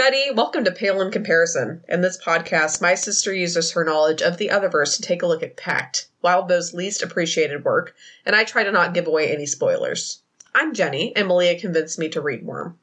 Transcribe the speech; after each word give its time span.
everybody, 0.00 0.30
welcome 0.34 0.64
to 0.64 0.72
Pale 0.72 1.02
in 1.02 1.10
Comparison. 1.10 1.84
In 1.86 2.00
this 2.00 2.18
podcast, 2.24 2.80
my 2.80 2.94
sister 2.94 3.34
uses 3.34 3.72
her 3.72 3.84
knowledge 3.84 4.22
of 4.22 4.38
the 4.38 4.48
Otherverse 4.48 4.96
to 4.96 5.02
take 5.02 5.20
a 5.20 5.26
look 5.26 5.42
at 5.42 5.58
Pact, 5.58 6.08
Wildbow's 6.22 6.72
least 6.72 7.02
appreciated 7.02 7.66
work, 7.66 7.94
and 8.24 8.34
I 8.34 8.44
try 8.44 8.64
to 8.64 8.72
not 8.72 8.94
give 8.94 9.06
away 9.06 9.30
any 9.30 9.44
spoilers. 9.44 10.22
I'm 10.54 10.72
Jenny, 10.72 11.14
and 11.14 11.28
Malia 11.28 11.60
convinced 11.60 11.98
me 11.98 12.08
to 12.08 12.22
read 12.22 12.46
Worm. 12.46 12.78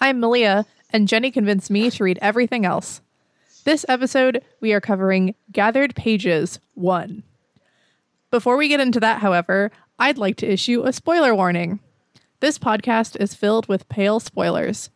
I'm 0.00 0.18
Malia, 0.18 0.66
and 0.92 1.06
Jenny 1.06 1.30
convinced 1.30 1.70
me 1.70 1.88
to 1.88 2.02
read 2.02 2.18
everything 2.20 2.66
else. 2.66 3.00
This 3.62 3.86
episode, 3.88 4.42
we 4.58 4.72
are 4.72 4.80
covering 4.80 5.36
Gathered 5.52 5.94
Pages 5.94 6.58
1. 6.74 7.22
Before 8.32 8.56
we 8.56 8.66
get 8.66 8.80
into 8.80 8.98
that, 8.98 9.20
however, 9.20 9.70
I'd 10.00 10.18
like 10.18 10.36
to 10.38 10.52
issue 10.52 10.82
a 10.82 10.92
spoiler 10.92 11.32
warning. 11.32 11.78
This 12.40 12.58
podcast 12.58 13.16
is 13.20 13.34
filled 13.34 13.68
with 13.68 13.88
pale 13.88 14.18
spoilers. 14.18 14.90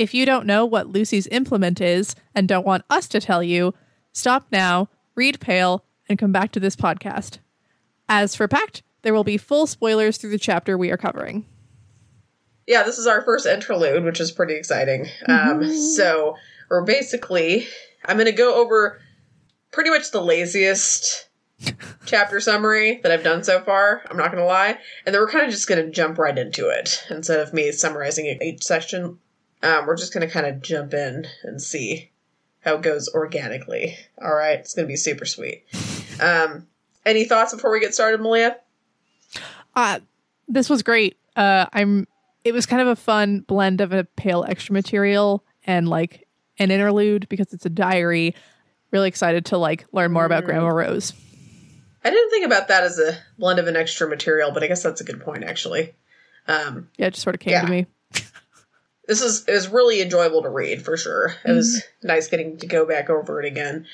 If 0.00 0.14
you 0.14 0.24
don't 0.24 0.46
know 0.46 0.64
what 0.64 0.86
Lucy's 0.86 1.26
implement 1.26 1.78
is 1.78 2.16
and 2.34 2.48
don't 2.48 2.64
want 2.64 2.86
us 2.88 3.06
to 3.08 3.20
tell 3.20 3.42
you, 3.42 3.74
stop 4.14 4.46
now, 4.50 4.88
read 5.14 5.38
Pale, 5.40 5.84
and 6.08 6.18
come 6.18 6.32
back 6.32 6.52
to 6.52 6.60
this 6.60 6.74
podcast. 6.74 7.36
As 8.08 8.34
for 8.34 8.48
Pact, 8.48 8.82
there 9.02 9.12
will 9.12 9.24
be 9.24 9.36
full 9.36 9.66
spoilers 9.66 10.16
through 10.16 10.30
the 10.30 10.38
chapter 10.38 10.78
we 10.78 10.90
are 10.90 10.96
covering. 10.96 11.44
Yeah, 12.66 12.82
this 12.82 12.96
is 12.96 13.06
our 13.06 13.20
first 13.20 13.44
interlude, 13.44 14.02
which 14.02 14.20
is 14.20 14.32
pretty 14.32 14.54
exciting. 14.54 15.06
Um, 15.26 15.70
so 15.70 16.34
we're 16.70 16.82
basically, 16.82 17.66
I'm 18.06 18.16
going 18.16 18.24
to 18.24 18.32
go 18.32 18.54
over 18.54 19.02
pretty 19.70 19.90
much 19.90 20.12
the 20.12 20.22
laziest 20.22 21.28
chapter 22.06 22.40
summary 22.40 23.00
that 23.02 23.12
I've 23.12 23.22
done 23.22 23.44
so 23.44 23.60
far. 23.60 24.02
I'm 24.10 24.16
not 24.16 24.32
going 24.32 24.42
to 24.42 24.48
lie. 24.48 24.78
And 25.04 25.14
then 25.14 25.20
we're 25.20 25.28
kind 25.28 25.44
of 25.44 25.50
just 25.50 25.68
going 25.68 25.84
to 25.84 25.90
jump 25.92 26.16
right 26.16 26.38
into 26.38 26.70
it 26.70 27.04
instead 27.10 27.40
of 27.40 27.52
me 27.52 27.70
summarizing 27.70 28.38
each 28.40 28.64
section. 28.64 29.18
Um, 29.62 29.86
we're 29.86 29.96
just 29.96 30.12
going 30.14 30.26
to 30.26 30.32
kind 30.32 30.46
of 30.46 30.62
jump 30.62 30.94
in 30.94 31.26
and 31.42 31.60
see 31.60 32.10
how 32.60 32.76
it 32.76 32.82
goes 32.82 33.08
organically. 33.14 33.96
All 34.22 34.34
right, 34.34 34.58
it's 34.58 34.74
going 34.74 34.86
to 34.86 34.90
be 34.92 34.96
super 34.96 35.24
sweet. 35.26 35.64
Um, 36.20 36.66
any 37.04 37.24
thoughts 37.24 37.54
before 37.54 37.70
we 37.72 37.80
get 37.80 37.94
started, 37.94 38.20
Malia? 38.20 38.56
Uh, 39.74 40.00
this 40.48 40.68
was 40.68 40.82
great. 40.82 41.16
Uh, 41.36 41.66
I'm. 41.72 42.06
It 42.42 42.52
was 42.52 42.64
kind 42.66 42.80
of 42.80 42.88
a 42.88 42.96
fun 42.96 43.40
blend 43.40 43.80
of 43.82 43.92
a 43.92 44.04
pale 44.04 44.44
extra 44.48 44.72
material 44.72 45.44
and 45.66 45.86
like 45.88 46.26
an 46.58 46.70
interlude 46.70 47.28
because 47.28 47.52
it's 47.52 47.66
a 47.66 47.70
diary. 47.70 48.34
Really 48.92 49.08
excited 49.08 49.44
to 49.46 49.58
like 49.58 49.84
learn 49.92 50.10
more 50.10 50.24
about 50.24 50.44
Grandma 50.44 50.68
Rose. 50.68 51.12
I 52.02 52.08
didn't 52.10 52.30
think 52.30 52.46
about 52.46 52.68
that 52.68 52.82
as 52.82 52.98
a 52.98 53.18
blend 53.38 53.58
of 53.58 53.66
an 53.68 53.76
extra 53.76 54.08
material, 54.08 54.52
but 54.52 54.62
I 54.62 54.68
guess 54.68 54.82
that's 54.82 55.02
a 55.02 55.04
good 55.04 55.20
point, 55.20 55.44
actually. 55.44 55.94
Um, 56.48 56.88
Yeah, 56.96 57.06
it 57.08 57.10
just 57.10 57.22
sort 57.22 57.36
of 57.36 57.40
came 57.40 57.52
Yeah. 57.52 57.60
to 57.62 57.68
me. 57.70 57.86
This 59.10 59.22
is 59.22 59.44
it 59.48 59.52
was 59.52 59.68
really 59.68 60.00
enjoyable 60.00 60.40
to 60.42 60.48
read 60.48 60.84
for 60.84 60.96
sure. 60.96 61.34
It 61.44 61.50
was 61.50 61.82
mm-hmm. 61.82 62.06
nice 62.06 62.28
getting 62.28 62.58
to 62.58 62.66
go 62.68 62.86
back 62.86 63.10
over 63.10 63.42
it 63.42 63.44
again. 63.44 63.88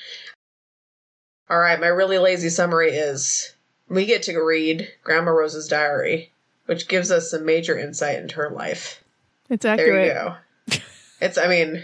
All 1.49 1.57
right, 1.57 1.79
my 1.79 1.87
really 1.87 2.19
lazy 2.19 2.49
summary 2.49 2.91
is 2.91 3.51
we 3.89 4.05
get 4.05 4.21
to 4.23 4.37
read 4.37 4.87
Grandma 5.03 5.31
Rose's 5.31 5.67
diary, 5.67 6.31
which 6.67 6.87
gives 6.87 7.09
us 7.09 7.31
some 7.31 7.47
major 7.47 7.79
insight 7.79 8.19
into 8.19 8.35
her 8.35 8.51
life. 8.51 9.03
It's 9.49 9.65
accurate. 9.65 9.89
There 9.89 10.05
you 10.05 10.13
go. 10.13 10.81
It's, 11.19 11.39
I 11.39 11.47
mean, 11.47 11.83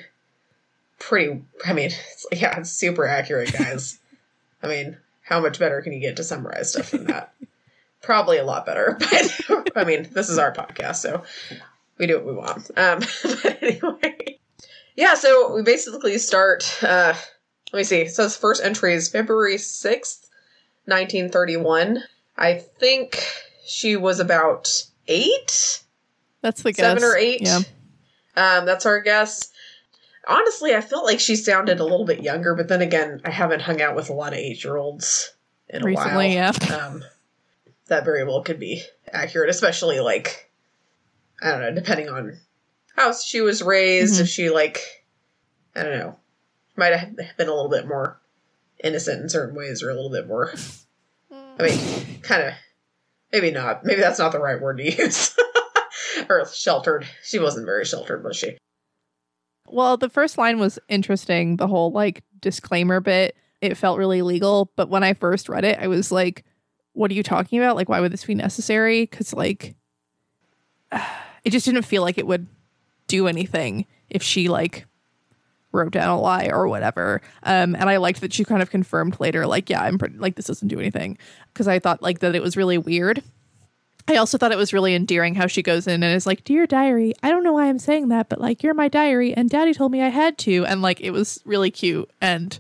pretty. 1.00 1.42
I 1.66 1.74
mean, 1.74 1.88
it's, 1.88 2.28
yeah, 2.32 2.60
it's 2.60 2.70
super 2.70 3.08
accurate, 3.08 3.52
guys. 3.52 3.98
I 4.62 4.68
mean, 4.68 4.98
how 5.24 5.40
much 5.40 5.58
better 5.58 5.82
can 5.82 5.92
you 5.94 6.00
get 6.00 6.18
to 6.18 6.24
summarize 6.24 6.74
stuff 6.74 6.92
than 6.92 7.06
that? 7.06 7.34
Probably 8.04 8.38
a 8.38 8.46
lot 8.46 8.68
better, 8.68 8.96
but 9.50 9.76
I 9.76 9.86
mean, 9.86 10.08
this 10.12 10.30
is 10.30 10.38
our 10.38 10.54
podcast, 10.54 10.98
so 10.98 11.24
we 11.98 12.08
do 12.08 12.16
what 12.18 12.26
we 12.26 12.34
want. 12.34 12.72
Um, 12.78 13.00
but 13.44 13.64
anyway, 13.64 14.40
yeah. 14.96 15.16
So 15.16 15.54
we 15.56 15.64
basically 15.64 16.18
start. 16.18 16.64
Uh, 16.84 17.14
let 17.72 17.78
me 17.80 17.84
see. 17.84 18.08
So 18.08 18.24
his 18.24 18.38
first 18.38 18.64
entry 18.64 18.94
is 18.94 19.10
February 19.10 19.58
sixth, 19.58 20.30
nineteen 20.88 21.30
thirty-one. 21.30 22.04
I 22.38 22.56
think 22.56 23.24
she 23.66 23.96
was 23.96 24.20
about 24.20 24.84
eight 25.08 25.84
That's 26.42 26.64
the 26.64 26.72
guess. 26.74 26.86
seven 26.86 27.04
or 27.04 27.16
eight. 27.16 27.42
Yeah. 27.42 27.60
Um, 28.36 28.66
that's 28.66 28.86
our 28.86 29.00
guess. 29.02 29.52
Honestly, 30.28 30.74
I 30.74 30.82
felt 30.82 31.06
like 31.06 31.20
she 31.20 31.36
sounded 31.36 31.80
a 31.80 31.84
little 31.84 32.06
bit 32.06 32.24
younger, 32.24 32.56
but 32.56 32.68
then 32.70 32.82
again, 32.82 33.22
I 33.26 33.30
haven't 33.30 33.62
hung 33.62 33.82
out 33.82 33.96
with 33.96 34.10
a 34.10 34.14
lot 34.14 34.34
of 34.34 34.40
eight 34.40 34.64
year 34.64 34.78
olds 34.78 35.34
in 35.70 35.84
a 35.84 35.86
Recently, 35.86 36.36
while. 36.38 36.54
yeah. 36.54 36.76
Um, 36.76 37.04
that 37.88 38.06
very 38.06 38.24
well 38.24 38.42
could 38.42 38.60
be 38.60 38.82
accurate, 39.12 39.50
especially 39.50 40.00
like 40.00 40.43
I 41.42 41.52
don't 41.52 41.62
know, 41.62 41.74
depending 41.74 42.10
on 42.10 42.38
how 42.96 43.14
she 43.14 43.42
was 43.42 43.62
raised. 43.62 44.16
Mhm. 44.16 44.22
If 44.22 44.30
she 44.30 44.50
like, 44.50 44.80
I 45.76 45.84
don't 45.84 45.98
know, 45.98 46.20
might 46.76 46.94
have 46.94 47.16
been 47.16 47.48
a 47.48 47.54
little 47.54 47.70
bit 47.70 47.88
more 47.88 48.20
innocent 48.84 49.22
in 49.22 49.30
certain 49.30 49.56
ways, 49.56 49.82
or 49.84 49.90
a 49.90 49.96
little 49.96 50.12
bit 50.12 50.28
more. 50.28 50.54
I 51.32 51.64
mean, 51.64 52.22
kind 52.22 52.44
of. 52.44 52.54
Maybe 53.32 53.50
not. 53.50 53.84
Maybe 53.84 54.02
that's 54.02 54.20
not 54.20 54.32
the 54.32 54.40
right 54.40 54.62
word 54.62 54.78
to 54.78 54.84
use. 54.84 55.36
or 56.30 56.46
sheltered. 56.54 57.08
She 57.24 57.40
wasn't 57.40 57.66
very 57.66 57.84
sheltered, 57.86 58.24
was 58.24 58.36
she? 58.36 58.58
Well, 59.68 59.98
the 59.98 60.10
first 60.10 60.38
line 60.38 60.60
was 60.60 60.78
interesting. 60.88 61.58
The 61.58 61.68
whole 61.68 61.92
like 61.92 62.24
disclaimer 62.42 63.00
bit, 63.00 63.36
it 63.62 63.76
felt 63.76 63.98
really 63.98 64.22
legal. 64.22 64.72
But 64.76 64.90
when 64.90 65.04
I 65.04 65.14
first 65.14 65.50
read 65.50 65.66
it, 65.66 65.80
I 65.80 65.88
was 65.88 66.12
like, 66.12 66.46
what 66.94 67.10
are 67.10 67.16
you 67.16 67.24
talking 67.24 67.58
about? 67.60 67.76
Like, 67.76 67.90
why 67.90 68.00
would 68.00 68.14
this 68.14 68.26
be 68.26 68.36
necessary? 68.36 69.02
Because, 69.02 69.34
like, 69.34 69.76
it 71.44 71.50
just 71.52 71.66
didn't 71.66 71.84
feel 71.84 72.02
like 72.02 72.18
it 72.18 72.28
would 72.28 72.48
do 73.08 73.28
anything 73.28 73.86
if 74.10 74.24
she, 74.24 74.48
like, 74.50 74.86
wrote 75.72 75.92
down 75.92 76.10
a 76.10 76.20
lie 76.20 76.50
or 76.52 76.68
whatever. 76.68 77.22
Um, 77.44 77.76
and 77.76 77.90
I 77.90 77.98
liked 77.98 78.22
that 78.22 78.34
she 78.34 78.44
kind 78.46 78.62
of 78.62 78.70
confirmed 78.70 79.20
later, 79.20 79.46
like, 79.48 79.70
yeah, 79.70 79.82
I'm 79.82 79.98
pretty, 79.98 80.18
like, 80.18 80.36
this 80.36 80.46
doesn't 80.46 80.68
do 80.68 80.80
anything. 80.80 81.18
Because 81.54 81.68
I 81.68 81.80
thought, 81.80 82.02
like, 82.02 82.20
that 82.20 82.36
it 82.36 82.42
was 82.42 82.56
really 82.58 82.78
weird. 82.78 83.24
I 84.08 84.18
also 84.18 84.38
thought 84.38 84.52
it 84.52 84.58
was 84.58 84.74
really 84.74 84.96
endearing 84.96 85.34
how 85.36 85.48
she 85.48 85.64
goes 85.64 85.88
in 85.88 86.04
and 86.04 86.14
is 86.16 86.26
like, 86.28 86.44
Dear 86.44 86.68
diary, 86.68 87.14
I 87.24 87.30
don't 87.30 87.44
know 87.44 87.54
why 87.54 87.68
I'm 87.70 87.80
saying 87.80 88.10
that, 88.10 88.28
but 88.28 88.42
like, 88.42 88.62
you're 88.62 88.74
my 88.74 88.90
diary, 88.90 89.34
and 89.34 89.50
daddy 89.50 89.74
told 89.74 89.94
me 89.94 90.02
I 90.02 90.10
had 90.10 90.38
to. 90.40 90.66
And 90.66 90.82
like, 90.82 91.00
it 91.00 91.12
was 91.12 91.40
really 91.46 91.72
cute 91.72 92.10
and 92.20 92.60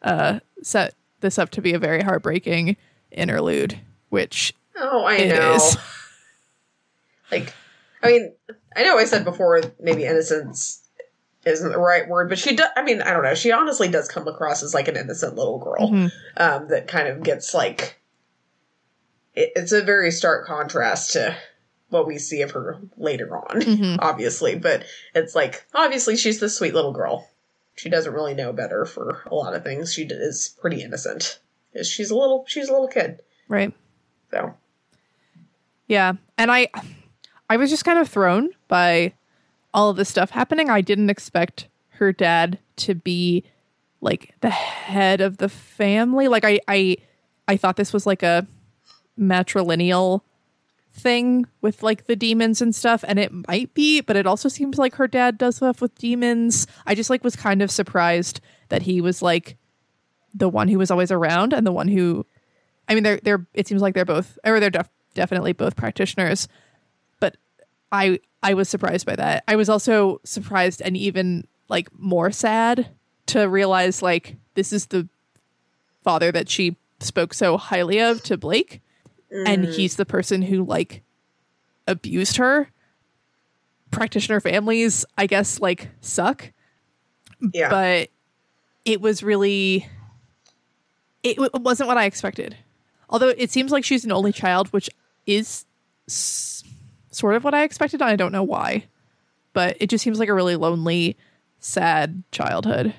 uh, 0.00 0.40
set 0.62 0.94
this 1.20 1.38
up 1.38 1.50
to 1.50 1.60
be 1.60 1.74
a 1.74 1.78
very 1.78 2.00
heartbreaking 2.00 2.78
interlude, 3.12 3.78
which 4.08 4.54
Oh, 4.76 5.04
I 5.04 5.16
It 5.16 5.28
know. 5.36 5.54
is. 5.56 5.76
Like, 7.30 7.52
I 8.02 8.06
mean, 8.08 8.32
I 8.76 8.84
know 8.84 8.98
I 8.98 9.04
said 9.04 9.24
before 9.24 9.60
maybe 9.80 10.04
innocence 10.04 10.84
isn't 11.44 11.70
the 11.72 11.78
right 11.78 12.08
word, 12.08 12.28
but 12.28 12.38
she 12.38 12.54
does. 12.54 12.68
I 12.76 12.82
mean, 12.82 13.00
I 13.02 13.12
don't 13.12 13.22
know. 13.22 13.34
She 13.34 13.52
honestly 13.52 13.88
does 13.88 14.08
come 14.08 14.28
across 14.28 14.62
as 14.62 14.74
like 14.74 14.88
an 14.88 14.96
innocent 14.96 15.34
little 15.36 15.58
girl 15.58 15.88
Mhm. 15.90 16.12
um, 16.36 16.68
that 16.68 16.86
kind 16.88 17.08
of 17.08 17.22
gets 17.22 17.54
like. 17.54 18.00
It, 19.34 19.52
it's 19.56 19.72
a 19.72 19.82
very 19.82 20.10
stark 20.10 20.46
contrast 20.46 21.12
to 21.12 21.36
what 21.90 22.06
we 22.06 22.18
see 22.18 22.42
of 22.42 22.50
her 22.52 22.78
later 22.96 23.34
on, 23.36 23.60
Mhm. 23.62 23.96
obviously. 24.00 24.56
But 24.56 24.84
it's 25.14 25.34
like 25.34 25.64
obviously 25.74 26.16
she's 26.16 26.38
this 26.40 26.56
sweet 26.56 26.74
little 26.74 26.92
girl. 26.92 27.28
She 27.76 27.88
doesn't 27.88 28.12
really 28.12 28.34
know 28.34 28.52
better 28.52 28.84
for 28.84 29.22
a 29.26 29.34
lot 29.34 29.54
of 29.54 29.62
things. 29.64 29.92
She 29.92 30.02
is 30.02 30.54
pretty 30.60 30.82
innocent. 30.82 31.38
She's 31.82 32.10
a 32.10 32.16
little. 32.16 32.44
She's 32.48 32.68
a 32.68 32.72
little 32.72 32.88
kid. 32.88 33.20
right. 33.48 33.72
So 34.30 34.54
Yeah. 35.86 36.14
And 36.36 36.50
I 36.52 36.68
I 37.50 37.56
was 37.56 37.70
just 37.70 37.84
kind 37.84 37.98
of 37.98 38.08
thrown 38.08 38.50
by 38.68 39.14
all 39.72 39.90
of 39.90 39.96
this 39.96 40.08
stuff 40.08 40.30
happening. 40.30 40.70
I 40.70 40.80
didn't 40.80 41.10
expect 41.10 41.68
her 41.90 42.12
dad 42.12 42.58
to 42.76 42.94
be 42.94 43.44
like 44.00 44.34
the 44.40 44.50
head 44.50 45.20
of 45.20 45.38
the 45.38 45.48
family. 45.48 46.28
Like 46.28 46.44
I 46.44 46.60
I 46.68 46.96
I 47.46 47.56
thought 47.56 47.76
this 47.76 47.92
was 47.92 48.06
like 48.06 48.22
a 48.22 48.46
matrilineal 49.18 50.22
thing 50.92 51.46
with 51.60 51.82
like 51.82 52.06
the 52.06 52.16
demons 52.16 52.60
and 52.60 52.74
stuff 52.74 53.04
and 53.06 53.18
it 53.20 53.30
might 53.46 53.72
be 53.72 54.00
but 54.00 54.16
it 54.16 54.26
also 54.26 54.48
seems 54.48 54.78
like 54.78 54.96
her 54.96 55.06
dad 55.06 55.38
does 55.38 55.56
stuff 55.56 55.80
with 55.80 55.94
demons 55.96 56.66
i 56.86 56.94
just 56.94 57.08
like 57.08 57.22
was 57.22 57.36
kind 57.36 57.62
of 57.62 57.70
surprised 57.70 58.40
that 58.68 58.82
he 58.82 59.00
was 59.00 59.22
like 59.22 59.56
the 60.34 60.48
one 60.48 60.66
who 60.66 60.76
was 60.76 60.90
always 60.90 61.12
around 61.12 61.52
and 61.52 61.64
the 61.64 61.72
one 61.72 61.86
who 61.86 62.26
i 62.88 62.94
mean 62.94 63.04
they're 63.04 63.20
they're 63.22 63.46
it 63.54 63.68
seems 63.68 63.80
like 63.80 63.94
they're 63.94 64.04
both 64.04 64.38
or 64.44 64.58
they're 64.58 64.70
def- 64.70 64.90
definitely 65.14 65.52
both 65.52 65.76
practitioners 65.76 66.48
i 67.92 68.18
i 68.42 68.54
was 68.54 68.68
surprised 68.68 69.06
by 69.06 69.16
that. 69.16 69.44
I 69.48 69.56
was 69.56 69.68
also 69.68 70.20
surprised 70.24 70.82
and 70.82 70.96
even 70.96 71.46
like 71.68 71.88
more 71.98 72.30
sad 72.30 72.88
to 73.26 73.48
realize 73.48 74.02
like 74.02 74.36
this 74.54 74.72
is 74.72 74.86
the 74.86 75.08
father 76.02 76.32
that 76.32 76.48
she 76.48 76.76
spoke 77.00 77.34
so 77.34 77.56
highly 77.56 77.98
of 78.00 78.22
to 78.24 78.36
blake 78.36 78.80
and 79.30 79.66
mm. 79.66 79.74
he's 79.74 79.96
the 79.96 80.06
person 80.06 80.42
who 80.42 80.64
like 80.64 81.02
abused 81.86 82.36
her. 82.36 82.70
Practitioner 83.90 84.40
families 84.40 85.04
i 85.16 85.26
guess 85.26 85.60
like 85.60 85.88
suck. 86.00 86.52
Yeah. 87.52 87.70
but 87.70 88.08
it 88.84 89.00
was 89.00 89.22
really 89.22 89.86
it, 91.22 91.36
w- 91.36 91.50
it 91.52 91.62
wasn't 91.62 91.88
what 91.88 91.98
i 91.98 92.04
expected. 92.04 92.56
Although 93.10 93.32
it 93.36 93.50
seems 93.50 93.72
like 93.72 93.84
she's 93.84 94.04
an 94.04 94.12
only 94.12 94.32
child 94.32 94.68
which 94.68 94.90
is 95.26 95.64
s- 96.08 96.57
sort 97.10 97.34
of 97.34 97.44
what 97.44 97.54
i 97.54 97.62
expected 97.62 98.02
i 98.02 98.16
don't 98.16 98.32
know 98.32 98.42
why 98.42 98.84
but 99.52 99.76
it 99.80 99.88
just 99.88 100.04
seems 100.04 100.18
like 100.18 100.28
a 100.28 100.34
really 100.34 100.56
lonely 100.56 101.16
sad 101.58 102.22
childhood. 102.30 102.94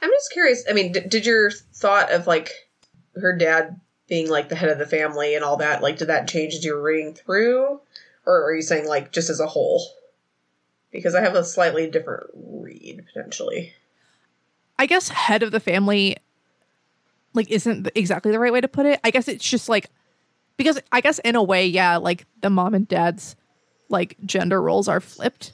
I'm 0.00 0.10
just 0.10 0.32
curious. 0.32 0.64
I 0.68 0.72
mean, 0.72 0.92
d- 0.92 1.00
did 1.00 1.26
your 1.26 1.50
thought 1.50 2.12
of 2.12 2.26
like 2.26 2.50
her 3.16 3.36
dad 3.36 3.80
being 4.08 4.30
like 4.30 4.48
the 4.48 4.54
head 4.54 4.70
of 4.70 4.78
the 4.78 4.86
family 4.86 5.34
and 5.34 5.44
all 5.44 5.56
that, 5.56 5.82
like, 5.82 5.98
did 5.98 6.08
that 6.08 6.28
change 6.28 6.54
as 6.54 6.64
you 6.64 6.74
were 6.74 6.82
reading 6.82 7.14
through? 7.14 7.80
Or 8.24 8.44
are 8.44 8.54
you 8.54 8.62
saying 8.62 8.86
like 8.86 9.12
just 9.12 9.30
as 9.30 9.40
a 9.40 9.46
whole? 9.46 9.84
Because 10.92 11.14
I 11.14 11.22
have 11.22 11.34
a 11.34 11.44
slightly 11.44 11.90
different 11.90 12.30
read 12.34 13.04
potentially. 13.12 13.72
I 14.78 14.86
guess 14.86 15.08
head 15.08 15.42
of 15.42 15.50
the 15.50 15.60
family 15.60 16.16
like 17.34 17.50
isn't 17.50 17.88
exactly 17.94 18.30
the 18.30 18.38
right 18.38 18.52
way 18.52 18.60
to 18.60 18.68
put 18.68 18.86
it. 18.86 19.00
I 19.02 19.10
guess 19.10 19.28
it's 19.28 19.48
just 19.48 19.68
like 19.68 19.90
because 20.58 20.78
I 20.92 21.00
guess 21.00 21.18
in 21.20 21.34
a 21.36 21.42
way, 21.42 21.66
yeah, 21.66 21.96
like 21.96 22.26
the 22.42 22.50
mom 22.50 22.74
and 22.74 22.86
dad's 22.86 23.34
like 23.88 24.16
gender 24.26 24.60
roles 24.60 24.86
are 24.88 25.00
flipped 25.00 25.52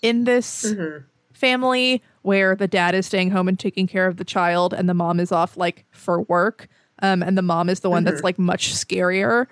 in 0.00 0.24
this 0.24 0.64
Mm-hmm. 0.64 1.04
family 1.34 2.02
where 2.22 2.56
the 2.56 2.66
dad 2.66 2.94
is 2.94 3.04
staying 3.06 3.30
home 3.30 3.46
and 3.48 3.58
taking 3.58 3.86
care 3.86 4.06
of 4.06 4.16
the 4.16 4.24
child 4.24 4.72
and 4.72 4.88
the 4.88 4.94
mom 4.94 5.20
is 5.20 5.30
off 5.30 5.56
like 5.58 5.84
for 5.90 6.22
work. 6.22 6.68
Um, 7.02 7.22
and 7.22 7.36
the 7.36 7.42
mom 7.42 7.68
is 7.68 7.80
the 7.80 7.90
one 7.90 8.04
that's 8.04 8.22
like 8.22 8.38
much 8.38 8.72
scarier, 8.72 9.46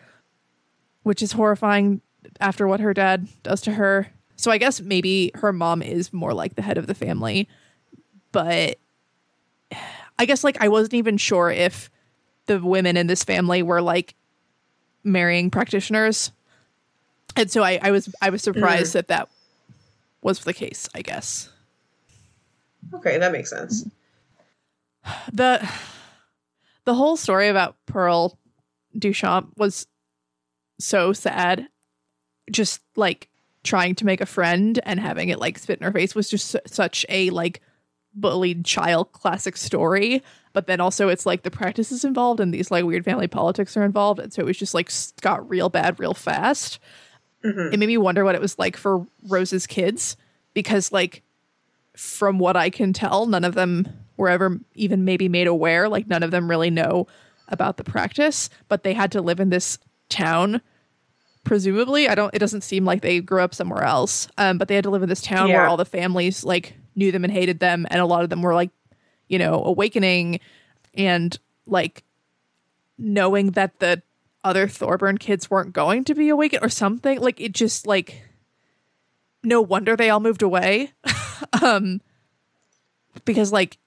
which 1.02 1.20
is 1.22 1.32
horrifying 1.32 2.00
after 2.40 2.66
what 2.66 2.80
her 2.80 2.94
dad 2.94 3.28
does 3.42 3.60
to 3.62 3.72
her. 3.72 4.08
So 4.36 4.50
I 4.50 4.56
guess 4.58 4.80
maybe 4.80 5.30
her 5.34 5.52
mom 5.52 5.82
is 5.82 6.10
more 6.12 6.32
like 6.32 6.54
the 6.54 6.62
head 6.62 6.78
of 6.78 6.86
the 6.86 6.94
family, 6.94 7.46
but 8.32 8.78
I 10.18 10.24
guess 10.24 10.42
like 10.42 10.56
I 10.62 10.68
wasn't 10.68 10.94
even 10.94 11.16
sure 11.18 11.50
if 11.50 11.90
the 12.46 12.58
women 12.60 12.96
in 12.96 13.06
this 13.08 13.24
family 13.24 13.62
were 13.62 13.82
like 13.82 14.14
marrying 15.04 15.50
practitioners. 15.50 16.32
And 17.36 17.50
so 17.50 17.62
I, 17.62 17.78
I 17.82 17.90
was 17.90 18.12
I 18.20 18.30
was 18.30 18.42
surprised 18.42 18.90
mm. 18.90 18.94
that 18.94 19.08
that 19.08 19.28
was 20.22 20.40
the 20.40 20.54
case, 20.54 20.88
I 20.94 21.02
guess. 21.02 21.50
Okay, 22.92 23.18
that 23.18 23.32
makes 23.32 23.50
sense. 23.50 23.86
The 25.32 25.68
the 26.84 26.94
whole 26.94 27.16
story 27.16 27.48
about 27.48 27.76
Pearl 27.86 28.38
Duchamp 28.96 29.56
was 29.56 29.86
so 30.78 31.12
sad. 31.12 31.68
Just 32.50 32.80
like 32.96 33.28
trying 33.62 33.94
to 33.96 34.06
make 34.06 34.20
a 34.20 34.26
friend 34.26 34.78
and 34.84 35.00
having 35.00 35.30
it 35.30 35.38
like 35.38 35.58
spit 35.58 35.78
in 35.78 35.84
her 35.84 35.92
face 35.92 36.14
was 36.14 36.28
just 36.28 36.48
su- 36.48 36.58
such 36.66 37.06
a 37.08 37.30
like 37.30 37.60
bullied 38.14 38.64
child 38.64 39.12
classic 39.12 39.56
story. 39.56 40.22
But 40.54 40.66
then 40.66 40.80
also 40.80 41.08
it's 41.08 41.26
like 41.26 41.42
the 41.42 41.50
practices 41.50 42.04
involved 42.04 42.40
and 42.40 42.54
these 42.54 42.70
like 42.70 42.84
weird 42.86 43.04
family 43.04 43.28
politics 43.28 43.76
are 43.76 43.84
involved. 43.84 44.20
And 44.20 44.32
so 44.32 44.40
it 44.40 44.46
was 44.46 44.56
just 44.56 44.72
like 44.72 44.90
got 45.20 45.46
real 45.50 45.68
bad 45.68 46.00
real 46.00 46.14
fast. 46.14 46.78
Mhm. 47.44 47.74
It 47.74 47.78
made 47.78 47.88
me 47.88 47.98
wonder 47.98 48.24
what 48.24 48.34
it 48.34 48.40
was 48.40 48.58
like 48.58 48.76
for 48.76 49.06
Rose's 49.28 49.66
kids 49.66 50.16
because 50.54 50.90
like 50.92 51.22
from 51.96 52.38
what 52.38 52.56
I 52.56 52.70
can 52.70 52.92
tell, 52.94 53.26
none 53.26 53.44
of 53.44 53.54
them 53.54 53.86
were 54.16 54.28
ever 54.30 54.58
even 54.74 55.04
maybe 55.04 55.28
made 55.28 55.46
aware. 55.48 55.88
Like 55.88 56.06
none 56.06 56.22
of 56.22 56.30
them 56.30 56.48
really 56.48 56.70
know 56.70 57.06
about 57.48 57.76
the 57.76 57.84
practice, 57.84 58.48
but 58.68 58.84
they 58.84 58.94
had 58.94 59.12
to 59.12 59.20
live 59.20 59.40
in 59.40 59.50
this 59.50 59.78
town. 60.08 60.62
Presumably, 61.42 62.08
I 62.08 62.14
don't. 62.14 62.32
It 62.34 62.38
doesn't 62.38 62.62
seem 62.62 62.86
like 62.86 63.02
they 63.02 63.20
grew 63.20 63.42
up 63.42 63.54
somewhere 63.54 63.82
else. 63.84 64.28
Um, 64.38 64.56
but 64.56 64.68
they 64.68 64.76
had 64.76 64.84
to 64.84 64.90
live 64.90 65.02
in 65.02 65.10
this 65.10 65.20
town 65.20 65.48
where 65.58 65.66
all 65.66 65.76
the 65.76 65.84
families 65.84 66.42
like 66.42 66.74
knew 66.96 67.12
them 67.12 67.22
and 67.24 67.32
hated 67.32 67.58
them, 67.60 67.86
and 67.90 68.00
a 68.00 68.06
lot 68.06 68.24
of 68.24 68.30
them 68.30 68.40
were 68.40 68.54
like, 68.54 68.70
you 69.34 69.38
know, 69.40 69.64
awakening 69.64 70.38
and 70.94 71.36
like 71.66 72.04
knowing 72.96 73.50
that 73.50 73.80
the 73.80 74.00
other 74.44 74.68
Thorburn 74.68 75.18
kids 75.18 75.50
weren't 75.50 75.72
going 75.72 76.04
to 76.04 76.14
be 76.14 76.28
awakened 76.28 76.62
or 76.64 76.68
something. 76.68 77.20
Like 77.20 77.40
it 77.40 77.50
just 77.52 77.84
like 77.84 78.22
no 79.42 79.60
wonder 79.60 79.96
they 79.96 80.08
all 80.08 80.20
moved 80.20 80.42
away. 80.42 80.92
um 81.62 82.00
because 83.24 83.50
like 83.50 83.78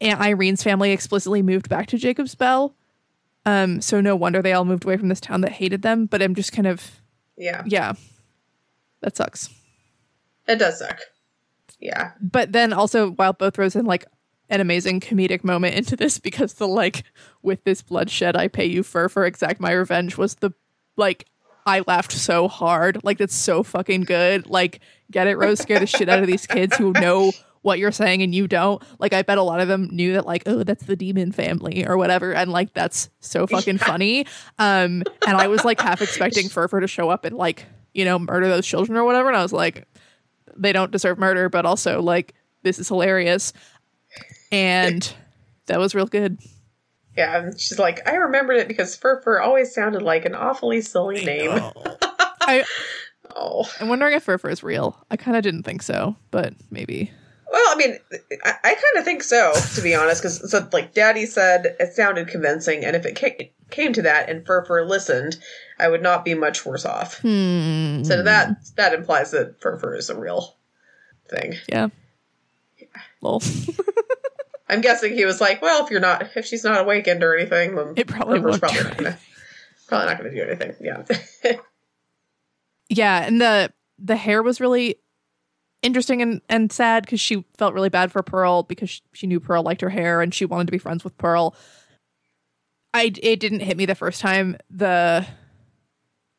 Aunt 0.00 0.20
Irene's 0.20 0.62
family 0.62 0.92
explicitly 0.92 1.42
moved 1.42 1.68
back 1.68 1.88
to 1.88 1.98
Jacob's 1.98 2.34
Bell. 2.34 2.74
Um 3.44 3.82
so 3.82 4.00
no 4.00 4.16
wonder 4.16 4.40
they 4.40 4.54
all 4.54 4.64
moved 4.64 4.84
away 4.84 4.96
from 4.96 5.08
this 5.08 5.20
town 5.20 5.42
that 5.42 5.52
hated 5.52 5.82
them, 5.82 6.06
but 6.06 6.22
I'm 6.22 6.34
just 6.34 6.52
kind 6.52 6.66
of 6.66 7.02
Yeah, 7.36 7.64
yeah. 7.66 7.92
That 9.02 9.14
sucks. 9.16 9.50
it 10.46 10.56
does 10.58 10.78
suck. 10.78 11.00
Yeah, 11.80 12.12
But 12.20 12.50
then 12.52 12.72
also 12.72 13.10
while 13.10 13.32
both 13.34 13.58
Rose 13.58 13.76
and 13.76 13.86
like 13.86 14.04
an 14.50 14.60
amazing 14.60 15.00
comedic 15.00 15.44
moment 15.44 15.74
into 15.74 15.96
this 15.96 16.18
because 16.28 16.54
the 16.54 16.68
like 16.68 17.04
with 17.42 17.64
this 17.64 17.82
bloodshed 17.82 18.36
I 18.36 18.48
pay 18.48 18.66
you 18.66 18.82
for 18.82 19.08
for 19.08 19.26
exact 19.26 19.60
my 19.60 19.72
revenge 19.72 20.16
was 20.16 20.36
the 20.36 20.52
like 20.96 21.26
I 21.66 21.82
laughed 21.86 22.12
so 22.12 22.48
hard. 22.48 22.98
Like 23.04 23.18
that's 23.18 23.34
so 23.34 23.62
fucking 23.62 24.04
good. 24.04 24.46
Like 24.46 24.80
get 25.10 25.26
it 25.26 25.36
Rose 25.36 25.60
scare 25.60 25.78
the 25.78 25.86
shit 25.86 26.08
out 26.08 26.20
of 26.20 26.26
these 26.26 26.46
kids 26.46 26.76
who 26.76 26.92
know 26.92 27.32
what 27.60 27.78
you're 27.78 27.92
saying 27.92 28.22
and 28.22 28.34
you 28.34 28.48
don't. 28.48 28.82
Like 28.98 29.12
I 29.12 29.22
bet 29.22 29.36
a 29.36 29.42
lot 29.42 29.60
of 29.60 29.68
them 29.68 29.88
knew 29.92 30.14
that 30.14 30.26
like 30.26 30.44
oh 30.46 30.62
that's 30.62 30.84
the 30.84 30.96
demon 30.96 31.30
family 31.32 31.86
or 31.86 31.98
whatever 31.98 32.32
and 32.32 32.50
like 32.50 32.72
that's 32.72 33.10
so 33.20 33.46
fucking 33.46 33.78
funny. 33.78 34.26
Um 34.58 35.02
and 35.26 35.36
I 35.36 35.48
was 35.48 35.64
like 35.64 35.80
half 35.80 36.00
expecting 36.00 36.48
Furfur 36.48 36.80
to 36.80 36.88
show 36.88 37.10
up 37.10 37.24
and 37.24 37.36
like 37.36 37.66
you 37.92 38.04
know 38.04 38.18
murder 38.18 38.48
those 38.48 38.66
children 38.66 38.96
or 38.96 39.04
whatever 39.04 39.28
and 39.28 39.36
I 39.36 39.42
was 39.42 39.52
like 39.52 39.86
they 40.56 40.72
don't 40.72 40.90
deserve 40.90 41.18
murder, 41.18 41.48
but 41.48 41.66
also 41.66 42.00
like 42.00 42.34
this 42.62 42.78
is 42.78 42.88
hilarious. 42.88 43.52
And 44.52 45.12
that 45.66 45.78
was 45.78 45.94
real 45.94 46.06
good. 46.06 46.38
yeah. 47.16 47.38
And 47.38 47.60
she's 47.60 47.78
like, 47.78 48.06
I 48.08 48.14
remembered 48.16 48.56
it 48.58 48.68
because 48.68 48.96
Furfur 48.98 49.40
always 49.42 49.74
sounded 49.74 50.02
like 50.02 50.24
an 50.24 50.34
awfully 50.34 50.80
silly 50.80 51.24
name. 51.24 51.50
I, 52.40 52.64
Oh, 53.36 53.70
I'm 53.78 53.88
wondering 53.88 54.14
if 54.14 54.24
Furfur 54.24 54.50
is 54.50 54.62
real. 54.62 54.96
I 55.10 55.16
kind 55.16 55.36
of 55.36 55.42
didn't 55.42 55.62
think 55.62 55.82
so, 55.82 56.16
but 56.30 56.54
maybe. 56.70 57.10
well, 57.52 57.62
I 57.70 57.76
mean, 57.76 57.96
I, 58.42 58.54
I 58.64 58.74
kind 58.74 58.96
of 58.96 59.04
think 59.04 59.22
so, 59.22 59.52
to 59.74 59.82
be 59.82 59.94
honest, 59.94 60.22
because 60.22 60.50
so, 60.50 60.66
like 60.72 60.92
Daddy 60.94 61.24
said, 61.26 61.76
it 61.78 61.92
sounded 61.92 62.26
convincing, 62.28 62.84
and 62.84 62.96
if 62.96 63.04
it 63.06 63.16
ca- 63.20 63.52
came 63.70 63.92
to 63.92 64.02
that 64.02 64.28
and 64.30 64.44
Furfur 64.46 64.84
listened, 64.88 65.36
I 65.78 65.88
would 65.88 66.02
not 66.02 66.24
be 66.24 66.34
much 66.34 66.64
worse 66.66 66.84
off. 66.86 67.18
Hmm. 67.20 68.02
So 68.02 68.22
that 68.22 68.56
that 68.76 68.94
implies 68.94 69.30
that 69.32 69.60
Furfur 69.60 69.96
is 69.96 70.08
a 70.10 70.18
real 70.18 70.56
thing. 71.28 71.54
Yeah. 71.68 71.88
Lol. 73.20 73.40
I'm 74.68 74.80
guessing 74.80 75.14
he 75.14 75.24
was 75.24 75.40
like, 75.40 75.62
well, 75.62 75.84
if 75.84 75.90
you're 75.90 76.00
not, 76.00 76.28
if 76.36 76.44
she's 76.46 76.64
not 76.64 76.80
awakened 76.80 77.22
or 77.22 77.36
anything, 77.36 77.74
then 77.74 77.94
It 77.96 78.06
probably 78.06 78.40
won't 78.40 78.60
probably 78.60 78.82
not 78.82 78.96
gonna, 78.96 79.18
probably 79.88 80.06
not 80.06 80.16
gonna 80.18 80.34
do 80.34 80.42
anything. 80.42 80.74
Yeah. 80.80 81.04
yeah, 82.88 83.26
and 83.26 83.40
the 83.40 83.72
the 83.98 84.16
hair 84.16 84.42
was 84.42 84.60
really 84.60 84.96
interesting 85.82 86.20
and, 86.22 86.40
and 86.48 86.72
sad 86.72 87.04
because 87.04 87.20
she 87.20 87.44
felt 87.56 87.74
really 87.74 87.88
bad 87.88 88.10
for 88.12 88.22
Pearl 88.22 88.62
because 88.64 88.90
she, 88.90 89.00
she 89.12 89.26
knew 89.26 89.40
Pearl 89.40 89.62
liked 89.62 89.80
her 89.80 89.88
hair 89.90 90.20
and 90.20 90.34
she 90.34 90.44
wanted 90.44 90.66
to 90.66 90.72
be 90.72 90.78
friends 90.78 91.04
with 91.04 91.16
Pearl. 91.18 91.54
I 92.94 93.12
it 93.22 93.40
didn't 93.40 93.60
hit 93.60 93.76
me 93.76 93.86
the 93.86 93.94
first 93.94 94.20
time 94.20 94.56
the 94.70 95.26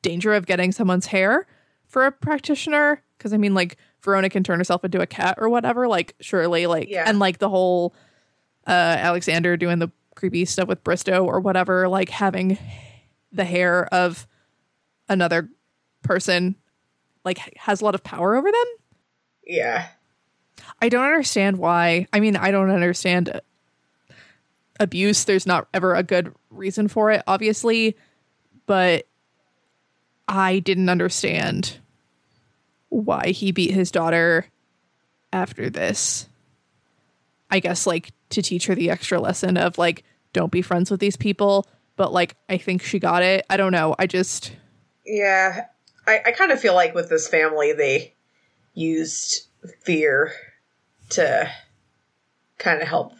danger 0.01 0.33
of 0.33 0.45
getting 0.45 0.71
someone's 0.71 1.05
hair 1.07 1.45
for 1.87 2.05
a 2.05 2.11
practitioner 2.11 3.01
because 3.17 3.33
I 3.33 3.37
mean 3.37 3.53
like 3.53 3.77
Verona 4.03 4.29
can 4.29 4.43
turn 4.43 4.59
herself 4.59 4.83
into 4.83 5.01
a 5.01 5.07
cat 5.07 5.35
or 5.39 5.49
whatever 5.49 5.87
like 5.87 6.15
surely 6.21 6.67
like 6.67 6.89
Yeah. 6.89 7.03
and 7.07 7.19
like 7.19 7.37
the 7.39 7.49
whole 7.49 7.93
Uh, 8.69 8.95
Alexander 8.99 9.57
doing 9.57 9.79
the 9.79 9.89
creepy 10.13 10.45
stuff 10.45 10.67
with 10.67 10.83
Bristow 10.83 11.25
or 11.25 11.39
whatever 11.39 11.87
like 11.87 12.09
having 12.09 12.57
the 13.31 13.43
hair 13.43 13.85
of 13.91 14.27
another 15.07 15.49
person 16.03 16.55
like 17.25 17.39
has 17.57 17.81
a 17.81 17.85
lot 17.85 17.95
of 17.95 18.03
power 18.03 18.35
over 18.35 18.51
them. 18.51 18.65
yeah. 19.45 19.87
I 20.81 20.89
don't 20.89 21.05
understand 21.05 21.57
why. 21.57 22.07
I 22.13 22.19
mean, 22.19 22.35
I 22.35 22.51
don't 22.51 22.69
understand 22.69 23.29
uh, 23.29 23.39
abuse. 24.79 25.23
There's 25.23 25.45
not 25.45 25.67
ever 25.73 25.95
a 25.95 26.03
good 26.03 26.33
reason 26.49 26.87
for 26.87 27.11
it, 27.11 27.23
obviously, 27.27 27.97
but 28.65 29.07
I 30.27 30.59
didn't 30.59 30.89
understand 30.89 31.77
why 32.89 33.29
he 33.29 33.51
beat 33.51 33.71
his 33.71 33.91
daughter 33.91 34.45
after 35.33 35.69
this. 35.69 36.28
I 37.51 37.59
guess 37.59 37.87
like 37.87 38.11
to 38.29 38.41
teach 38.41 38.67
her 38.67 38.75
the 38.75 38.89
extra 38.89 39.19
lesson 39.19 39.57
of 39.57 39.77
like 39.77 40.03
don't 40.33 40.51
be 40.51 40.61
friends 40.61 40.91
with 40.91 40.99
these 40.99 41.17
people, 41.17 41.65
but 41.95 42.13
like 42.13 42.35
I 42.47 42.57
think 42.57 42.83
she 42.83 42.99
got 42.99 43.23
it. 43.23 43.45
I 43.49 43.57
don't 43.57 43.71
know. 43.71 43.95
I 43.97 44.07
just 44.07 44.51
Yeah. 45.05 45.65
I, 46.07 46.21
I 46.27 46.31
kind 46.31 46.51
of 46.51 46.59
feel 46.59 46.73
like 46.73 46.95
with 46.95 47.09
this 47.09 47.27
family, 47.27 47.73
they 47.73 48.13
used 48.73 49.47
fear 49.81 50.33
to 51.09 51.51
kind 52.57 52.81
of 52.81 52.87
help 52.87 53.13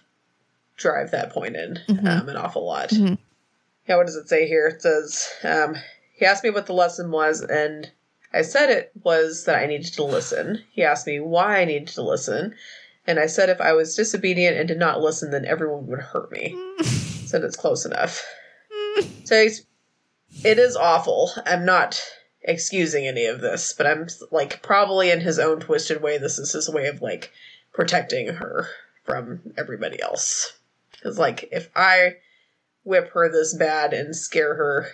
drive 0.77 1.11
that 1.11 1.31
point 1.31 1.55
in 1.55 1.77
um, 1.89 2.29
an 2.29 2.37
awful 2.37 2.65
lot. 2.65 2.89
Mhm. 2.89 3.17
Yeah, 3.87 3.97
what 3.97 4.05
does 4.05 4.15
it 4.15 4.29
say 4.29 4.47
here? 4.47 4.67
It 4.67 4.81
says, 4.81 5.29
um, 5.43 5.75
he 6.13 6.25
asked 6.25 6.43
me 6.43 6.51
what 6.51 6.67
the 6.67 6.73
lesson 6.73 7.11
was, 7.11 7.41
and 7.41 7.91
I 8.31 8.43
said 8.43 8.69
it 8.69 8.91
was 9.03 9.45
that 9.45 9.59
I 9.59 9.65
needed 9.65 9.93
to 9.93 10.03
listen. 10.03 10.63
He 10.71 10.83
asked 10.83 11.07
me 11.07 11.19
why 11.19 11.59
I 11.61 11.65
needed 11.65 11.87
to 11.89 12.03
listen, 12.03 12.53
and 13.09 13.19
I 13.19 13.25
said 13.25 13.49
if 13.49 13.59
I 13.59 13.73
was 13.73 13.95
disobedient 13.95 14.55
and 14.55 14.67
did 14.67 14.77
not 14.77 15.01
listen, 15.01 15.31
then 15.31 15.43
everyone 15.43 15.87
would 15.87 15.99
hurt 15.99 16.31
me. 16.31 16.55
said 16.83 17.43
it's 17.43 17.55
close 17.55 17.83
enough. 17.83 18.23
So 19.23 19.47
it 20.43 20.59
is 20.59 20.75
awful. 20.75 21.31
I'm 21.43 21.65
not 21.65 21.99
excusing 22.43 23.07
any 23.07 23.25
of 23.25 23.41
this, 23.41 23.73
but 23.73 23.87
I'm 23.87 24.05
like 24.29 24.61
probably 24.61 25.09
in 25.09 25.21
his 25.21 25.39
own 25.39 25.59
twisted 25.59 26.03
way. 26.03 26.19
This 26.19 26.37
is 26.37 26.51
his 26.51 26.69
way 26.69 26.85
of 26.85 27.01
like 27.01 27.31
protecting 27.73 28.27
her 28.27 28.67
from 29.05 29.41
everybody 29.57 29.99
else. 29.99 30.53
Because 30.91 31.17
like 31.17 31.49
if 31.51 31.67
I 31.75 32.17
whip 32.83 33.09
her 33.13 33.27
this 33.27 33.55
bad 33.55 33.91
and 33.91 34.15
scare 34.15 34.53
her 34.53 34.87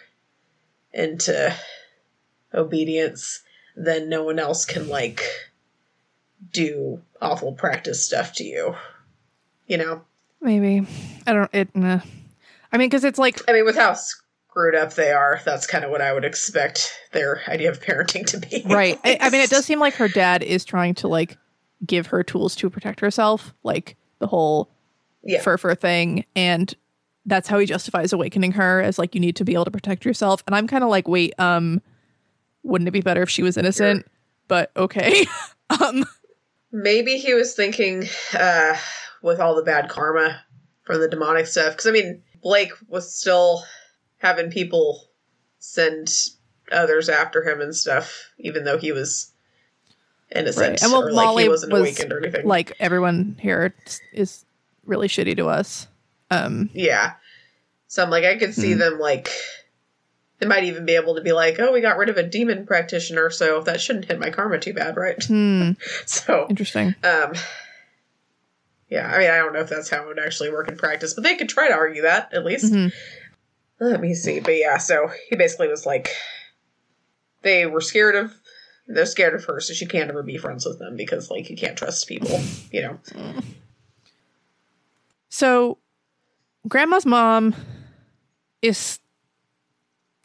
into 0.93 1.53
obedience, 2.53 3.43
then 3.75 4.07
no 4.07 4.23
one 4.23 4.39
else 4.39 4.63
can 4.63 4.87
like 4.87 5.21
do 6.51 7.01
awful 7.21 7.53
practice 7.53 8.03
stuff 8.03 8.33
to 8.33 8.43
you. 8.43 8.75
You 9.67 9.77
know? 9.77 10.01
Maybe. 10.41 10.85
I 11.25 11.33
don't 11.33 11.49
it 11.53 11.75
nah. 11.75 11.99
I 12.71 12.77
mean 12.77 12.89
cuz 12.89 13.03
it's 13.03 13.19
like 13.19 13.41
I 13.49 13.53
mean 13.53 13.65
with 13.65 13.75
how 13.75 13.93
screwed 13.93 14.75
up 14.75 14.93
they 14.93 15.11
are, 15.11 15.41
that's 15.43 15.65
kind 15.67 15.83
of 15.83 15.91
what 15.91 16.01
I 16.01 16.13
would 16.13 16.25
expect 16.25 16.93
their 17.13 17.41
idea 17.47 17.69
of 17.69 17.81
parenting 17.81 18.25
to 18.27 18.39
be. 18.39 18.63
right. 18.65 18.99
I, 19.03 19.17
I 19.21 19.29
mean 19.29 19.41
it 19.41 19.49
does 19.49 19.65
seem 19.69 19.79
like 19.79 19.95
her 19.95 20.07
dad 20.07 20.43
is 20.43 20.63
trying 20.65 20.93
to 20.95 21.07
like 21.07 21.37
give 21.85 22.07
her 22.07 22.23
tools 22.23 22.55
to 22.57 22.69
protect 22.69 22.99
herself, 22.99 23.53
like 23.63 23.97
the 24.19 24.27
whole 24.27 24.69
Yeah. 25.23 25.41
Furfur 25.41 25.75
thing 25.77 26.25
and 26.35 26.73
that's 27.25 27.47
how 27.47 27.57
he 27.57 27.65
justifies 27.65 28.13
awakening 28.13 28.51
her 28.51 28.81
as 28.81 28.99
like 28.99 29.15
you 29.15 29.19
need 29.19 29.35
to 29.37 29.43
be 29.43 29.55
able 29.55 29.65
to 29.65 29.71
protect 29.71 30.05
yourself 30.05 30.43
and 30.45 30.55
i'm 30.55 30.67
kind 30.67 30.83
of 30.83 30.91
like 30.91 31.07
wait 31.07 31.33
um 31.39 31.81
wouldn't 32.61 32.87
it 32.87 32.91
be 32.91 33.01
better 33.01 33.23
if 33.23 33.29
she 33.31 33.41
was 33.41 33.57
innocent 33.57 34.05
but 34.47 34.69
okay 34.77 35.25
um 35.81 36.05
Maybe 36.75 37.17
he 37.17 37.33
was 37.33 37.53
thinking 37.53 38.03
uh, 38.33 38.75
with 39.21 39.39
all 39.39 39.55
the 39.55 39.63
bad 39.63 39.87
karma 39.89 40.41
from 40.83 40.99
the 40.99 41.07
demonic 41.07 41.47
stuff. 41.47 41.71
Because, 41.71 41.87
I 41.87 41.91
mean, 41.91 42.21
Blake 42.41 42.71
was 42.89 43.17
still 43.17 43.63
having 44.17 44.51
people 44.51 45.05
send 45.59 46.11
others 46.71 47.07
after 47.07 47.43
him 47.49 47.61
and 47.61 47.73
stuff, 47.73 48.29
even 48.39 48.65
though 48.65 48.77
he 48.77 48.91
was 48.91 49.31
innocent. 50.35 50.69
Right. 50.71 50.83
And 50.83 50.91
well, 50.91 51.03
or, 51.03 51.11
like, 51.13 51.25
Molly 51.27 51.43
he 51.43 51.49
wasn't 51.49 51.71
was, 51.71 51.81
awakened 51.81 52.11
or 52.11 52.19
anything. 52.19 52.45
like 52.47 52.73
everyone 52.79 53.37
here 53.39 53.73
is 54.11 54.43
really 54.85 55.07
shitty 55.07 55.37
to 55.37 55.47
us 55.47 55.87
um 56.31 56.69
yeah. 56.73 57.13
So 57.87 58.03
I'm 58.03 58.09
like, 58.09 58.25
I 58.25 58.35
could 58.37 58.53
see 58.53 58.73
Hmm. 58.73 58.79
them, 58.79 58.99
like, 58.99 59.29
they 60.39 60.45
might 60.47 60.65
even 60.65 60.85
be 60.85 60.95
able 60.95 61.15
to 61.15 61.21
be 61.21 61.31
like, 61.31 61.59
oh, 61.59 61.71
we 61.71 61.81
got 61.81 61.97
rid 61.97 62.09
of 62.09 62.17
a 62.17 62.23
demon 62.23 62.65
practitioner, 62.65 63.29
so 63.29 63.61
that 63.61 63.79
shouldn't 63.79 64.05
hit 64.05 64.19
my 64.19 64.29
karma 64.29 64.59
too 64.59 64.73
bad, 64.73 64.97
right? 64.97 65.23
hmm, 65.23 65.71
So. 66.05 66.45
interesting 66.49 66.95
Um, 67.03 67.33
yeah, 68.89 69.11
I 69.11 69.17
mean, 69.19 69.29
I 69.31 69.37
don't 69.37 69.53
know 69.53 69.61
if 69.61 69.69
that's 69.69 69.89
how 69.89 70.03
it 70.03 70.07
would 70.07 70.19
actually 70.19 70.51
work 70.51 70.67
in 70.67 70.77
practice, 70.77 71.13
but 71.13 71.23
they 71.23 71.35
could 71.35 71.49
try 71.49 71.67
to 71.67 71.73
argue 71.73 72.03
that 72.03 72.33
at 72.33 72.45
least. 72.45 72.71
Mhm. 72.73 72.93
Let 73.79 73.99
me 73.99 74.13
see. 74.13 74.39
But 74.39 74.57
yeah, 74.57 74.77
so 74.77 75.09
he 75.29 75.35
basically 75.35 75.67
was 75.67 75.85
like, 75.85 76.09
they 77.41 77.65
were 77.65 77.81
scared 77.81 78.15
of, 78.15 78.33
they're 78.87 79.05
scared 79.05 79.33
of 79.33 79.43
her, 79.45 79.59
so 79.59 79.73
she 79.73 79.85
can't 79.85 80.09
ever 80.09 80.23
be 80.23 80.37
friends 80.37 80.65
with 80.65 80.79
them 80.79 80.95
because, 80.95 81.29
like, 81.31 81.49
you 81.49 81.57
can't 81.57 81.77
trust 81.77 82.07
people, 82.07 82.39
you 82.71 82.81
know? 82.81 82.99
so 85.29 85.77
grandma's 86.67 87.05
mom 87.05 87.53
is 88.61 88.99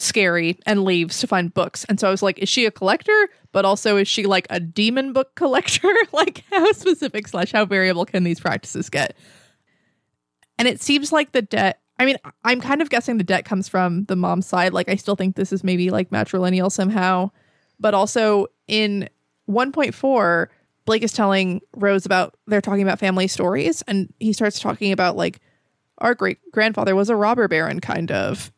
scary 0.00 0.58
and 0.66 0.84
leaves 0.84 1.20
to 1.20 1.26
find 1.26 1.52
books. 1.52 1.84
And 1.88 2.00
so 2.00 2.08
i 2.08 2.10
was 2.10 2.22
like 2.22 2.38
is 2.38 2.48
she 2.48 2.66
a 2.66 2.70
collector? 2.70 3.28
But 3.52 3.64
also 3.64 3.96
is 3.96 4.08
she 4.08 4.26
like 4.26 4.46
a 4.50 4.60
demon 4.60 5.12
book 5.12 5.34
collector? 5.34 5.92
Like 6.12 6.44
how 6.50 6.72
specific 6.72 7.28
slash 7.28 7.52
how 7.52 7.64
variable 7.64 8.04
can 8.04 8.24
these 8.24 8.40
practices 8.40 8.90
get? 8.90 9.16
And 10.58 10.68
it 10.68 10.80
seems 10.80 11.12
like 11.12 11.32
the 11.32 11.42
debt 11.42 11.80
i 11.98 12.06
mean 12.06 12.16
i'm 12.44 12.60
kind 12.60 12.80
of 12.80 12.88
guessing 12.88 13.18
the 13.18 13.24
debt 13.24 13.44
comes 13.44 13.68
from 13.68 14.04
the 14.04 14.16
mom's 14.16 14.46
side. 14.46 14.72
Like 14.72 14.88
i 14.88 14.96
still 14.96 15.16
think 15.16 15.36
this 15.36 15.52
is 15.52 15.64
maybe 15.64 15.90
like 15.90 16.10
matrilineal 16.10 16.70
somehow. 16.72 17.30
But 17.78 17.94
also 17.94 18.46
in 18.68 19.08
1.4 19.48 20.48
blake 20.84 21.02
is 21.02 21.12
telling 21.12 21.60
rose 21.76 22.06
about 22.06 22.36
they're 22.46 22.60
talking 22.60 22.82
about 22.82 22.98
family 22.98 23.28
stories. 23.28 23.82
And 23.86 24.12
he 24.18 24.32
starts 24.32 24.60
talking 24.60 24.92
about 24.92 25.16
like 25.16 25.40
our 25.98 26.14
great 26.14 26.38
grandfather 26.52 26.96
was 26.96 27.10
a 27.10 27.16
robber 27.16 27.48
baron 27.48 27.80
kind 27.80 28.10
of 28.10 28.50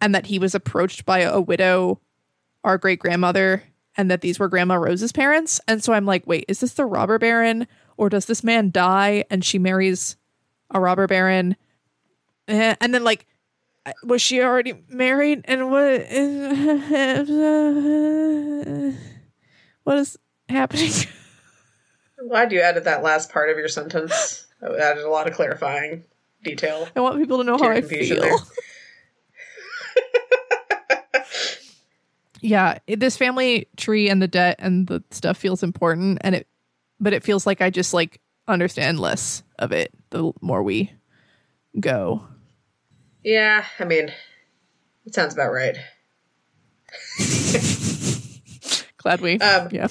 and 0.00 0.14
that 0.14 0.26
he 0.26 0.38
was 0.38 0.54
approached 0.54 1.04
by 1.04 1.20
a 1.20 1.40
widow 1.40 2.00
our 2.62 2.78
great 2.78 2.98
grandmother 2.98 3.62
and 3.96 4.10
that 4.10 4.22
these 4.22 4.38
were 4.38 4.48
grandma 4.48 4.74
rose's 4.74 5.12
parents. 5.12 5.60
And 5.68 5.82
so 5.82 5.92
i'm 5.92 6.06
like 6.06 6.26
wait 6.26 6.44
is 6.48 6.60
this 6.60 6.74
the 6.74 6.86
robber 6.86 7.18
baron 7.18 7.66
or 7.96 8.08
does 8.08 8.26
this 8.26 8.42
man 8.42 8.70
die 8.70 9.24
and 9.30 9.44
she 9.44 9.58
marries 9.58 10.16
a 10.70 10.80
robber 10.80 11.06
baron? 11.06 11.56
Eh, 12.48 12.74
and 12.80 12.94
then 12.94 13.04
like 13.04 13.26
was 14.02 14.22
she 14.22 14.40
already 14.40 14.82
married 14.88 15.42
and 15.44 15.70
what 15.70 15.84
what 19.84 19.98
is 19.98 20.16
happening? 20.48 20.90
I'm 22.18 22.28
glad 22.28 22.52
you 22.52 22.60
added 22.60 22.84
that 22.84 23.02
last 23.02 23.30
part 23.30 23.50
of 23.50 23.58
your 23.58 23.68
sentence. 23.68 24.46
That 24.60 24.74
added 24.76 25.04
a 25.04 25.10
lot 25.10 25.28
of 25.28 25.34
clarifying 25.34 26.04
detail. 26.42 26.88
i 26.94 27.00
want 27.00 27.18
people 27.18 27.38
to 27.38 27.44
know 27.44 27.56
to 27.56 27.64
how 27.64 27.70
your 27.70 27.78
i 27.78 27.80
confusion 27.80 28.20
feel 28.20 28.38
yeah 32.44 32.78
this 32.86 33.16
family 33.16 33.66
tree 33.76 34.08
and 34.10 34.20
the 34.20 34.28
debt 34.28 34.56
and 34.58 34.86
the 34.86 35.02
stuff 35.10 35.36
feels 35.36 35.62
important 35.62 36.18
and 36.20 36.34
it 36.34 36.46
but 37.00 37.12
it 37.14 37.24
feels 37.24 37.46
like 37.46 37.60
i 37.60 37.70
just 37.70 37.94
like 37.94 38.20
understand 38.46 39.00
less 39.00 39.42
of 39.58 39.72
it 39.72 39.90
the 40.10 40.30
more 40.42 40.62
we 40.62 40.92
go 41.80 42.22
Yeah, 43.24 43.64
I 43.80 43.84
mean, 43.84 44.12
it 45.06 45.14
sounds 45.14 45.32
about 45.32 45.50
right. 45.50 45.78
glad 48.98 49.22
we 49.22 49.38
Um, 49.38 49.68
yeah 49.72 49.88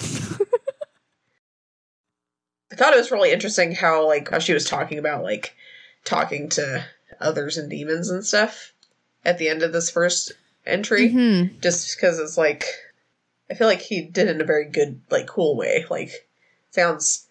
I 2.72 2.76
thought 2.76 2.94
it 2.94 2.98
was 2.98 3.10
really 3.10 3.32
interesting 3.32 3.72
how 3.74 4.06
like 4.06 4.30
how 4.30 4.38
she 4.38 4.54
was 4.54 4.64
talking 4.64 4.98
about 4.98 5.24
like 5.24 5.54
talking 6.04 6.48
to 6.50 6.84
others 7.20 7.58
and 7.58 7.68
demons 7.68 8.10
and 8.10 8.24
stuff 8.24 8.72
at 9.24 9.38
the 9.38 9.48
end 9.48 9.62
of 9.62 9.72
this 9.72 9.90
first 9.90 10.32
entry. 10.66 11.10
Mhm. 11.10 11.60
Just 11.60 11.96
because 11.96 12.18
it's 12.18 12.36
like 12.38 12.64
I 13.50 13.54
feel 13.54 13.66
like 13.66 13.80
he 13.82 14.02
did 14.02 14.28
it 14.28 14.36
in 14.36 14.40
a 14.40 14.44
very 14.44 14.64
good, 14.64 15.00
like 15.10 15.26
cool 15.26 15.56
way. 15.56 15.84
Like 15.90 16.28
sounds 16.70 17.26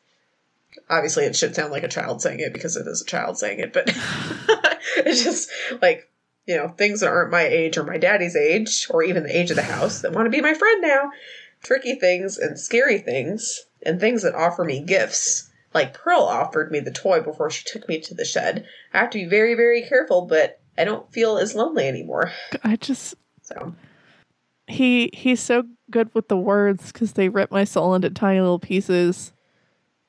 obviously 0.89 1.25
it 1.25 1.35
should 1.35 1.55
sound 1.55 1.71
like 1.71 1.83
a 1.83 1.87
child 1.87 2.21
saying 2.21 2.39
it 2.39 2.53
because 2.53 2.77
it 2.77 2.87
is 2.87 3.01
a 3.01 3.05
child 3.05 3.37
saying 3.37 3.59
it, 3.59 3.73
but 3.73 3.85
it's 4.97 5.23
just 5.23 5.49
like 5.81 6.09
you 6.45 6.57
know, 6.57 6.67
things 6.69 6.99
that 6.99 7.09
aren't 7.09 7.31
my 7.31 7.43
age 7.43 7.77
or 7.77 7.83
my 7.83 7.97
daddy's 7.97 8.35
age, 8.35 8.87
or 8.89 9.01
even 9.03 9.23
the 9.23 9.37
age 9.37 9.49
of 9.49 9.55
the 9.55 9.63
house 9.63 10.01
that 10.01 10.11
want 10.11 10.25
to 10.25 10.29
be 10.29 10.41
my 10.41 10.53
friend 10.53 10.81
now. 10.81 11.11
Tricky 11.63 11.95
things 11.95 12.37
and 12.37 12.59
scary 12.59 12.97
things, 12.97 13.65
and 13.85 13.99
things 13.99 14.23
that 14.23 14.35
offer 14.35 14.65
me 14.65 14.81
gifts. 14.81 15.49
Like 15.73 15.93
Pearl 15.93 16.21
offered 16.21 16.71
me 16.71 16.81
the 16.81 16.91
toy 16.91 17.21
before 17.21 17.49
she 17.49 17.63
took 17.65 17.87
me 17.87 17.99
to 18.01 18.13
the 18.13 18.25
shed. 18.25 18.65
I 18.93 18.99
have 18.99 19.09
to 19.11 19.19
be 19.19 19.25
very, 19.25 19.55
very 19.55 19.83
careful, 19.83 20.25
but 20.25 20.59
I 20.77 20.83
don't 20.83 21.11
feel 21.13 21.37
as 21.37 21.55
lonely 21.55 21.87
anymore. 21.87 22.31
i 22.63 22.75
just 22.75 23.15
So, 23.43 23.75
he 24.67 25.09
he's 25.13 25.41
so 25.41 25.63
good 25.91 26.13
with 26.15 26.27
the 26.27 26.38
words 26.38 26.91
because 26.91 27.13
they 27.13 27.29
rip 27.29 27.51
my 27.51 27.63
soul 27.63 27.93
into 27.93 28.09
tiny 28.09 28.39
little 28.39 28.59
pieces 28.59 29.33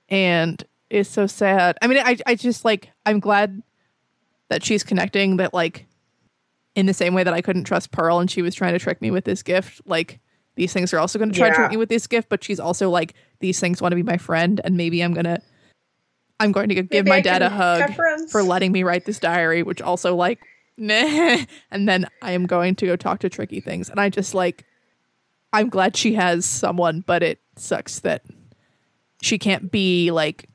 and 0.09 0.65
it's 0.91 1.11
so 1.11 1.27
sad. 1.27 1.77
I 1.83 1.87
mean 1.87 1.99
i 1.99 2.17
i 2.27 2.35
just 2.35 2.65
like 2.65 2.91
i'm 3.05 3.21
glad 3.21 3.63
that 4.49 4.65
she's 4.65 4.85
connecting 4.85 5.39
that 5.39 5.53
like 5.53 5.87
in 6.75 6.87
the 6.87 6.95
same 6.95 7.15
way 7.15 7.25
that 7.25 7.35
i 7.35 7.41
couldn't 7.41 7.65
trust 7.65 7.91
pearl 7.91 8.19
and 8.19 8.31
she 8.31 8.43
was 8.43 8.55
trying 8.55 8.73
to 8.73 8.79
trick 8.79 9.01
me 9.01 9.11
with 9.11 9.25
this 9.25 9.43
gift 9.43 9.81
like 9.87 10.21
these 10.57 10.73
things 10.73 10.93
are 10.93 10.99
also 10.99 11.19
going 11.19 11.31
to 11.31 11.37
try 11.37 11.49
to 11.49 11.55
trick 11.55 11.71
me 11.71 11.77
with 11.77 11.89
this 11.89 12.07
gift 12.07 12.29
but 12.29 12.45
she's 12.45 12.61
also 12.61 12.91
like 12.91 13.15
these 13.41 13.59
things 13.59 13.83
want 13.83 13.93
to 13.93 13.97
be 13.97 14.03
my 14.03 14.17
friend 14.17 14.61
and 14.65 14.77
maybe 14.77 15.03
i'm 15.03 15.13
gonna 15.15 15.41
i'm 16.41 16.53
going 16.53 16.69
to 16.69 16.75
give 16.75 16.91
Maybe 16.91 17.09
my 17.09 17.17
I 17.17 17.21
dad 17.21 17.43
a 17.43 17.49
hug 17.49 17.91
for 18.31 18.43
letting 18.43 18.71
me 18.73 18.83
write 18.83 19.05
this 19.05 19.19
diary 19.19 19.63
which 19.63 19.83
also 19.83 20.15
like 20.15 20.41
nah. 20.77 21.39
and 21.71 21.89
then 21.89 22.07
i 22.23 22.33
am 22.33 22.47
going 22.47 22.75
to 22.75 22.87
go 22.87 22.97
talk 22.97 23.21
to 23.21 23.29
tricky 23.29 23.61
things 23.61 23.89
and 23.89 24.01
i 24.01 24.09
just 24.09 24.35
like 24.35 24.65
i'm 25.53 25.69
glad 25.69 25.97
she 25.97 26.15
has 26.15 26.45
someone 26.45 27.03
but 27.07 27.23
it 27.23 27.41
sucks 27.57 28.01
that 28.01 28.23
she 29.23 29.39
can't 29.39 29.71
be 29.71 30.11
like 30.11 30.49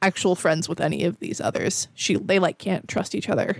actual 0.00 0.34
friends 0.34 0.68
with 0.68 0.80
any 0.80 1.04
of 1.04 1.18
these 1.20 1.40
others 1.40 1.88
she 1.94 2.16
they 2.16 2.38
like 2.38 2.58
can't 2.58 2.88
trust 2.88 3.14
each 3.14 3.28
other 3.28 3.56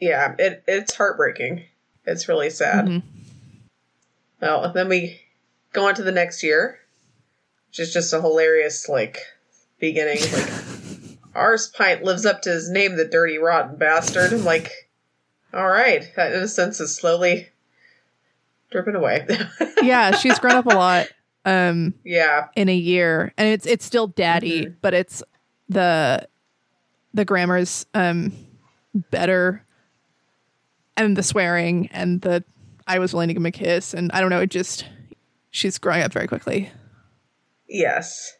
yeah, 0.00 0.34
it 0.38 0.62
it's 0.66 0.94
heartbreaking. 0.94 1.64
It's 2.06 2.28
really 2.28 2.50
sad. 2.50 2.86
Mhm. 2.86 3.02
Well, 4.40 4.72
then 4.72 4.88
we 4.88 5.20
go 5.72 5.88
on 5.88 5.94
to 5.96 6.02
the 6.02 6.12
next 6.12 6.42
year, 6.42 6.78
which 7.68 7.80
is 7.80 7.92
just 7.92 8.12
a 8.12 8.20
hilarious 8.20 8.88
like 8.88 9.18
beginning. 9.80 10.20
Like 10.32 10.67
ours 11.38 11.68
pint 11.68 12.02
lives 12.04 12.26
up 12.26 12.42
to 12.42 12.50
his 12.50 12.68
name, 12.70 12.96
the 12.96 13.04
dirty 13.04 13.38
rotten 13.38 13.76
bastard. 13.76 14.32
I'm 14.32 14.44
like, 14.44 14.70
all 15.54 15.66
right, 15.68 16.04
that 16.16 16.32
innocence 16.34 16.80
is 16.80 16.94
slowly 16.94 17.48
dripping 18.70 18.94
away. 18.94 19.26
yeah 19.82 20.10
she's 20.10 20.38
grown 20.38 20.56
up 20.56 20.66
a 20.66 20.70
lot 20.70 21.06
um 21.46 21.94
yeah, 22.04 22.48
in 22.54 22.68
a 22.68 22.74
year 22.74 23.32
and 23.38 23.48
it's 23.48 23.64
it's 23.64 23.84
still 23.84 24.08
daddy 24.08 24.66
Mhm. 24.66 24.74
but 24.82 24.92
it's 24.92 25.22
the 25.70 26.28
the 27.14 27.24
grammar's 27.24 27.86
um 27.94 28.32
better 29.10 29.64
and 30.98 31.16
the 31.16 31.22
swearing 31.22 31.88
and 31.92 32.20
the 32.20 32.44
I 32.86 32.98
was 32.98 33.12
willing 33.14 33.28
to 33.28 33.34
give 33.34 33.40
him 33.42 33.46
a 33.46 33.50
kiss. 33.50 33.92
And 33.94 34.10
I 34.12 34.20
don't 34.22 34.30
know, 34.30 34.40
it 34.40 34.50
just, 34.50 34.86
she's 35.50 35.76
growing 35.76 36.02
up 36.02 36.10
very 36.10 36.26
quickly. 36.26 36.70
Yes. 37.68 38.32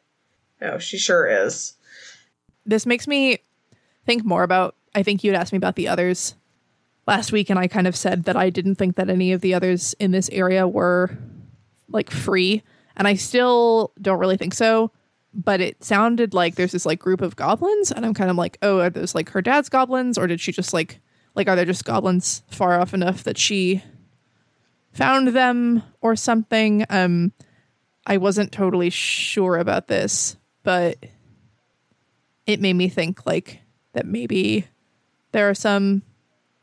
No, 0.61 0.79
she 0.79 0.97
sure 0.99 1.27
is. 1.27 1.75
This 2.69 2.87
makes 2.87 3.09
me 3.09 3.39
think 4.05 4.25
more 4.25 4.43
about, 4.43 4.77
I 4.95 5.03
think 5.03 5.25
you 5.25 5.33
had 5.33 5.41
asked 5.41 5.53
me 5.53 5.57
about 5.57 5.75
the 5.75 5.89
others 5.89 6.35
last 7.07 7.33
week, 7.33 7.51
and 7.51 7.59
I 7.59 7.67
kind 7.67 7.87
of 7.87 7.97
said 7.97 8.25
that 8.25 8.37
I 8.37 8.51
didn't 8.51 8.77
think 8.77 8.97
that 8.97 9.09
any 9.09 9.33
of 9.33 9.41
the 9.41 9.55
others 9.55 9.95
in 9.99 10.11
this 10.11 10.29
area 10.29 10.69
were 10.69 11.17
like 11.89 12.11
free. 12.11 12.63
And 12.97 13.09
I 13.09 13.15
still 13.15 13.93
don't 14.01 14.19
really 14.19 14.37
think 14.37 14.55
so. 14.55 14.93
But 15.33 15.61
it 15.61 15.83
sounded 15.85 16.35
like 16.35 16.55
there's 16.55 16.73
this 16.73 16.87
like 16.87 16.99
group 16.99 17.21
of 17.21 17.37
goblins, 17.37 17.93
and 17.93 18.05
I'm 18.05 18.15
kind 18.15 18.31
of 18.31 18.37
like, 18.37 18.59
oh, 18.63 18.81
are 18.81 18.91
those 18.91 19.15
like 19.15 19.31
her 19.31 19.43
dad's 19.43 19.69
goblins, 19.69 20.19
or 20.19 20.27
did 20.27 20.41
she 20.41 20.53
just 20.53 20.73
like 20.73 21.01
like 21.35 21.49
are 21.49 21.57
there 21.57 21.65
just 21.65 21.85
goblins 21.85 22.43
far 22.51 22.81
off 22.81 22.95
enough 22.95 23.25
that 23.25 23.39
she 23.39 23.83
found 24.93 25.29
them 25.29 25.83
or 26.01 26.17
something? 26.17 26.85
Um 26.91 27.33
I 28.07 28.17
wasn't 28.17 28.53
totally 28.53 28.91
sure 28.91 29.59
about 29.59 29.89
this, 29.89 30.37
but 30.63 30.97
it 32.49 32.61
made 32.61 32.73
me 32.73 32.89
think 32.89 33.27
like 33.27 33.61
that 33.93 34.07
maybe 34.07 34.67
there 35.33 35.49
are 35.51 35.55
some 35.55 36.03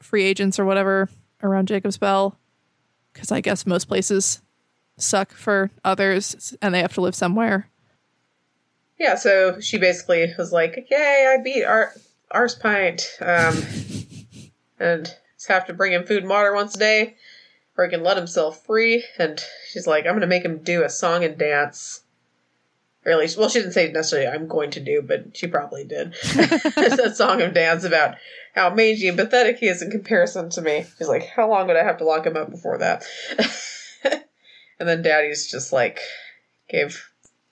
free 0.02 0.24
agents 0.24 0.60
or 0.60 0.66
whatever 0.66 1.08
around 1.44 1.68
Jacob's 1.68 1.98
Bell 1.98 2.38
because 3.14 3.32
I 3.32 3.40
guess 3.40 3.68
most 3.68 3.88
places 3.88 4.42
suck 4.98 5.32
for 5.32 5.70
others 5.84 6.58
and 6.62 6.74
they 6.74 6.82
have 6.82 6.94
to 6.96 7.02
live 7.02 7.14
somewhere. 7.14 7.70
Yeah, 8.98 9.16
so 9.16 9.60
she 9.60 9.78
basically 9.78 10.34
was 10.38 10.52
like, 10.52 10.88
"Yay, 10.90 11.28
I 11.38 11.44
beat 11.44 11.64
Ar- 11.66 11.94
Ars 12.32 12.56
Pint, 12.56 13.18
um, 13.22 13.62
and 14.80 15.14
just 15.36 15.50
have 15.50 15.68
to 15.68 15.74
bring 15.74 15.92
him 15.94 16.06
food 16.06 16.24
and 16.24 16.30
water 16.30 16.54
once 16.54 16.76
a 16.76 16.80
day, 16.80 17.16
or 17.78 17.84
he 17.84 17.92
can 17.92 18.04
let 18.04 18.18
himself 18.18 18.66
free." 18.66 19.04
And 19.20 19.44
she's 19.70 19.86
like, 19.86 20.08
"I'm 20.08 20.20
to 20.22 20.28
make 20.28 20.46
him 20.46 20.60
do 20.64 20.84
a 20.84 20.90
song 20.90 21.26
and 21.26 21.38
dance." 21.38 22.05
Or 23.06 23.12
at 23.12 23.20
least, 23.20 23.38
well, 23.38 23.50
she 23.50 23.60
didn't 23.60 23.74
say 23.74 23.92
necessarily 23.92 24.28
I'm 24.28 24.48
going 24.48 24.72
to 24.72 24.80
do, 24.80 25.02
but 25.02 25.38
she 25.38 25.48
probably 25.48 25.84
did. 25.84 26.16
it's 26.24 27.00
a 27.00 27.14
song 27.14 27.42
of 27.42 27.54
dance 27.54 27.84
about 27.84 28.16
how 28.56 28.74
mangy 28.74 29.08
and 29.08 29.18
pathetic 29.18 29.60
he 29.60 29.68
is 29.68 29.82
in 29.82 29.92
comparison 29.92 30.50
to 30.52 30.62
me. 30.62 30.86
She's 30.98 31.08
like, 31.08 31.28
how 31.28 31.50
long 31.50 31.68
would 31.68 31.76
I 31.76 31.84
have 31.84 31.98
to 31.98 32.06
lock 32.06 32.26
him 32.26 32.36
up 32.36 32.50
before 32.50 32.80
that? 32.80 33.06
and 34.80 34.90
then 34.90 35.04
Daddy's 35.04 35.50
just 35.50 35.72
like, 35.72 36.00
gave 36.68 37.06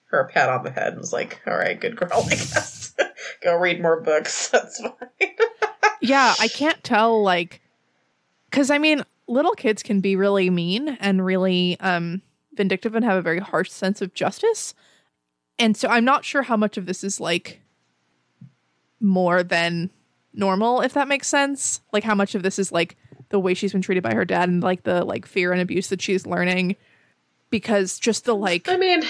her 0.06 0.20
a 0.20 0.28
pat 0.28 0.48
on 0.48 0.64
the 0.64 0.70
head 0.70 0.92
and 0.92 0.98
was 0.98 1.12
like, 1.12 1.40
all 1.46 1.56
right, 1.56 1.80
good 1.80 1.96
girl, 1.96 2.24
I 2.26 2.30
guess. 2.30 2.94
Go 3.42 3.56
read 3.56 3.80
more 3.80 4.00
books. 4.00 4.48
That's 4.48 4.80
fine. 4.80 5.30
yeah, 6.00 6.34
I 6.40 6.48
can't 6.48 6.82
tell, 6.82 7.22
like, 7.22 7.60
because 8.50 8.70
I 8.70 8.78
mean, 8.78 9.02
little 9.28 9.52
kids 9.52 9.82
can 9.82 10.00
be 10.00 10.16
really 10.16 10.50
mean 10.50 10.88
and 11.00 11.24
really 11.24 11.78
um, 11.80 12.22
vindictive 12.54 12.94
and 12.94 13.04
have 13.04 13.18
a 13.18 13.22
very 13.22 13.38
harsh 13.40 13.70
sense 13.70 14.02
of 14.02 14.14
justice. 14.14 14.74
And 15.58 15.76
so 15.76 15.88
I'm 15.88 16.04
not 16.04 16.24
sure 16.24 16.42
how 16.42 16.56
much 16.56 16.76
of 16.76 16.86
this 16.86 17.04
is 17.04 17.20
like 17.20 17.60
more 19.00 19.42
than 19.42 19.90
normal, 20.32 20.80
if 20.80 20.94
that 20.94 21.08
makes 21.08 21.28
sense. 21.28 21.80
Like 21.92 22.04
how 22.04 22.14
much 22.14 22.34
of 22.34 22.42
this 22.42 22.58
is 22.58 22.72
like 22.72 22.96
the 23.28 23.38
way 23.38 23.54
she's 23.54 23.72
been 23.72 23.82
treated 23.82 24.02
by 24.02 24.14
her 24.14 24.24
dad 24.24 24.48
and 24.48 24.62
like 24.62 24.82
the 24.82 25.04
like 25.04 25.26
fear 25.26 25.52
and 25.52 25.60
abuse 25.60 25.88
that 25.88 26.02
she's 26.02 26.26
learning. 26.26 26.76
Because 27.50 27.98
just 27.98 28.24
the 28.24 28.34
like 28.34 28.68
I 28.68 28.76
mean, 28.76 29.02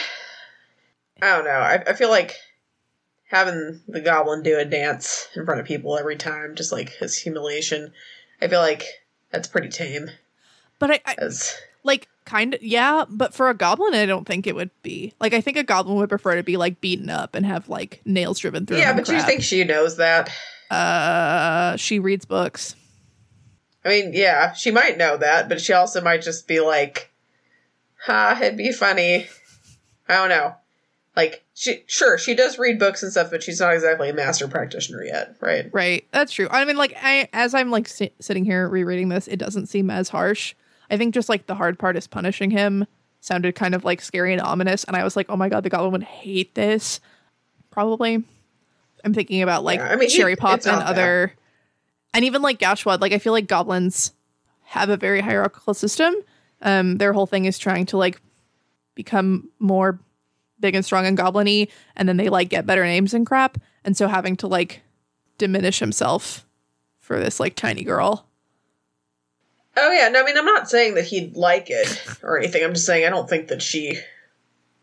I 1.22 1.36
don't 1.36 1.44
know. 1.44 1.50
I, 1.50 1.82
I 1.86 1.92
feel 1.94 2.10
like 2.10 2.36
having 3.24 3.80
the 3.88 4.00
goblin 4.00 4.42
do 4.42 4.58
a 4.58 4.64
dance 4.64 5.28
in 5.34 5.44
front 5.44 5.60
of 5.60 5.66
people 5.66 5.96
every 5.96 6.16
time, 6.16 6.54
just 6.54 6.72
like 6.72 6.90
his 6.90 7.16
humiliation, 7.16 7.92
I 8.42 8.48
feel 8.48 8.60
like 8.60 8.84
that's 9.30 9.48
pretty 9.48 9.68
tame. 9.68 10.10
But 10.78 10.90
I, 10.90 11.00
I 11.06 11.14
As 11.18 11.56
like 11.82 12.08
kind 12.24 12.54
of 12.54 12.62
yeah, 12.62 13.04
but 13.08 13.34
for 13.34 13.48
a 13.48 13.54
goblin 13.54 13.94
I 13.94 14.06
don't 14.06 14.26
think 14.26 14.46
it 14.46 14.54
would 14.54 14.70
be. 14.82 15.12
Like 15.20 15.34
I 15.34 15.40
think 15.40 15.56
a 15.56 15.62
goblin 15.62 15.96
would 15.96 16.08
prefer 16.08 16.36
to 16.36 16.42
be 16.42 16.56
like 16.56 16.80
beaten 16.80 17.10
up 17.10 17.34
and 17.34 17.44
have 17.44 17.68
like 17.68 18.00
nails 18.04 18.38
driven 18.38 18.66
through 18.66 18.78
yeah, 18.78 18.92
but 18.92 19.08
and 19.08 19.18
you 19.18 19.24
think 19.24 19.42
she 19.42 19.64
knows 19.64 19.96
that? 19.96 20.30
uh 20.70 21.76
she 21.76 21.98
reads 21.98 22.24
books. 22.24 22.74
I 23.84 23.90
mean, 23.90 24.12
yeah, 24.14 24.52
she 24.52 24.70
might 24.70 24.96
know 24.96 25.16
that, 25.18 25.48
but 25.48 25.60
she 25.60 25.74
also 25.74 26.00
might 26.00 26.22
just 26.22 26.48
be 26.48 26.60
like, 26.60 27.10
"Ha, 28.06 28.38
it'd 28.40 28.56
be 28.56 28.72
funny." 28.72 29.26
I 30.08 30.14
don't 30.14 30.30
know. 30.30 30.54
Like, 31.16 31.44
she 31.54 31.84
sure 31.86 32.18
she 32.18 32.34
does 32.34 32.58
read 32.58 32.78
books 32.78 33.02
and 33.02 33.12
stuff, 33.12 33.30
but 33.30 33.42
she's 33.42 33.60
not 33.60 33.74
exactly 33.74 34.08
a 34.08 34.14
master 34.14 34.48
practitioner 34.48 35.04
yet, 35.04 35.36
right? 35.40 35.70
Right. 35.72 36.06
That's 36.10 36.32
true. 36.32 36.48
I 36.50 36.64
mean, 36.64 36.76
like, 36.76 36.96
I 37.00 37.28
as 37.32 37.54
I'm 37.54 37.70
like 37.70 37.86
si- 37.86 38.12
sitting 38.20 38.44
here 38.44 38.68
rereading 38.68 39.10
this, 39.10 39.28
it 39.28 39.36
doesn't 39.36 39.66
seem 39.66 39.90
as 39.90 40.08
harsh. 40.08 40.54
I 40.90 40.96
think 40.96 41.14
just 41.14 41.28
like 41.28 41.46
the 41.46 41.54
hard 41.54 41.78
part 41.78 41.96
is 41.96 42.06
punishing 42.06 42.50
him 42.50 42.86
sounded 43.20 43.54
kind 43.54 43.74
of 43.74 43.84
like 43.84 44.02
scary 44.02 44.32
and 44.32 44.42
ominous, 44.42 44.84
and 44.84 44.96
I 44.96 45.04
was 45.04 45.16
like, 45.16 45.26
oh 45.30 45.36
my 45.36 45.48
god, 45.48 45.62
the 45.64 45.70
goblin 45.70 45.92
would 45.92 46.02
hate 46.02 46.54
this. 46.54 47.00
Probably. 47.70 48.22
I'm 49.04 49.14
thinking 49.14 49.42
about 49.42 49.64
like 49.64 49.80
Yeah, 49.80 49.88
I 49.88 49.96
mean, 49.96 50.08
he- 50.08 50.16
cherry 50.16 50.36
pop 50.36 50.60
and 50.66 50.82
other, 50.82 51.34
and 52.14 52.24
even 52.24 52.42
like 52.42 52.58
Gashwad. 52.58 53.00
Like, 53.00 53.12
I 53.12 53.18
feel 53.18 53.32
like 53.32 53.46
goblins 53.46 54.12
have 54.62 54.88
a 54.88 54.96
very 54.96 55.20
hierarchical 55.20 55.74
system. 55.74 56.14
Um, 56.62 56.96
their 56.96 57.12
whole 57.12 57.26
thing 57.26 57.44
is 57.44 57.58
trying 57.58 57.86
to 57.86 57.96
like 57.98 58.20
become 58.94 59.50
more 59.58 59.98
big 60.60 60.74
and 60.74 60.84
strong 60.84 61.04
and 61.06 61.16
goblin-y, 61.16 61.68
and 61.96 62.08
then 62.08 62.16
they 62.16 62.28
like 62.28 62.48
get 62.48 62.64
better 62.66 62.84
names 62.84 63.12
and 63.12 63.26
crap. 63.26 63.58
And 63.84 63.96
so 63.96 64.08
having 64.08 64.36
to 64.36 64.46
like 64.46 64.80
diminish 65.36 65.80
himself 65.80 66.46
for 67.00 67.18
this 67.18 67.40
like 67.40 67.54
tiny 67.56 67.84
girl. 67.84 68.26
Oh 69.76 69.90
yeah, 69.92 70.08
no, 70.08 70.20
I 70.20 70.24
mean, 70.24 70.38
I'm 70.38 70.44
not 70.44 70.70
saying 70.70 70.94
that 70.94 71.04
he'd 71.06 71.36
like 71.36 71.66
it 71.68 72.06
or 72.22 72.38
anything. 72.38 72.62
I'm 72.64 72.74
just 72.74 72.86
saying 72.86 73.04
I 73.06 73.10
don't 73.10 73.28
think 73.28 73.48
that 73.48 73.62
she 73.62 73.98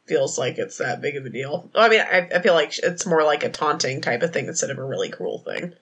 feels 0.05 0.37
like 0.37 0.57
it's 0.57 0.77
that 0.79 1.01
big 1.01 1.15
of 1.15 1.25
a 1.25 1.29
deal. 1.29 1.69
I 1.75 1.87
mean, 1.87 2.01
I, 2.01 2.27
I 2.35 2.41
feel 2.41 2.53
like 2.53 2.77
it's 2.79 3.05
more 3.05 3.23
like 3.23 3.43
a 3.43 3.49
taunting 3.49 4.01
type 4.01 4.21
of 4.21 4.33
thing 4.33 4.47
instead 4.47 4.69
of 4.69 4.77
a 4.77 4.83
really 4.83 5.09
cruel 5.09 5.39
thing. 5.39 5.73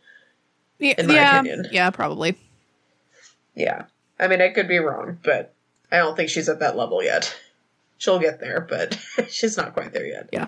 Yeah, 0.78 0.93
In 0.98 1.08
my 1.08 1.15
yeah, 1.15 1.39
opinion. 1.39 1.67
yeah, 1.72 1.89
probably. 1.89 2.38
Yeah, 3.56 3.86
I 4.19 4.28
mean, 4.28 4.41
I 4.41 4.50
could 4.50 4.67
be 4.67 4.78
wrong, 4.78 5.17
but 5.24 5.54
I 5.91 5.98
don't 5.98 6.15
think 6.15 6.30
she's 6.30 6.48
at 6.48 6.60
that 6.60 6.78
level 6.78 7.04
yet. 7.04 7.36
She'll 7.98 8.19
get 8.19 8.39
there, 8.39 8.62
but 8.62 8.98
she's 9.30 9.58
not 9.58 9.74
quite 9.74 9.91
there 9.91 10.06
yet. 10.06 10.30
Yeah. 10.32 10.48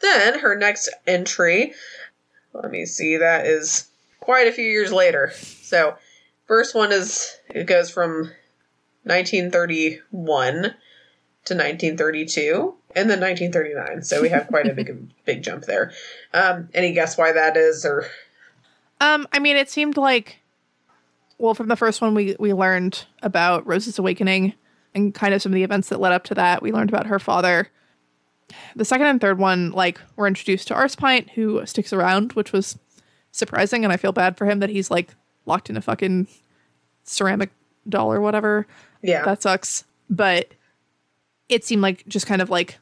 Then 0.00 0.40
her 0.40 0.56
next 0.56 0.88
entry, 1.06 1.72
let 2.52 2.70
me 2.70 2.84
see, 2.86 3.16
that 3.16 3.46
is 3.46 3.88
quite 4.20 4.46
a 4.48 4.52
few 4.52 4.64
years 4.66 4.92
later. 4.92 5.32
So, 5.34 5.96
first 6.48 6.74
one 6.74 6.90
is 6.90 7.38
it 7.48 7.66
goes 7.66 7.90
from 7.90 8.32
1931 9.04 10.74
to 11.44 11.54
1932 11.54 12.74
and 12.96 13.08
then 13.08 13.20
1939. 13.20 14.02
So 14.02 14.20
we 14.20 14.30
have 14.30 14.48
quite 14.48 14.66
a 14.66 14.74
big 14.74 15.12
big 15.24 15.42
jump 15.42 15.64
there. 15.64 15.92
Um, 16.34 16.68
any 16.74 16.92
guess 16.92 17.16
why 17.16 17.32
that 17.32 17.56
is 17.56 17.84
or 17.84 18.06
Um, 19.00 19.28
I 19.32 19.38
mean, 19.38 19.56
it 19.56 19.70
seemed 19.70 19.96
like, 19.96 20.40
well, 21.38 21.54
from 21.54 21.68
the 21.68 21.76
first 21.76 22.00
one, 22.00 22.14
we 22.14 22.34
we 22.40 22.52
learned 22.52 23.04
about 23.22 23.66
Rose's 23.66 23.98
awakening 23.98 24.54
and 24.94 25.14
kind 25.14 25.34
of 25.34 25.42
some 25.42 25.52
of 25.52 25.54
the 25.54 25.62
events 25.62 25.90
that 25.90 26.00
led 26.00 26.12
up 26.12 26.24
to 26.24 26.34
that. 26.34 26.62
We 26.62 26.72
learned 26.72 26.90
about 26.90 27.06
her 27.06 27.18
father. 27.18 27.68
The 28.74 28.84
second 28.86 29.06
and 29.06 29.20
third 29.20 29.38
one, 29.38 29.72
like, 29.72 30.00
we're 30.16 30.26
introduced 30.26 30.68
to 30.68 30.74
Arspint, 30.74 31.30
who 31.30 31.64
sticks 31.66 31.92
around, 31.92 32.32
which 32.32 32.50
was 32.50 32.78
surprising, 33.30 33.84
and 33.84 33.92
I 33.92 33.98
feel 33.98 34.10
bad 34.10 34.38
for 34.38 34.46
him 34.46 34.60
that 34.60 34.70
he's 34.70 34.90
like 34.90 35.14
locked 35.48 35.68
in 35.70 35.76
a 35.76 35.80
fucking 35.80 36.28
ceramic 37.04 37.50
doll 37.88 38.12
or 38.12 38.20
whatever. 38.20 38.66
yeah. 39.02 39.24
that 39.24 39.42
sucks. 39.42 39.84
But 40.08 40.52
it 41.48 41.64
seemed 41.64 41.82
like 41.82 42.06
just 42.06 42.26
kind 42.26 42.40
of 42.42 42.50
like, 42.50 42.78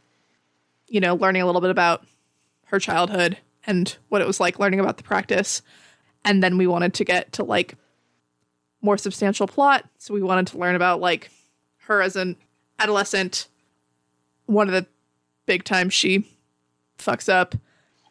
you 0.89 1.01
know, 1.01 1.15
learning 1.15 1.43
a 1.43 1.47
little 1.47 1.61
bit 1.61 1.71
about 1.71 2.05
her 2.67 2.79
childhood 2.79 3.39
and 3.67 3.97
what 4.09 4.21
it 4.21 4.27
was 4.27 4.41
like 4.41 4.59
learning 4.59 4.81
about 4.81 4.97
the 4.97 5.03
practice. 5.03 5.63
And 6.25 6.43
then 6.43 6.59
we 6.59 6.67
wanted 6.67 6.95
to 6.95 7.05
get 7.05 7.33
to 7.35 7.45
like 7.45 7.77
more 8.81 8.99
substantial 8.99 9.47
plot. 9.47 9.85
So 9.99 10.15
we 10.15 10.23
wanted 10.23 10.49
to 10.49 10.59
learn 10.59 10.75
about 10.75 11.01
like 11.01 11.31
her 11.87 12.03
as 12.03 12.17
an 12.17 12.37
adolescent, 12.79 13.49
one 14.47 14.69
of 14.69 14.75
the 14.75 14.87
big 15.47 15.65
times 15.65 15.95
she 15.95 16.29
fucks 16.99 17.29
up, 17.29 17.55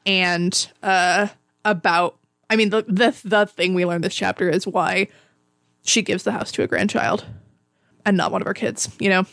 and 0.05 0.69
uh 0.81 1.27
about 1.63 2.17
I 2.49 2.55
mean 2.55 2.69
the 2.69 2.83
the 2.87 3.15
the 3.23 3.45
thing 3.45 3.73
we 3.73 3.85
learned 3.85 4.03
this 4.03 4.15
chapter 4.15 4.49
is 4.49 4.67
why 4.67 5.07
she 5.83 6.01
gives 6.01 6.23
the 6.23 6.31
house 6.31 6.51
to 6.53 6.63
a 6.63 6.67
grandchild 6.67 7.25
and 8.05 8.17
not 8.17 8.31
one 8.31 8.41
of 8.41 8.47
her 8.47 8.53
kids, 8.53 8.89
you 8.99 9.09
know? 9.09 9.25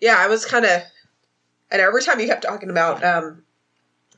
yeah, 0.00 0.16
I 0.18 0.28
was 0.28 0.44
kind 0.44 0.64
of, 0.64 0.82
and 1.70 1.80
every 1.80 2.02
time 2.02 2.20
you 2.20 2.26
kept 2.26 2.42
talking 2.42 2.70
about, 2.70 3.02
um, 3.02 3.42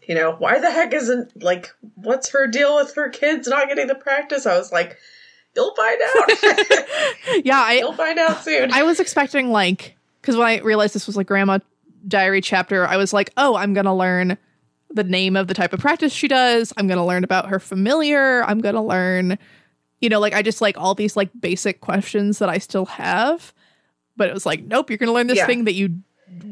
you 0.07 0.15
know, 0.15 0.33
why 0.33 0.59
the 0.59 0.71
heck 0.71 0.93
isn't 0.93 1.43
like, 1.43 1.71
what's 1.95 2.31
her 2.31 2.47
deal 2.47 2.77
with 2.77 2.95
her 2.95 3.09
kids 3.11 3.47
not 3.47 3.69
getting 3.69 3.87
the 3.87 3.95
practice? 3.95 4.47
I 4.47 4.57
was 4.57 4.73
like, 4.73 4.97
you'll 5.55 5.75
find 5.75 6.01
out. 6.17 6.85
Yeah, 7.45 7.61
I 7.61 7.75
you'll 7.75 7.93
find 7.93 8.19
out 8.19 8.43
soon. 8.43 8.73
I 8.73 8.83
was 8.83 9.01
expecting 9.01 9.51
like 9.51 9.97
because 10.21 10.37
when 10.37 10.47
I 10.47 10.61
realized 10.61 10.95
this 10.95 11.07
was 11.07 11.17
like 11.17 11.27
grandma 11.27 11.59
diary 12.07 12.41
chapter, 12.41 12.87
I 12.87 12.97
was 12.97 13.13
like, 13.13 13.31
oh, 13.37 13.55
I'm 13.55 13.75
gonna 13.75 13.95
learn 13.95 14.39
the 14.90 15.05
name 15.05 15.37
of 15.37 15.48
the 15.48 15.55
type 15.55 15.72
of 15.72 15.81
practice 15.81 16.12
she 16.12 16.29
does. 16.29 16.72
I'm 16.77 16.87
gonna 16.88 17.07
learn 17.07 17.24
about 17.24 17.48
her 17.48 17.59
familiar. 17.59 18.42
I'm 18.44 18.61
gonna 18.61 18.85
learn 18.85 19.38
you 20.01 20.09
know, 20.09 20.20
like 20.20 20.33
I 20.33 20.42
just 20.42 20.61
like 20.61 20.79
all 20.79 20.94
these 20.94 21.16
like 21.16 21.29
basic 21.40 21.81
questions 21.81 22.38
that 22.38 22.48
I 22.48 22.59
still 22.59 22.87
have. 22.87 23.53
But 24.16 24.29
it 24.29 24.35
was 24.35 24.46
like, 24.46 24.62
nope, 24.64 24.90
you're 24.90 24.96
gonna 24.96 25.12
learn 25.12 25.27
this 25.27 25.38
Yeah. 25.38 25.46
thing 25.46 25.64
that 25.64 25.74
you 25.74 25.98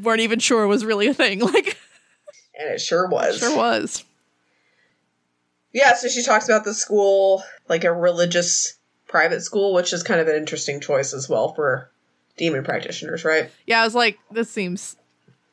weren't 0.02 0.20
even 0.20 0.38
sure 0.40 0.66
was 0.66 0.84
really 0.84 1.06
a 1.06 1.14
thing. 1.14 1.38
Like 1.52 1.76
And 2.58 2.70
it 2.74 2.80
sure 2.80 3.06
was. 3.08 3.38
sure 3.38 3.56
was. 3.56 4.02
Yeah, 5.72 5.94
so 5.94 6.08
she 6.08 6.22
talks 6.22 6.48
about 6.48 6.64
the 6.64 6.74
school, 6.74 7.42
like 7.68 7.84
a 7.84 7.92
religious 7.92 8.78
private 9.08 9.42
school, 9.42 9.74
which 9.74 9.92
is 9.92 10.02
kind 10.02 10.20
of 10.20 10.26
an 10.28 10.36
interesting 10.36 10.80
choice 10.80 11.12
as 11.12 11.28
well 11.28 11.52
for 11.54 11.90
demon 12.36 12.64
practitioners, 12.64 13.24
right? 13.24 13.50
Yeah, 13.66 13.80
I 13.82 13.84
was 13.84 13.94
like, 13.94 14.18
this 14.30 14.50
seems 14.50 14.96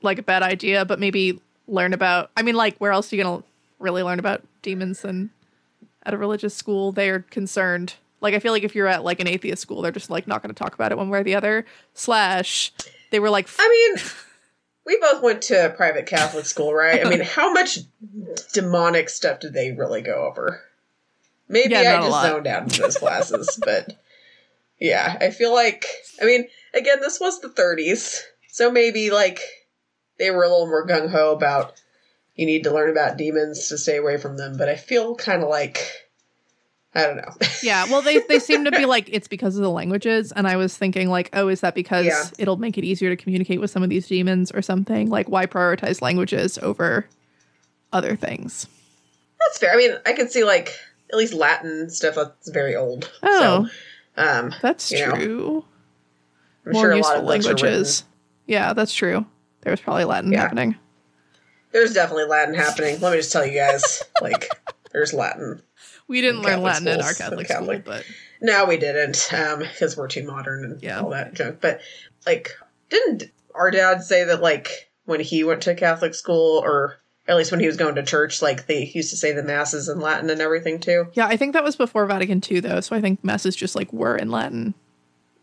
like 0.01 0.17
a 0.19 0.23
bad 0.23 0.41
idea, 0.43 0.85
but 0.85 0.99
maybe 0.99 1.41
learn 1.67 1.93
about 1.93 2.31
I 2.35 2.41
mean, 2.41 2.55
like, 2.55 2.77
where 2.77 2.91
else 2.91 3.11
are 3.11 3.15
you 3.15 3.23
gonna 3.23 3.43
really 3.79 4.03
learn 4.03 4.19
about 4.19 4.43
demons 4.61 5.01
than 5.01 5.29
at 6.03 6.13
a 6.13 6.17
religious 6.17 6.55
school? 6.55 6.91
They're 6.91 7.19
concerned. 7.19 7.95
Like 8.21 8.33
I 8.33 8.39
feel 8.39 8.51
like 8.51 8.63
if 8.63 8.75
you're 8.75 8.87
at 8.87 9.03
like 9.03 9.19
an 9.19 9.27
atheist 9.27 9.61
school, 9.61 9.81
they're 9.81 9.91
just 9.91 10.09
like 10.09 10.27
not 10.27 10.41
gonna 10.41 10.53
talk 10.53 10.73
about 10.73 10.91
it 10.91 10.97
one 10.97 11.09
way 11.09 11.19
or 11.19 11.23
the 11.23 11.35
other. 11.35 11.65
Slash 11.93 12.71
they 13.11 13.19
were 13.19 13.29
like 13.29 13.49
I 13.59 13.93
mean, 13.95 14.03
we 14.85 14.97
both 14.99 15.21
went 15.21 15.41
to 15.43 15.67
a 15.67 15.69
private 15.69 16.05
Catholic 16.05 16.45
school, 16.45 16.73
right? 16.73 17.05
I 17.05 17.09
mean, 17.09 17.19
how 17.23 17.51
much 17.51 17.79
demonic 18.53 19.09
stuff 19.09 19.39
did 19.39 19.53
they 19.53 19.71
really 19.71 20.01
go 20.01 20.25
over? 20.27 20.61
Maybe 21.47 21.71
Yeah, 21.71 21.99
I 21.99 22.09
just 22.09 22.21
zoned 22.23 22.47
out 22.47 22.63
in 22.63 22.81
those 22.81 22.97
classes, 22.97 23.59
but 23.63 23.97
yeah, 24.79 25.17
I 25.21 25.29
feel 25.29 25.53
like, 25.53 25.85
I 26.21 26.25
mean, 26.25 26.47
again, 26.73 26.99
this 26.99 27.19
was 27.19 27.39
the 27.39 27.49
30s, 27.49 28.19
so 28.49 28.71
maybe 28.71 29.11
like 29.11 29.39
they 30.23 30.31
were 30.31 30.43
a 30.43 30.49
little 30.49 30.67
more 30.67 30.87
gung 30.87 31.09
ho 31.09 31.33
about 31.33 31.73
you 32.35 32.45
need 32.45 32.63
to 32.63 32.73
learn 32.73 32.89
about 32.89 33.17
demons 33.17 33.67
to 33.67 33.77
stay 33.77 33.97
away 33.97 34.15
from 34.17 34.37
them, 34.37 34.55
but 34.57 34.69
I 34.69 34.75
feel 34.77 35.15
kind 35.15 35.43
of 35.43 35.49
like, 35.49 35.79
I 36.95 37.03
don't 37.03 37.17
know. 37.17 37.33
Yeah, 37.61 37.85
well, 37.85 38.01
they 38.01 38.19
they 38.19 38.39
seem 38.39 38.65
to 38.65 38.71
be 38.71 38.85
like 38.85 39.07
it's 39.11 39.27
because 39.27 39.55
of 39.55 39.61
the 39.63 39.69
languages, 39.69 40.31
and 40.33 40.47
I 40.47 40.55
was 40.57 40.75
thinking 40.75 41.09
like, 41.09 41.29
oh, 41.33 41.47
is 41.49 41.61
that 41.61 41.75
because 41.75 42.05
Yeah. 42.05 42.23
it'll 42.37 42.57
make 42.57 42.77
it 42.77 42.83
easier 42.83 43.09
to 43.09 43.15
communicate 43.21 43.59
with 43.61 43.69
some 43.71 43.83
of 43.83 43.89
these 43.89 44.07
demons 44.07 44.51
or 44.51 44.61
something? 44.61 45.09
Like, 45.09 45.27
why 45.29 45.45
prioritize 45.45 46.01
languages 46.01 46.57
over 46.57 47.05
other 47.93 48.15
things? 48.15 48.67
That's 49.39 49.57
fair. 49.59 49.71
I 49.73 49.77
mean, 49.77 49.91
I 50.05 50.13
could 50.13 50.31
see 50.31 50.43
like 50.43 50.73
at 51.11 51.17
least 51.17 51.33
Latin 51.33 51.89
stuff 51.89 52.15
that's 52.15 52.49
very 52.49 52.75
old. 52.75 53.11
Oh, 53.21 53.69
So, 54.17 54.21
um, 54.23 54.53
that's 54.61 54.91
you 54.91 55.05
know, 55.05 55.15
true. 55.15 55.65
I'm 56.65 56.71
More 56.73 56.81
sure 56.81 56.91
a 56.91 56.95
lot 56.95 56.97
useful 56.97 57.19
of 57.21 57.25
books 57.27 57.45
are 57.45 57.49
written 57.49 57.65
languages. 57.67 58.03
Yeah, 58.47 58.73
that's 58.73 58.93
true. 58.93 59.25
There 59.63 59.71
was 59.71 59.81
probably 59.81 60.05
Latin 60.05 60.31
Yeah. 60.31 60.41
happening. 60.41 60.75
There's 61.71 61.93
definitely 61.93 62.25
Latin 62.25 62.53
happening. 62.53 62.99
Let 62.99 63.11
me 63.11 63.17
just 63.17 63.31
tell 63.31 63.45
you 63.45 63.53
guys, 63.59 64.03
like, 64.21 64.49
there's 64.91 65.13
Latin. 65.13 65.61
We 66.07 66.21
didn't 66.21 66.41
learn 66.41 66.61
Catholic 66.61 66.65
Latin 66.65 66.87
in 66.87 67.01
our 67.01 67.13
Catholic, 67.13 67.47
Catholic. 67.47 67.81
school, 67.83 67.93
but 67.95 68.05
No, 68.41 68.65
we 68.65 68.77
didn't, 68.77 69.29
um, 69.33 69.59
because 69.59 69.97
we're 69.97 70.07
too 70.07 70.23
modern 70.25 70.65
and 70.65 70.83
Yeah. 70.83 70.99
all 70.99 71.09
that 71.11 71.33
junk. 71.33 71.59
But 71.61 71.79
like, 72.25 72.49
didn't 72.89 73.31
our 73.55 73.71
dad 73.71 74.03
say 74.03 74.23
that 74.25 74.41
like 74.41 74.91
when 75.05 75.19
he 75.19 75.43
went 75.43 75.61
to 75.63 75.75
Catholic 75.75 76.13
school, 76.13 76.59
or 76.63 76.97
at 77.27 77.37
least 77.37 77.51
when 77.51 77.59
he 77.61 77.67
was 77.67 77.77
going 77.77 77.95
to 77.95 78.03
church, 78.03 78.41
like 78.41 78.65
they 78.67 78.91
used 78.93 79.09
to 79.11 79.15
say 79.17 79.31
the 79.31 79.43
masses 79.43 79.87
in 79.87 79.99
Latin 79.99 80.29
and 80.29 80.41
everything 80.41 80.79
too? 80.79 81.07
yeah, 81.13 81.25
I 81.27 81.37
think 81.37 81.53
that 81.53 81.63
was 81.63 81.75
before 81.75 82.05
Vatican 82.05 82.41
II, 82.47 82.59
though. 82.59 82.81
So 82.81 82.95
I 82.95 83.01
think 83.01 83.23
masses 83.23 83.55
just 83.55 83.75
like 83.75 83.91
were 83.93 84.15
in 84.17 84.29
Latin. 84.29 84.73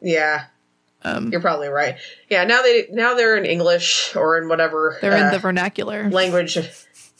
Yeah, 0.02 0.44
Um, 1.02 1.30
you're 1.32 1.40
probably 1.40 1.68
right. 1.68 1.96
Yeah, 2.28 2.44
now 2.44 2.62
they 2.62 2.86
now 2.90 3.14
they're 3.14 3.36
in 3.36 3.44
English 3.46 4.14
or 4.16 4.36
in 4.38 4.48
whatever 4.48 4.98
they're 5.00 5.16
in 5.16 5.24
uh, 5.24 5.30
the 5.30 5.38
vernacular. 5.38 6.10
language. 6.10 6.58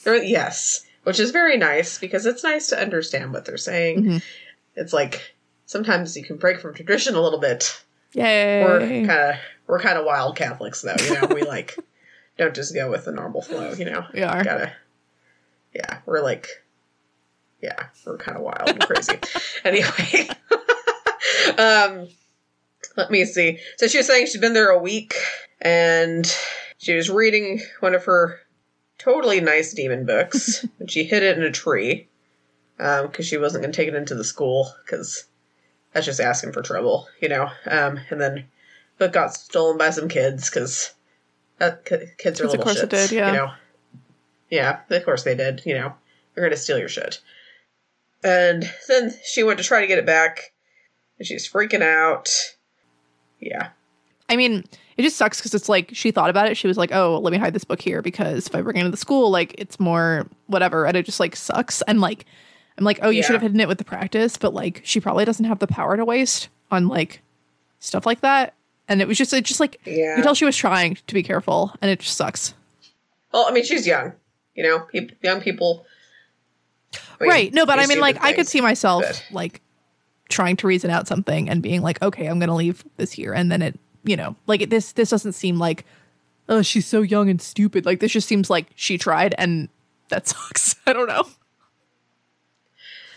They're, 0.05 0.23
yes, 0.23 0.85
which 1.05 1.19
is 1.21 1.31
very 1.31 1.57
nice 1.57 1.99
because 1.99 2.27
it's 2.27 2.45
nice 2.45 2.69
to 2.69 2.81
understand 2.81 3.33
what 3.33 3.45
they're 3.47 3.57
saying. 3.57 4.03
Mhm. 4.05 4.23
It's 4.77 4.93
like 4.93 5.35
sometimes 5.66 6.16
you 6.16 6.25
can 6.25 6.37
break 6.37 6.61
from 6.61 6.75
tradition 6.75 7.14
a 7.14 7.21
little 7.21 7.38
bit. 7.40 7.83
Yay! 8.12 8.62
We're 8.64 8.81
kind 9.07 9.11
of 9.11 9.35
we're 9.66 9.81
kind 9.81 9.99
of 9.99 10.05
wild 10.05 10.37
Catholics 10.37 10.83
though. 10.83 10.97
You 11.03 11.21
know, 11.21 11.29
we 11.35 11.43
like 11.57 11.77
don't 12.38 12.55
just 12.55 12.75
go 12.75 12.90
with 12.90 13.05
the 13.07 13.12
normal 13.12 13.40
flow. 13.43 13.73
You 13.73 13.87
know, 13.87 14.05
we 14.12 14.23
are. 14.23 14.43
gotta. 14.45 14.73
Yeah, 15.75 15.99
we're 16.05 16.21
like, 16.23 16.49
yeah, 17.62 17.77
we're 18.05 18.19
kind 18.19 18.37
of 18.37 18.43
wild 18.43 18.69
and 18.69 18.81
crazy. 18.81 19.19
anyway, 19.64 20.29
um, 21.59 22.09
let 22.97 23.11
me 23.11 23.25
see. 23.25 23.59
So 23.77 23.87
she 23.87 23.99
was 23.99 24.07
saying 24.07 24.27
she'd 24.27 24.40
been 24.40 24.55
there 24.55 24.71
a 24.71 24.79
week 24.79 25.14
and 25.61 26.27
she 26.79 26.95
was 26.95 27.11
reading 27.11 27.61
one 27.81 27.95
of 27.95 28.05
her 28.05 28.40
totally 28.99 29.40
nice 29.40 29.73
demon 29.73 30.07
books 30.07 30.64
and 30.79 30.90
she 30.90 31.05
hid 31.05 31.23
it 31.23 31.38
in 31.38 31.45
a 31.45 31.51
tree 31.51 32.09
because 32.77 33.27
she 33.27 33.37
wasn't 33.37 33.62
going 33.62 33.73
to 33.73 33.77
take 33.77 33.88
it 33.88 33.95
into 33.95 34.14
the 34.14 34.25
school 34.25 34.73
because 34.85 35.25
that's 35.93 36.07
just 36.07 36.21
asking 36.21 36.53
for 36.53 36.62
trouble, 36.62 37.09
you 37.21 37.29
know. 37.29 37.51
Um, 37.66 38.01
and 38.11 38.21
then 38.21 38.47
book 38.99 39.12
got 39.12 39.35
stolen 39.35 39.77
by 39.77 39.90
some 39.90 40.09
kids 40.09 40.49
because 40.49 40.93
kids 41.59 42.03
are 42.03 42.14
Kids, 42.19 42.40
of 42.40 42.51
little 42.51 42.64
course 42.64 42.79
shits, 42.79 42.85
it 42.85 42.90
did, 42.90 43.12
yeah. 43.12 43.27
You 43.27 43.37
know, 43.37 43.51
yeah, 44.51 44.81
of 44.88 45.05
course 45.05 45.25
they 45.25 45.35
did. 45.35 45.62
You 45.64 45.75
know, 45.75 45.95
they're 46.35 46.45
going 46.45 46.53
to 46.53 46.57
steal 46.57 46.79
your 46.79 46.88
shit. 46.88 47.21
And 48.23 48.71
then 48.88 49.14
she 49.25 49.43
went 49.43 49.59
to 49.59 49.64
try 49.64 49.81
to 49.81 49.87
get 49.87 49.99
it 49.99 50.07
back, 50.07 50.53
and 51.19 51.27
she's 51.27 51.51
freaking 51.51 51.83
out. 51.83 52.31
Yeah, 53.40 53.70
I 54.29 54.37
mean, 54.37 54.64
it 54.96 55.03
just 55.03 55.16
sucks 55.16 55.38
because 55.38 55.55
it's 55.55 55.68
like 55.68 55.90
she 55.92 56.11
thought 56.11 56.31
about 56.31 56.48
it. 56.48 56.57
She 56.57 56.66
was 56.68 56.76
like, 56.76 56.92
"Oh, 56.92 57.18
let 57.18 57.33
me 57.33 57.38
hide 57.38 57.53
this 57.55 57.64
book 57.64 57.81
here 57.81 58.03
because 58.03 58.46
if 58.46 58.55
I 58.55 58.61
bring 58.62 58.76
it 58.76 58.81
into 58.81 58.90
the 58.90 58.96
school, 58.96 59.31
like 59.31 59.55
it's 59.59 59.81
more 59.81 60.26
whatever." 60.46 60.87
And 60.87 60.96
it 60.96 61.05
just 61.07 61.20
like 61.20 61.35
sucks. 61.37 61.83
And 61.83 62.00
like, 62.00 62.26
I'm 62.79 62.85
like, 62.85 62.98
"Oh, 63.03 63.11
you 63.11 63.22
should 63.22 63.33
have 63.33 63.42
hidden 63.42 63.61
it 63.61 63.68
with 63.68 63.79
the 63.79 63.85
practice," 63.85 64.37
but 64.37 64.55
like, 64.55 64.83
she 64.85 65.00
probably 65.00 65.24
doesn't 65.24 65.44
have 65.46 65.59
the 65.59 65.66
power 65.66 65.96
to 65.96 66.05
waste 66.05 66.48
on 66.70 66.88
like 66.88 67.22
stuff 67.79 68.07
like 68.07 68.20
that. 68.20 68.55
And 68.88 69.00
it 69.00 69.07
was 69.09 69.16
just, 69.16 69.33
it 69.33 69.44
just 69.44 69.61
like 69.61 69.81
you 69.87 70.12
could 70.16 70.24
tell 70.24 70.35
she 70.35 70.44
was 70.44 70.57
trying 70.57 70.96
to 71.07 71.14
be 71.14 71.22
careful, 71.22 71.72
and 71.81 71.90
it 71.90 72.00
just 72.00 72.16
sucks. 72.16 72.55
well, 73.33 73.46
I 73.48 73.53
mean, 73.53 73.64
she's 73.64 73.87
young. 73.87 74.12
You 74.55 74.64
know, 74.64 74.88
young 75.22 75.40
people. 75.40 75.87
I 76.94 76.98
mean, 77.24 77.31
right? 77.31 77.55
No, 77.55 77.66
but 77.66 77.79
I 77.79 77.87
mean, 77.87 78.00
like, 78.00 78.16
stupid 78.16 78.26
I 78.29 78.33
could 78.33 78.48
see 78.48 78.61
myself 78.61 79.05
but- 79.07 79.24
like 79.31 79.61
trying 80.31 80.57
to 80.57 80.66
reason 80.66 80.90
out 80.90 81.07
something 81.07 81.49
and 81.51 81.62
being 81.62 81.83
like, 81.83 82.01
"Okay, 82.03 82.27
I'm 82.27 82.38
gonna 82.38 82.55
leave 82.55 82.85
this 82.97 83.12
here," 83.12 83.33
and 83.33 83.51
then 83.53 83.61
it, 83.62 83.79
you 84.05 84.16
know, 84.16 84.37
like 84.47 84.62
it, 84.62 84.71
this, 84.71 84.93
this 84.93 85.11
doesn't 85.11 85.33
seem 85.33 85.59
like, 85.59 85.85
oh, 86.49 86.62
she's 86.62 86.87
so 86.87 87.03
young 87.03 87.29
and 87.29 87.40
stupid. 87.40 87.85
Like 87.85 88.01
this 88.01 88.12
just 88.12 88.29
seems 88.29 88.49
like 88.49 88.66
she 88.75 88.97
tried, 88.97 89.35
and 89.38 89.69
that 90.09 90.27
sucks. 90.29 90.77
I 90.87 90.93
don't 90.93 91.09
know. 91.09 91.27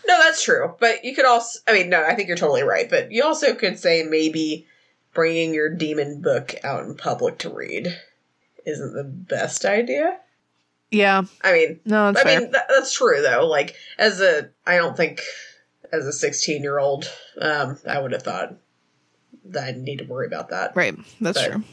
No, 0.06 0.18
that's 0.20 0.44
true. 0.44 0.76
But 0.80 1.06
you 1.06 1.16
could 1.16 1.26
also, 1.26 1.60
I 1.68 1.74
mean, 1.74 1.90
no, 1.90 2.04
I 2.04 2.14
think 2.14 2.28
you're 2.28 2.38
totally 2.38 2.64
right. 2.64 2.90
But 2.90 3.12
you 3.12 3.24
also 3.24 3.56
could 3.56 3.80
say 3.80 4.04
maybe 4.04 4.68
bringing 5.14 5.54
your 5.54 5.70
demon 5.70 6.22
book 6.22 6.56
out 6.64 6.84
in 6.84 6.96
public 6.96 7.38
to 7.40 7.50
read 7.50 7.88
isn't 8.66 8.94
the 8.94 9.04
best 9.04 9.66
idea. 9.66 10.20
Yeah, 10.92 11.24
I 11.44 11.54
mean, 11.54 11.80
no, 11.86 12.12
that's 12.12 12.24
I 12.26 12.30
fair. 12.30 12.42
mean, 12.42 12.52
that, 12.52 12.68
that's 12.70 12.94
true 12.94 13.22
though. 13.22 13.48
Like, 13.48 13.76
as 13.98 14.22
a, 14.22 14.50
I 14.68 14.78
don't 14.78 14.96
think 14.96 15.22
as 15.94 16.06
a 16.08 16.12
16 16.12 16.62
year 16.64 16.80
old, 16.80 17.10
um, 17.40 17.78
I 17.88 18.00
would 18.00 18.12
have 18.12 18.24
thought 18.24 18.56
that 19.46 19.64
I'd 19.66 19.78
need 19.78 20.00
to 20.00 20.06
worry 20.06 20.26
about 20.28 20.50
that. 20.50 20.76
right, 20.76 20.98
that's 21.22 21.42
but- 21.42 21.52
true. 21.52 21.64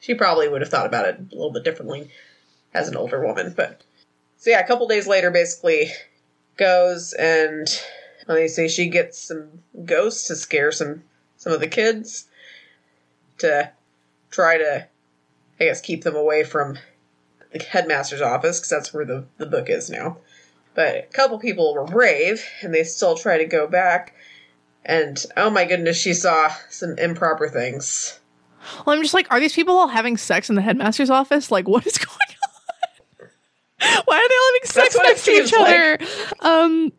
She 0.00 0.12
probably 0.14 0.48
would 0.48 0.60
have 0.60 0.68
thought 0.70 0.84
about 0.84 1.08
it 1.08 1.18
a 1.18 1.34
little 1.34 1.50
bit 1.50 1.64
differently 1.64 2.10
as 2.74 2.88
an 2.88 2.96
older 2.96 3.24
woman. 3.24 3.54
But 3.56 3.80
so 4.36 4.50
yeah, 4.50 4.60
a 4.60 4.66
couple 4.66 4.86
days 4.86 5.06
later, 5.06 5.30
basically 5.30 5.90
goes 6.58 7.14
and 7.14 7.66
let 8.28 8.38
me 8.38 8.48
see, 8.48 8.68
she 8.68 8.88
gets 8.90 9.18
some 9.18 9.62
ghosts 9.86 10.26
to 10.28 10.36
scare 10.36 10.72
some 10.72 11.04
some 11.38 11.54
of 11.54 11.60
the 11.60 11.68
kids 11.68 12.26
to 13.38 13.70
try 14.30 14.58
to, 14.58 14.86
I 15.58 15.64
guess, 15.64 15.80
keep 15.80 16.04
them 16.04 16.16
away 16.16 16.44
from 16.44 16.78
the 17.52 17.60
headmaster's 17.62 18.20
office 18.20 18.58
because 18.58 18.68
that's 18.70 18.92
where 18.92 19.06
the 19.06 19.24
the 19.38 19.46
book 19.46 19.70
is 19.70 19.88
now. 19.88 20.18
But 20.74 20.96
a 20.96 21.02
couple 21.12 21.38
people 21.38 21.74
were 21.74 21.84
brave 21.84 22.44
and 22.62 22.74
they 22.74 22.84
still 22.84 23.16
try 23.16 23.38
to 23.38 23.44
go 23.44 23.66
back. 23.66 24.14
And 24.84 25.24
oh 25.36 25.50
my 25.50 25.64
goodness, 25.64 25.96
she 25.96 26.14
saw 26.14 26.52
some 26.68 26.98
improper 26.98 27.48
things. 27.48 28.18
Well, 28.84 28.96
I'm 28.96 29.02
just 29.02 29.14
like, 29.14 29.30
are 29.30 29.40
these 29.40 29.54
people 29.54 29.76
all 29.76 29.88
having 29.88 30.16
sex 30.16 30.48
in 30.48 30.56
the 30.56 30.62
headmaster's 30.62 31.10
office? 31.10 31.50
Like, 31.50 31.68
what 31.68 31.86
is 31.86 31.98
going 31.98 32.10
on? 32.18 33.28
Why 34.04 34.16
are 34.16 34.28
they 34.28 34.34
all 34.34 34.52
having 34.54 34.64
sex 34.64 34.96
next 35.02 35.24
to 35.24 35.30
each 35.30 35.50
seems 35.50 35.52
like. 35.52 35.74
other? 35.74 35.98
Um, 36.40 36.92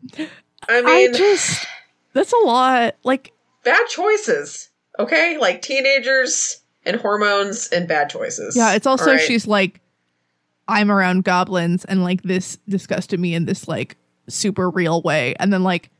I 0.68 0.78
I 0.78 0.82
mean, 0.82 1.14
just 1.14 1.66
that's 2.12 2.32
a 2.32 2.38
lot. 2.38 2.96
Like, 3.04 3.32
bad 3.64 3.86
choices. 3.88 4.70
Okay, 4.98 5.36
like 5.38 5.60
teenagers 5.62 6.60
and 6.84 6.96
hormones 6.96 7.68
and 7.68 7.86
bad 7.86 8.08
choices. 8.08 8.56
yeah, 8.56 8.74
it's 8.74 8.86
also 8.86 9.12
right? 9.12 9.20
she's 9.20 9.46
like, 9.46 9.80
I'm 10.68 10.90
around 10.90 11.24
goblins, 11.24 11.84
and 11.84 12.02
like 12.02 12.22
this 12.22 12.58
disgusted 12.68 13.20
me 13.20 13.34
in 13.34 13.44
this 13.44 13.68
like 13.68 13.96
super 14.28 14.70
real 14.70 15.02
way, 15.02 15.34
and 15.38 15.52
then 15.52 15.62
like 15.62 15.90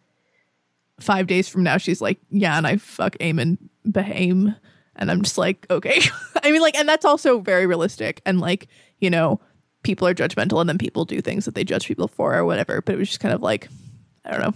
five 1.00 1.26
days 1.26 1.48
from 1.48 1.62
now, 1.62 1.76
she's 1.76 2.00
like, 2.00 2.18
yeah, 2.30 2.56
and 2.56 2.66
I 2.66 2.76
fuck 2.76 3.16
Eamon 3.18 3.58
Behaim, 3.86 4.56
and 4.96 5.10
I'm 5.10 5.22
just 5.22 5.38
like, 5.38 5.66
okay. 5.70 6.00
I 6.42 6.50
mean, 6.50 6.62
like, 6.62 6.76
and 6.76 6.88
that's 6.88 7.04
also 7.04 7.40
very 7.40 7.66
realistic, 7.66 8.22
and 8.26 8.40
like, 8.40 8.68
you 9.00 9.10
know, 9.10 9.40
people 9.82 10.08
are 10.08 10.14
judgmental, 10.14 10.60
and 10.60 10.68
then 10.68 10.78
people 10.78 11.04
do 11.04 11.20
things 11.20 11.44
that 11.44 11.54
they 11.54 11.64
judge 11.64 11.86
people 11.86 12.08
for 12.08 12.34
or 12.34 12.44
whatever. 12.44 12.82
But 12.82 12.94
it 12.94 12.98
was 12.98 13.08
just 13.08 13.20
kind 13.20 13.34
of 13.34 13.42
like, 13.42 13.68
I 14.24 14.30
don't 14.32 14.40
know. 14.40 14.54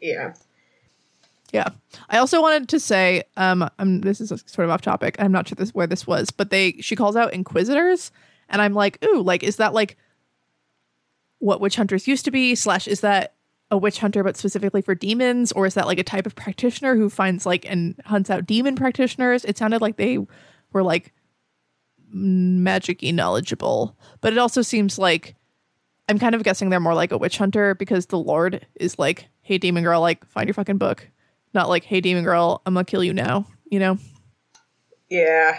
yeah. 0.00 0.34
Yeah. 1.52 1.68
I 2.10 2.18
also 2.18 2.42
wanted 2.42 2.68
to 2.70 2.80
say, 2.80 3.22
um, 3.36 3.70
um 3.78 4.00
this 4.00 4.20
is 4.20 4.30
sort 4.44 4.64
of 4.64 4.70
off 4.70 4.82
topic. 4.82 5.14
I'm 5.20 5.30
not 5.30 5.46
sure 5.46 5.54
this 5.54 5.72
where 5.72 5.86
this 5.86 6.04
was, 6.04 6.32
but 6.32 6.50
they 6.50 6.72
she 6.80 6.96
calls 6.96 7.14
out 7.14 7.32
inquisitors, 7.32 8.10
and 8.48 8.60
I'm 8.62 8.74
like, 8.74 9.04
ooh, 9.04 9.22
like 9.22 9.42
is 9.42 9.56
that 9.56 9.74
like 9.74 9.96
what 11.38 11.60
witch 11.60 11.76
hunters 11.76 12.08
used 12.08 12.24
to 12.24 12.30
be? 12.30 12.54
Slash, 12.54 12.88
is 12.88 13.00
that 13.00 13.34
a 13.70 13.76
witch 13.78 13.98
hunter 13.98 14.22
but 14.22 14.36
specifically 14.36 14.82
for 14.82 14.94
demons, 14.94 15.52
or 15.52 15.66
is 15.66 15.74
that 15.74 15.86
like 15.86 15.98
a 15.98 16.04
type 16.04 16.26
of 16.26 16.34
practitioner 16.34 16.96
who 16.96 17.10
finds 17.10 17.44
like 17.46 17.64
and 17.68 18.00
hunts 18.04 18.30
out 18.30 18.46
demon 18.46 18.76
practitioners? 18.76 19.44
It 19.44 19.58
sounded 19.58 19.80
like 19.80 19.96
they 19.96 20.18
were 20.72 20.82
like 20.82 21.12
magicy 22.14 23.12
knowledgeable, 23.12 23.96
but 24.20 24.32
it 24.32 24.38
also 24.38 24.62
seems 24.62 24.98
like 24.98 25.34
I'm 26.08 26.18
kind 26.18 26.34
of 26.34 26.42
guessing 26.42 26.68
they're 26.68 26.80
more 26.80 26.94
like 26.94 27.12
a 27.12 27.18
witch 27.18 27.38
hunter 27.38 27.74
because 27.74 28.06
the 28.06 28.18
Lord 28.18 28.66
is 28.74 28.98
like, 28.98 29.28
hey, 29.40 29.58
demon 29.58 29.84
girl, 29.84 30.00
like, 30.00 30.24
find 30.26 30.46
your 30.46 30.54
fucking 30.54 30.78
book. 30.78 31.08
Not 31.54 31.68
like, 31.68 31.84
hey, 31.84 32.00
demon 32.00 32.24
girl, 32.24 32.60
I'm 32.66 32.74
gonna 32.74 32.84
kill 32.84 33.02
you 33.02 33.14
now, 33.14 33.46
you 33.70 33.78
know? 33.78 33.98
Yeah. 35.08 35.58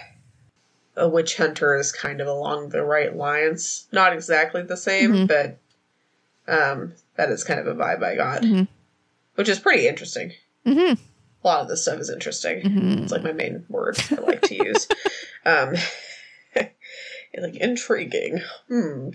A 0.97 1.08
witch 1.10 1.36
hunter 1.38 1.75
is 1.75 1.91
kind 1.91 2.21
of 2.21 2.27
along 2.27 2.69
the 2.69 2.84
right 2.84 3.15
lines. 3.15 3.88
Not 3.91 4.13
exactly 4.13 4.62
the 4.62 4.77
same, 4.77 5.12
Mhm. 5.12 5.27
but 5.27 5.58
um, 6.47 6.93
that 7.15 7.29
is 7.29 7.43
kind 7.43 7.60
of 7.60 7.67
a 7.67 7.73
vibe 7.75 8.03
I 8.03 8.15
got, 8.15 8.43
Mhm. 8.43 8.67
which 9.36 9.49
is 9.49 9.60
pretty 9.60 9.88
interesting. 9.88 10.31
Mm-hmm. 10.65 10.93
A 11.43 11.47
lot 11.47 11.62
of 11.62 11.67
this 11.67 11.81
stuff 11.81 11.99
is 11.99 12.10
interesting. 12.10 12.62
Mhm. 12.62 13.03
It's 13.03 13.12
like 13.12 13.23
my 13.23 13.34
main 13.34 13.65
word 13.69 13.97
I 14.12 14.15
like 14.15 14.41
to 14.43 14.55
use. 14.55 14.88
Um, 15.47 15.75
like 16.55 17.55
intriguing. 17.58 18.41
Hmm. 18.67 19.10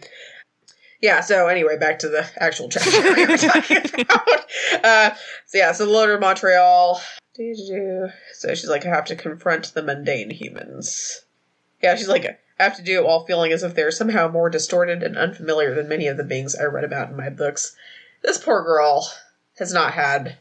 Yeah. 1.01 1.21
So 1.23 1.49
anyway, 1.49 1.77
back 1.77 1.99
to 2.01 2.09
the 2.09 2.25
actual 2.37 2.69
chapter 2.69 3.15
we 3.15 3.27
were 3.27 3.37
talking 3.37 3.79
about. 4.01 4.29
Uh, 4.85 5.11
so 5.47 5.59
yeah. 5.59 5.73
So 5.73 5.87
the 5.87 5.93
Lord 5.93 6.11
of 6.11 6.21
Montreal. 6.21 7.01
So 7.35 8.55
she's 8.55 8.69
like, 8.69 8.87
I 8.87 8.91
have 8.91 9.07
to 9.07 9.17
confront 9.17 9.73
the 9.75 9.83
mundane 9.83 10.31
humans. 10.31 11.23
Yeah. 11.83 11.97
She's 11.97 12.09
like, 12.09 12.25
I 12.25 12.63
have 12.63 12.77
to 12.77 12.83
do 12.83 12.99
it 12.99 13.07
while 13.07 13.25
feeling 13.25 13.53
as 13.53 13.63
if 13.63 13.75
they're 13.75 13.91
somehow 13.91 14.29
more 14.29 14.51
distorted 14.51 15.03
and 15.03 15.17
unfamiliar 15.17 15.75
than 15.75 15.89
many 15.89 16.07
of 16.07 16.17
the 16.17 16.25
beings 16.25 16.55
I 16.55 16.65
read 16.65 16.85
about 16.85 17.11
in 17.11 17.17
my 17.17 17.31
books. 17.31 17.75
This 18.23 18.39
poor 18.39 18.63
girl 18.63 19.11
has 19.59 19.73
not 19.73 19.95
had 19.95 20.37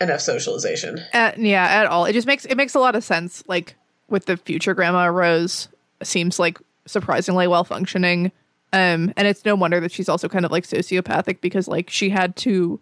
enough 0.00 0.20
socialization. 0.20 1.00
At, 1.12 1.38
yeah, 1.38 1.64
at 1.64 1.86
all. 1.86 2.04
It 2.04 2.12
just 2.12 2.26
makes 2.26 2.44
it 2.44 2.56
makes 2.56 2.74
a 2.74 2.80
lot 2.80 2.94
of 2.94 3.04
sense. 3.04 3.42
Like 3.46 3.74
with 4.08 4.26
the 4.26 4.36
future 4.36 4.74
grandma 4.74 5.06
Rose 5.06 5.68
seems 6.02 6.38
like 6.38 6.58
surprisingly 6.86 7.46
well 7.46 7.64
functioning. 7.64 8.30
Um, 8.72 9.12
and 9.16 9.28
it's 9.28 9.44
no 9.44 9.54
wonder 9.54 9.80
that 9.80 9.92
she's 9.92 10.08
also 10.08 10.28
kind 10.28 10.44
of 10.44 10.50
like 10.50 10.64
sociopathic 10.64 11.40
because 11.40 11.68
like 11.68 11.90
she 11.90 12.10
had 12.10 12.36
to 12.36 12.80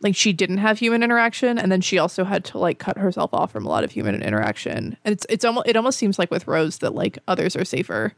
like 0.00 0.14
she 0.14 0.32
didn't 0.32 0.58
have 0.58 0.78
human 0.78 1.02
interaction 1.02 1.58
and 1.58 1.72
then 1.72 1.80
she 1.80 1.98
also 1.98 2.24
had 2.24 2.44
to 2.44 2.58
like 2.58 2.78
cut 2.78 2.96
herself 2.98 3.30
off 3.34 3.50
from 3.52 3.66
a 3.66 3.68
lot 3.68 3.82
of 3.84 3.90
human 3.90 4.22
interaction. 4.22 4.96
And 5.04 5.12
it's 5.12 5.26
it's 5.28 5.44
almost 5.44 5.66
it 5.68 5.76
almost 5.76 5.98
seems 5.98 6.18
like 6.18 6.30
with 6.30 6.46
Rose 6.46 6.78
that 6.78 6.94
like 6.94 7.18
others 7.26 7.56
are 7.56 7.64
safer 7.64 8.12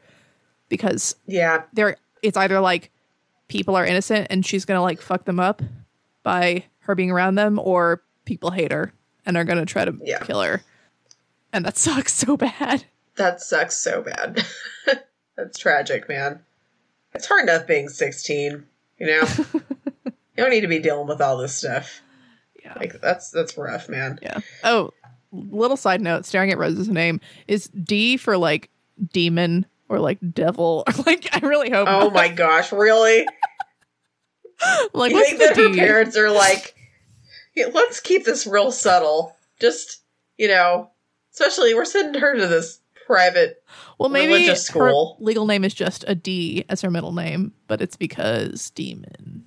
because 0.69 1.17
Yeah. 1.27 1.63
they're 1.73 1.97
it's 2.23 2.37
either 2.37 2.61
like 2.61 2.91
people 3.49 3.75
are 3.77 3.85
innocent 3.87 4.27
and 4.31 4.45
she's 4.45 4.65
gonna 4.65 4.83
like 4.83 5.01
fuck 5.01 5.25
them 5.25 5.41
up 5.41 5.63
by 6.23 6.65
her 6.81 6.95
being 6.95 7.11
around 7.11 7.37
them 7.37 7.59
or 7.59 8.03
people 8.27 8.51
hate 8.51 8.73
her 8.73 8.93
and 9.25 9.37
are 9.37 9.45
gonna 9.45 9.65
try 9.67 9.85
to 9.85 9.95
Yeah. 10.03 10.19
kill 10.19 10.43
her 10.43 10.63
and 11.53 11.65
that 11.65 11.77
sucks 11.79 12.13
so 12.13 12.37
bad 12.37 12.85
That 13.17 13.41
sucks 13.41 13.77
so 13.77 14.03
bad. 14.03 14.45
That's 15.37 15.59
tragic, 15.59 16.09
man. 16.09 16.41
It's 17.15 17.27
hard 17.27 17.43
enough 17.45 17.67
being 17.67 17.89
16, 17.89 18.65
you 18.99 19.07
know? 19.07 19.23
you 20.41 20.45
don't 20.47 20.55
need 20.55 20.61
to 20.63 20.69
be 20.69 20.79
dealing 20.79 21.07
with 21.07 21.21
all 21.21 21.37
this 21.37 21.55
stuff. 21.55 22.01
yeah 22.65 22.73
Like 22.77 23.01
that's 23.01 23.31
that's 23.31 23.57
rough, 23.59 23.89
man. 23.89 24.19
yeah 24.23 24.39
oh 24.65 24.91
little 25.33 25.77
side 25.77 26.01
note 26.01 26.25
staring 26.27 26.51
at 26.51 26.59
rose's 26.59 26.89
name 26.89 27.21
is 27.47 27.69
d 27.69 28.17
for 28.17 28.37
like 28.37 28.69
demon 29.13 29.65
or 29.89 29.99
like 30.01 30.19
devil 30.33 30.83
or 30.87 30.93
like 31.07 31.29
i 31.33 31.39
really 31.47 31.71
hope 31.71 31.87
Oh 31.89 32.05
not. 32.05 32.13
my 32.15 32.29
gosh, 32.29 32.73
really? 32.73 33.27
like 34.93 35.13
you 35.13 35.25
think 35.25 35.39
the 35.39 35.47
that 35.47 35.57
her 35.57 35.75
parents 35.75 36.17
are 36.17 36.31
like, 36.31 36.75
"Yeah, 37.55 37.67
let's 37.73 38.01
keep 38.01 38.25
this 38.25 38.47
real 38.47 38.71
subtle. 38.73 39.35
Just, 39.61 40.03
you 40.37 40.49
know, 40.49 40.91
especially 41.33 41.75
we're 41.75 41.85
sending 41.85 42.21
her 42.21 42.37
to 42.37 42.47
this 42.47 42.81
private 43.07 43.63
well 43.99 44.09
maybe 44.09 44.35
religious 44.35 44.69
her 44.69 44.73
school. 44.89 45.17
legal 45.19 45.45
name 45.45 45.65
is 45.65 45.75
just 45.75 46.05
a 46.07 46.15
d 46.15 46.65
as 46.69 46.81
her 46.81 46.91
middle 46.93 47.11
name 47.11 47.53
but 47.67 47.81
it's 47.81 47.97
because 47.97 48.71
demon 48.71 49.40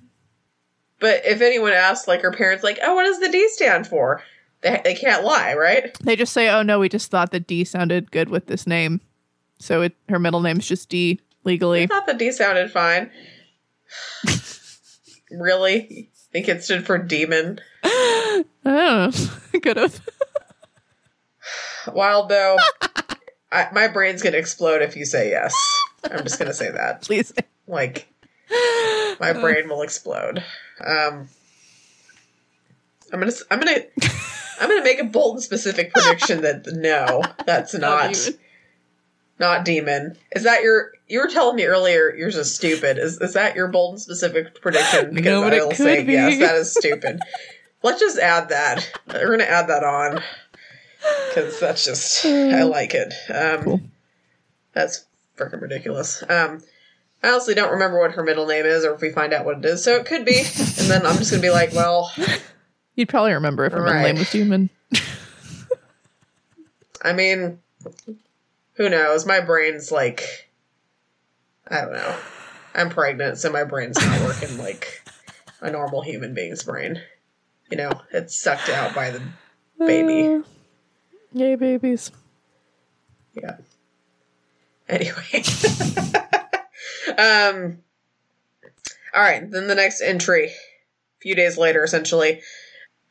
But 1.00 1.24
if 1.26 1.40
anyone 1.40 1.72
asks, 1.72 2.08
like 2.08 2.22
her 2.22 2.32
parents, 2.32 2.64
like, 2.64 2.78
"Oh, 2.82 2.94
what 2.94 3.04
does 3.04 3.20
the 3.20 3.28
D 3.28 3.48
stand 3.50 3.86
for?" 3.86 4.22
They 4.62 4.80
they 4.82 4.94
can't 4.94 5.24
lie, 5.24 5.54
right? 5.54 5.96
They 6.00 6.16
just 6.16 6.32
say, 6.32 6.48
"Oh 6.48 6.62
no, 6.62 6.78
we 6.78 6.88
just 6.88 7.10
thought 7.10 7.30
the 7.30 7.40
D 7.40 7.64
sounded 7.64 8.10
good 8.10 8.28
with 8.28 8.46
this 8.46 8.66
name." 8.66 9.00
So 9.58 9.82
it 9.82 9.94
her 10.08 10.18
middle 10.18 10.40
name's 10.40 10.66
just 10.66 10.88
D 10.88 11.20
legally. 11.44 11.84
I 11.84 11.86
thought 11.86 12.06
the 12.06 12.14
D 12.14 12.32
sounded 12.32 12.70
fine. 12.70 13.10
really? 15.30 16.10
Think 16.32 16.48
it 16.48 16.64
stood 16.64 16.84
for 16.84 16.98
demon? 16.98 17.60
I 17.84 18.44
don't 18.64 18.64
know. 18.64 19.10
Could 19.60 19.76
have. 19.76 20.00
Wild 21.92 22.28
though. 22.28 22.56
I, 23.52 23.68
my 23.72 23.88
brain's 23.88 24.22
gonna 24.22 24.38
explode 24.38 24.82
if 24.82 24.96
you 24.96 25.04
say 25.04 25.30
yes. 25.30 25.54
I'm 26.10 26.24
just 26.24 26.38
gonna 26.38 26.54
say 26.54 26.70
that. 26.70 27.02
Please. 27.06 27.32
Like 27.66 28.08
my 29.20 29.30
uh. 29.30 29.40
brain 29.40 29.68
will 29.68 29.82
explode. 29.82 30.42
Um, 30.80 31.28
I'm 33.12 33.20
gonna. 33.20 33.32
I'm 33.50 33.58
gonna. 33.60 33.80
I'm 34.60 34.68
gonna 34.68 34.84
make 34.84 35.00
a 35.00 35.04
bold 35.04 35.36
and 35.36 35.42
specific 35.42 35.92
prediction 35.92 36.42
that 36.42 36.66
no, 36.66 37.22
that's 37.44 37.74
not 37.74 38.12
demon. 38.14 38.38
not 39.38 39.64
demon. 39.64 40.16
Is 40.34 40.44
that 40.44 40.62
your? 40.62 40.92
You 41.06 41.20
were 41.20 41.28
telling 41.28 41.56
me 41.56 41.64
earlier 41.64 42.14
yours 42.14 42.36
is 42.36 42.54
stupid. 42.54 42.98
Is 42.98 43.20
is 43.20 43.34
that 43.34 43.56
your 43.56 43.68
bold 43.68 43.94
and 43.94 44.00
specific 44.00 44.60
prediction? 44.60 45.14
Because 45.14 45.30
No, 45.30 45.42
but 45.42 45.52
I 45.54 45.58
will 45.64 45.72
say 45.72 46.02
be. 46.04 46.12
yes, 46.12 46.38
that 46.38 46.54
is 46.56 46.72
stupid. 46.72 47.20
Let's 47.82 48.00
just 48.00 48.18
add 48.18 48.48
that. 48.48 48.90
We're 49.12 49.30
gonna 49.30 49.44
add 49.44 49.68
that 49.68 49.84
on 49.84 50.22
because 51.28 51.60
that's 51.60 51.84
just 51.84 52.24
I 52.24 52.62
like 52.64 52.94
it. 52.94 53.12
Um, 53.30 53.62
Cool. 53.64 53.80
That's 54.72 55.04
freaking 55.36 55.60
ridiculous. 55.60 56.22
Um, 56.28 56.62
I 57.24 57.30
honestly 57.30 57.54
don't 57.54 57.72
remember 57.72 57.98
what 57.98 58.12
her 58.12 58.22
middle 58.22 58.46
name 58.46 58.66
is, 58.66 58.84
or 58.84 58.92
if 58.94 59.00
we 59.00 59.08
find 59.10 59.32
out 59.32 59.46
what 59.46 59.56
it 59.58 59.64
is. 59.64 59.82
So 59.82 59.96
it 59.96 60.04
could 60.04 60.26
be, 60.26 60.38
and 60.38 60.90
then 60.90 61.06
I'm 61.06 61.16
just 61.16 61.30
gonna 61.30 61.40
be 61.40 61.48
like, 61.50 61.72
well, 61.72 62.12
You'd 62.96 63.08
probably 63.08 63.32
remember 63.32 63.64
if 63.64 63.72
her 63.72 63.80
middle 63.80 63.94
Right. 63.94 64.02
name 64.12 64.18
was 64.18 64.30
demon. 64.30 64.68
I 67.02 67.12
mean, 67.14 67.58
who 68.74 68.88
knows? 68.90 69.24
My 69.26 69.40
brain's 69.40 69.90
like, 69.90 70.50
I 71.66 71.80
don't 71.80 71.92
know. 71.94 72.16
I'm 72.74 72.90
pregnant, 72.90 73.38
so 73.38 73.50
my 73.50 73.64
brain's 73.64 73.96
not 74.04 74.20
working 74.20 74.58
like 74.58 75.02
a 75.60 75.70
normal 75.70 76.02
human 76.02 76.34
being's 76.34 76.62
brain. 76.62 77.00
You 77.70 77.78
know, 77.78 78.02
it's 78.12 78.36
sucked 78.36 78.68
out 78.68 78.94
by 78.94 79.10
the 79.10 79.22
baby. 79.78 80.34
Uh, 80.34 80.42
yay, 81.32 81.54
babies. 81.56 82.10
Yeah. 83.32 83.56
Anyway. 84.88 85.42
um 87.18 87.78
all 89.14 89.22
right, 89.22 89.48
then 89.48 89.68
the 89.68 89.74
next 89.74 90.00
entry. 90.00 90.46
A 90.46 91.20
few 91.20 91.34
days 91.34 91.56
later, 91.56 91.84
essentially, 91.84 92.40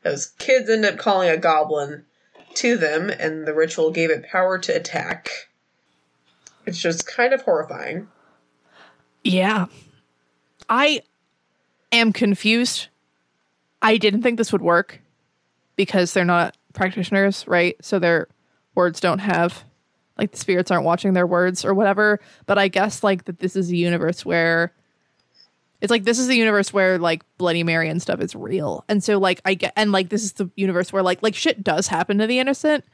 those 0.02 0.28
kids 0.38 0.70
end 0.70 0.86
up 0.86 0.98
calling 0.98 1.30
a 1.30 1.38
goblin 1.38 2.06
to 2.56 2.78
them, 2.78 3.10
and 3.10 3.48
the 3.48 3.54
ritual 3.54 3.90
gave 3.92 4.10
it 4.12 4.28
power 4.30 4.60
to 4.60 4.76
attack. 4.76 5.30
It's 6.66 6.80
just 6.80 7.08
kind 7.08 7.34
of 7.34 7.42
horrifying. 7.42 8.10
Yeah. 9.24 9.68
I 10.70 11.02
am 11.92 12.14
confused. 12.14 12.88
I 13.82 13.98
didn't 13.98 14.24
think 14.24 14.38
this 14.38 14.52
would 14.52 14.62
work 14.62 15.00
because 15.76 16.14
they're 16.14 16.26
not 16.26 16.56
practitioners, 16.74 17.48
right? 17.48 17.76
So 17.82 18.00
their 18.00 18.28
words 18.76 19.00
don't 19.00 19.20
have 19.20 19.64
like 20.18 20.32
the 20.32 20.38
spirits 20.38 20.72
aren't 20.72 20.86
watching 20.86 21.14
their 21.14 21.28
words 21.28 21.66
or 21.66 21.74
whatever. 21.74 22.20
But 22.46 22.58
I 22.58 22.68
guess 22.68 23.04
like 23.04 23.26
that 23.26 23.40
this 23.40 23.56
is 23.56 23.72
a 23.72 23.76
universe 23.76 24.26
where 24.26 24.74
it's 25.82 25.92
like 25.92 26.04
this 26.06 26.20
is 26.20 26.28
the 26.28 26.36
universe 26.36 26.72
where 26.72 26.98
like 26.98 27.24
Bloody 27.38 27.64
Mary 27.64 27.90
and 27.90 28.02
stuff 28.02 28.22
is 28.22 28.36
real. 28.36 28.86
And 28.88 29.04
so 29.04 29.18
like 29.20 29.42
I 29.44 29.54
get 29.56 29.74
and 29.76 29.92
like 29.92 30.10
this 30.10 30.24
is 30.24 30.34
the 30.34 30.50
universe 30.56 30.94
where 30.94 31.04
like 31.04 31.22
like 31.24 31.36
shit 31.36 31.64
does 31.64 31.88
happen 31.88 32.20
to 32.20 32.28
the 32.28 32.40
innocent 32.40 32.86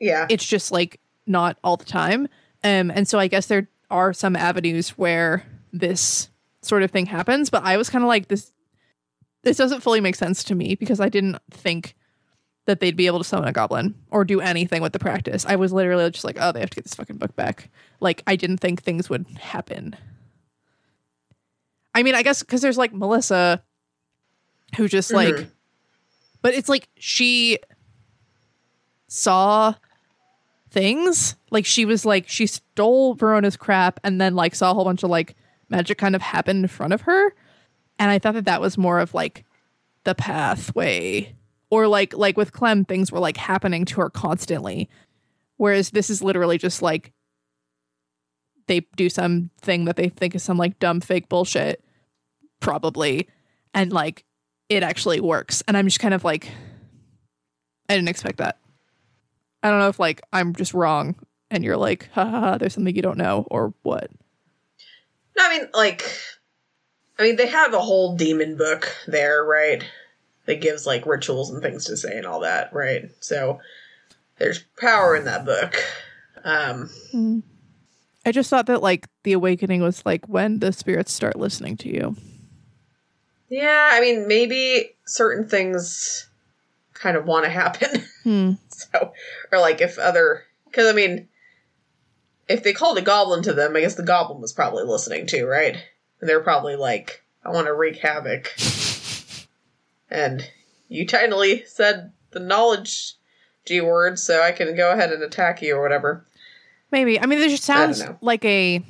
Yeah. 0.00 0.26
it's 0.28 0.44
just 0.46 0.72
like 0.72 0.98
not 1.26 1.56
all 1.62 1.76
the 1.76 1.84
time 1.84 2.22
um 2.64 2.90
and 2.90 3.06
so 3.06 3.16
i 3.20 3.28
guess 3.28 3.46
there 3.46 3.68
are 3.92 4.12
some 4.12 4.34
avenues 4.34 4.90
where 4.98 5.46
this 5.72 6.28
sort 6.62 6.82
of 6.82 6.90
thing 6.90 7.06
happens 7.06 7.48
but 7.48 7.62
i 7.62 7.76
was 7.76 7.88
kind 7.88 8.02
of 8.02 8.08
like 8.08 8.26
this 8.26 8.52
this 9.44 9.56
doesn't 9.56 9.82
fully 9.82 10.00
make 10.00 10.16
sense 10.16 10.42
to 10.42 10.56
me 10.56 10.74
because 10.74 10.98
i 10.98 11.08
didn't 11.08 11.36
think 11.52 11.94
that 12.66 12.80
they'd 12.80 12.96
be 12.96 13.06
able 13.06 13.18
to 13.18 13.24
summon 13.24 13.48
a 13.48 13.52
goblin 13.52 13.94
or 14.10 14.24
do 14.24 14.40
anything 14.40 14.82
with 14.82 14.92
the 14.92 14.98
practice 14.98 15.44
i 15.46 15.56
was 15.56 15.72
literally 15.72 16.10
just 16.10 16.24
like 16.24 16.36
oh 16.40 16.52
they 16.52 16.60
have 16.60 16.70
to 16.70 16.76
get 16.76 16.84
this 16.84 16.94
fucking 16.94 17.16
book 17.16 17.34
back 17.36 17.70
like 18.00 18.22
i 18.26 18.36
didn't 18.36 18.58
think 18.58 18.82
things 18.82 19.08
would 19.10 19.26
happen 19.38 19.96
i 21.94 22.02
mean 22.02 22.14
i 22.14 22.22
guess 22.22 22.40
because 22.42 22.60
there's 22.60 22.78
like 22.78 22.92
melissa 22.92 23.62
who 24.76 24.88
just 24.88 25.12
like 25.12 25.34
Mhm. 25.34 25.50
but 26.40 26.54
it's 26.54 26.68
like 26.68 26.88
she 26.98 27.58
saw 29.08 29.74
things. 30.70 31.36
Like 31.50 31.66
she 31.66 31.84
was 31.84 32.06
like 32.06 32.26
she 32.28 32.46
stole 32.46 33.14
Verona's 33.14 33.58
crap 33.58 34.00
and 34.02 34.18
then 34.18 34.34
like 34.34 34.54
saw 34.54 34.70
a 34.70 34.74
whole 34.74 34.84
bunch 34.86 35.02
of 35.02 35.10
like 35.10 35.36
magic 35.68 35.98
kind 35.98 36.16
of 36.16 36.22
happen 36.22 36.62
in 36.62 36.68
front 36.68 36.94
of 36.94 37.02
her. 37.02 37.34
And 37.98 38.10
I 38.10 38.18
thought 38.18 38.32
that 38.34 38.46
that 38.46 38.62
was 38.62 38.78
more 38.78 38.98
of 38.98 39.12
like 39.12 39.44
the 40.04 40.14
pathway 40.14 41.34
or 41.72 41.88
like 41.88 42.14
like 42.14 42.36
with 42.36 42.52
Clem 42.52 42.84
things 42.84 43.10
were 43.10 43.18
like 43.18 43.38
happening 43.38 43.86
to 43.86 44.02
her 44.02 44.10
constantly. 44.10 44.90
Whereas 45.56 45.90
this 45.90 46.10
is 46.10 46.22
literally 46.22 46.58
just 46.58 46.82
like 46.82 47.12
they 48.66 48.80
do 48.94 49.08
something 49.08 49.86
that 49.86 49.96
they 49.96 50.10
think 50.10 50.34
is 50.34 50.42
some 50.42 50.58
like 50.58 50.78
dumb 50.78 51.00
fake 51.00 51.30
bullshit 51.30 51.82
probably 52.60 53.26
and 53.72 53.90
like 53.90 54.26
it 54.68 54.82
actually 54.82 55.18
works. 55.20 55.62
And 55.66 55.74
I'm 55.74 55.86
just 55.86 55.98
kind 55.98 56.12
of 56.12 56.24
like 56.24 56.50
I 57.88 57.94
didn't 57.94 58.10
expect 58.10 58.36
that. 58.36 58.58
I 59.62 59.70
don't 59.70 59.78
know 59.78 59.88
if 59.88 59.98
like 59.98 60.20
I'm 60.30 60.54
just 60.54 60.74
wrong 60.74 61.16
and 61.50 61.64
you're 61.64 61.78
like, 61.78 62.10
ha 62.12 62.26
ha 62.26 62.40
ha, 62.40 62.58
there's 62.58 62.74
something 62.74 62.94
you 62.94 63.00
don't 63.00 63.16
know 63.16 63.46
or 63.50 63.72
what. 63.80 64.10
No, 65.38 65.44
I 65.46 65.58
mean, 65.58 65.68
like, 65.72 66.04
I 67.18 67.22
mean, 67.22 67.36
they 67.36 67.46
have 67.46 67.72
a 67.72 67.80
whole 67.80 68.14
demon 68.14 68.58
book 68.58 68.94
there, 69.06 69.42
right? 69.42 69.82
That 70.46 70.60
gives 70.60 70.86
like 70.86 71.06
rituals 71.06 71.50
and 71.50 71.62
things 71.62 71.84
to 71.84 71.96
say 71.96 72.16
and 72.16 72.26
all 72.26 72.40
that, 72.40 72.72
right? 72.72 73.10
So 73.20 73.60
there's 74.38 74.64
power 74.76 75.14
in 75.14 75.24
that 75.26 75.44
book. 75.44 75.76
Um, 76.44 76.90
I 78.26 78.32
just 78.32 78.50
thought 78.50 78.66
that 78.66 78.82
like 78.82 79.06
the 79.22 79.34
awakening 79.34 79.82
was 79.82 80.04
like 80.04 80.26
when 80.28 80.58
the 80.58 80.72
spirits 80.72 81.12
start 81.12 81.36
listening 81.36 81.76
to 81.78 81.88
you. 81.88 82.16
yeah, 83.48 83.90
I 83.92 84.00
mean, 84.00 84.26
maybe 84.26 84.96
certain 85.04 85.48
things 85.48 86.28
kind 86.94 87.16
of 87.16 87.26
want 87.26 87.44
to 87.44 87.50
happen. 87.50 88.04
Hmm. 88.22 88.52
So, 88.68 89.12
or 89.50 89.58
like 89.58 89.80
if 89.80 89.98
other, 89.98 90.44
because 90.66 90.86
I 90.86 90.92
mean, 90.92 91.26
if 92.48 92.62
they 92.62 92.72
called 92.72 92.98
a 92.98 93.02
goblin 93.02 93.42
to 93.42 93.52
them, 93.52 93.74
I 93.74 93.80
guess 93.80 93.96
the 93.96 94.04
goblin 94.04 94.40
was 94.40 94.52
probably 94.52 94.84
listening 94.84 95.26
too, 95.26 95.44
right? 95.44 95.76
And 96.20 96.30
they're 96.30 96.38
probably 96.38 96.76
like, 96.76 97.24
I 97.44 97.50
want 97.50 97.66
to 97.66 97.74
wreak 97.74 97.96
havoc. 97.96 98.52
and 100.12 100.48
you 100.88 101.06
tidily 101.06 101.64
said 101.66 102.12
the 102.30 102.40
knowledge 102.40 103.14
G 103.64 103.80
word, 103.80 104.18
so 104.18 104.42
I 104.42 104.52
can 104.52 104.76
go 104.76 104.92
ahead 104.92 105.12
and 105.12 105.22
attack 105.22 105.62
you 105.62 105.76
or 105.76 105.82
whatever. 105.82 106.26
Maybe. 106.90 107.18
I 107.20 107.26
mean, 107.26 107.38
this 107.38 107.52
just 107.52 107.64
sounds 107.64 108.02
like 108.20 108.44
a 108.44 108.84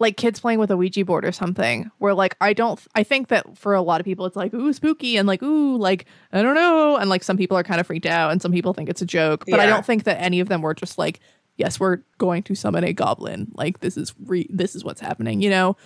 like 0.00 0.16
kids 0.16 0.40
playing 0.40 0.58
with 0.58 0.70
a 0.70 0.76
Ouija 0.76 1.04
board 1.04 1.24
or 1.24 1.32
something. 1.32 1.90
Where 1.98 2.14
like 2.14 2.36
I 2.40 2.52
don't. 2.52 2.80
I 2.94 3.02
think 3.02 3.28
that 3.28 3.56
for 3.56 3.74
a 3.74 3.80
lot 3.80 4.00
of 4.00 4.04
people, 4.04 4.26
it's 4.26 4.36
like 4.36 4.52
ooh 4.52 4.72
spooky 4.72 5.16
and 5.16 5.26
like 5.26 5.42
ooh 5.42 5.76
like 5.76 6.06
I 6.32 6.42
don't 6.42 6.54
know, 6.54 6.96
and 6.96 7.08
like 7.08 7.22
some 7.22 7.36
people 7.36 7.56
are 7.56 7.64
kind 7.64 7.80
of 7.80 7.86
freaked 7.86 8.06
out 8.06 8.32
and 8.32 8.42
some 8.42 8.52
people 8.52 8.74
think 8.74 8.88
it's 8.88 9.02
a 9.02 9.06
joke. 9.06 9.44
But 9.48 9.60
I 9.60 9.66
don't 9.66 9.86
think 9.86 10.04
that 10.04 10.20
any 10.20 10.40
of 10.40 10.48
them 10.48 10.60
were 10.60 10.74
just 10.74 10.98
like, 10.98 11.20
yes, 11.56 11.80
we're 11.80 11.98
going 12.18 12.42
to 12.44 12.54
summon 12.54 12.84
a 12.84 12.92
goblin. 12.92 13.52
Like 13.54 13.80
this 13.80 13.96
is 13.96 14.14
re- 14.24 14.48
this 14.50 14.74
is 14.74 14.84
what's 14.84 15.00
happening, 15.00 15.40
you 15.40 15.50
know. 15.50 15.76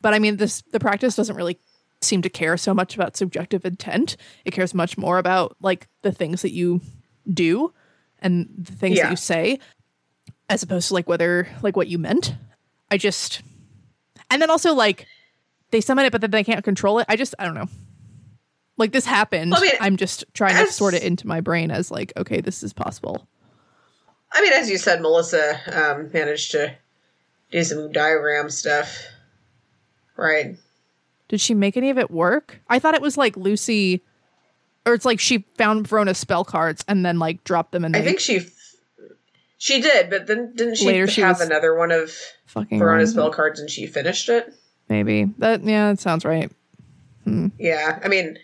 But 0.00 0.14
I 0.14 0.18
mean, 0.18 0.38
this 0.38 0.62
the 0.72 0.80
practice 0.80 1.14
doesn't 1.14 1.36
really 1.36 1.58
seem 2.04 2.22
to 2.22 2.30
care 2.30 2.56
so 2.56 2.74
much 2.74 2.94
about 2.94 3.16
subjective 3.16 3.64
intent. 3.64 4.16
It 4.44 4.52
cares 4.52 4.74
much 4.74 4.96
more 4.98 5.18
about 5.18 5.56
like 5.60 5.88
the 6.02 6.12
things 6.12 6.42
that 6.42 6.52
you 6.52 6.80
do 7.32 7.72
and 8.20 8.48
the 8.56 8.72
things 8.72 8.96
Yeah. 8.96 9.04
that 9.04 9.10
you 9.10 9.16
say 9.16 9.58
as 10.48 10.62
opposed 10.62 10.88
to 10.88 10.94
like 10.94 11.08
whether 11.08 11.48
like 11.62 11.76
what 11.76 11.88
you 11.88 11.98
meant. 11.98 12.34
I 12.90 12.98
just 12.98 13.42
and 14.30 14.40
then 14.42 14.50
also 14.50 14.74
like 14.74 15.06
they 15.70 15.80
summon 15.80 16.04
it 16.04 16.12
but 16.12 16.20
then 16.20 16.30
they 16.30 16.44
can't 16.44 16.64
control 16.64 16.98
it. 16.98 17.06
I 17.08 17.16
just 17.16 17.34
I 17.38 17.44
don't 17.44 17.54
know. 17.54 17.68
Like 18.76 18.92
this 18.92 19.06
happened. 19.06 19.54
I 19.54 19.60
mean, 19.60 19.72
I'm 19.80 19.96
just 19.96 20.24
trying 20.34 20.56
to 20.64 20.72
sort 20.72 20.94
it 20.94 21.02
into 21.02 21.26
my 21.26 21.40
brain 21.40 21.70
as 21.70 21.90
like 21.90 22.12
okay, 22.16 22.40
this 22.40 22.62
is 22.62 22.72
possible. 22.72 23.26
I 24.32 24.40
mean, 24.40 24.52
as 24.54 24.70
you 24.70 24.78
said, 24.78 25.02
Melissa 25.02 25.60
um, 25.70 26.10
managed 26.12 26.52
to 26.52 26.74
do 27.50 27.62
some 27.62 27.92
diagram 27.92 28.48
stuff, 28.48 29.04
right? 30.16 30.56
Did 31.32 31.40
she 31.40 31.54
make 31.54 31.78
any 31.78 31.88
of 31.88 31.96
it 31.96 32.10
work? 32.10 32.60
I 32.68 32.78
thought 32.78 32.92
it 32.94 33.00
was 33.00 33.16
like 33.16 33.38
Lucy 33.38 34.02
or 34.84 34.92
it's 34.92 35.06
like 35.06 35.18
she 35.18 35.46
found 35.56 35.88
Verona's 35.88 36.18
spell 36.18 36.44
cards 36.44 36.84
and 36.86 37.06
then 37.06 37.18
like 37.18 37.42
dropped 37.42 37.72
them 37.72 37.86
and 37.86 37.96
I 37.96 38.00
they 38.00 38.04
think 38.08 38.20
she 38.20 38.36
f- 38.36 38.74
she 39.56 39.80
did, 39.80 40.10
but 40.10 40.26
then 40.26 40.52
didn't 40.54 40.74
she 40.76 40.84
Later 40.84 41.06
have 41.22 41.38
was- 41.38 41.48
another 41.48 41.74
one 41.74 41.90
of 41.90 42.12
fucking 42.44 42.78
Verona's 42.78 43.16
wrong. 43.16 43.28
spell 43.28 43.30
cards 43.30 43.60
and 43.60 43.70
she 43.70 43.86
finished 43.86 44.28
it? 44.28 44.52
Maybe. 44.90 45.24
That 45.38 45.64
yeah, 45.64 45.88
that 45.88 46.00
sounds 46.00 46.26
right. 46.26 46.52
Yeah, 47.58 47.98
I 48.04 48.08
mean, 48.08 48.38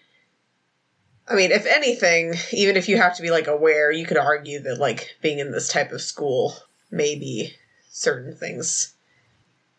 I 1.29 1.35
mean, 1.35 1.51
if 1.51 1.66
anything, 1.66 2.33
even 2.53 2.79
if 2.79 2.88
you 2.88 2.96
have 2.96 3.14
to 3.16 3.22
be 3.22 3.31
like 3.31 3.48
aware, 3.48 3.92
you 3.92 4.07
could 4.07 4.16
argue 4.16 4.61
that 4.61 4.79
like 4.79 5.14
being 5.20 5.40
in 5.40 5.53
this 5.53 5.68
type 5.68 5.92
of 5.92 6.01
school, 6.01 6.55
maybe 6.90 7.55
certain 7.90 8.35
things 8.35 8.94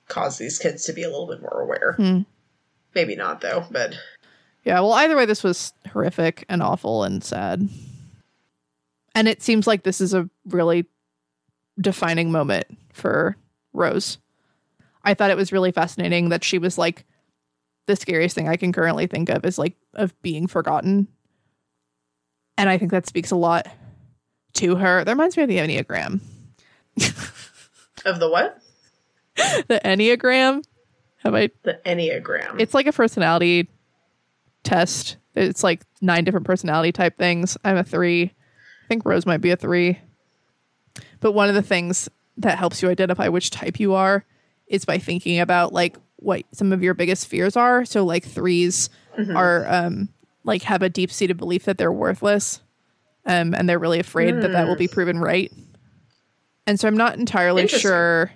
cause 0.10 0.38
these 0.38 0.60
kids 0.60 0.86
to 0.86 0.94
be 0.94 1.02
a 1.02 1.10
little 1.10 1.26
bit 1.26 1.42
more 1.42 1.60
aware. 1.62 1.94
Hmm. 1.94 2.20
Maybe 2.96 3.16
not 3.16 3.42
though, 3.42 3.66
but 3.72 3.96
Yeah, 4.64 4.80
well, 4.82 4.94
either 4.94 5.16
way, 5.16 5.26
this 5.26 5.44
was 5.44 5.74
horrific 5.92 6.46
and 6.50 6.62
awful 6.62 7.04
and 7.04 7.24
sad. 7.24 7.68
And 9.16 9.28
it 9.28 9.42
seems 9.42 9.68
like 9.68 9.84
this 9.84 10.02
is 10.02 10.14
a 10.14 10.30
really 10.48 10.86
defining 11.80 12.32
moment 12.32 12.68
for 12.94 13.36
Rose. 13.74 14.18
I 15.04 15.14
thought 15.14 15.32
it 15.32 15.38
was 15.38 15.52
really 15.52 15.72
fascinating 15.72 16.30
that 16.30 16.44
she 16.44 16.58
was 16.58 16.78
like, 16.78 17.06
the 17.88 17.96
scariest 17.96 18.36
thing 18.36 18.48
I 18.48 18.56
can 18.56 18.72
currently 18.72 19.08
think 19.08 19.30
of 19.30 19.44
is 19.46 19.58
like 19.58 19.76
of 19.96 20.20
being 20.22 20.46
forgotten. 20.46 21.08
And 22.58 22.70
I 22.70 22.78
think 22.78 22.92
that 22.92 23.08
speaks 23.08 23.32
a 23.32 23.36
lot 23.36 23.68
to 24.56 24.76
her. 24.76 25.04
That 25.04 25.12
reminds 25.12 25.38
me 25.38 25.44
of 25.44 25.50
the 25.50 25.58
Enneagram. 25.58 26.20
of 28.06 28.20
the 28.20 28.30
what? 28.30 28.60
The 29.36 29.82
Enneagram. 29.84 30.64
Have 31.20 31.36
I 31.36 31.50
The 31.64 31.80
Enneagram. 31.86 32.60
It's 32.60 32.74
like 32.74 32.88
a 32.88 32.94
personality 32.94 33.70
test. 34.64 35.18
It's 35.36 35.64
like 35.64 35.82
nine 36.02 36.24
different 36.24 36.46
personality 36.46 36.92
type 36.92 37.18
things. 37.18 37.58
I'm 37.64 37.78
a 37.78 37.84
three. 37.84 38.24
I 38.24 38.88
think 38.88 39.06
Rose 39.06 39.26
might 39.26 39.42
be 39.42 39.52
a 39.52 39.56
three. 39.56 40.00
But 41.20 41.34
one 41.34 41.50
of 41.50 41.56
the 41.56 41.62
things 41.62 42.10
that 42.38 42.58
helps 42.58 42.82
you 42.82 42.90
identify 42.90 43.28
which 43.28 43.52
type 43.52 43.80
you 43.80 43.94
are 43.94 44.26
is 44.68 44.86
by 44.86 44.98
thinking 44.98 45.40
about 45.40 45.74
like 45.74 45.98
what 46.18 46.44
some 46.54 46.72
of 46.72 46.84
your 46.84 46.94
biggest 46.94 47.28
fears 47.28 47.56
are. 47.56 47.86
So 47.86 48.06
like 48.06 48.26
3s 48.26 48.90
are 49.36 49.66
um 49.68 50.10
like 50.46 50.64
have 50.64 50.82
a 50.82 50.90
deep 50.90 51.12
seated 51.12 51.38
belief 51.38 51.66
that 51.66 51.78
they're 51.78 51.92
worthless. 51.92 52.62
Um 53.26 53.54
and 53.54 53.68
they're 53.68 53.80
really 53.80 54.00
afraid 54.00 54.36
that 54.42 54.52
that 54.54 54.68
will 54.68 54.78
be 54.78 54.88
proven 54.88 55.20
right. 55.20 55.52
And 56.66 56.80
so 56.80 56.88
I'm 56.88 56.98
not 56.98 57.18
entirely 57.18 57.68
sure 57.68 58.32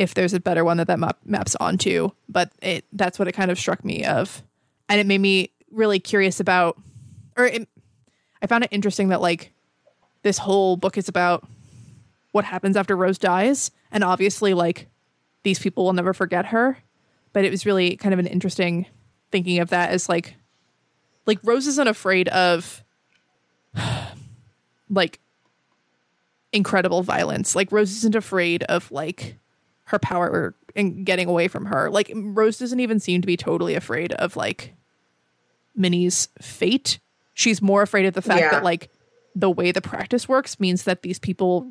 if 0.00 0.14
there's 0.14 0.32
a 0.32 0.40
better 0.40 0.64
one 0.64 0.78
that 0.78 0.86
that 0.86 0.98
map 0.98 1.18
maps 1.26 1.54
onto, 1.56 2.08
but 2.26 2.50
it 2.62 2.86
that's 2.94 3.18
what 3.18 3.28
it 3.28 3.32
kind 3.32 3.50
of 3.50 3.58
struck 3.58 3.84
me 3.84 4.02
of, 4.02 4.42
and 4.88 4.98
it 4.98 5.06
made 5.06 5.20
me 5.20 5.50
really 5.70 6.00
curious 6.00 6.40
about, 6.40 6.80
or 7.36 7.44
it, 7.44 7.68
I 8.40 8.46
found 8.46 8.64
it 8.64 8.70
interesting 8.72 9.10
that 9.10 9.20
like 9.20 9.52
this 10.22 10.38
whole 10.38 10.78
book 10.78 10.96
is 10.96 11.06
about 11.06 11.46
what 12.32 12.46
happens 12.46 12.78
after 12.78 12.96
Rose 12.96 13.18
dies, 13.18 13.70
and 13.92 14.02
obviously 14.02 14.54
like 14.54 14.88
these 15.42 15.58
people 15.58 15.84
will 15.84 15.92
never 15.92 16.14
forget 16.14 16.46
her, 16.46 16.78
but 17.34 17.44
it 17.44 17.50
was 17.50 17.66
really 17.66 17.94
kind 17.96 18.14
of 18.14 18.18
an 18.18 18.26
interesting 18.26 18.86
thinking 19.30 19.58
of 19.58 19.68
that 19.68 19.90
as 19.90 20.08
like 20.08 20.34
like 21.26 21.40
Rose 21.44 21.66
isn't 21.66 21.88
afraid 21.88 22.26
of 22.28 22.82
like 24.88 25.20
incredible 26.54 27.02
violence. 27.02 27.54
Like 27.54 27.70
Rose 27.70 27.92
isn't 27.98 28.14
afraid 28.14 28.62
of 28.62 28.90
like 28.90 29.36
her 29.90 29.98
power 29.98 30.54
and 30.74 31.04
getting 31.04 31.28
away 31.28 31.48
from 31.48 31.66
her. 31.66 31.90
Like 31.90 32.10
Rose 32.14 32.58
doesn't 32.58 32.80
even 32.80 32.98
seem 33.00 33.20
to 33.20 33.26
be 33.26 33.36
totally 33.36 33.74
afraid 33.74 34.12
of 34.14 34.36
like 34.36 34.74
Minnie's 35.76 36.28
fate. 36.40 36.98
She's 37.34 37.60
more 37.62 37.82
afraid 37.82 38.06
of 38.06 38.14
the 38.14 38.22
fact 38.22 38.40
Yeah. 38.40 38.50
that 38.52 38.64
like 38.64 38.90
the 39.34 39.50
way 39.50 39.72
the 39.72 39.80
practice 39.82 40.28
works 40.28 40.58
means 40.60 40.84
that 40.84 41.02
these 41.02 41.18
people's 41.18 41.64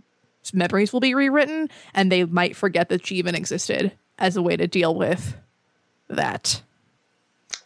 memories 0.53 0.91
will 0.93 0.99
be 0.99 1.13
rewritten 1.15 1.69
and 1.93 2.11
they 2.11 2.23
might 2.25 2.55
forget 2.55 2.89
that 2.89 3.05
she 3.05 3.15
even 3.15 3.35
existed 3.35 3.91
as 4.17 4.35
a 4.37 4.41
way 4.41 4.55
to 4.57 4.67
deal 4.67 4.95
with 4.95 5.35
that. 6.09 6.61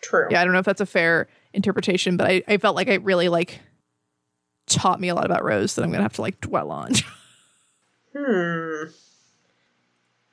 True. 0.01 0.27
Yeah, 0.31 0.41
I 0.41 0.43
don't 0.43 0.53
know 0.53 0.59
if 0.59 0.65
that's 0.65 0.81
a 0.81 0.85
fair 0.85 1.27
interpretation, 1.53 2.17
but 2.17 2.27
I, 2.29 2.43
I 2.47 2.57
felt 2.57 2.75
like 2.75 2.87
it 2.87 3.03
really 3.03 3.29
like 3.29 3.59
taught 4.67 4.99
me 4.99 5.09
a 5.09 5.15
lot 5.15 5.25
about 5.25 5.43
Rose 5.43 5.75
that 5.75 5.83
I'm 5.83 5.91
gonna 5.91 6.03
have 6.03 6.13
to 6.13 6.21
like 6.21 6.39
dwell 6.41 6.69
on. 6.71 6.91
Hmm. 8.15 8.83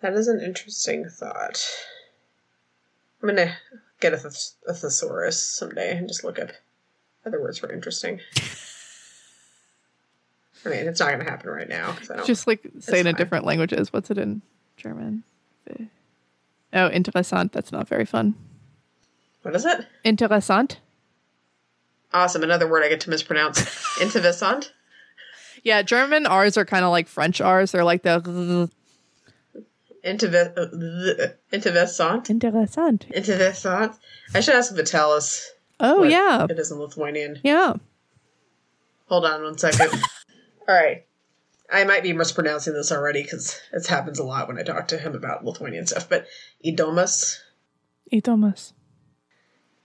That 0.02 0.14
is 0.14 0.28
an 0.28 0.40
interesting 0.40 1.08
thought. 1.08 1.62
I'm 3.22 3.28
gonna 3.28 3.54
get 4.00 4.14
a, 4.14 4.16
thes- 4.16 4.54
a 4.66 4.72
thesaurus 4.72 5.42
someday 5.42 5.96
and 5.96 6.08
just 6.08 6.24
look 6.24 6.38
up 6.38 6.50
other 7.26 7.40
words 7.40 7.58
for 7.58 7.70
interesting. 7.70 8.18
I 10.64 10.68
mean, 10.68 10.86
it's 10.86 11.00
not 11.00 11.10
gonna 11.10 11.24
happen 11.24 11.50
right 11.50 11.68
now. 11.68 11.96
I 12.10 12.16
don't- 12.16 12.26
Just 12.26 12.46
like 12.46 12.62
say 12.80 13.00
it 13.00 13.06
in 13.06 13.14
different 13.16 13.44
languages. 13.44 13.92
What's 13.92 14.10
it 14.10 14.18
in 14.18 14.42
German? 14.76 15.24
Oh, 16.72 16.86
interessant. 16.88 17.52
That's 17.52 17.72
not 17.72 17.88
very 17.88 18.04
fun. 18.04 18.34
what 19.42 19.56
is 19.56 19.64
it? 19.64 19.86
Interessant. 20.04 20.78
Awesome. 22.12 22.42
Another 22.44 22.68
word 22.68 22.84
I 22.84 22.88
get 22.88 23.00
to 23.02 23.10
mispronounce. 23.10 23.60
Interessant. 24.00 24.72
Yeah, 25.64 25.82
German 25.82 26.26
R's 26.26 26.56
are 26.56 26.64
kind 26.64 26.84
of 26.84 26.90
like 26.92 27.08
French 27.08 27.40
R's. 27.40 27.72
They're 27.72 27.84
like 27.84 28.02
the 28.02 28.70
Interve- 30.04 30.56
uh, 30.56 31.28
Interessant. 31.52 32.30
interessant. 32.30 33.06
Interessant. 33.10 33.94
I 34.34 34.40
should 34.40 34.54
ask 34.54 34.74
Vitalis. 34.74 35.50
Oh 35.78 36.02
yeah, 36.04 36.46
It 36.48 36.58
is 36.58 36.70
in 36.70 36.78
Lithuanian. 36.78 37.38
yeah. 37.42 37.74
Hold 39.06 39.24
on 39.26 39.42
one 39.42 39.58
second. 39.58 39.90
All 40.68 40.74
right. 40.74 41.04
I 41.72 41.84
might 41.84 42.02
be 42.02 42.12
mispronouncing 42.12 42.74
this 42.74 42.90
already 42.92 43.22
because 43.22 43.60
it 43.72 43.86
happens 43.86 44.18
a 44.18 44.24
lot 44.24 44.48
when 44.48 44.58
I 44.58 44.62
talk 44.62 44.88
to 44.88 44.98
him 44.98 45.14
about 45.14 45.44
Lithuanian 45.44 45.86
stuff. 45.86 46.08
But 46.08 46.26
Idomas. 46.64 47.38
Idomas. 48.12 48.72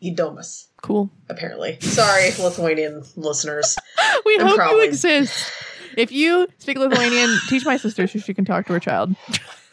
Idomas, 0.03 0.67
Cool. 0.81 1.09
apparently. 1.29 1.79
Sorry, 1.81 2.29
Lithuanian 2.39 3.03
listeners. 3.15 3.75
We 4.25 4.37
I'm 4.39 4.47
hope 4.47 4.55
probably- 4.57 4.77
you 4.83 4.83
exist. 4.89 5.51
If 5.97 6.11
you 6.11 6.47
speak 6.57 6.77
Lithuanian, 6.77 7.37
teach 7.47 7.65
my 7.65 7.77
sister 7.77 8.05
so 8.07 8.19
she 8.19 8.33
can 8.33 8.43
talk 8.45 8.65
to 8.67 8.73
her 8.73 8.79
child. 8.79 9.15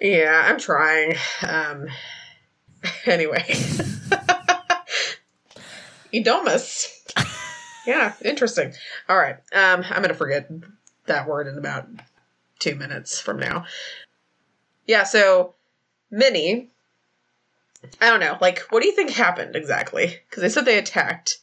yeah, 0.00 0.42
I'm 0.46 0.58
trying. 0.58 1.16
Um, 1.46 1.88
anyway. 3.06 3.44
Idomas. 6.12 6.88
Yeah, 7.86 8.12
interesting. 8.24 8.72
All 9.08 9.16
right. 9.16 9.36
Um, 9.52 9.84
I'm 9.90 10.02
to 10.04 10.14
forget 10.14 10.50
that 11.06 11.26
word 11.26 11.46
in 11.48 11.58
about 11.58 11.88
two 12.58 12.74
minutes 12.76 13.20
from 13.20 13.38
now. 13.38 13.64
Yeah, 14.86 15.04
so 15.04 15.54
Minnie, 16.10 16.68
I 18.00 18.10
don't 18.10 18.20
know. 18.20 18.38
Like, 18.40 18.60
what 18.70 18.82
do 18.82 18.88
you 18.88 18.94
think 18.94 19.10
happened 19.10 19.56
exactly? 19.56 20.18
Because 20.28 20.42
they 20.42 20.48
said 20.48 20.64
they 20.64 20.78
attacked, 20.78 21.38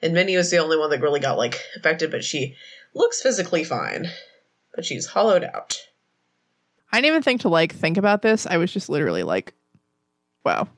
and 0.00 0.14
Minnie 0.14 0.36
was 0.36 0.50
the 0.50 0.58
only 0.58 0.78
one 0.78 0.90
that 0.90 1.02
really 1.02 1.20
got, 1.20 1.36
like, 1.36 1.60
affected, 1.76 2.10
but 2.10 2.24
she 2.24 2.56
looks 2.94 3.20
physically 3.20 3.64
fine, 3.64 4.08
but 4.74 4.84
she's 4.84 5.06
hollowed 5.06 5.44
out. 5.44 5.78
I 6.92 6.98
didn't 6.98 7.08
even 7.08 7.22
think 7.22 7.40
to 7.42 7.48
like 7.48 7.74
think 7.74 7.96
about 7.96 8.22
this. 8.22 8.46
I 8.46 8.56
was 8.56 8.72
just 8.72 8.88
literally 8.88 9.22
like, 9.22 9.52
wow. 10.44 10.68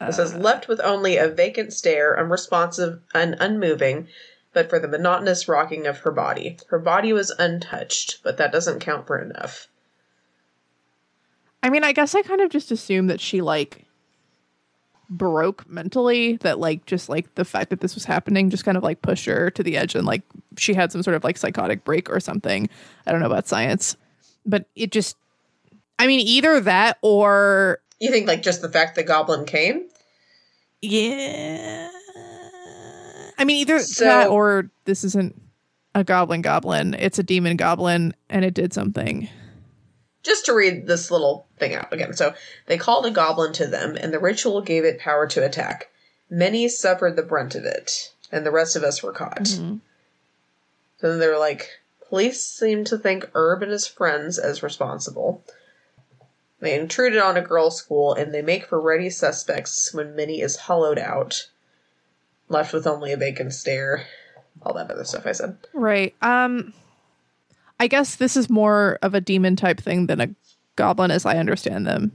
It 0.00 0.14
says, 0.14 0.34
left 0.34 0.66
with 0.66 0.80
only 0.80 1.16
a 1.16 1.28
vacant 1.28 1.72
stare, 1.72 2.18
unresponsive 2.18 3.00
and 3.14 3.36
unmoving, 3.38 4.08
but 4.52 4.68
for 4.68 4.80
the 4.80 4.88
monotonous 4.88 5.46
rocking 5.46 5.86
of 5.86 5.98
her 5.98 6.10
body. 6.10 6.58
Her 6.70 6.80
body 6.80 7.12
was 7.12 7.30
untouched, 7.30 8.20
but 8.24 8.36
that 8.38 8.50
doesn't 8.50 8.80
count 8.80 9.06
for 9.06 9.20
enough. 9.20 9.68
I 11.62 11.70
mean, 11.70 11.84
I 11.84 11.92
guess 11.92 12.16
I 12.16 12.22
kind 12.22 12.40
of 12.40 12.50
just 12.50 12.72
assumed 12.72 13.10
that 13.10 13.20
she 13.20 13.40
like 13.40 13.86
broke 15.18 15.68
mentally 15.68 16.36
that 16.38 16.58
like 16.58 16.86
just 16.86 17.08
like 17.08 17.34
the 17.34 17.44
fact 17.44 17.70
that 17.70 17.80
this 17.80 17.94
was 17.94 18.04
happening 18.04 18.48
just 18.50 18.64
kind 18.64 18.76
of 18.76 18.82
like 18.82 19.02
pushed 19.02 19.26
her 19.26 19.50
to 19.50 19.62
the 19.62 19.76
edge 19.76 19.94
and 19.94 20.06
like 20.06 20.22
she 20.56 20.72
had 20.74 20.90
some 20.90 21.02
sort 21.02 21.14
of 21.16 21.22
like 21.22 21.36
psychotic 21.36 21.84
break 21.84 22.08
or 22.10 22.18
something. 22.18 22.68
I 23.06 23.12
don't 23.12 23.20
know 23.20 23.26
about 23.26 23.46
science. 23.46 23.96
But 24.46 24.66
it 24.74 24.90
just 24.90 25.16
I 25.98 26.06
mean 26.06 26.20
either 26.20 26.60
that 26.60 26.98
or 27.02 27.80
You 28.00 28.10
think, 28.10 28.26
like, 28.26 28.42
just 28.42 28.62
the 28.62 28.68
fact 28.68 28.94
the 28.96 29.02
goblin 29.04 29.44
came? 29.44 29.84
yeah. 30.80 31.88
I 33.38 33.44
mean 33.44 33.56
either 33.58 33.78
So- 33.80 34.04
that 34.04 34.28
or 34.28 34.70
this 34.84 35.04
isn't 35.04 35.40
a 35.94 36.04
goblin 36.04 36.42
goblin. 36.42 36.94
It's 36.94 37.18
a 37.18 37.22
demon 37.22 37.56
goblin 37.56 38.14
and 38.30 38.44
it 38.44 38.54
did 38.54 38.72
something. 38.72 39.28
Just 40.22 40.46
to 40.46 40.54
read 40.54 40.86
this 40.86 41.10
little 41.10 41.46
thing 41.58 41.74
out 41.74 41.92
again. 41.92 42.12
So, 42.14 42.34
they 42.66 42.78
called 42.78 43.06
a 43.06 43.10
goblin 43.10 43.52
to 43.54 43.66
them, 43.66 43.96
and 43.96 44.12
the 44.12 44.20
ritual 44.20 44.60
gave 44.60 44.84
it 44.84 44.98
power 45.00 45.26
to 45.28 45.44
attack. 45.44 45.90
Minnie 46.30 46.68
suffered 46.68 47.16
the 47.16 47.22
brunt 47.22 47.54
of 47.54 47.64
it, 47.64 48.12
and 48.30 48.46
the 48.46 48.50
rest 48.50 48.76
of 48.76 48.84
us 48.84 49.02
were 49.02 49.12
caught. 49.12 49.42
Mhm. 49.42 49.80
So 51.00 51.10
then 51.10 51.18
they 51.18 51.26
were 51.28 51.38
like, 51.38 51.80
police 52.08 52.40
seem 52.44 52.84
to 52.84 52.96
think 52.96 53.28
Herb 53.34 53.62
and 53.62 53.72
his 53.72 53.86
friends 53.88 54.38
as 54.38 54.62
responsible. 54.62 55.42
They 56.60 56.78
intruded 56.78 57.20
on 57.20 57.36
a 57.36 57.42
girls' 57.42 57.76
school 57.76 58.14
and 58.14 58.32
they 58.32 58.40
make 58.40 58.66
for 58.66 58.80
ready 58.80 59.10
suspects 59.10 59.92
when 59.92 60.14
Minnie 60.14 60.40
is 60.40 60.56
hollowed 60.56 60.98
out, 60.98 61.48
left 62.48 62.72
with 62.72 62.86
only 62.86 63.12
a 63.12 63.16
vacant 63.16 63.52
stare. 63.52 64.06
All 64.62 64.72
that 64.74 64.90
other 64.90 65.02
stuff 65.04 65.26
I 65.26 65.32
said. 65.32 65.56
Right. 65.72 66.14
Um 66.22 66.72
I 67.82 67.88
guess 67.88 68.14
this 68.14 68.36
is 68.36 68.48
more 68.48 68.96
of 69.02 69.12
a 69.12 69.20
demon 69.20 69.56
type 69.56 69.80
thing 69.80 70.06
than 70.06 70.20
a 70.20 70.28
goblin 70.76 71.10
as 71.10 71.26
I 71.26 71.36
understand 71.36 71.84
them. 71.84 72.12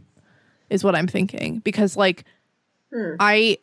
Is 0.69 0.81
what 0.81 0.95
I'm 0.95 1.07
thinking 1.07 1.59
because 1.59 1.97
like 1.97 2.23
Hmm. 2.93 3.15
I 3.19 3.57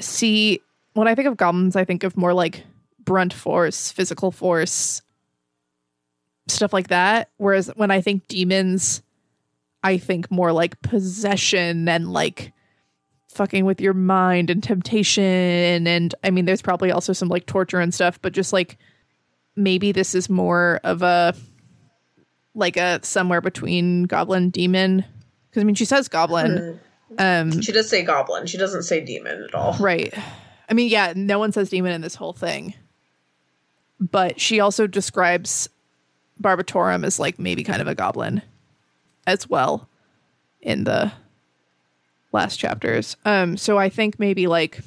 see 0.00 0.60
when 0.94 1.06
I 1.06 1.14
think 1.14 1.28
of 1.28 1.36
goblins 1.36 1.76
I 1.76 1.84
think 1.84 2.02
of 2.02 2.16
more 2.16 2.34
like 2.34 2.64
brunt 2.98 3.32
force, 3.32 3.92
physical 3.92 4.32
force, 4.32 5.00
stuff 6.48 6.72
like 6.72 6.88
that 6.88 7.30
whereas 7.36 7.70
when 7.76 7.92
I 7.92 8.00
think 8.00 8.26
demons 8.26 9.02
I 9.84 9.96
think 9.96 10.30
more 10.32 10.52
like 10.52 10.80
possession 10.82 11.88
and 11.88 12.12
like 12.12 12.52
fucking 13.28 13.64
with 13.64 13.80
your 13.80 13.94
mind 13.94 14.50
and 14.50 14.60
temptation 14.60 15.86
and 15.86 16.14
I 16.24 16.30
mean 16.30 16.46
there's 16.46 16.62
probably 16.62 16.90
also 16.90 17.12
some 17.12 17.28
like 17.28 17.46
torture 17.46 17.78
and 17.78 17.94
stuff 17.94 18.20
but 18.20 18.32
just 18.32 18.52
like 18.52 18.76
maybe 19.58 19.92
this 19.92 20.14
is 20.14 20.30
more 20.30 20.80
of 20.84 21.02
a 21.02 21.34
like 22.54 22.76
a 22.76 23.00
somewhere 23.02 23.40
between 23.40 24.04
goblin 24.04 24.50
demon 24.50 25.04
because 25.50 25.60
I 25.60 25.64
mean 25.64 25.74
she 25.74 25.84
says 25.84 26.08
goblin 26.08 26.80
um 27.18 27.60
She 27.62 27.72
does 27.72 27.88
say 27.88 28.02
goblin. 28.04 28.46
She 28.46 28.58
doesn't 28.58 28.82
say 28.84 29.00
demon 29.04 29.44
at 29.48 29.54
all. 29.54 29.76
right 29.80 30.14
I 30.68 30.74
mean 30.74 30.88
yeah 30.88 31.12
no 31.14 31.38
one 31.38 31.52
says 31.52 31.70
demon 31.70 31.92
in 31.92 32.00
this 32.00 32.14
whole 32.14 32.32
thing 32.32 32.74
but 34.00 34.40
she 34.40 34.60
also 34.60 34.86
describes 34.86 35.68
Barbatorum 36.40 37.04
as 37.04 37.18
like 37.18 37.38
maybe 37.38 37.64
kind 37.64 37.82
of 37.82 37.88
a 37.88 37.94
goblin 37.94 38.42
as 39.26 39.48
well 39.48 39.88
in 40.62 40.84
the 40.84 41.10
last 42.32 42.56
chapters. 42.58 43.16
Um, 43.24 43.56
so 43.56 43.76
I 43.76 43.88
think 43.88 44.20
maybe 44.20 44.46
like 44.46 44.78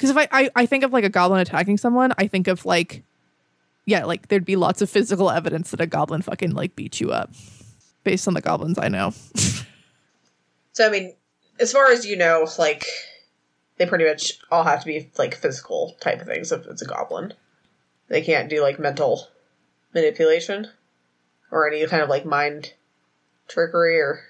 because 0.00 0.10
if 0.10 0.16
I, 0.16 0.28
I 0.32 0.50
I 0.56 0.66
think 0.66 0.82
of 0.84 0.92
like 0.92 1.04
a 1.04 1.10
goblin 1.10 1.40
attacking 1.40 1.76
someone, 1.76 2.12
I 2.16 2.26
think 2.26 2.48
of 2.48 2.64
like 2.64 3.04
yeah, 3.84 4.04
like 4.04 4.28
there'd 4.28 4.44
be 4.44 4.56
lots 4.56 4.80
of 4.80 4.88
physical 4.88 5.30
evidence 5.30 5.70
that 5.72 5.80
a 5.80 5.86
goblin 5.86 6.22
fucking 6.22 6.52
like 6.52 6.74
beat 6.74 7.00
you 7.00 7.10
up 7.10 7.30
based 8.04 8.26
on 8.26 8.34
the 8.34 8.40
goblins 8.40 8.78
I 8.78 8.88
know. 8.88 9.12
So, 10.72 10.86
I 10.86 10.90
mean, 10.90 11.14
as 11.58 11.72
far 11.72 11.90
as 11.90 12.06
you 12.06 12.16
know, 12.16 12.48
like, 12.58 12.86
they 13.76 13.86
pretty 13.86 14.04
much 14.04 14.38
all 14.50 14.64
have 14.64 14.80
to 14.80 14.86
be, 14.86 15.10
like, 15.18 15.34
physical 15.34 15.96
type 16.00 16.20
of 16.20 16.26
things 16.26 16.52
if 16.52 16.66
it's 16.66 16.82
a 16.82 16.86
goblin. 16.86 17.34
They 18.08 18.22
can't 18.22 18.48
do, 18.48 18.62
like, 18.62 18.78
mental 18.78 19.28
manipulation 19.92 20.68
or 21.50 21.68
any 21.68 21.86
kind 21.86 22.02
of, 22.02 22.08
like, 22.08 22.24
mind 22.24 22.74
trickery 23.48 23.98
or, 24.00 24.20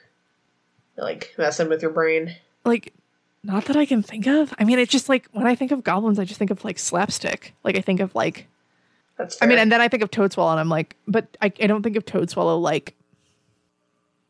like, 0.97 1.35
messing 1.37 1.69
with 1.69 1.83
your 1.83 1.93
brain. 1.93 2.37
like 2.65 2.95
not 3.43 3.65
that 3.67 3.77
I 3.77 3.87
can 3.87 4.03
think 4.03 4.27
of. 4.27 4.53
I 4.59 4.65
mean, 4.65 4.79
it's 4.79 4.93
just 4.93 5.09
like 5.09 5.29
when 5.33 5.47
I 5.47 5.55
think 5.55 5.71
of 5.71 5.83
goblins, 5.83 6.19
I 6.19 6.25
just 6.25 6.39
think 6.39 6.51
of 6.51 6.65
like 6.65 6.79
slapstick. 6.79 7.55
Like 7.65 7.77
I 7.77 7.81
think 7.81 8.01
of 8.01 8.15
like 8.15 8.47
That's 9.17 9.41
I 9.41 9.47
mean, 9.47 9.59
and 9.59 9.73
then 9.73 9.81
I 9.81 9.89
think 9.89 10.03
of 10.03 10.11
Toadswallow, 10.11 10.51
and 10.51 10.61
I'm 10.61 10.69
like, 10.69 10.97
but 11.07 11.37
I, 11.41 11.47
I 11.47 11.67
don't 11.67 11.83
think 11.83 11.97
of 11.97 12.05
Toadswallow 12.05 12.61
like, 12.61 12.95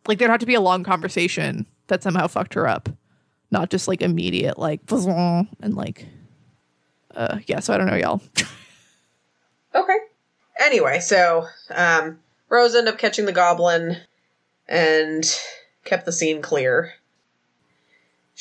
like 0.07 0.19
there'd 0.19 0.31
have 0.31 0.41
to 0.41 0.47
be 0.47 0.55
a 0.55 0.61
long 0.61 0.85
conversation 0.85 1.67
that 1.89 2.03
somehow 2.03 2.27
fucked 2.27 2.55
her 2.55 2.69
up, 2.69 2.89
not 3.51 3.71
just 3.71 3.89
like 3.89 4.03
immediate 4.03 4.59
like 4.59 4.81
and 4.91 5.75
like, 5.75 6.07
uh, 7.15 7.39
yeah. 7.47 7.61
So 7.61 7.75
I 7.75 7.79
don't 7.79 7.87
know, 7.87 7.97
y'all. 7.97 8.21
Okay. 9.75 9.97
Anyway, 10.61 11.01
so 11.01 11.47
um, 11.71 12.19
Rose 12.49 12.75
ended 12.75 12.93
up 12.93 12.99
catching 12.99 13.25
the 13.25 13.33
goblin 13.33 13.99
and 14.69 15.25
kept 15.85 16.07
the 16.07 16.13
scene 16.13 16.43
clear. 16.43 16.95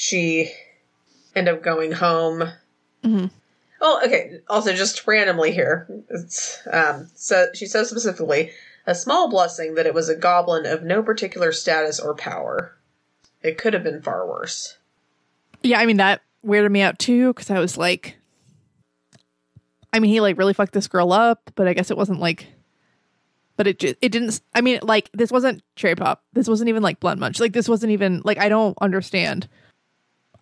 She 0.01 0.49
end 1.35 1.49
up 1.49 1.61
going 1.61 1.91
home. 1.91 2.45
Mhm. 3.03 3.31
Oh, 3.81 4.01
okay. 4.05 4.39
Also, 4.47 4.71
just 4.71 5.05
randomly 5.05 5.51
here, 5.51 5.89
it's 6.09 6.57
um, 6.71 7.09
so 7.15 7.47
she 7.53 7.65
says 7.65 7.89
specifically 7.89 8.51
a 8.87 8.95
small 8.95 9.29
blessing 9.29 9.75
that 9.75 9.85
it 9.85 9.93
was 9.93 10.07
a 10.07 10.15
goblin 10.15 10.65
of 10.65 10.83
no 10.83 11.03
particular 11.03 11.51
status 11.51 11.99
or 11.99 12.15
power. 12.15 12.77
It 13.41 13.57
could 13.57 13.73
have 13.73 13.83
been 13.83 14.01
far 14.01 14.25
worse. 14.25 14.77
yeah, 15.63 15.79
I 15.81 15.85
mean 15.85 15.97
that 15.97 16.21
weirded 16.45 16.71
me 16.71 16.81
out 16.81 16.97
too 16.97 17.33
because 17.33 17.49
I 17.49 17.59
was 17.59 17.77
like, 17.77 18.15
I 19.91 19.99
mean, 19.99 20.11
he 20.11 20.21
like 20.21 20.37
really 20.37 20.53
fucked 20.53 20.71
this 20.71 20.87
girl 20.87 21.11
up, 21.11 21.51
but 21.55 21.67
I 21.67 21.73
guess 21.73 21.91
it 21.91 21.97
wasn't 21.97 22.21
like. 22.21 22.47
But 23.57 23.67
it 23.67 23.79
just, 23.79 23.95
it 24.01 24.13
didn't. 24.13 24.39
I 24.55 24.61
mean, 24.61 24.79
like 24.81 25.09
this 25.13 25.29
wasn't 25.29 25.61
Cherrypop. 25.75 26.19
This 26.31 26.47
wasn't 26.47 26.69
even 26.69 26.81
like 26.81 27.01
blunt 27.01 27.19
munch. 27.19 27.41
Like 27.41 27.51
this 27.51 27.67
wasn't 27.67 27.91
even 27.91 28.21
like 28.23 28.37
I 28.37 28.47
don't 28.47 28.77
understand. 28.79 29.49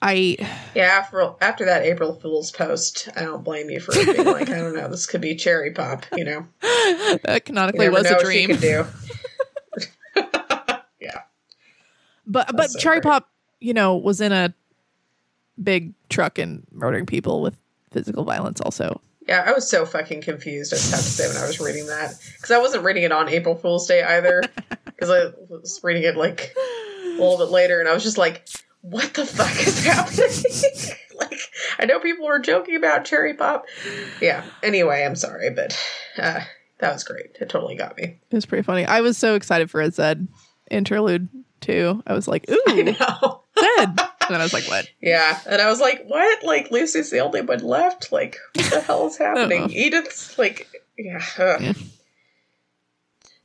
I 0.01 0.37
Yeah, 0.75 0.83
after 0.83 1.33
after 1.41 1.65
that 1.65 1.83
April 1.83 2.13
Fool's 2.13 2.51
post, 2.51 3.09
I 3.15 3.21
don't 3.21 3.43
blame 3.43 3.69
you 3.69 3.79
for 3.79 3.93
being 3.93 4.25
like, 4.25 4.49
I 4.49 4.57
don't 4.59 4.75
know, 4.75 4.87
this 4.89 5.05
could 5.05 5.21
be 5.21 5.35
Cherrypop, 5.35 6.03
you 6.15 6.23
know. 6.23 6.45
that 6.61 7.33
You 7.35 7.41
canonically 7.41 7.89
never 7.89 7.97
was 7.97 8.11
a 8.11 8.23
dream. 8.23 8.49
could 8.51 8.61
do. 8.61 8.85
yeah. 10.99 11.21
But 12.25 12.55
but 12.55 12.71
so 12.71 12.79
cherry 12.79 12.97
great. 12.97 13.03
pop 13.11 13.29
you 13.59 13.73
know, 13.73 13.95
was 13.95 14.21
in 14.21 14.31
a 14.31 14.53
big 15.61 15.93
truck 16.09 16.37
and 16.37 16.65
murdering 16.71 17.05
people 17.05 17.41
with 17.41 17.55
physical 17.91 18.23
violence 18.23 18.61
also. 18.61 19.01
Yeah, 19.27 19.43
I 19.45 19.51
was 19.51 19.69
so 19.69 19.85
fucking 19.85 20.21
confused, 20.21 20.73
I 20.73 20.77
just 20.77 20.91
have 20.91 20.99
to 21.01 21.05
say, 21.05 21.27
when 21.27 21.37
I 21.37 21.45
was 21.45 21.59
reading 21.59 21.87
that. 21.87 22.13
Because 22.35 22.51
I 22.51 22.59
wasn't 22.59 22.83
reading 22.83 23.03
it 23.03 23.11
on 23.11 23.27
April 23.27 23.55
Fool's 23.55 23.87
Day 23.87 24.01
either. 24.01 24.41
Because 24.85 25.09
I 25.09 25.31
was 25.49 25.81
reading 25.83 26.03
it 26.03 26.15
like 26.15 26.53
a 26.55 27.09
little 27.09 27.37
bit 27.37 27.49
later, 27.49 27.79
and 27.79 27.89
I 27.89 27.93
was 27.93 28.03
just 28.03 28.17
like, 28.17 28.47
what 28.89 29.13
the 29.13 29.25
fuck 29.25 29.55
is 29.67 29.83
happening? 29.85 30.95
like, 31.17 31.39
I 31.79 31.85
know 31.85 31.99
people 31.99 32.25
were 32.25 32.39
joking 32.39 32.75
about 32.75 33.05
Cherrypop. 33.05 33.63
Yeah, 34.21 34.45
anyway, 34.63 35.03
I'm 35.03 35.15
sorry, 35.15 35.49
but 35.49 35.77
uh, 36.17 36.41
that 36.79 36.93
was 36.93 37.03
great. 37.03 37.37
It 37.39 37.49
totally 37.49 37.75
got 37.75 37.97
me. 37.97 38.19
It 38.29 38.35
was 38.35 38.45
pretty 38.45 38.63
funny. 38.63 38.85
I 38.85 39.01
was 39.01 39.17
so 39.17 39.35
excited 39.35 39.69
for 39.69 39.81
a 39.81 39.91
Zed 39.91 40.27
interlude 40.71 41.29
too. 41.59 42.01
I 42.07 42.13
was 42.13 42.27
like, 42.27 42.45
ooh, 42.51 42.63
I 42.67 42.81
know. 42.81 43.41
Zed. 43.59 43.89
And 43.97 44.33
then 44.33 44.41
I 44.41 44.43
was 44.43 44.53
like, 44.53 44.67
what? 44.67 44.87
Yeah, 45.01 45.39
and 45.47 45.61
I 45.61 45.69
was 45.69 45.79
like, 45.79 46.03
"What? 46.05 46.43
Like 46.43 46.69
Lucy's 46.69 47.09
the 47.09 47.19
only 47.19 47.41
one 47.41 47.59
left? 47.59 48.11
Like, 48.11 48.37
what 48.55 48.69
the 48.71 48.81
hell 48.81 49.07
is 49.07 49.17
happening?" 49.17 49.71
Edith's 49.71 50.37
like, 50.37 50.67
yeah. 50.97 51.23
Yeah. 51.37 51.73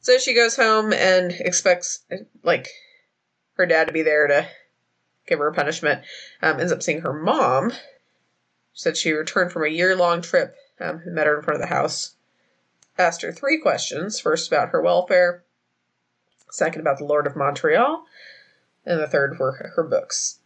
So 0.01 0.19
she 0.19 0.35
goes 0.35 0.57
home 0.57 0.93
and 0.93 1.31
expects 1.31 2.01
like 2.43 2.69
her 3.55 3.67
dad 3.67 3.87
to 3.87 3.93
be 3.93 4.03
there 4.03 4.27
to 4.27 4.47
give 5.27 5.39
her 5.39 5.49
a 5.49 5.55
punishment. 5.55 6.03
Um, 6.43 6.61
ends 6.61 6.73
up 6.73 6.83
seeing 6.83 7.01
her 7.01 7.13
mom. 7.13 7.71
She 7.71 8.83
said 8.83 8.97
she 8.97 9.13
returned 9.13 9.53
from 9.53 9.65
a 9.65 9.69
year 9.69 9.97
long 9.97 10.23
trip. 10.23 10.57
Um, 10.81 11.03
met 11.07 11.27
her 11.27 11.37
in 11.37 11.43
front 11.43 11.61
of 11.61 11.69
the 11.69 11.75
house. 11.75 12.15
Asked 12.99 13.23
her 13.23 13.33
three 13.33 13.61
questions. 13.61 14.21
First 14.21 14.49
about 14.49 14.71
her 14.71 14.83
welfare. 14.83 15.45
Second 16.51 16.81
about 16.81 16.99
the 16.99 17.05
Lord 17.05 17.27
of 17.27 17.37
Montreal. 17.37 18.05
And 18.85 19.01
the 19.01 19.07
third 19.07 19.39
were 19.39 19.73
her 19.77 19.85
books 19.85 20.41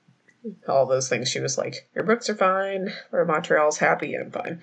all 0.68 0.86
those 0.86 1.08
things. 1.08 1.28
She 1.28 1.40
was 1.40 1.58
like, 1.58 1.88
"Your 1.94 2.04
books 2.04 2.28
are 2.30 2.34
fine. 2.34 2.92
Lord 3.12 3.22
of 3.22 3.28
Montreal's 3.28 3.78
happy. 3.78 4.14
I'm 4.14 4.30
fine." 4.30 4.62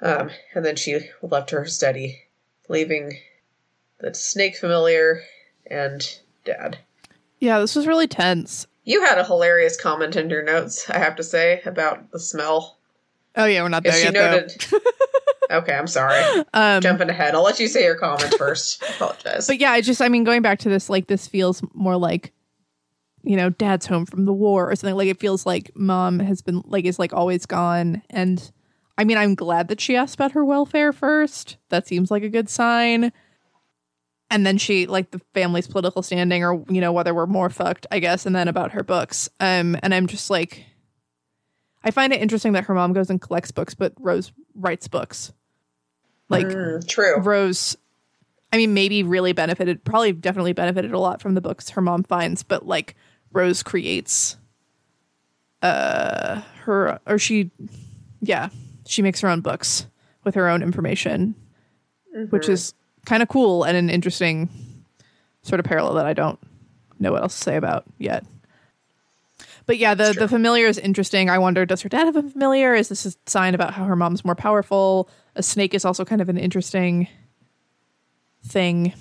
Um, 0.00 0.30
and 0.54 0.64
then 0.64 0.76
she 0.76 1.10
left 1.22 1.50
her 1.50 1.64
study, 1.66 2.26
leaving 2.68 3.18
the 3.98 4.14
snake 4.14 4.56
familiar 4.56 5.22
and 5.66 6.20
dad. 6.44 6.78
Yeah, 7.40 7.58
this 7.58 7.74
was 7.74 7.86
really 7.86 8.06
tense. 8.06 8.66
You 8.88 9.04
had 9.04 9.18
a 9.18 9.24
hilarious 9.24 9.78
comment 9.78 10.16
in 10.16 10.30
your 10.30 10.42
notes, 10.42 10.88
I 10.88 10.96
have 10.96 11.16
to 11.16 11.22
say, 11.22 11.60
about 11.66 12.10
the 12.10 12.18
smell. 12.18 12.78
Oh 13.36 13.44
yeah, 13.44 13.62
we're 13.62 13.68
not 13.68 13.82
there 13.82 14.02
yet. 14.02 14.14
noted. 14.14 14.64
okay, 15.50 15.74
I'm 15.74 15.86
sorry. 15.86 16.42
Um, 16.54 16.80
Jumping 16.80 17.10
ahead. 17.10 17.34
I'll 17.34 17.42
let 17.42 17.60
you 17.60 17.68
say 17.68 17.84
your 17.84 17.96
comment 17.96 18.34
first. 18.38 18.82
I 18.82 18.86
apologize. 18.96 19.46
but 19.46 19.60
yeah, 19.60 19.72
I 19.72 19.82
just 19.82 20.00
I 20.00 20.08
mean 20.08 20.24
going 20.24 20.40
back 20.40 20.60
to 20.60 20.70
this, 20.70 20.88
like 20.88 21.06
this 21.06 21.28
feels 21.28 21.62
more 21.74 21.98
like 21.98 22.32
you 23.22 23.36
know, 23.36 23.50
dad's 23.50 23.84
home 23.84 24.06
from 24.06 24.24
the 24.24 24.32
war 24.32 24.70
or 24.70 24.74
something. 24.74 24.96
Like 24.96 25.08
it 25.08 25.20
feels 25.20 25.44
like 25.44 25.70
mom 25.74 26.18
has 26.20 26.40
been 26.40 26.62
like 26.64 26.86
is 26.86 26.98
like 26.98 27.12
always 27.12 27.44
gone. 27.44 28.00
And 28.08 28.50
I 28.96 29.04
mean, 29.04 29.18
I'm 29.18 29.34
glad 29.34 29.68
that 29.68 29.82
she 29.82 29.96
asked 29.96 30.14
about 30.14 30.32
her 30.32 30.46
welfare 30.46 30.94
first. 30.94 31.58
That 31.68 31.86
seems 31.86 32.10
like 32.10 32.22
a 32.22 32.30
good 32.30 32.48
sign. 32.48 33.12
And 34.30 34.44
then 34.44 34.58
she 34.58 34.86
like 34.86 35.10
the 35.10 35.20
family's 35.32 35.66
political 35.66 36.02
standing 36.02 36.44
or 36.44 36.64
you 36.68 36.80
know, 36.80 36.92
whether 36.92 37.14
we're 37.14 37.26
more 37.26 37.48
fucked, 37.50 37.86
I 37.90 37.98
guess, 37.98 38.26
and 38.26 38.36
then 38.36 38.48
about 38.48 38.72
her 38.72 38.82
books. 38.82 39.28
Um 39.40 39.76
and 39.82 39.94
I'm 39.94 40.06
just 40.06 40.28
like 40.30 40.64
I 41.82 41.90
find 41.90 42.12
it 42.12 42.20
interesting 42.20 42.52
that 42.52 42.64
her 42.64 42.74
mom 42.74 42.92
goes 42.92 43.08
and 43.08 43.20
collects 43.20 43.50
books, 43.50 43.74
but 43.74 43.94
Rose 43.98 44.32
writes 44.54 44.88
books. 44.88 45.32
Like 46.28 46.48
Mm, 46.48 46.86
true. 46.86 47.18
Rose, 47.20 47.76
I 48.52 48.58
mean, 48.58 48.74
maybe 48.74 49.02
really 49.02 49.32
benefited, 49.32 49.82
probably 49.84 50.12
definitely 50.12 50.52
benefited 50.52 50.92
a 50.92 50.98
lot 50.98 51.22
from 51.22 51.34
the 51.34 51.40
books 51.40 51.70
her 51.70 51.80
mom 51.80 52.02
finds, 52.02 52.42
but 52.42 52.66
like 52.66 52.96
Rose 53.32 53.62
creates 53.62 54.36
uh 55.62 56.42
her 56.64 57.00
or 57.06 57.18
she 57.18 57.50
yeah, 58.20 58.50
she 58.86 59.00
makes 59.00 59.20
her 59.20 59.28
own 59.28 59.40
books 59.40 59.86
with 60.24 60.34
her 60.34 60.48
own 60.48 60.62
information, 60.62 61.34
which 62.30 62.48
is 62.48 62.74
kind 63.08 63.22
of 63.22 63.28
cool 63.28 63.64
and 63.64 63.76
an 63.76 63.88
interesting 63.88 64.48
sort 65.42 65.58
of 65.58 65.66
parallel 65.66 65.94
that 65.94 66.06
I 66.06 66.12
don't 66.12 66.38
know 66.98 67.10
what 67.10 67.22
else 67.22 67.36
to 67.36 67.42
say 67.42 67.56
about 67.56 67.84
yet. 67.96 68.24
But 69.64 69.78
yeah, 69.78 69.94
the, 69.94 70.14
the 70.18 70.28
familiar 70.28 70.66
is 70.66 70.78
interesting. 70.78 71.28
I 71.28 71.38
wonder, 71.38 71.66
does 71.66 71.82
her 71.82 71.88
dad 71.88 72.04
have 72.04 72.16
a 72.16 72.22
familiar? 72.22 72.74
Is 72.74 72.88
this 72.88 73.04
a 73.06 73.12
sign 73.26 73.54
about 73.54 73.74
how 73.74 73.84
her 73.84 73.96
mom's 73.96 74.24
more 74.24 74.34
powerful? 74.34 75.08
A 75.34 75.42
snake 75.42 75.74
is 75.74 75.84
also 75.84 76.04
kind 76.04 76.20
of 76.20 76.28
an 76.28 76.38
interesting 76.38 77.08
thing. 78.44 78.94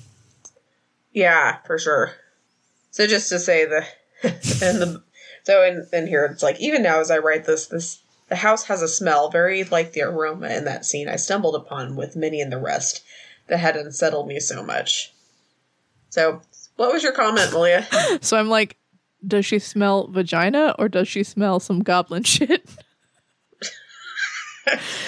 Yeah, 1.13 1.57
for 1.65 1.77
sure. 1.77 2.13
So 2.91 3.07
just 3.07 3.29
to 3.29 3.39
say 3.39 3.65
the 3.65 3.85
and 4.23 4.81
the 4.81 5.03
so 5.43 5.63
in, 5.63 5.87
in 5.93 6.07
here 6.07 6.25
it's 6.25 6.43
like 6.43 6.59
even 6.59 6.81
now 6.81 6.99
as 6.99 7.11
I 7.11 7.19
write 7.19 7.45
this 7.45 7.67
this 7.67 8.01
the 8.27 8.35
house 8.35 8.65
has 8.65 8.81
a 8.81 8.87
smell 8.87 9.29
very 9.29 9.63
like 9.65 9.93
the 9.93 10.01
aroma 10.01 10.49
in 10.49 10.65
that 10.65 10.83
scene 10.83 11.07
I 11.07 11.15
stumbled 11.15 11.55
upon 11.55 11.95
with 11.95 12.15
Minnie 12.15 12.41
and 12.41 12.51
the 12.51 12.59
rest 12.59 13.03
that 13.47 13.57
had 13.57 13.75
unsettled 13.75 14.27
me 14.27 14.39
so 14.39 14.63
much. 14.63 15.13
So 16.09 16.41
what 16.75 16.93
was 16.93 17.03
your 17.03 17.11
comment, 17.11 17.51
Malia? 17.51 17.87
So 18.21 18.37
I'm 18.37 18.49
like, 18.49 18.77
does 19.25 19.45
she 19.45 19.59
smell 19.59 20.07
vagina 20.07 20.75
or 20.79 20.87
does 20.89 21.07
she 21.07 21.23
smell 21.23 21.59
some 21.59 21.81
goblin 21.81 22.23
shit? 22.23 22.67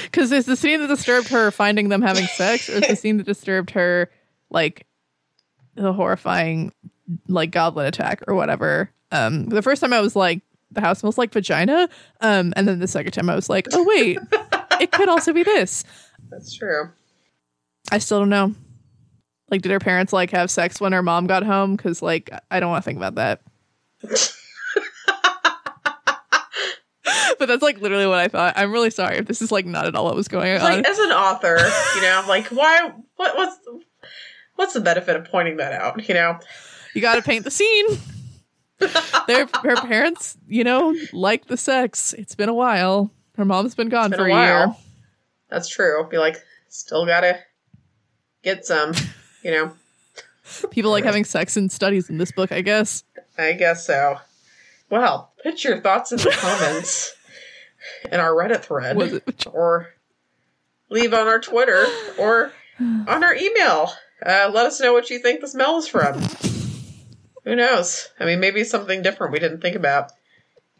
Because 0.03 0.31
is 0.31 0.45
the 0.45 0.55
scene 0.55 0.79
that 0.79 0.87
disturbed 0.87 1.27
her 1.27 1.51
finding 1.51 1.89
them 1.89 2.01
having 2.01 2.25
sex, 2.27 2.69
or 2.69 2.73
is 2.77 2.87
the 2.87 2.95
scene 2.95 3.17
that 3.17 3.25
disturbed 3.25 3.71
her 3.71 4.09
like 4.49 4.87
the 5.75 5.91
horrifying 5.91 6.71
like 7.27 7.51
goblin 7.51 7.85
attack 7.85 8.23
or 8.25 8.35
whatever? 8.35 8.89
Um, 9.11 9.47
the 9.47 9.61
first 9.61 9.81
time 9.81 9.91
I 9.91 9.99
was 9.99 10.15
like, 10.15 10.41
the 10.71 10.79
house 10.79 10.99
smells 10.99 11.17
like 11.17 11.33
vagina, 11.33 11.89
um, 12.21 12.53
and 12.55 12.69
then 12.69 12.79
the 12.79 12.87
second 12.87 13.11
time 13.11 13.29
I 13.29 13.35
was 13.35 13.49
like, 13.49 13.67
oh 13.73 13.83
wait, 13.83 14.17
it 14.79 14.91
could 14.93 15.09
also 15.09 15.33
be 15.33 15.43
this. 15.43 15.83
That's 16.29 16.55
true. 16.55 16.91
I 17.91 17.97
still 17.99 18.19
don't 18.19 18.29
know. 18.29 18.55
Like, 19.49 19.61
did 19.61 19.71
her 19.71 19.79
parents 19.79 20.13
like 20.13 20.31
have 20.31 20.51
sex 20.51 20.79
when 20.79 20.91
her 20.91 21.01
mom 21.01 21.27
got 21.27 21.43
home? 21.43 21.75
Because 21.75 22.01
like, 22.01 22.29
I 22.51 22.59
don't 22.59 22.69
want 22.69 22.83
to 22.83 22.85
think 22.85 22.97
about 22.97 23.15
that. 23.15 23.41
but 27.39 27.47
that's 27.47 27.63
like 27.63 27.81
literally 27.81 28.05
what 28.05 28.19
I 28.19 28.27
thought. 28.27 28.53
I'm 28.55 28.71
really 28.71 28.91
sorry 28.91 29.17
if 29.17 29.25
this 29.25 29.41
is 29.41 29.51
like 29.51 29.65
not 29.65 29.87
at 29.87 29.95
all 29.95 30.05
what 30.05 30.15
was 30.15 30.27
going 30.27 30.55
on. 30.55 30.61
Like 30.61 30.85
as 30.85 30.99
an 30.99 31.11
author, 31.11 31.57
you 31.95 32.01
know, 32.01 32.23
like 32.27 32.47
why 32.47 32.91
what 33.15 33.35
what's 33.35 33.57
what's 34.55 34.73
the 34.73 34.81
benefit 34.81 35.15
of 35.15 35.25
pointing 35.25 35.57
that 35.57 35.73
out, 35.73 36.07
you 36.07 36.13
know? 36.13 36.39
you 36.93 37.01
got 37.01 37.15
to 37.15 37.21
paint 37.21 37.45
the 37.45 37.51
scene. 37.51 37.85
Their 39.27 39.47
her 39.63 39.75
parents, 39.75 40.37
you 40.47 40.63
know, 40.63 40.95
like 41.11 41.47
the 41.47 41.57
sex. 41.57 42.13
It's 42.13 42.35
been 42.35 42.49
a 42.49 42.53
while. 42.53 43.11
Her 43.35 43.45
mom's 43.45 43.75
been 43.75 43.89
gone 43.89 44.11
Been 44.11 44.19
for 44.19 44.27
a 44.27 44.33
a, 44.33 44.45
year. 44.45 44.75
That's 45.49 45.67
true. 45.67 46.07
Be 46.09 46.17
like, 46.17 46.37
still 46.69 47.05
gotta 47.05 47.39
get 48.43 48.65
some, 48.65 48.93
you 49.43 49.51
know. 49.51 49.73
People 50.71 50.91
like 50.91 51.03
having 51.03 51.25
sex 51.25 51.57
in 51.57 51.69
studies 51.69 52.09
in 52.09 52.17
this 52.17 52.31
book, 52.31 52.51
I 52.51 52.61
guess. 52.61 53.03
I 53.37 53.53
guess 53.53 53.85
so. 53.85 54.17
Well, 54.89 55.31
put 55.43 55.63
your 55.63 55.79
thoughts 55.81 56.11
in 56.11 56.17
the 56.17 56.31
comments 56.39 57.15
in 58.11 58.19
our 58.19 58.31
Reddit 58.31 58.61
thread, 58.61 59.21
or 59.51 59.89
leave 60.89 61.13
on 61.13 61.27
our 61.27 61.39
Twitter, 61.39 61.85
or 62.17 62.51
on 62.79 63.23
our 63.23 63.35
email. 63.35 63.91
Uh, 64.25 64.51
let 64.53 64.65
us 64.65 64.81
know 64.81 64.91
what 64.91 65.09
you 65.09 65.19
think 65.19 65.41
the 65.41 65.47
smell 65.47 65.77
is 65.77 65.87
from. 65.87 66.19
Who 67.45 67.55
knows? 67.55 68.09
I 68.19 68.25
mean, 68.25 68.39
maybe 68.39 68.63
something 68.63 69.01
different 69.01 69.33
we 69.33 69.39
didn't 69.39 69.61
think 69.61 69.75
about. 69.75 70.11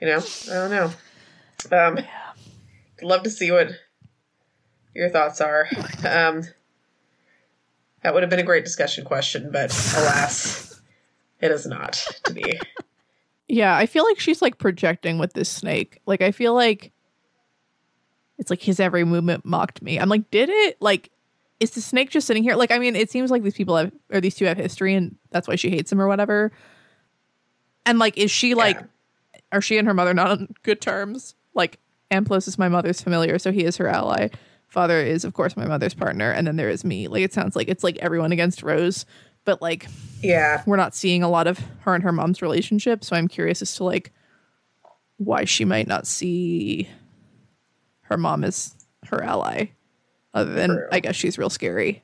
You 0.02 0.08
know, 0.08 0.18
I 0.50 0.54
don't 0.54 0.72
know. 0.72 0.92
Um, 1.72 2.00
I'd 2.98 3.04
love 3.04 3.24
to 3.24 3.30
see 3.30 3.52
what 3.52 3.72
your 4.94 5.10
thoughts 5.10 5.42
are. 5.42 5.68
Um, 6.06 6.44
that 8.04 8.14
would 8.14 8.24
have 8.24 8.30
been 8.30 8.40
a 8.40 8.44
great 8.44 8.64
discussion 8.64 9.04
question, 9.06 9.50
but 9.52 9.72
alas, 9.98 10.82
it 11.42 11.52
is 11.52 11.66
not 11.66 11.94
to 12.26 12.34
be. 12.34 12.60
Yeah, 13.48 13.76
I 13.76 13.86
feel 13.88 14.04
like 14.06 14.20
she's 14.20 14.42
like 14.42 14.58
projecting 14.60 15.18
with 15.18 15.34
this 15.34 15.50
snake. 15.50 16.00
Like 16.06 16.22
I 16.22 16.32
feel 16.32 16.54
like 16.54 16.92
it's 18.38 18.50
like 18.50 18.62
his 18.62 18.80
every 18.80 19.04
movement 19.04 19.44
mocked 19.46 19.82
me. 19.82 20.00
I'm 20.00 20.08
like, 20.10 20.30
did 20.32 20.50
it? 20.50 20.78
Like, 20.82 21.10
is 21.60 21.72
the 21.72 21.82
snake 21.82 22.10
just 22.10 22.26
sitting 22.28 22.44
here? 22.44 22.56
Like, 22.56 22.72
I 22.72 22.80
mean, 22.80 22.96
it 22.96 23.12
seems 23.12 23.32
like 23.32 23.44
these 23.44 23.56
people 23.56 23.76
have 23.76 23.92
or 24.12 24.22
these 24.22 24.36
two 24.36 24.46
have 24.46 24.58
history 24.58 24.94
and 24.94 25.18
that's 25.32 25.48
why 25.48 25.56
she 25.56 25.70
hates 25.70 25.92
him 25.92 26.00
or 26.00 26.08
whatever. 26.08 26.52
And 27.86 28.00
like, 28.00 28.18
is 28.18 28.32
she 28.32 28.54
like 28.54 28.78
Yeah. 28.78 28.86
are 29.52 29.62
she 29.62 29.78
and 29.78 29.88
her 29.88 29.94
mother 29.94 30.14
not 30.14 30.30
on 30.32 30.54
good 30.64 30.80
terms? 30.80 31.36
Like, 31.54 31.80
Amplos 32.12 32.48
is 32.48 32.58
my 32.58 32.70
mother's 32.70 33.02
familiar, 33.02 33.38
so 33.40 33.52
he 33.52 33.64
is 33.64 33.78
her 33.78 33.88
ally. 33.88 34.30
Father 34.70 35.00
is, 35.00 35.26
of 35.26 35.34
course, 35.34 35.58
my 35.58 35.66
mother's 35.66 35.94
partner, 35.94 36.32
and 36.32 36.46
then 36.48 36.56
there 36.56 36.70
is 36.70 36.86
me. 36.86 37.08
Like, 37.08 37.24
it 37.24 37.34
sounds 37.34 37.56
like 37.56 37.68
it's 37.68 37.84
like 37.84 37.98
everyone 37.98 38.32
against 38.32 38.64
Rose, 38.64 39.06
but 39.46 39.62
like 39.62 39.88
Yeah, 40.22 40.64
we're 40.66 40.78
not 40.78 40.96
seeing 40.96 41.24
a 41.24 41.30
lot 41.30 41.48
of 41.48 41.60
her 41.82 41.96
and 41.96 42.04
her 42.04 42.12
mom's 42.12 42.42
relationship 42.42 43.04
so 43.04 43.16
i'm 43.16 43.28
curious 43.28 43.62
as 43.62 43.74
to 43.76 43.84
like 43.84 44.12
why 45.18 45.46
she 45.46 45.66
might 45.66 45.88
not 45.88 46.06
see 46.06 46.88
her 48.02 48.18
mom 48.18 48.44
as 48.44 48.76
her 49.06 49.24
ally 49.24 49.66
other 50.34 50.54
than 50.54 50.70
True. 50.70 50.88
i 50.92 51.00
guess 51.00 51.16
she's 51.16 51.38
real 51.38 51.50
scary 51.50 52.04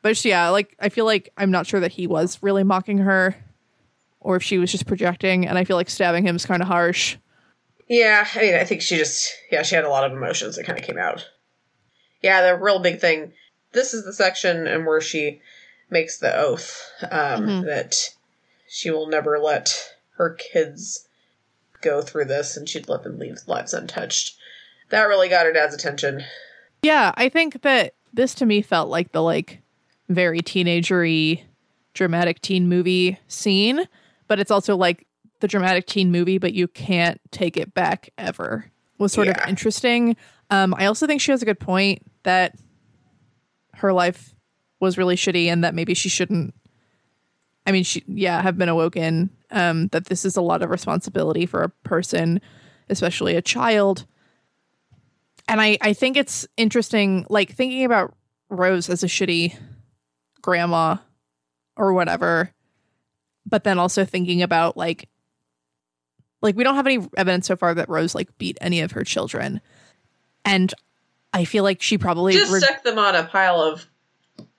but 0.00 0.16
she- 0.16 0.30
yeah 0.30 0.48
like 0.48 0.74
i 0.80 0.88
feel 0.88 1.04
like 1.04 1.30
i'm 1.36 1.50
not 1.50 1.66
sure 1.66 1.80
that 1.80 1.92
he 1.92 2.06
was 2.06 2.38
really 2.42 2.64
mocking 2.64 2.98
her 2.98 3.36
or 4.24 4.36
if 4.36 4.42
she 4.42 4.58
was 4.58 4.70
just 4.70 4.86
projecting. 4.86 5.46
And 5.46 5.58
I 5.58 5.64
feel 5.64 5.76
like 5.76 5.90
stabbing 5.90 6.24
him 6.26 6.36
is 6.36 6.46
kind 6.46 6.62
of 6.62 6.68
harsh. 6.68 7.16
Yeah, 7.88 8.26
I 8.34 8.38
mean, 8.40 8.54
I 8.54 8.64
think 8.64 8.80
she 8.80 8.96
just, 8.96 9.32
yeah, 9.50 9.62
she 9.62 9.74
had 9.74 9.84
a 9.84 9.88
lot 9.90 10.04
of 10.04 10.12
emotions 10.16 10.56
that 10.56 10.64
kind 10.64 10.78
of 10.78 10.84
came 10.84 10.98
out. 10.98 11.28
Yeah, 12.22 12.42
the 12.42 12.56
real 12.56 12.78
big 12.78 13.00
thing. 13.00 13.32
This 13.72 13.94
is 13.94 14.04
the 14.04 14.12
section 14.12 14.66
and 14.66 14.86
where 14.86 15.00
she 15.00 15.40
makes 15.90 16.18
the 16.18 16.34
oath 16.36 16.80
um, 17.10 17.46
Mhm. 17.46 17.64
that 17.66 18.10
she 18.68 18.90
will 18.90 19.06
never 19.08 19.38
let 19.38 19.92
her 20.16 20.30
kids 20.34 21.06
go 21.80 22.00
through 22.00 22.26
this, 22.26 22.56
and 22.56 22.68
she'd 22.68 22.88
let 22.88 23.02
them 23.02 23.18
leave 23.18 23.38
lives 23.46 23.74
untouched. 23.74 24.36
That 24.90 25.04
really 25.04 25.28
got 25.28 25.46
her 25.46 25.52
dad's 25.52 25.74
attention. 25.74 26.24
Yeah, 26.82 27.12
I 27.16 27.28
think 27.28 27.62
that 27.62 27.94
this 28.12 28.34
to 28.36 28.46
me 28.46 28.62
felt 28.62 28.88
like 28.88 29.12
the 29.12 29.22
like 29.22 29.60
very 30.08 30.40
teenagery 30.40 31.42
dramatic 31.94 32.40
teen 32.40 32.68
movie 32.68 33.18
scene, 33.28 33.86
but 34.28 34.38
it's 34.38 34.50
also 34.50 34.76
like 34.76 35.06
the 35.40 35.48
dramatic 35.48 35.86
teen 35.86 36.10
movie, 36.12 36.38
but 36.38 36.54
you 36.54 36.68
can't 36.68 37.20
take 37.30 37.56
it 37.56 37.74
back 37.74 38.10
ever. 38.16 38.70
Was 38.98 39.12
sort 39.12 39.26
Yeah. 39.26 39.42
of 39.42 39.48
interesting. 39.48 40.16
Um, 40.50 40.74
I 40.78 40.86
also 40.86 41.06
think 41.06 41.20
she 41.20 41.32
has 41.32 41.42
a 41.42 41.46
good 41.46 41.58
point 41.60 42.02
that 42.24 42.54
her 43.74 43.92
life 43.92 44.34
was 44.80 44.98
really 44.98 45.16
shitty 45.16 45.46
and 45.46 45.64
that 45.64 45.74
maybe 45.74 45.94
she 45.94 46.08
shouldn't 46.08 46.54
I 47.66 47.72
mean 47.72 47.84
she 47.84 48.02
yeah, 48.08 48.42
have 48.42 48.58
been 48.58 48.68
awoken 48.68 49.30
um 49.50 49.88
that 49.88 50.06
this 50.06 50.24
is 50.24 50.36
a 50.36 50.42
lot 50.42 50.62
of 50.62 50.70
responsibility 50.70 51.46
for 51.46 51.62
a 51.62 51.68
person, 51.68 52.40
especially 52.88 53.36
a 53.36 53.42
child. 53.42 54.06
And 55.48 55.60
I 55.60 55.78
I 55.80 55.92
think 55.92 56.16
it's 56.16 56.46
interesting 56.56 57.26
like 57.28 57.54
thinking 57.54 57.84
about 57.84 58.14
Rose 58.48 58.88
as 58.90 59.02
a 59.02 59.06
shitty 59.06 59.56
grandma 60.42 60.96
or 61.76 61.92
whatever, 61.92 62.52
but 63.46 63.64
then 63.64 63.78
also 63.78 64.04
thinking 64.04 64.42
about 64.42 64.76
like 64.76 65.08
like 66.42 66.56
we 66.56 66.64
don't 66.64 66.74
have 66.74 66.86
any 66.86 67.06
evidence 67.16 67.46
so 67.46 67.56
far 67.56 67.74
that 67.74 67.88
Rose 67.88 68.14
like 68.14 68.36
beat 68.38 68.58
any 68.60 68.80
of 68.80 68.92
her 68.92 69.04
children. 69.04 69.60
And 70.44 70.74
I 71.32 71.44
feel 71.44 71.64
like 71.64 71.80
she 71.82 71.98
probably 71.98 72.34
Just 72.34 72.52
reg- 72.52 72.62
stuck 72.62 72.82
them 72.82 72.98
on 72.98 73.14
a 73.14 73.24
pile 73.24 73.60
of 73.60 73.86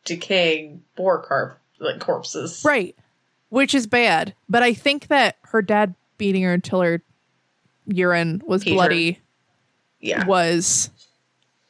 decaying 0.06 0.84
boar 0.96 1.22
carp 1.22 1.60
like 1.80 2.00
corpses. 2.00 2.64
Right. 2.66 2.96
Which 3.50 3.76
is 3.76 3.86
bad. 3.88 4.34
But 4.50 4.64
I 4.64 4.74
think 4.74 5.08
that 5.08 5.38
her 5.44 5.62
dad 5.62 5.94
beating 6.18 6.44
her 6.44 6.54
until 6.54 6.82
her 6.82 7.02
urine 7.86 8.42
was 8.46 8.64
Peter. 8.64 8.76
bloody 8.76 9.20
Yeah. 10.00 10.26
was 10.26 10.90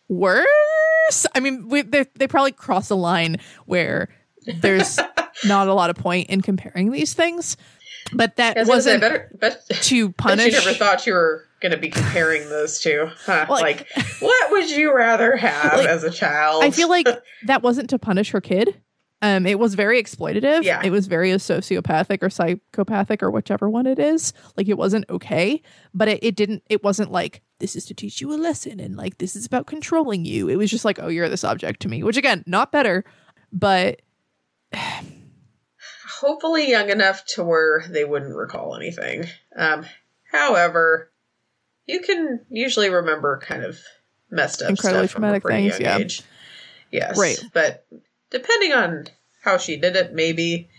worse. 0.08 1.26
I 1.36 1.40
mean, 1.42 1.68
we, 1.68 1.82
they, 1.82 2.06
they 2.16 2.28
probably 2.28 2.52
cross 2.52 2.90
a 2.90 2.96
line 2.96 3.38
where 3.66 4.10
there's 4.62 4.98
not 5.46 5.68
a 5.68 5.74
lot 5.74 5.90
of 5.90 5.96
point 5.98 6.30
in 6.30 6.42
comparing 6.42 6.92
these 6.92 7.14
things. 7.14 7.58
But 8.12 8.36
that 8.36 8.58
I 8.58 8.62
was 8.62 8.70
gonna 8.70 8.82
say, 8.82 8.94
wasn't 8.94 9.02
better, 9.02 9.32
bet, 9.40 9.66
to 9.70 10.12
punish. 10.14 10.46
you 10.48 10.52
never 10.52 10.74
thought 10.74 11.06
you 11.08 11.14
were 11.14 11.46
going 11.64 11.72
to 11.72 11.78
be 11.78 11.90
comparing 11.90 12.48
those 12.50 12.80
two. 12.80 13.10
Huh? 13.26 13.48
Well, 13.50 13.62
like, 13.62 13.88
what 14.20 14.52
would 14.52 14.70
you 14.70 14.96
rather 14.96 15.36
have 15.36 15.78
Like, 15.78 15.88
as 15.88 16.04
a 16.04 16.12
child? 16.12 16.64
I 16.64 16.70
feel 16.70 16.90
like 16.90 17.08
that 17.46 17.64
wasn't 17.64 17.90
to 17.92 17.98
punish 17.98 18.32
her 18.32 18.42
kid. 18.42 18.80
Um, 19.22 19.46
it 19.48 19.58
was 19.58 19.74
very 19.76 20.04
exploitative. 20.04 20.64
Yeah. 20.64 20.82
It 20.84 20.92
was 20.92 21.08
very 21.08 21.30
sociopathic 21.32 22.22
or 22.22 22.30
psychopathic 22.30 23.24
or 23.24 23.32
whichever 23.32 23.70
one 23.70 23.88
it 23.88 23.98
is. 23.98 24.34
Like 24.58 24.68
it 24.68 24.78
wasn't 24.78 25.10
okay, 25.10 25.62
but 25.94 26.10
it, 26.10 26.20
it 26.22 26.36
didn't. 26.36 26.62
It 26.70 26.84
wasn't 26.84 27.10
like 27.10 27.42
this 27.60 27.78
is 27.78 27.86
to 27.86 27.94
teach 27.94 28.20
you 28.20 28.34
a 28.34 28.36
lesson 28.36 28.82
and 28.82 28.98
like 28.98 29.20
this 29.20 29.38
is 29.38 29.46
about 29.46 29.66
controlling 29.66 30.26
you. 30.26 30.50
It 30.50 30.58
was 30.58 30.70
just 30.70 30.84
like, 30.84 31.00
oh, 31.02 31.08
you're 31.08 31.30
this 31.30 31.46
object 31.46 31.82
to 31.84 31.88
me. 31.88 32.04
Which 32.04 32.18
again, 32.18 32.44
not 32.46 32.74
better, 32.74 33.06
but 33.54 34.02
hopefully 36.24 36.70
young 36.70 36.90
enough 36.90 37.26
to 37.26 37.44
where 37.44 37.84
they 37.90 38.06
wouldn't 38.06 38.36
recall 38.36 38.76
anything. 38.76 39.26
Um, 39.56 39.86
however, 40.32 41.12
you 41.86 42.00
can 42.00 42.40
usually 42.50 42.90
remember 42.90 43.40
kind 43.40 43.64
of 43.64 43.78
messed 44.32 44.62
up 44.62 44.70
Incredibly 44.70 45.08
stuff 45.08 45.14
from 45.14 45.24
a 45.26 45.28
traumatic 45.28 45.44
pretty 45.44 45.70
things, 45.70 45.80
young 45.80 46.00
yeah. 46.00 46.04
age. 46.06 46.22
Yes, 46.92 47.18
Right. 47.18 47.44
But 47.54 47.86
depending 48.30 48.72
on 48.72 49.08
how 49.44 49.58
she 49.58 49.76
did 49.76 49.98
it, 49.98 50.14
maybe 50.14 50.70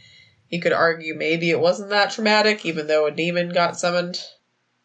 you 0.49 0.61
could 0.61 0.73
argue 0.73 1.15
maybe 1.15 1.51
it 1.51 1.61
wasn't 1.61 1.91
that 1.91 2.13
traumatic, 2.13 2.65
even 2.65 2.87
though 2.87 3.07
a 3.07 3.11
demon 3.11 3.51
got 3.51 3.79
summoned. 3.79 4.19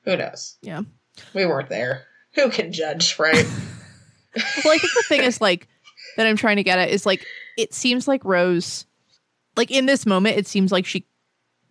Who 0.03 0.17
knows? 0.17 0.57
yeah. 0.61 0.81
We 1.33 1.45
weren't 1.45 1.69
there. 1.69 2.03
Who 2.35 2.49
can 2.49 2.71
judge, 2.71 3.17
right? 3.19 3.45
Well, 4.63 4.73
I 4.73 4.77
think 4.77 4.93
the 4.93 5.05
thing 5.07 5.23
is 5.23 5.41
like 5.41 5.67
that 6.15 6.27
I'm 6.27 6.37
trying 6.37 6.57
to 6.57 6.63
get 6.63 6.79
at 6.79 6.89
is 6.89 7.05
like 7.05 7.25
it 7.57 7.73
seems 7.73 8.07
like 8.07 8.23
Rose, 8.23 8.85
like 9.59 9.71
in 9.71 9.87
this 9.87 10.05
moment, 10.05 10.37
it 10.37 10.47
seems 10.47 10.71
like 10.71 10.85
she 10.85 11.05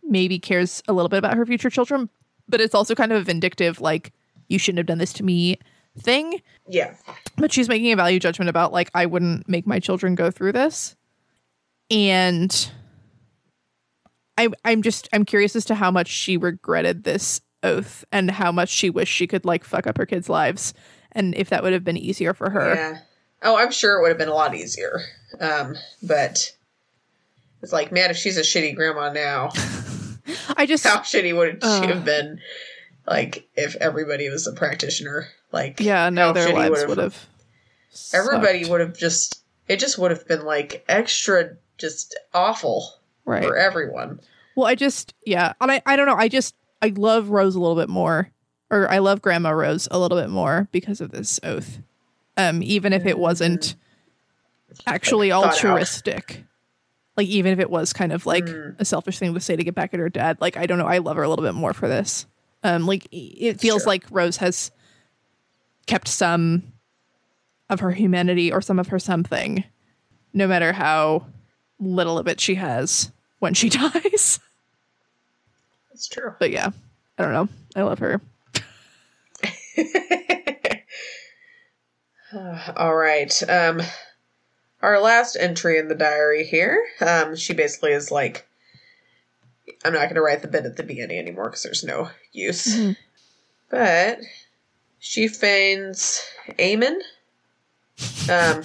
maybe 0.02 0.38
cares 0.38 0.82
a 0.86 0.92
little 0.92 1.08
bit 1.08 1.16
about 1.16 1.38
her 1.38 1.46
future 1.46 1.70
children, 1.70 2.10
but 2.46 2.60
it's 2.60 2.74
also 2.74 2.94
kind 2.94 3.12
of 3.12 3.22
a 3.22 3.24
vindictive, 3.24 3.80
like 3.80 4.12
you 4.46 4.58
shouldn't 4.58 4.76
have 4.76 4.86
done 4.86 4.98
this 4.98 5.14
to 5.14 5.24
me 5.24 5.58
thing. 5.98 6.42
yeah. 6.68 6.94
But 7.38 7.50
she's 7.50 7.66
making 7.66 7.90
a 7.90 7.96
value 7.96 8.20
judgment 8.20 8.50
about 8.50 8.74
like 8.74 8.90
I 8.92 9.06
wouldn't 9.06 9.48
make 9.48 9.66
my 9.66 9.80
children 9.80 10.14
go 10.14 10.30
through 10.30 10.52
this, 10.52 10.96
and 11.90 12.70
I 14.36 14.48
I'm 14.66 14.82
just 14.82 15.08
I'm 15.14 15.24
curious 15.24 15.56
as 15.56 15.64
to 15.64 15.74
how 15.74 15.90
much 15.90 16.08
she 16.08 16.36
regretted 16.36 17.04
this 17.04 17.40
oath 17.62 18.04
and 18.12 18.30
how 18.30 18.52
much 18.52 18.68
she 18.68 18.90
wished 18.90 19.14
she 19.14 19.26
could 19.26 19.46
like 19.46 19.64
fuck 19.64 19.86
up 19.86 19.96
her 19.96 20.04
kids' 20.04 20.28
lives 20.28 20.74
and 21.12 21.34
if 21.36 21.48
that 21.48 21.62
would 21.62 21.72
have 21.72 21.84
been 21.84 21.96
easier 21.96 22.34
for 22.34 22.50
her. 22.50 22.74
Yeah. 22.74 22.98
Oh, 23.42 23.56
I'm 23.56 23.70
sure 23.72 23.96
it 23.96 24.02
would 24.02 24.10
have 24.10 24.18
been 24.18 24.28
a 24.28 24.34
lot 24.34 24.54
easier. 24.54 25.00
Um, 25.40 25.74
but 26.02 26.52
it's 27.62 27.72
like, 27.72 27.92
man, 27.92 28.10
if 28.10 28.16
she's 28.16 28.36
a 28.36 28.42
shitty 28.42 28.74
grandma 28.74 29.12
now, 29.12 29.50
I 30.56 30.66
just 30.66 30.84
how 30.84 30.98
shitty 30.98 31.36
would 31.36 31.58
Uh. 31.62 31.80
she 31.82 31.88
have 31.88 32.04
been? 32.04 32.40
Like, 33.06 33.48
if 33.56 33.74
everybody 33.76 34.28
was 34.28 34.46
a 34.46 34.52
practitioner, 34.52 35.28
like, 35.50 35.80
yeah, 35.80 36.10
no, 36.10 36.32
their 36.32 36.52
lives 36.52 36.84
would've- 36.86 37.26
Everybody 38.12 38.68
would 38.68 38.80
have 38.80 38.96
just. 38.96 39.42
It 39.66 39.78
just 39.80 39.98
would 39.98 40.10
have 40.10 40.26
been 40.28 40.44
like 40.44 40.84
extra, 40.88 41.56
just 41.78 42.18
awful 42.32 42.94
right. 43.24 43.42
for 43.44 43.56
everyone. 43.56 44.20
Well, 44.56 44.66
I 44.66 44.74
just 44.74 45.14
yeah, 45.26 45.52
and 45.60 45.70
I 45.72 45.82
I 45.84 45.96
don't 45.96 46.06
know. 46.06 46.14
I 46.14 46.28
just 46.28 46.54
I 46.80 46.88
love 46.96 47.30
Rose 47.30 47.54
a 47.54 47.60
little 47.60 47.76
bit 47.76 47.88
more, 47.88 48.30
or 48.70 48.90
I 48.90 48.98
love 48.98 49.20
Grandma 49.20 49.50
Rose 49.50 49.88
a 49.90 49.98
little 49.98 50.18
bit 50.18 50.30
more 50.30 50.68
because 50.72 51.00
of 51.00 51.10
this 51.10 51.38
oath. 51.42 51.78
Um, 52.36 52.62
even 52.62 52.92
if 52.92 53.04
it 53.04 53.18
wasn't 53.18 53.74
actually 54.86 55.30
Like, 55.32 55.46
altruistic, 55.52 56.44
like 57.18 57.28
even 57.28 57.52
if 57.52 57.58
it 57.58 57.68
was 57.68 57.92
kind 57.92 58.12
of 58.12 58.24
like 58.24 58.46
Mm. 58.46 58.80
a 58.80 58.84
selfish 58.86 59.18
thing 59.18 59.34
to 59.34 59.40
say 59.40 59.56
to 59.56 59.62
get 59.64 59.74
back 59.74 59.92
at 59.92 60.00
her 60.00 60.08
dad. 60.08 60.38
Like 60.40 60.56
I 60.56 60.64
don't 60.64 60.78
know. 60.78 60.86
I 60.86 60.96
love 60.98 61.16
her 61.18 61.22
a 61.24 61.28
little 61.28 61.44
bit 61.44 61.54
more 61.54 61.74
for 61.74 61.86
this. 61.88 62.24
Um, 62.64 62.86
like 62.86 63.06
it 63.12 63.60
feels 63.60 63.82
Sure. 63.82 63.88
like 63.88 64.04
Rose 64.10 64.38
has 64.38 64.70
kept 65.86 66.08
some 66.08 66.62
of 67.68 67.80
her 67.80 67.90
humanity 67.90 68.50
or 68.52 68.62
some 68.62 68.78
of 68.78 68.88
her 68.88 68.98
something, 68.98 69.64
no 70.32 70.46
matter 70.46 70.72
how 70.72 71.26
little 71.78 72.18
of 72.18 72.26
it 72.26 72.40
she 72.40 72.54
has 72.54 73.12
when 73.40 73.52
she 73.52 73.68
dies. 73.70 74.40
It's 75.92 76.08
true. 76.08 76.34
But 76.38 76.50
yeah, 76.52 76.70
I 77.18 77.22
don't 77.22 77.32
know. 77.32 77.48
I 77.76 77.82
love 77.82 77.98
her. 77.98 78.20
All 82.76 82.94
right. 82.94 83.42
Um, 83.48 83.80
our 84.82 85.00
last 85.00 85.36
entry 85.36 85.78
in 85.78 85.88
the 85.88 85.94
diary 85.94 86.44
here. 86.44 86.84
Um, 87.00 87.36
she 87.36 87.54
basically 87.54 87.92
is 87.92 88.10
like, 88.10 88.46
I'm 89.84 89.92
not 89.92 90.02
going 90.04 90.14
to 90.14 90.22
write 90.22 90.42
the 90.42 90.48
bit 90.48 90.64
at 90.64 90.76
the 90.76 90.82
beginning 90.82 91.18
anymore 91.18 91.44
because 91.50 91.62
there's 91.62 91.84
no 91.84 92.10
use. 92.32 92.74
Mhm. 92.76 92.96
But 93.70 94.18
she 94.98 95.28
feigns 95.28 96.20
Eamon. 96.58 96.96
Um, 98.30 98.62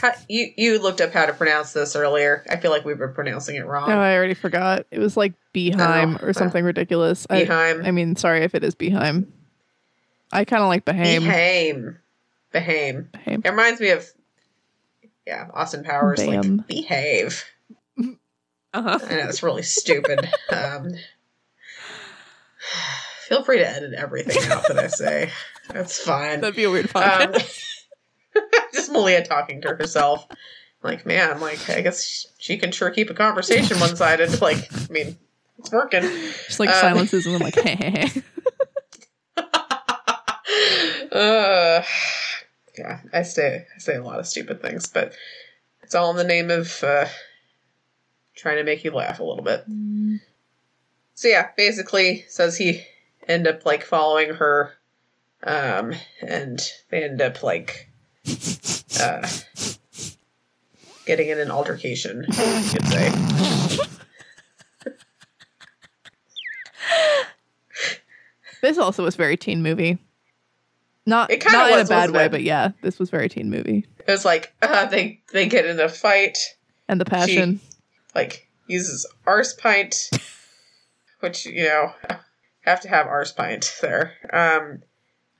how, 0.00 0.12
you 0.28 0.52
you 0.56 0.78
looked 0.80 1.00
up 1.00 1.12
how 1.12 1.26
to 1.26 1.32
pronounce 1.32 1.72
this 1.72 1.96
earlier. 1.96 2.44
I 2.48 2.56
feel 2.56 2.70
like 2.70 2.84
we've 2.84 2.98
been 2.98 3.12
pronouncing 3.12 3.56
it 3.56 3.66
wrong. 3.66 3.90
Oh, 3.90 3.98
I 3.98 4.14
already 4.14 4.34
forgot. 4.34 4.86
It 4.90 4.98
was 4.98 5.16
like 5.16 5.34
Behaim 5.52 6.18
Oh, 6.22 6.26
or 6.26 6.32
something 6.32 6.64
ridiculous. 6.64 7.26
I, 7.28 7.44
Behaim. 7.44 7.84
I 7.84 7.90
mean, 7.90 8.16
sorry 8.16 8.44
if 8.44 8.54
it 8.54 8.62
is 8.62 8.74
Behaim. 8.74 9.26
I 10.32 10.44
kind 10.44 10.62
of 10.62 10.68
like 10.68 10.84
Behaim. 10.84 11.22
Behame. 11.22 11.96
Behame. 12.54 13.06
Behaim. 13.10 13.44
It 13.44 13.50
reminds 13.50 13.80
me 13.80 13.90
of 13.90 14.06
yeah, 15.28 15.46
Austin 15.52 15.84
Powers. 15.84 16.24
Bam. 16.24 16.56
Like 16.56 16.66
behave. 16.66 17.44
Uh-huh. 17.98 18.98
I 19.02 19.14
know 19.14 19.28
it's 19.28 19.42
really 19.42 19.62
stupid. 19.62 20.26
Um, 20.50 20.94
feel 23.28 23.42
free 23.44 23.58
to 23.58 23.68
edit 23.68 23.92
everything 23.92 24.50
out 24.50 24.66
that 24.66 24.78
I 24.78 24.86
say. 24.86 25.30
That's 25.68 26.02
fine. 26.02 26.40
That'd 26.40 26.56
be 26.56 26.64
a 26.64 26.70
weird 26.70 26.90
Um, 26.96 27.34
just 28.72 28.90
Malia 28.90 29.22
talking 29.24 29.60
to 29.60 29.68
herself. 29.68 30.26
Like, 30.82 31.04
man, 31.04 31.40
like 31.40 31.68
I 31.68 31.82
guess 31.82 32.26
she 32.38 32.56
can 32.56 32.72
sure 32.72 32.90
keep 32.90 33.10
a 33.10 33.14
conversation 33.14 33.78
one 33.78 33.94
sided. 33.94 34.40
Like, 34.40 34.72
I 34.72 34.90
mean, 34.90 35.18
it's 35.58 35.70
working. 35.70 36.02
Just 36.02 36.58
like 36.58 36.70
um, 36.70 36.74
silences 36.76 37.26
and 37.26 37.34
then 37.34 37.42
like, 37.42 37.54
hey, 37.60 37.76
hey, 37.76 38.08
hey. 38.08 38.22
uh, 41.12 41.82
yeah, 42.78 43.00
I 43.12 43.22
say 43.22 43.66
I 43.74 43.78
say 43.78 43.96
a 43.96 44.02
lot 44.02 44.18
of 44.18 44.26
stupid 44.26 44.62
things, 44.62 44.86
but 44.86 45.12
it's 45.82 45.94
all 45.94 46.10
in 46.10 46.16
the 46.16 46.24
name 46.24 46.50
of 46.50 46.82
uh, 46.82 47.06
trying 48.34 48.56
to 48.56 48.64
make 48.64 48.84
you 48.84 48.90
laugh 48.90 49.20
a 49.20 49.24
little 49.24 49.44
bit. 49.44 49.64
so 51.14 51.28
yeah, 51.28 51.48
basically 51.56 52.24
says 52.28 52.56
he 52.56 52.84
end 53.26 53.46
up 53.46 53.66
like 53.66 53.84
following 53.84 54.34
her, 54.34 54.74
um, 55.42 55.94
and 56.20 56.60
they 56.90 57.04
end 57.04 57.20
up 57.20 57.42
like 57.42 57.88
uh, 59.00 59.28
getting 61.06 61.28
in 61.28 61.38
an 61.38 61.50
altercation. 61.50 62.24
You 62.28 62.70
could 62.70 62.86
say. 62.86 63.88
This 68.60 68.78
also 68.78 69.04
was 69.04 69.16
very 69.16 69.36
teen 69.36 69.62
movie. 69.62 69.98
Not 71.08 71.30
It 71.30 71.40
kinda 71.40 71.56
not 71.56 71.72
in 71.72 71.78
a 71.78 71.88
bad 71.88 72.10
way, 72.10 72.26
it? 72.26 72.30
but 72.30 72.42
yeah, 72.42 72.72
this 72.82 72.98
was 72.98 73.08
very 73.08 73.30
teen 73.30 73.48
movie. 73.48 73.86
It 74.06 74.10
was 74.10 74.26
like 74.26 74.52
uh, 74.62 74.84
they 74.84 75.22
they 75.32 75.48
get 75.48 75.64
in 75.64 75.80
a 75.80 75.88
fight. 75.88 76.36
And 76.86 77.00
the 77.00 77.06
passion. 77.06 77.60
like 78.14 78.46
uses 78.66 79.06
arse 79.26 79.54
pint, 79.54 80.10
which 81.20 81.46
you 81.46 81.64
know 81.64 81.94
have 82.60 82.82
to 82.82 82.88
have 82.88 83.06
arse 83.06 83.32
pint 83.32 83.74
there. 83.80 84.12
Um, 84.30 84.82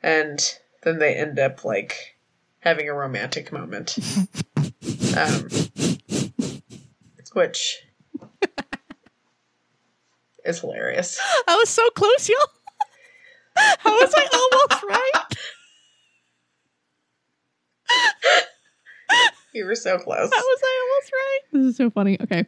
and 0.02 0.40
then 0.84 0.98
they 1.00 1.14
end 1.14 1.38
up 1.38 1.66
like 1.66 2.16
having 2.60 2.88
a 2.88 2.94
romantic 2.94 3.52
moment, 3.52 3.98
um, 5.18 5.48
which 7.34 7.82
is 10.46 10.60
hilarious. 10.60 11.20
I 11.46 11.56
was 11.56 11.68
so 11.68 11.86
close, 11.90 12.26
y'all. 12.26 12.38
How 13.80 13.92
was 13.92 14.14
I 14.16 14.26
almost 14.32 14.82
right? 14.84 15.27
You 19.54 19.64
were 19.64 19.74
so 19.74 19.98
close. 19.98 20.30
How 20.30 20.38
was 20.38 20.60
I 20.62 20.88
almost 20.88 21.12
right? 21.12 21.38
This 21.52 21.70
is 21.70 21.76
so 21.76 21.90
funny. 21.90 22.20
Okay. 22.20 22.46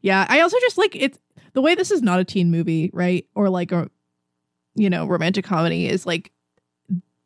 Yeah, 0.00 0.26
I 0.28 0.40
also 0.40 0.56
just 0.60 0.78
like 0.78 0.96
it's 0.96 1.18
the 1.52 1.62
way 1.62 1.74
this 1.74 1.90
is 1.90 2.02
not 2.02 2.20
a 2.20 2.24
teen 2.24 2.50
movie, 2.50 2.90
right? 2.92 3.26
Or 3.34 3.48
like 3.48 3.70
a 3.72 3.90
you 4.74 4.88
know, 4.90 5.06
romantic 5.06 5.44
comedy 5.44 5.86
is 5.88 6.06
like 6.06 6.32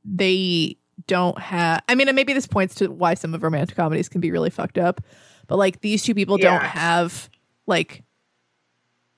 they 0.05 0.77
don't 1.07 1.39
have 1.39 1.83
I 1.89 1.95
mean, 1.95 2.09
and 2.09 2.17
maybe 2.17 2.33
this 2.33 2.47
points 2.47 2.75
to 2.77 2.89
why 2.89 3.15
some 3.15 3.35
of 3.35 3.43
romantic 3.43 3.77
comedies 3.77 4.09
can 4.09 4.21
be 4.21 4.31
really 4.31 4.51
fucked 4.51 4.79
up. 4.79 5.01
But 5.47 5.57
like 5.57 5.81
these 5.81 6.03
two 6.03 6.15
people 6.15 6.39
don't 6.39 6.63
have 6.63 7.31
like 7.67 8.03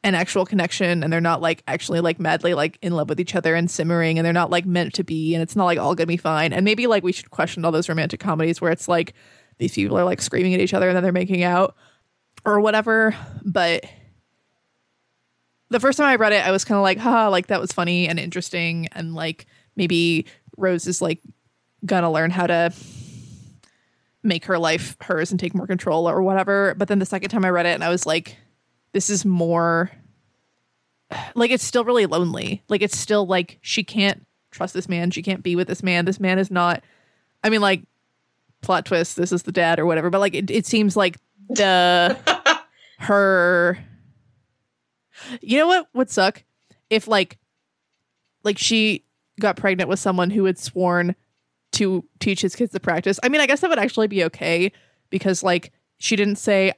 an 0.04 0.14
actual 0.14 0.46
connection 0.46 1.02
and 1.02 1.12
they're 1.12 1.20
not 1.20 1.40
like 1.40 1.62
actually 1.66 2.00
like 2.00 2.20
madly 2.20 2.54
like 2.54 2.78
in 2.82 2.92
love 2.92 3.08
with 3.08 3.18
each 3.18 3.34
other 3.34 3.54
and 3.54 3.70
simmering 3.70 4.18
and 4.18 4.24
they're 4.24 4.32
not 4.32 4.50
like 4.50 4.64
meant 4.64 4.94
to 4.94 5.02
be 5.02 5.34
and 5.34 5.42
it's 5.42 5.56
not 5.56 5.64
like 5.64 5.78
all 5.78 5.94
gonna 5.94 6.06
be 6.06 6.16
fine. 6.16 6.52
And 6.52 6.64
maybe 6.64 6.86
like 6.86 7.02
we 7.02 7.12
should 7.12 7.30
question 7.30 7.64
all 7.64 7.72
those 7.72 7.88
romantic 7.88 8.20
comedies 8.20 8.60
where 8.60 8.70
it's 8.70 8.86
like 8.86 9.14
these 9.58 9.74
people 9.74 9.98
are 9.98 10.04
like 10.04 10.22
screaming 10.22 10.54
at 10.54 10.60
each 10.60 10.74
other 10.74 10.88
and 10.88 10.96
then 10.96 11.02
they're 11.02 11.12
making 11.12 11.42
out 11.42 11.74
or 12.44 12.60
whatever. 12.60 13.14
But 13.44 13.84
the 15.70 15.80
first 15.80 15.98
time 15.98 16.06
i 16.06 16.16
read 16.16 16.32
it 16.32 16.46
i 16.46 16.50
was 16.50 16.64
kind 16.64 16.78
of 16.78 16.82
like 16.82 16.96
haha 16.96 17.28
like 17.28 17.48
that 17.48 17.60
was 17.60 17.72
funny 17.72 18.08
and 18.08 18.18
interesting 18.18 18.88
and 18.92 19.14
like 19.14 19.44
maybe 19.76 20.24
rose 20.56 20.86
is 20.86 21.02
like 21.02 21.20
gonna 21.84 22.10
learn 22.10 22.30
how 22.30 22.46
to 22.46 22.72
make 24.22 24.46
her 24.46 24.58
life 24.58 24.96
hers 25.02 25.30
and 25.30 25.38
take 25.38 25.54
more 25.54 25.66
control 25.66 26.08
or 26.08 26.22
whatever. 26.22 26.74
But 26.76 26.88
then 26.88 26.98
the 26.98 27.06
second 27.06 27.30
time 27.30 27.44
i 27.44 27.50
read 27.50 27.66
it 27.66 27.74
and 27.74 27.84
i 27.84 27.88
was 27.88 28.06
like 28.06 28.36
this 28.92 29.10
is 29.10 29.24
more 29.24 29.90
like 31.34 31.50
it's 31.50 31.64
still 31.64 31.84
really 31.84 32.06
lonely. 32.06 32.62
Like 32.68 32.82
it's 32.82 32.98
still 32.98 33.26
like 33.26 33.58
she 33.62 33.84
can't 33.84 34.26
trust 34.50 34.74
this 34.74 34.88
man. 34.88 35.10
She 35.10 35.22
can't 35.22 35.42
be 35.42 35.56
with 35.56 35.68
this 35.68 35.82
man. 35.82 36.04
This 36.04 36.20
man 36.20 36.38
is 36.38 36.50
not 36.50 36.82
I 37.42 37.50
mean 37.50 37.60
like 37.60 37.82
plot 38.60 38.84
twist, 38.86 39.16
this 39.16 39.32
is 39.32 39.42
the 39.42 39.52
dad 39.52 39.78
or 39.78 39.86
whatever, 39.86 40.10
but 40.10 40.20
like 40.20 40.34
it, 40.34 40.50
it 40.50 40.66
seems 40.66 40.96
like 40.96 41.16
the 41.48 42.16
her 42.98 43.78
You 45.40 45.58
know 45.58 45.66
what 45.66 45.88
would 45.94 46.10
suck? 46.10 46.44
If 46.90 47.08
like 47.08 47.38
like 48.44 48.58
she 48.58 49.04
got 49.40 49.56
pregnant 49.56 49.88
with 49.88 49.98
someone 49.98 50.30
who 50.30 50.44
had 50.44 50.58
sworn 50.58 51.14
to 51.72 52.04
teach 52.18 52.40
his 52.40 52.56
kids 52.56 52.72
the 52.72 52.80
practice. 52.80 53.20
I 53.22 53.28
mean, 53.28 53.40
I 53.40 53.46
guess 53.46 53.60
that 53.60 53.70
would 53.70 53.78
actually 53.78 54.08
be 54.08 54.24
okay 54.24 54.72
because 55.10 55.42
like 55.42 55.72
she 55.98 56.16
didn't 56.16 56.36
say 56.36 56.72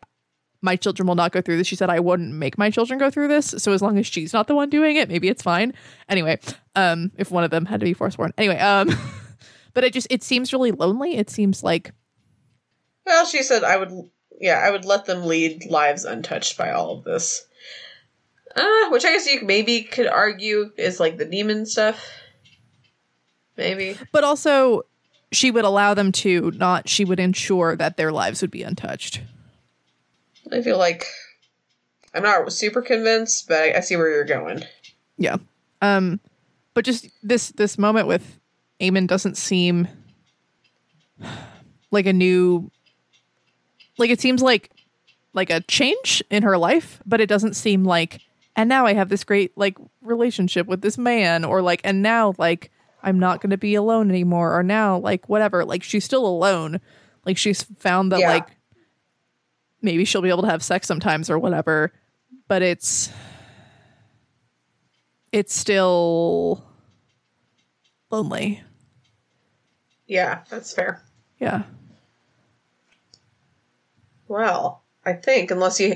my 0.62 0.76
children 0.76 1.06
will 1.06 1.14
not 1.14 1.32
go 1.32 1.40
through 1.40 1.56
this. 1.56 1.66
She 1.66 1.76
said 1.76 1.90
I 1.90 2.00
wouldn't 2.00 2.34
make 2.34 2.58
my 2.58 2.70
children 2.70 2.98
go 2.98 3.10
through 3.10 3.28
this. 3.28 3.54
So 3.58 3.72
as 3.72 3.82
long 3.82 3.98
as 3.98 4.06
she's 4.06 4.32
not 4.32 4.46
the 4.46 4.54
one 4.54 4.68
doing 4.68 4.96
it, 4.96 5.08
maybe 5.08 5.28
it's 5.28 5.42
fine. 5.42 5.72
Anyway, 6.08 6.38
um, 6.76 7.10
if 7.16 7.30
one 7.30 7.44
of 7.44 7.50
them 7.50 7.64
had 7.64 7.80
to 7.80 7.86
be 7.86 7.94
forsworn. 7.94 8.32
Anyway, 8.36 8.58
um, 8.58 8.90
but 9.74 9.84
it 9.84 9.92
just 9.92 10.06
it 10.10 10.22
seems 10.22 10.52
really 10.52 10.72
lonely. 10.72 11.16
It 11.16 11.30
seems 11.30 11.62
like 11.62 11.92
Well, 13.06 13.24
she 13.24 13.42
said 13.42 13.64
I 13.64 13.76
would. 13.76 13.90
Yeah, 14.40 14.58
I 14.58 14.70
would 14.70 14.86
let 14.86 15.04
them 15.04 15.26
lead 15.26 15.66
lives 15.66 16.06
untouched 16.06 16.56
by 16.56 16.70
all 16.70 16.92
of 16.96 17.04
this. 17.04 17.46
Uh, 18.56 18.88
which 18.88 19.04
I 19.04 19.12
guess 19.12 19.26
you 19.26 19.42
maybe 19.42 19.82
could 19.82 20.06
argue 20.06 20.72
is 20.76 20.98
like 20.98 21.18
the 21.18 21.24
demon 21.24 21.66
stuff. 21.66 22.04
Maybe. 23.56 23.98
but 24.10 24.24
also 24.24 24.84
she 25.32 25.50
would 25.50 25.66
allow 25.66 25.92
them 25.92 26.12
to 26.12 26.50
not 26.52 26.88
she 26.88 27.04
would 27.04 27.20
ensure 27.20 27.76
that 27.76 27.98
their 27.98 28.10
lives 28.10 28.40
would 28.40 28.50
be 28.50 28.62
untouched. 28.62 29.20
I 30.52 30.62
feel 30.62 30.78
like 30.78 31.04
I'm 32.14 32.22
not 32.22 32.52
super 32.52 32.82
convinced, 32.82 33.48
but 33.48 33.58
I, 33.58 33.76
I 33.78 33.80
see 33.80 33.96
where 33.96 34.10
you're 34.10 34.24
going. 34.24 34.64
Yeah. 35.16 35.36
Um 35.82 36.20
but 36.74 36.84
just 36.84 37.08
this 37.22 37.50
this 37.50 37.78
moment 37.78 38.06
with 38.06 38.38
Eamon 38.80 39.06
doesn't 39.06 39.36
seem 39.36 39.88
like 41.90 42.06
a 42.06 42.12
new 42.12 42.70
like 43.98 44.10
it 44.10 44.20
seems 44.20 44.42
like 44.42 44.70
like 45.32 45.50
a 45.50 45.60
change 45.60 46.22
in 46.30 46.42
her 46.42 46.58
life, 46.58 47.00
but 47.06 47.20
it 47.20 47.28
doesn't 47.28 47.54
seem 47.54 47.84
like 47.84 48.20
and 48.56 48.68
now 48.68 48.86
I 48.86 48.94
have 48.94 49.08
this 49.08 49.24
great 49.24 49.56
like 49.56 49.76
relationship 50.02 50.66
with 50.66 50.80
this 50.82 50.98
man 50.98 51.44
or 51.44 51.62
like 51.62 51.80
and 51.84 52.02
now 52.02 52.34
like 52.38 52.70
I'm 53.02 53.18
not 53.18 53.40
going 53.40 53.50
to 53.50 53.56
be 53.56 53.74
alone 53.74 54.10
anymore 54.10 54.58
or 54.58 54.62
now 54.62 54.98
like 54.98 55.28
whatever. 55.28 55.64
Like 55.64 55.82
she's 55.82 56.04
still 56.04 56.26
alone. 56.26 56.80
Like 57.24 57.38
she's 57.38 57.62
found 57.62 58.12
that 58.12 58.20
Yeah. 58.20 58.28
like 58.34 58.48
maybe 59.82 60.04
she'll 60.04 60.22
be 60.22 60.28
able 60.28 60.42
to 60.42 60.48
have 60.48 60.62
sex 60.62 60.86
sometimes 60.86 61.30
or 61.30 61.38
whatever, 61.38 61.92
but 62.48 62.62
it's 62.62 63.10
it's 65.32 65.54
still 65.54 66.64
lonely. 68.10 68.62
Yeah, 70.06 70.40
that's 70.50 70.72
fair. 70.72 71.02
Yeah. 71.38 71.62
Well, 74.26 74.82
I 75.04 75.12
think 75.14 75.50
unless 75.50 75.80
you 75.80 75.94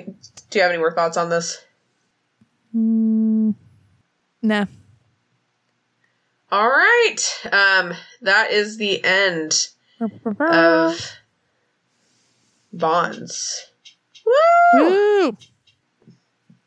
do 0.51 0.59
you 0.59 0.63
have 0.63 0.71
any 0.71 0.79
more 0.79 0.93
thoughts 0.93 1.17
on 1.17 1.31
this? 1.31 1.65
Mm, 2.75 3.55
nah. 4.43 4.67
All 6.51 6.69
right. 6.69 7.19
Um 7.53 7.95
that 8.23 8.51
is 8.51 8.77
the 8.77 9.05
end 9.05 9.69
of 10.41 11.19
Bonds. 12.73 13.71
Woo! 14.25 14.33
Woo! 14.75 15.37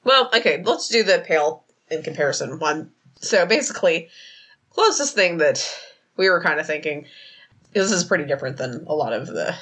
Well, 0.03 0.29
okay, 0.33 0.61
let's 0.63 0.87
do 0.87 1.03
the 1.03 1.23
pale 1.25 1.63
in 1.89 2.03
comparison 2.03 2.59
one. 2.59 2.91
So 3.19 3.45
basically, 3.45 4.09
closest 4.71 5.15
thing 5.15 5.37
that 5.37 5.67
we 6.15 6.29
were 6.29 6.41
kind 6.41 6.59
of 6.59 6.67
thinking 6.67 7.05
this 7.73 7.91
is 7.91 8.03
pretty 8.03 8.25
different 8.25 8.57
than 8.57 8.85
a 8.87 8.93
lot 8.95 9.13
of 9.13 9.27
the 9.27 9.55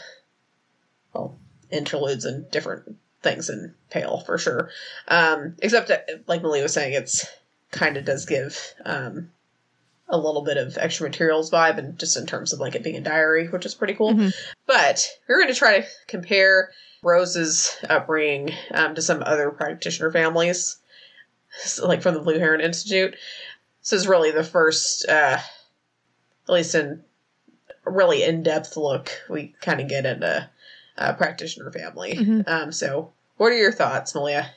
well 1.13 1.37
interludes 1.71 2.25
and 2.25 2.49
different 2.51 2.95
things 3.21 3.49
in 3.49 3.73
Pale 3.89 4.19
for 4.19 4.37
sure. 4.37 4.69
Um, 5.07 5.55
except 5.61 5.87
that, 5.87 6.07
like 6.27 6.41
Malia 6.43 6.63
was 6.63 6.73
saying, 6.73 6.93
it's 6.93 7.25
kind 7.71 7.97
of 7.97 8.05
does 8.05 8.25
give 8.25 8.73
um, 8.85 9.31
a 10.07 10.17
little 10.17 10.43
bit 10.43 10.57
of 10.57 10.77
extra 10.77 11.07
materials 11.09 11.49
vibe, 11.49 11.77
and 11.77 11.97
just 11.97 12.15
in 12.17 12.25
terms 12.27 12.53
of 12.53 12.59
like 12.59 12.75
it 12.75 12.83
being 12.83 12.95
a 12.97 13.01
diary, 13.01 13.47
which 13.47 13.65
is 13.65 13.73
pretty 13.73 13.95
cool. 13.95 14.13
Mhm. 14.13 14.33
But 14.67 15.09
we're 15.27 15.39
going 15.39 15.51
to 15.53 15.57
try 15.59 15.79
to 15.81 15.87
compare 16.07 16.71
Rose's 17.05 17.77
upbringing 17.87 18.49
um, 18.71 18.95
to 18.95 19.01
some 19.01 19.21
other 19.23 19.51
practitioner 19.51 20.11
families, 20.11 20.77
like 21.83 22.01
from 22.01 22.15
the 22.15 22.21
Blue 22.21 22.39
Heron 22.39 22.61
Institute. 22.61 23.15
This 23.81 23.93
is 23.93 24.07
really 24.07 24.31
the 24.31 24.43
first, 24.43 25.07
uh, 25.07 25.37
at 25.37 26.53
least 26.53 26.73
in 26.73 27.03
really 27.85 28.23
in 28.23 28.41
depth 28.41 28.75
look, 28.75 29.11
we 29.29 29.53
kind 29.61 29.79
of 29.79 29.87
get 29.87 30.07
into 30.07 30.49
a 30.97 31.13
practitioner 31.13 31.71
family. 31.71 32.13
Mhm. 32.15 32.47
Um, 32.49 32.71
so, 32.71 33.13
what 33.37 33.51
are 33.51 33.57
your 33.57 33.71
thoughts, 33.71 34.15
Malia? 34.15 34.49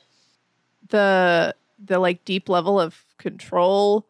The 0.89 1.55
the 1.79 1.99
like 1.99 2.25
deep 2.25 2.49
level 2.49 2.81
of 2.81 3.05
control 3.19 4.07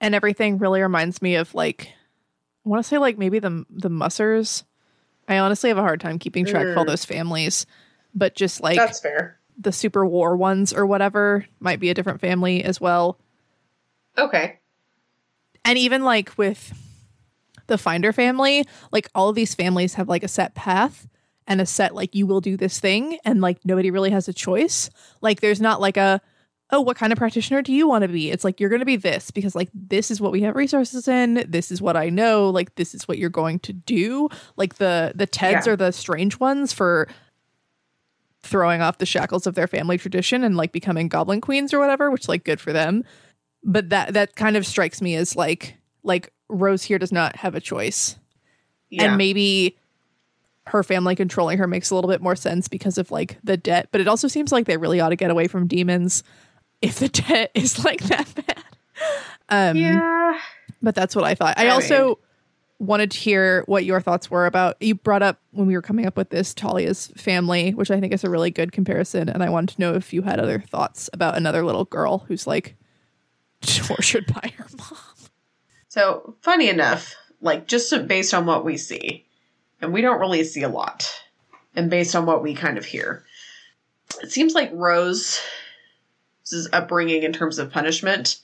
and 0.00 0.14
everything 0.14 0.58
really 0.58 0.80
reminds 0.80 1.20
me 1.20 1.34
of 1.34 1.52
like 1.54 1.90
I 2.64 2.68
want 2.68 2.82
to 2.82 2.88
say 2.88 2.98
like 2.98 3.18
maybe 3.18 3.40
the 3.40 3.66
the 3.68 3.90
Mussers. 3.90 4.62
I 5.28 5.38
honestly 5.38 5.68
have 5.70 5.78
a 5.78 5.82
hard 5.82 6.00
time 6.00 6.18
keeping 6.18 6.44
track 6.44 6.66
of 6.66 6.76
all 6.78 6.84
Mm. 6.84 6.88
those 6.88 7.04
families, 7.04 7.66
but 8.14 8.34
just 8.34 8.60
like 8.60 8.76
That's 8.76 9.00
fair. 9.00 9.38
the 9.58 9.72
Super 9.72 10.04
War 10.06 10.36
ones 10.36 10.72
or 10.72 10.84
whatever 10.86 11.46
might 11.60 11.80
be 11.80 11.90
a 11.90 11.94
different 11.94 12.20
family 12.20 12.62
as 12.64 12.80
well. 12.80 13.18
Okay. 14.18 14.58
and 15.64 15.78
even 15.78 16.04
like 16.04 16.36
with 16.36 16.72
the 17.66 17.78
finder 17.78 18.12
family 18.12 18.64
like 18.92 19.08
all 19.14 19.30
of 19.30 19.34
these 19.34 19.54
families 19.54 19.94
have 19.94 20.08
like 20.08 20.22
a 20.22 20.28
set 20.28 20.54
path 20.54 21.08
and 21.46 21.60
a 21.60 21.66
set 21.66 21.94
like 21.94 22.14
you 22.14 22.26
will 22.26 22.40
do 22.42 22.56
this 22.56 22.78
thing 22.78 23.18
and 23.24 23.40
like 23.40 23.58
nobody 23.64 23.90
really 23.90 24.10
has 24.10 24.28
a 24.28 24.32
choice 24.34 24.90
like 25.22 25.40
there's 25.40 25.60
not 25.62 25.80
like 25.80 25.96
a 25.96 26.20
oh, 26.70 26.80
what 26.80 26.96
kind 26.96 27.12
of 27.12 27.18
practitioner 27.18 27.62
do 27.62 27.72
you 27.72 27.86
want 27.86 28.02
to 28.02 28.08
be? 28.08 28.30
It's 28.30 28.42
like, 28.42 28.58
you're 28.58 28.70
going 28.70 28.80
to 28.80 28.86
be 28.86 28.96
this 28.96 29.30
because, 29.30 29.54
like, 29.54 29.68
this 29.74 30.10
is 30.10 30.20
what 30.20 30.32
we 30.32 30.42
have 30.42 30.56
resources 30.56 31.06
in. 31.06 31.44
This 31.48 31.70
is 31.70 31.80
what 31.80 31.96
I 31.96 32.08
know. 32.08 32.48
Like, 32.50 32.74
this 32.74 32.94
is 32.94 33.06
what 33.06 33.18
you're 33.18 33.30
going 33.30 33.58
to 33.60 33.72
do. 33.72 34.28
Like, 34.56 34.76
the, 34.76 35.12
the 35.14 35.26
Teds 35.26 35.66
Yeah. 35.66 35.72
are 35.72 35.76
the 35.76 35.92
strange 35.92 36.40
ones 36.40 36.72
for 36.72 37.06
throwing 38.42 38.80
off 38.80 38.98
the 38.98 39.06
shackles 39.06 39.46
of 39.46 39.54
their 39.54 39.66
family 39.66 39.98
tradition 39.98 40.42
and, 40.42 40.56
like, 40.56 40.72
becoming 40.72 41.08
goblin 41.08 41.40
queens 41.40 41.72
or 41.72 41.78
whatever, 41.78 42.10
which, 42.10 42.28
like, 42.28 42.44
good 42.44 42.60
for 42.60 42.72
them. 42.72 43.04
But 43.62 43.90
that, 43.90 44.14
that 44.14 44.34
kind 44.34 44.56
of 44.56 44.66
strikes 44.66 45.00
me 45.00 45.14
as 45.16 45.36
like, 45.36 45.76
like, 46.02 46.32
Rose 46.48 46.82
here 46.82 46.98
does 46.98 47.12
not 47.12 47.36
have 47.36 47.54
a 47.54 47.60
choice. 47.60 48.16
Yeah. 48.90 49.04
And 49.04 49.16
maybe 49.16 49.78
her 50.66 50.82
family 50.82 51.14
controlling 51.14 51.58
her 51.58 51.66
makes 51.66 51.90
a 51.90 51.94
little 51.94 52.10
bit 52.10 52.22
more 52.22 52.36
sense 52.36 52.68
because 52.68 52.98
of 52.98 53.10
like 53.10 53.38
the 53.44 53.56
debt, 53.56 53.88
but 53.92 54.00
it 54.00 54.08
also 54.08 54.28
seems 54.28 54.52
like 54.52 54.66
they 54.66 54.76
really 54.76 55.00
ought 55.00 55.10
to 55.10 55.16
get 55.16 55.30
away 55.30 55.46
from 55.46 55.66
demons 55.66 56.22
if 56.82 56.98
the 56.98 57.08
debt 57.08 57.50
is 57.54 57.84
like 57.84 58.00
that 58.04 58.28
bad. 58.34 58.64
Um 59.48 59.76
yeah. 59.76 60.38
but 60.82 60.94
that's 60.94 61.14
what 61.14 61.24
I 61.24 61.34
thought. 61.34 61.54
I, 61.58 61.66
I 61.66 61.70
also 61.70 62.18
wanted 62.78 63.10
to 63.12 63.18
hear 63.18 63.62
what 63.66 63.84
your 63.84 64.00
thoughts 64.00 64.30
were 64.30 64.46
about 64.46 64.76
you 64.82 64.94
brought 64.94 65.22
up 65.22 65.40
when 65.52 65.66
we 65.66 65.74
were 65.74 65.82
coming 65.82 66.06
up 66.06 66.16
with 66.16 66.30
this 66.30 66.52
Talia's 66.52 67.06
family, 67.16 67.72
which 67.72 67.90
I 67.90 68.00
think 68.00 68.12
is 68.12 68.24
a 68.24 68.30
really 68.30 68.50
good 68.50 68.72
comparison 68.72 69.28
and 69.28 69.42
I 69.42 69.48
wanted 69.48 69.74
to 69.76 69.80
know 69.80 69.94
if 69.94 70.12
you 70.12 70.22
had 70.22 70.40
other 70.40 70.60
thoughts 70.60 71.08
about 71.12 71.36
another 71.36 71.64
little 71.64 71.84
girl 71.84 72.18
who's 72.28 72.46
like 72.46 72.76
tortured 73.60 74.26
by 74.26 74.52
her 74.56 74.66
mom. 74.76 74.98
So 75.88 76.34
funny 76.40 76.68
enough, 76.68 77.14
like 77.40 77.68
just 77.68 78.08
based 78.08 78.34
on 78.34 78.46
what 78.46 78.64
we 78.64 78.76
see, 78.76 79.26
and 79.80 79.92
we 79.92 80.00
don't 80.00 80.18
really 80.18 80.42
see 80.44 80.62
a 80.62 80.68
lot, 80.68 81.08
and 81.76 81.90
based 81.90 82.16
on 82.16 82.26
what 82.26 82.42
we 82.42 82.54
kind 82.54 82.78
of 82.78 82.84
hear, 82.84 83.24
it 84.22 84.32
seems 84.32 84.54
like 84.54 84.70
Rose's 84.72 85.40
upbringing 86.72 87.22
in 87.22 87.32
terms 87.32 87.58
of 87.58 87.72
punishment 87.72 88.40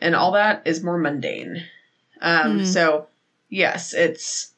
and 0.00 0.14
all 0.14 0.32
that 0.32 0.62
is 0.64 0.82
more 0.82 0.98
mundane. 0.98 1.64
Um, 2.20 2.58
Hmm. 2.58 2.64
So 2.64 3.06
yes, 3.48 3.94
it's 3.94 4.52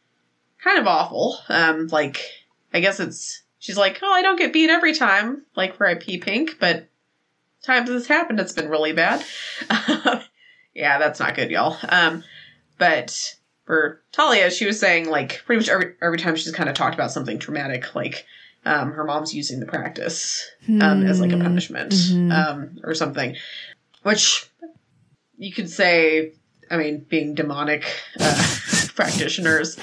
kind 0.62 0.78
of 0.78 0.86
awful. 0.86 1.38
Um, 1.48 1.88
like 1.88 2.20
I 2.72 2.80
guess 2.80 3.00
it's 3.00 3.42
she's 3.58 3.76
like, 3.76 3.98
oh, 4.02 4.12
I 4.12 4.22
don't 4.22 4.38
get 4.38 4.52
beat 4.52 4.70
every 4.70 4.94
time, 4.94 5.42
like 5.56 5.78
where 5.78 5.88
I 5.88 5.94
pee 5.94 6.18
pink, 6.18 6.56
but 6.60 6.88
times 7.62 7.88
this 7.88 8.06
happened, 8.06 8.40
it's 8.40 8.52
been 8.52 8.68
really 8.68 8.92
bad. 8.92 9.24
yeah, 10.74 10.98
that's 10.98 11.20
not 11.20 11.34
good, 11.34 11.50
y'all. 11.50 11.76
Um, 11.88 12.24
but 12.78 13.36
for 13.64 14.00
Talia, 14.12 14.50
she 14.50 14.66
was 14.66 14.80
saying 14.80 15.08
like 15.08 15.42
pretty 15.44 15.60
much 15.60 15.68
every 15.68 15.94
every 16.02 16.18
time 16.18 16.36
she's 16.36 16.52
kind 16.52 16.68
of 16.68 16.74
talked 16.74 16.94
about 16.94 17.12
something 17.12 17.38
traumatic, 17.38 17.94
like 17.94 18.26
um, 18.64 18.92
her 18.92 19.04
mom's 19.04 19.34
using 19.34 19.60
the 19.60 19.66
practice 19.66 20.48
um, 20.68 21.04
as 21.04 21.20
like 21.20 21.32
a 21.32 21.38
punishment 21.38 21.92
Mhm. 21.92 22.32
um, 22.32 22.78
or 22.84 22.94
something, 22.94 23.36
which 24.02 24.46
you 25.38 25.52
could 25.52 25.70
say. 25.70 26.32
I 26.72 26.76
mean, 26.76 27.04
being 27.08 27.34
demonic 27.34 27.84
uh, 28.20 28.46
practitioners 28.94 29.76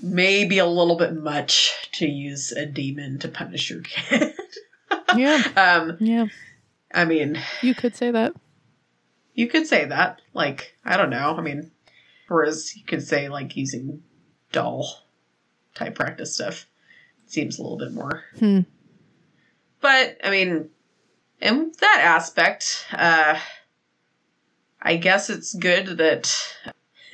may 0.00 0.44
be 0.44 0.58
a 0.58 0.66
little 0.66 0.96
bit 0.96 1.14
much 1.14 1.72
to 1.94 2.06
use 2.06 2.52
a 2.52 2.64
demon 2.64 3.18
to 3.20 3.28
punish 3.28 3.70
your 3.70 3.82
kid. 3.82 4.34
Yeah. 5.16 5.42
um, 5.56 5.96
Yeah. 5.98 6.26
I 6.94 7.04
mean, 7.04 7.40
You 7.62 7.74
could 7.74 7.96
say 7.96 8.12
that. 8.12 8.32
you 9.34 9.48
could 9.48 9.66
say 9.66 9.84
that. 9.86 10.22
Like, 10.34 10.76
I 10.84 10.96
don't 10.96 11.10
know. 11.10 11.34
I 11.36 11.40
mean, 11.40 11.72
whereas 12.28 12.76
you 12.76 12.84
could 12.84 13.02
say 13.02 13.28
like 13.28 13.56
using 13.56 14.02
doll 14.52 14.88
type 15.74 15.96
practice 15.96 16.34
stuff 16.34 16.66
seems 17.30 17.58
a 17.58 17.62
little 17.62 17.78
bit 17.78 17.92
more. 17.92 18.24
Hmm. 18.38 18.60
But 19.80 20.18
I 20.22 20.30
mean, 20.30 20.70
in 21.40 21.72
that 21.80 22.00
aspect, 22.02 22.86
uh, 22.92 23.38
I 24.80 24.96
guess 24.96 25.30
it's 25.30 25.54
good 25.54 25.98
that. 25.98 26.54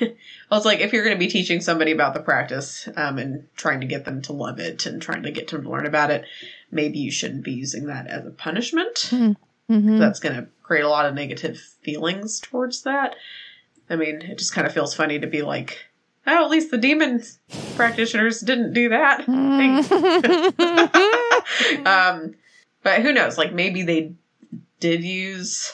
Well, 0.48 0.58
it's 0.58 0.64
like 0.64 0.78
if 0.78 0.92
you're 0.92 1.02
going 1.02 1.16
to 1.16 1.18
be 1.18 1.26
teaching 1.26 1.60
somebody 1.60 1.90
about 1.90 2.14
the 2.14 2.20
practice 2.20 2.88
um, 2.94 3.18
and 3.18 3.48
trying 3.56 3.80
to 3.80 3.86
get 3.86 4.04
them 4.04 4.22
to 4.22 4.32
love 4.32 4.60
it 4.60 4.86
and 4.86 5.02
trying 5.02 5.24
to 5.24 5.32
get 5.32 5.48
them 5.48 5.64
to 5.64 5.68
learn 5.68 5.86
about 5.86 6.12
it, 6.12 6.24
maybe 6.70 7.00
you 7.00 7.10
shouldn't 7.10 7.42
be 7.42 7.54
using 7.54 7.86
that 7.86 8.06
as 8.06 8.24
a 8.24 8.30
punishment 8.30 9.10
Mm-hmm. 9.70 9.98
that's 9.98 10.20
going 10.20 10.36
to 10.36 10.46
create 10.62 10.84
a 10.84 10.88
lot 10.88 11.06
of 11.06 11.14
negative 11.14 11.58
feelings 11.58 12.38
towards 12.38 12.82
that. 12.82 13.16
I 13.90 13.96
mean, 13.96 14.22
it 14.22 14.38
just 14.38 14.54
kind 14.54 14.64
of 14.66 14.72
feels 14.72 14.94
funny 14.94 15.18
to 15.18 15.26
be 15.26 15.42
like, 15.42 15.84
oh, 16.26 16.44
at 16.44 16.50
least 16.50 16.70
the 16.70 16.78
demon 16.78 17.22
practitioners 17.74 18.40
didn't 18.40 18.72
do 18.72 18.88
that. 18.90 19.28
um, 21.86 22.34
but 22.82 23.02
who 23.02 23.12
knows? 23.12 23.38
Like 23.38 23.52
maybe 23.52 23.82
they 23.82 24.12
did 24.80 25.02
use 25.04 25.72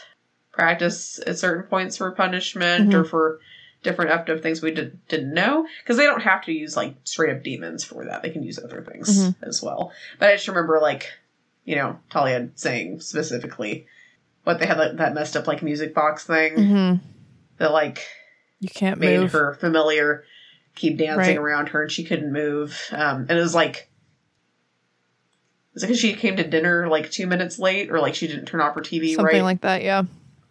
practice 0.53 1.19
at 1.27 1.39
certain 1.39 1.65
points 1.65 1.97
for 1.97 2.11
punishment 2.13 2.95
or 2.95 3.05
for 3.05 3.41
different 3.83 4.11
up 4.13 4.29
of 4.29 4.43
things 4.43 4.63
we 4.63 4.71
did, 4.71 5.05
didn't 5.09 5.35
know 5.35 5.67
because 5.83 5.97
they 5.97 6.05
don't 6.05 6.23
have 6.23 6.45
to 6.45 6.53
use 6.53 6.77
like 6.77 6.95
straight 7.05 7.35
up 7.35 7.43
demons 7.43 7.83
for 7.83 8.05
that. 8.05 8.23
They 8.23 8.31
can 8.31 8.43
use 8.43 8.59
other 8.59 8.83
things 8.83 9.09
Mhm. 9.09 9.35
as 9.43 9.63
well. 9.63 9.93
But 10.19 10.31
I 10.31 10.35
just 10.37 10.49
remember 10.49 10.79
like, 10.81 11.11
you 11.65 11.77
know, 11.77 11.99
Talia 12.11 12.49
saying 12.55 13.01
specifically 13.01 13.87
what 14.45 14.59
they 14.61 14.67
had 14.67 14.79
that, 14.79 14.97
that 14.99 15.15
messed 15.15 15.37
up 15.37 15.47
like 15.47 15.63
music 15.63 15.95
box 15.95 16.25
thing 16.25 16.55
hmm 16.55 16.95
that 17.59 17.73
like 17.73 18.07
You 18.61 18.69
can't 18.69 19.01
made 19.01 19.21
move. 19.21 19.33
her 19.33 19.55
familiar 19.55 20.25
keep 20.75 20.99
dancing 20.99 21.19
Right. 21.19 21.37
around 21.39 21.69
her 21.71 21.83
and 21.83 21.91
she 21.93 22.05
couldn't 22.05 22.33
move. 22.33 22.79
Um, 22.93 23.27
and 23.29 23.33
it 23.33 23.43
was 23.43 23.55
like, 23.55 23.89
was 25.75 25.83
it 25.83 25.87
because 25.87 26.01
she 26.01 26.15
came 26.15 26.37
to 26.37 26.45
dinner 26.47 26.89
like 26.89 27.11
two 27.11 27.27
minutes 27.27 27.59
late 27.59 27.91
or 27.91 27.99
like 28.01 28.15
she 28.15 28.27
didn't 28.27 28.47
turn 28.47 28.61
off 28.61 28.75
her 28.75 28.81
TV 28.81 29.15
Something 29.15 29.25
right 29.37 29.43
like 29.43 29.61
that. 29.63 29.83
Yeah. 29.83 30.05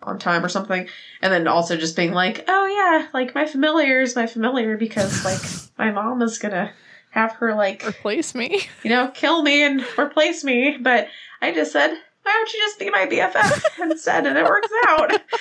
on 0.03 0.17
time 0.19 0.43
or 0.43 0.49
something? 0.49 0.87
And 1.21 1.31
then 1.33 1.47
also 1.47 1.77
just 1.77 1.95
being 1.95 2.11
like, 2.13 2.45
oh 2.47 2.65
yeah, 2.65 3.07
like 3.13 3.35
my 3.35 3.45
familiar 3.45 4.01
is 4.01 4.15
my 4.15 4.25
familiar 4.27 4.77
because 4.77 5.23
like 5.25 5.41
my 5.77 5.91
mom 5.91 6.21
is 6.21 6.37
gonna 6.39 6.71
have 7.11 7.33
her 7.33 7.53
like, 7.55 7.85
Replace 7.85 8.33
me. 8.33 8.61
you 8.83 8.89
know, 8.89 9.09
kill 9.09 9.43
me 9.43 9.63
and 9.63 9.83
replace 9.99 10.43
me. 10.43 10.77
But 10.79 11.07
I 11.41 11.51
just 11.53 11.71
said, 11.71 11.89
why 12.23 12.31
don't 12.31 12.53
you 12.53 12.59
just 12.59 12.79
be 12.79 12.89
my 12.89 13.05
BFF 13.07 13.63
instead? 13.91 14.25
And 14.25 14.37
it 14.37 14.45
works 14.45 14.69
out. 14.87 15.11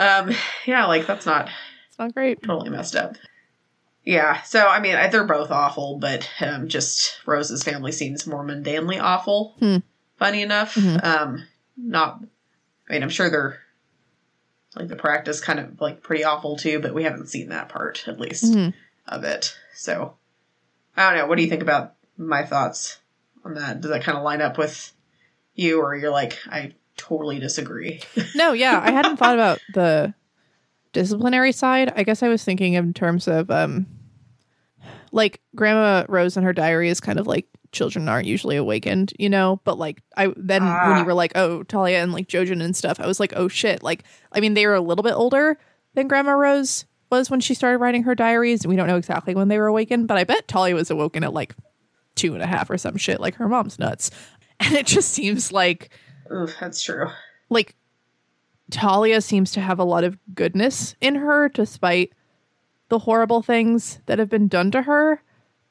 Um, 0.00 0.30
yeah, 0.64 0.86
like 0.86 1.06
that's 1.08 1.26
not 1.26 1.48
It's 1.88 1.98
not 1.98 2.14
great. 2.14 2.40
totally 2.44 2.70
messed 2.70 2.94
up. 2.94 3.16
Yeah, 4.08 4.40
so 4.40 4.66
I 4.66 4.80
mean, 4.80 4.94
they're 5.10 5.24
both 5.26 5.50
awful, 5.50 5.98
but 5.98 6.26
um, 6.40 6.68
just 6.68 7.18
Rose's 7.26 7.62
family 7.62 7.92
seems 7.92 8.26
more 8.26 8.42
mundanely 8.42 8.98
awful. 8.98 9.54
Hmm. 9.58 9.76
Funny 10.16 10.40
enough, 10.40 10.76
Mhm. 10.76 11.04
um, 11.04 11.46
not. 11.76 12.18
I 12.88 12.94
mean, 12.94 13.02
I'm 13.02 13.10
sure 13.10 13.28
they're 13.28 13.60
like 14.74 14.88
the 14.88 14.96
practice 14.96 15.42
kind 15.42 15.60
of 15.60 15.78
like 15.78 16.02
pretty 16.02 16.24
awful 16.24 16.56
too, 16.56 16.80
but 16.80 16.94
we 16.94 17.02
haven't 17.04 17.28
seen 17.28 17.50
that 17.50 17.68
part 17.68 18.08
at 18.08 18.18
least 18.18 18.44
Mhm. 18.54 18.72
of 19.06 19.24
it. 19.24 19.54
So 19.74 20.14
I 20.96 21.10
don't 21.10 21.18
know. 21.18 21.26
What 21.26 21.36
do 21.36 21.42
you 21.44 21.50
think 21.50 21.62
about 21.62 21.94
my 22.16 22.44
thoughts 22.44 22.96
on 23.44 23.54
that? 23.56 23.82
Does 23.82 23.90
that 23.90 24.04
kind 24.04 24.16
of 24.16 24.24
line 24.24 24.40
up 24.40 24.56
with 24.56 24.90
you, 25.54 25.82
or 25.82 25.94
you're 25.94 26.10
like, 26.10 26.38
I 26.46 26.72
totally 26.96 27.40
disagree? 27.40 28.00
No, 28.34 28.52
yeah, 28.54 28.80
I 28.82 28.90
hadn't 28.90 29.18
thought 29.18 29.34
about 29.34 29.60
the 29.74 30.14
disciplinary 30.94 31.52
side. 31.52 31.92
I 31.94 32.04
guess 32.04 32.22
I 32.22 32.28
was 32.28 32.42
thinking 32.42 32.72
in 32.72 32.94
terms 32.94 33.28
of 33.28 33.50
um 33.50 33.86
like 35.12 35.40
Grandma 35.54 36.04
Rose 36.08 36.36
in 36.36 36.42
her 36.44 36.52
diary 36.52 36.88
is 36.88 37.00
kind 37.00 37.18
of 37.18 37.26
like 37.26 37.46
children 37.72 38.08
aren't 38.08 38.26
usually 38.26 38.56
awakened, 38.56 39.12
you 39.18 39.28
know, 39.28 39.60
but 39.64 39.78
like 39.78 40.02
I 40.16 40.32
then 40.36 40.62
when 40.64 40.72
Ah. 40.72 40.98
you 41.00 41.04
were 41.04 41.14
like, 41.14 41.32
"Oh, 41.34 41.62
Talia 41.64 41.98
and 42.02 42.12
like 42.12 42.28
Jojen 42.28 42.62
and 42.62 42.74
stuff." 42.76 42.98
I 43.00 43.06
was 43.06 43.20
like, 43.20 43.32
"Oh 43.36 43.48
shit." 43.48 43.82
Like 43.82 44.04
I 44.32 44.40
mean, 44.40 44.54
they 44.54 44.66
were 44.66 44.74
a 44.74 44.80
little 44.80 45.02
bit 45.02 45.14
older 45.14 45.58
than 45.94 46.08
Grandma 46.08 46.32
Rose 46.32 46.84
was 47.10 47.30
when 47.30 47.40
she 47.40 47.54
started 47.54 47.78
writing 47.78 48.02
her 48.04 48.14
diaries. 48.14 48.66
We 48.66 48.76
don't 48.76 48.86
know 48.86 48.96
exactly 48.96 49.34
when 49.34 49.48
they 49.48 49.58
were 49.58 49.66
awakened, 49.66 50.08
but 50.08 50.16
I 50.18 50.24
bet 50.24 50.46
Talia 50.48 50.74
was 50.74 50.90
awoken 50.90 51.24
at 51.24 51.32
like 51.32 51.54
two 52.14 52.34
and 52.34 52.42
a 52.42 52.46
half 52.46 52.68
or 52.70 52.76
some 52.78 52.96
shit. 52.96 53.20
Like 53.20 53.34
her 53.36 53.48
mom's 53.48 53.78
nuts. 53.78 54.10
And 54.60 54.74
it 54.74 54.86
just 54.86 55.12
seems 55.12 55.52
like 55.52 55.90
Oof, 56.34 56.52
that's 56.58 56.82
true. 56.82 57.06
like 57.48 57.76
Talia 58.70 59.20
seems 59.20 59.52
to 59.52 59.60
have 59.60 59.78
a 59.78 59.84
lot 59.84 60.04
of 60.04 60.18
goodness 60.34 60.94
in 61.00 61.14
her 61.14 61.48
despite 61.48 62.12
the 62.88 63.00
horrible 63.00 63.42
things 63.42 63.98
that 64.06 64.18
have 64.18 64.28
been 64.28 64.48
done 64.48 64.70
to 64.70 64.82
her 64.82 65.22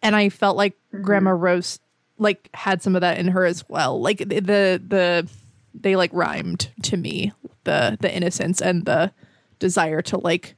and 0.02 0.16
I 0.16 0.30
felt 0.30 0.58
like 0.58 0.76
mm-hmm. 0.94 1.04
Grandma 1.04 1.32
Rose 1.32 1.80
like 2.18 2.50
had 2.54 2.82
some 2.82 2.96
of 2.96 3.02
that 3.02 3.18
in 3.18 3.30
her 3.30 3.46
as 3.46 3.68
well 3.70 4.00
like 4.02 4.20
the 4.20 4.40
the, 4.40 4.82
the 4.86 5.30
they 5.74 5.96
like 5.96 6.12
rhymed 6.14 6.70
to 6.84 6.98
me 6.98 7.32
the 7.64 7.98
the 8.00 8.14
innocence 8.14 8.62
and 8.62 8.86
the 8.86 9.12
desire 9.60 10.02
to 10.04 10.18
like 10.18 10.56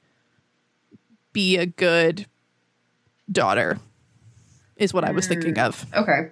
be 1.33 1.57
a 1.57 1.65
good 1.65 2.25
daughter 3.31 3.79
is 4.77 4.93
what 4.93 5.03
I 5.03 5.11
was 5.11 5.27
thinking 5.27 5.55
mm. 5.55 5.65
of. 5.65 5.85
Okay. 5.93 6.29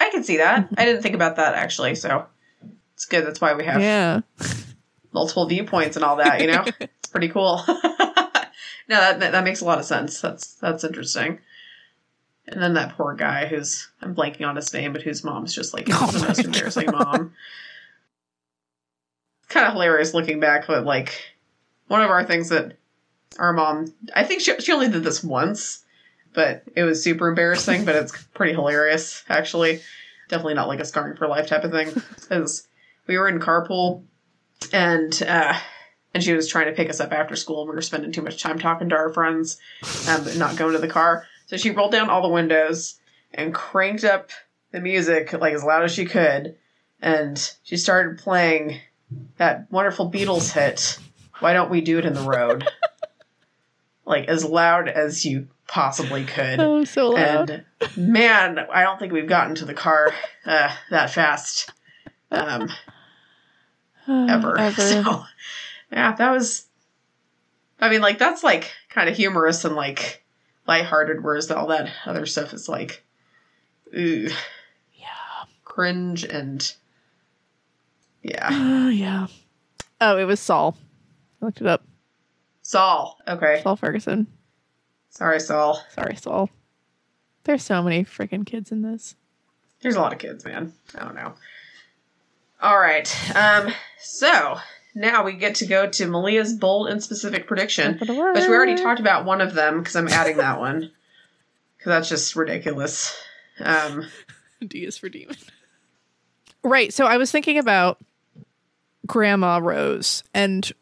I 0.00 0.10
can 0.10 0.24
see 0.24 0.38
that. 0.38 0.68
I 0.76 0.84
didn't 0.84 1.02
think 1.02 1.14
about 1.14 1.36
that 1.36 1.54
actually, 1.54 1.94
so 1.94 2.26
it's 2.94 3.04
good. 3.04 3.26
That's 3.26 3.40
why 3.40 3.54
we 3.54 3.64
have 3.64 3.80
Yeah. 3.80 4.20
multiple 5.12 5.46
viewpoints 5.46 5.96
and 5.96 6.04
all 6.04 6.16
that, 6.16 6.40
you 6.40 6.48
know? 6.48 6.64
it's 6.80 7.08
pretty 7.08 7.28
cool. 7.28 7.62
no, 8.88 9.00
that, 9.18 9.32
that 9.32 9.44
makes 9.44 9.60
a 9.60 9.64
lot 9.64 9.78
of 9.78 9.84
sense. 9.84 10.20
That's 10.20 10.54
that's 10.54 10.84
interesting. 10.84 11.38
And 12.48 12.62
then 12.62 12.74
that 12.74 12.96
poor 12.96 13.14
guy 13.14 13.46
who's 13.46 13.88
I'm 14.00 14.14
blanking 14.14 14.46
on 14.46 14.56
his 14.56 14.72
name, 14.72 14.92
but 14.92 15.02
whose 15.02 15.24
mom's 15.24 15.54
just 15.54 15.74
like 15.74 15.88
Oh 15.92 16.10
the 16.12 16.26
most 16.26 16.44
embarrassing 16.44 16.90
mom. 16.90 17.34
kind 19.48 19.66
of 19.66 19.72
hilarious 19.72 20.14
looking 20.14 20.40
back, 20.40 20.66
but 20.66 20.84
like 20.84 21.12
one 21.88 22.02
of 22.02 22.10
our 22.10 22.24
things 22.24 22.48
that 22.50 22.76
our 23.38 23.52
mom, 23.52 23.92
I 24.14 24.24
think 24.24 24.40
she 24.40 24.58
she 24.60 24.72
only 24.72 24.88
did 24.88 25.04
this 25.04 25.22
once, 25.24 25.84
but 26.34 26.62
it 26.74 26.84
was 26.84 27.02
super 27.02 27.28
embarrassing. 27.28 27.84
but 27.84 27.96
it's 27.96 28.16
pretty 28.34 28.52
hilarious 28.52 29.24
actually. 29.28 29.80
Definitely 30.28 30.54
not 30.54 30.68
like 30.68 30.80
a 30.80 30.84
scarring 30.84 31.16
for 31.16 31.28
life 31.28 31.46
type 31.46 31.64
of 31.64 31.70
thing. 31.70 31.92
Because 32.20 32.66
we 33.06 33.16
were 33.16 33.28
in 33.28 33.38
carpool, 33.38 34.02
and 34.72 35.22
uh, 35.22 35.56
and 36.16 36.24
she 36.24 36.32
was 36.32 36.48
trying 36.48 36.64
to 36.64 36.72
pick 36.72 36.88
us 36.88 36.98
up 36.98 37.12
after 37.12 37.36
school, 37.36 37.60
and 37.60 37.68
we 37.68 37.74
were 37.76 37.82
spending 37.82 38.10
too 38.10 38.22
much 38.22 38.42
time 38.42 38.58
talking 38.58 38.88
to 38.88 38.96
our 38.96 39.12
friends, 39.12 39.58
um, 40.08 40.24
but 40.24 40.34
not 40.38 40.56
going 40.56 40.72
to 40.72 40.78
the 40.78 40.88
car. 40.88 41.26
So 41.44 41.58
she 41.58 41.72
rolled 41.72 41.92
down 41.92 42.08
all 42.08 42.22
the 42.22 42.28
windows 42.30 42.98
and 43.34 43.52
cranked 43.52 44.02
up 44.02 44.30
the 44.72 44.80
music 44.80 45.34
like 45.34 45.52
as 45.52 45.62
loud 45.62 45.84
as 45.84 45.92
she 45.92 46.06
could, 46.06 46.56
and 47.02 47.54
she 47.64 47.76
started 47.76 48.16
playing 48.16 48.80
that 49.36 49.70
wonderful 49.70 50.10
Beatles 50.10 50.50
hit, 50.50 50.98
Why 51.40 51.52
Don't 51.52 51.70
We 51.70 51.82
Do 51.82 51.98
It 51.98 52.06
in 52.06 52.14
the 52.14 52.22
Road? 52.22 52.66
like 54.06 54.26
as 54.28 54.42
loud 54.42 54.88
as 54.88 55.26
you 55.26 55.48
possibly 55.68 56.24
could. 56.24 56.60
Oh, 56.60 56.84
so 56.84 57.10
loud. 57.10 57.50
And 57.50 57.94
man, 57.94 58.58
I 58.58 58.84
don't 58.84 58.98
think 58.98 59.12
we've 59.12 59.28
gotten 59.28 59.54
to 59.56 59.66
the 59.66 59.74
car 59.74 60.14
uh, 60.46 60.74
that 60.88 61.10
fast 61.10 61.70
um, 62.30 62.70
ever. 64.08 64.58
Ever. 64.58 64.70
So, 64.80 65.26
yeah, 65.90 66.14
that 66.14 66.30
was. 66.30 66.66
I 67.80 67.90
mean, 67.90 68.00
like 68.00 68.18
that's 68.18 68.42
like 68.42 68.72
kind 68.88 69.08
of 69.08 69.16
humorous 69.16 69.64
and 69.64 69.76
like 69.76 70.24
lighthearted, 70.66 71.22
whereas 71.22 71.50
all 71.50 71.66
that 71.68 71.90
other 72.06 72.26
stuff 72.26 72.52
is 72.54 72.68
like, 72.68 73.04
ooh, 73.96 74.28
Yeah. 74.94 75.44
cringe 75.64 76.24
and 76.24 76.74
yeah. 78.22 78.48
Oh, 78.50 78.88
yeah. 78.90 79.26
Oh, 80.00 80.16
it 80.18 80.24
was 80.24 80.40
Saul. 80.40 80.76
I 81.40 81.44
looked 81.44 81.60
it 81.60 81.66
up. 81.66 81.84
Saul. 82.62 83.18
Okay. 83.28 83.60
Saul 83.62 83.76
Ferguson. 83.76 84.26
Sorry, 85.10 85.38
Saul. 85.40 85.80
Sorry, 85.94 86.16
Saul. 86.16 86.50
There's 87.44 87.62
so 87.62 87.82
many 87.82 88.04
freaking 88.04 88.44
kids 88.44 88.72
in 88.72 88.82
this. 88.82 89.14
There's 89.80 89.94
a 89.96 90.00
lot 90.00 90.12
of 90.12 90.18
kids, 90.18 90.44
man. 90.44 90.72
I 90.98 91.04
don't 91.04 91.14
know. 91.14 91.34
All 92.60 92.78
right. 92.78 93.08
Um. 93.36 93.72
So 94.00 94.56
now 94.96 95.24
we 95.24 95.34
get 95.34 95.56
to 95.56 95.66
go 95.66 95.86
to 95.86 96.06
Malia's 96.06 96.54
bold 96.54 96.88
and 96.88 97.02
specific 97.02 97.46
prediction, 97.46 97.98
Top 97.98 98.08
which 98.08 98.48
we 98.48 98.54
already 98.54 98.76
talked 98.76 98.98
about 98.98 99.26
one 99.26 99.42
of 99.42 99.52
them 99.52 99.78
because 99.78 99.94
I'm 99.94 100.08
adding 100.08 100.38
that 100.38 100.58
one 100.58 100.90
because 101.76 101.90
that's 101.90 102.08
just 102.08 102.34
ridiculous. 102.34 103.16
Um. 103.60 104.06
D 104.66 104.86
is 104.86 104.96
for 104.96 105.10
demon. 105.10 105.36
Right. 106.64 106.94
So 106.94 107.04
I 107.04 107.18
was 107.18 107.30
thinking 107.30 107.58
about 107.58 107.98
Grandma 109.06 109.58
Rose 109.58 110.24
and 110.32 110.72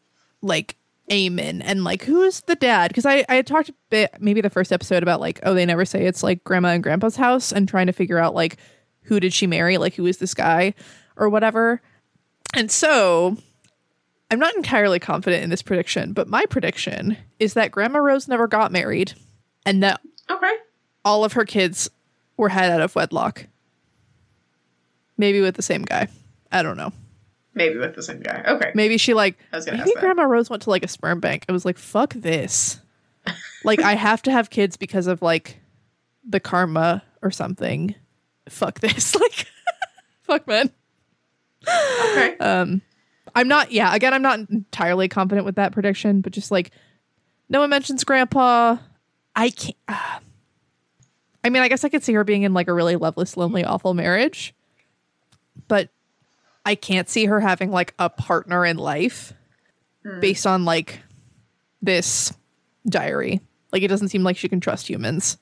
like 0.42 0.76
Eamon 1.10 1.60
and 1.64 1.82
like 1.82 2.04
who's 2.04 2.40
the 2.42 2.54
dad? 2.54 2.88
Because 2.88 3.06
I, 3.06 3.24
I 3.28 3.34
had 3.34 3.48
talked 3.48 3.68
a 3.68 3.74
bit 3.90 4.14
maybe 4.20 4.40
the 4.40 4.48
first 4.48 4.72
episode 4.72 5.02
about 5.02 5.20
like, 5.20 5.40
oh, 5.42 5.54
they 5.54 5.66
never 5.66 5.84
say 5.84 6.06
it's 6.06 6.22
like 6.22 6.44
grandma 6.44 6.68
and 6.68 6.84
grandpa's 6.84 7.16
house 7.16 7.50
and 7.50 7.68
trying 7.68 7.88
to 7.88 7.92
figure 7.92 8.18
out 8.18 8.32
like 8.32 8.58
who 9.02 9.18
did 9.18 9.32
she 9.34 9.48
marry? 9.48 9.76
Like 9.76 9.94
who 9.94 10.06
is 10.06 10.18
this 10.18 10.34
guy 10.34 10.74
or 11.16 11.28
whatever. 11.28 11.82
And 12.54 12.70
so 12.70 13.36
I'm 14.30 14.38
not 14.38 14.56
entirely 14.56 14.98
confident 14.98 15.44
in 15.44 15.50
this 15.50 15.62
prediction, 15.62 16.12
but 16.12 16.28
my 16.28 16.44
prediction 16.46 17.16
is 17.38 17.54
that 17.54 17.70
Grandma 17.70 17.98
Rose 18.00 18.26
never 18.28 18.46
got 18.48 18.72
married 18.72 19.12
and 19.66 19.82
that 19.82 20.00
Okay. 20.30 20.52
all 21.04 21.24
of 21.24 21.34
her 21.34 21.44
kids 21.44 21.90
were 22.36 22.48
had 22.48 22.70
out 22.70 22.80
of 22.80 22.94
wedlock. 22.96 23.46
Maybe 25.16 25.40
with 25.40 25.54
the 25.54 25.62
same 25.62 25.82
guy. 25.82 26.08
I 26.50 26.62
don't 26.62 26.76
know. 26.76 26.92
Maybe 27.54 27.78
with 27.78 27.94
the 27.94 28.02
same 28.02 28.20
guy. 28.20 28.42
Okay. 28.48 28.72
Maybe 28.74 28.98
she 28.98 29.14
like 29.14 29.38
I 29.52 29.56
was 29.56 29.64
gonna 29.64 29.78
maybe. 29.78 29.92
Grandma 30.00 30.24
Rose 30.24 30.50
went 30.50 30.62
to 30.64 30.70
like 30.70 30.84
a 30.84 30.88
sperm 30.88 31.20
bank. 31.20 31.44
I 31.48 31.52
was 31.52 31.64
like, 31.64 31.78
fuck 31.78 32.12
this. 32.14 32.80
like 33.64 33.80
I 33.80 33.94
have 33.94 34.22
to 34.22 34.32
have 34.32 34.50
kids 34.50 34.76
because 34.76 35.06
of 35.06 35.22
like 35.22 35.60
the 36.28 36.40
karma 36.40 37.02
or 37.22 37.30
something. 37.30 37.94
Fuck 38.48 38.80
this. 38.80 39.14
Like 39.20 39.46
fuck 40.22 40.46
man. 40.48 40.70
Okay. 41.68 42.36
Um 42.38 42.82
I'm 43.34 43.48
not 43.48 43.72
yeah, 43.72 43.94
again 43.94 44.14
I'm 44.14 44.22
not 44.22 44.38
entirely 44.50 45.08
confident 45.08 45.44
with 45.44 45.56
that 45.56 45.72
prediction, 45.72 46.20
but 46.20 46.32
just 46.32 46.50
like 46.50 46.70
no 47.48 47.60
one 47.60 47.70
mentions 47.70 48.04
grandpa. 48.04 48.76
I 49.34 49.50
can't 49.50 49.76
ah. 49.88 50.20
I 51.42 51.50
mean, 51.50 51.62
I 51.62 51.68
guess 51.68 51.84
I 51.84 51.90
could 51.90 52.02
see 52.02 52.14
her 52.14 52.24
being 52.24 52.42
in 52.42 52.54
like 52.54 52.68
a 52.68 52.72
really 52.72 52.96
loveless, 52.96 53.36
lonely, 53.36 53.64
awful 53.64 53.92
marriage. 53.92 54.54
But 55.68 55.90
I 56.64 56.74
can't 56.74 57.08
see 57.08 57.26
her 57.26 57.40
having 57.40 57.70
like 57.70 57.92
a 57.98 58.08
partner 58.08 58.64
in 58.64 58.78
life 58.78 59.34
based 60.20 60.46
on 60.46 60.64
like 60.64 61.00
this 61.82 62.32
diary. 62.86 63.40
Like 63.72 63.82
it 63.82 63.88
doesn't 63.88 64.08
seem 64.08 64.22
like 64.22 64.36
she 64.36 64.48
can 64.48 64.60
trust 64.60 64.88
humans. 64.88 65.36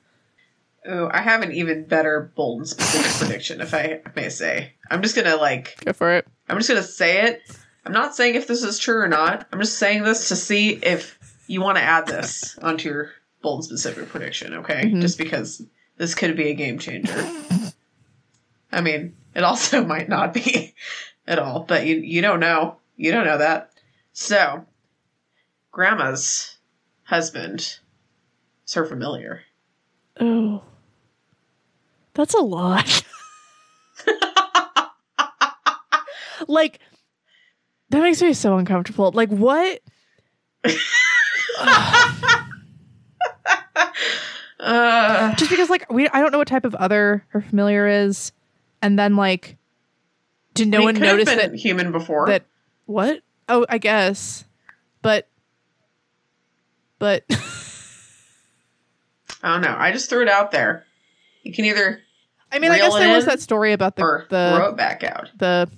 Oh, 0.84 1.08
I 1.12 1.20
have 1.20 1.42
an 1.42 1.52
even 1.52 1.84
better 1.84 2.32
bold 2.34 2.60
and 2.60 2.68
specific 2.68 3.12
prediction, 3.12 3.60
if 3.60 3.72
I 3.72 4.00
may 4.16 4.28
say. 4.28 4.72
I'm 4.90 5.02
just 5.02 5.14
gonna 5.14 5.36
like 5.36 5.84
Go 5.84 5.92
for 5.92 6.12
it. 6.12 6.26
I'm 6.48 6.56
just 6.56 6.68
gonna 6.68 6.82
say 6.82 7.22
it. 7.26 7.42
I'm 7.84 7.92
not 7.92 8.14
saying 8.14 8.36
if 8.36 8.46
this 8.46 8.62
is 8.62 8.78
true 8.78 9.00
or 9.00 9.08
not. 9.08 9.46
I'm 9.52 9.60
just 9.60 9.78
saying 9.78 10.04
this 10.04 10.28
to 10.28 10.36
see 10.36 10.70
if 10.70 11.18
you 11.46 11.60
want 11.60 11.78
to 11.78 11.82
add 11.82 12.06
this 12.06 12.56
onto 12.58 12.88
your 12.88 13.10
bold 13.42 13.60
and 13.60 13.64
specific 13.64 14.08
prediction, 14.08 14.54
okay? 14.54 14.84
Mhm. 14.84 15.00
Just 15.00 15.18
because 15.18 15.62
this 15.96 16.14
could 16.14 16.36
be 16.36 16.50
a 16.50 16.54
game 16.54 16.78
changer. 16.78 17.28
I 18.70 18.80
mean, 18.80 19.16
it 19.34 19.44
also 19.44 19.84
might 19.84 20.08
not 20.08 20.32
be 20.32 20.74
at 21.26 21.38
all, 21.38 21.60
but 21.60 21.86
you 21.86 21.96
you 21.96 22.22
don't 22.22 22.40
know. 22.40 22.76
You 22.96 23.12
don't 23.12 23.24
know 23.24 23.38
that. 23.38 23.70
So, 24.12 24.66
grandma's 25.72 26.56
husband 27.04 27.78
is 28.66 28.74
her 28.74 28.84
familiar. 28.84 29.42
Oh. 30.20 30.62
That's 32.14 32.34
a 32.34 32.40
lot. 32.40 33.04
like 36.48 36.78
that 37.92 38.02
makes 38.02 38.20
me 38.22 38.32
so 38.32 38.56
uncomfortable. 38.56 39.12
Like 39.12 39.28
what? 39.28 39.80
Uh, 44.60 45.34
just 45.34 45.50
because 45.50 45.68
like 45.68 45.90
we 45.90 46.08
I 46.08 46.20
don't 46.20 46.30
know 46.30 46.38
what 46.38 46.46
type 46.46 46.64
of 46.64 46.74
other 46.76 47.24
her 47.30 47.40
familiar 47.40 47.88
is, 47.88 48.30
and 48.80 48.96
then 48.96 49.16
like 49.16 49.56
did 50.54 50.68
no 50.68 50.76
I 50.76 50.78
mean, 50.78 50.84
one 50.86 50.94
could 50.94 51.02
have 51.04 51.12
notice 51.16 51.28
been 51.28 51.38
that 51.38 51.54
human 51.54 51.90
before. 51.90 52.26
that 52.28 52.44
what? 52.86 53.22
Oh, 53.48 53.66
I 53.68 53.78
guess, 53.78 54.44
but 55.02 55.26
but 57.00 57.24
I 59.42 59.52
don't 59.52 59.62
know. 59.62 59.74
I 59.76 59.90
just 59.90 60.08
threw 60.08 60.22
it 60.22 60.28
out 60.28 60.52
there. 60.52 60.84
You 61.42 61.52
can 61.52 61.64
either 61.64 62.00
I 62.52 62.60
mean 62.60 62.70
I 62.70 62.76
Reel 62.76 62.86
guess 62.90 62.94
it 62.94 63.00
there 63.00 63.14
was 63.16 63.24
in 63.24 63.30
that 63.30 63.40
story 63.40 63.72
about 63.72 63.96
the 63.96 64.02
or 64.02 64.26
the 64.30 64.54
throw 64.56 64.68
it 64.68 64.76
back 64.76 65.02
out. 65.02 65.28
the 65.36 65.68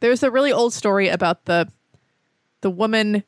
there's 0.00 0.22
a 0.22 0.30
really 0.30 0.52
old 0.52 0.72
story 0.72 1.08
about 1.08 1.44
the 1.44 1.68
the 2.60 2.70
woman 2.70 3.22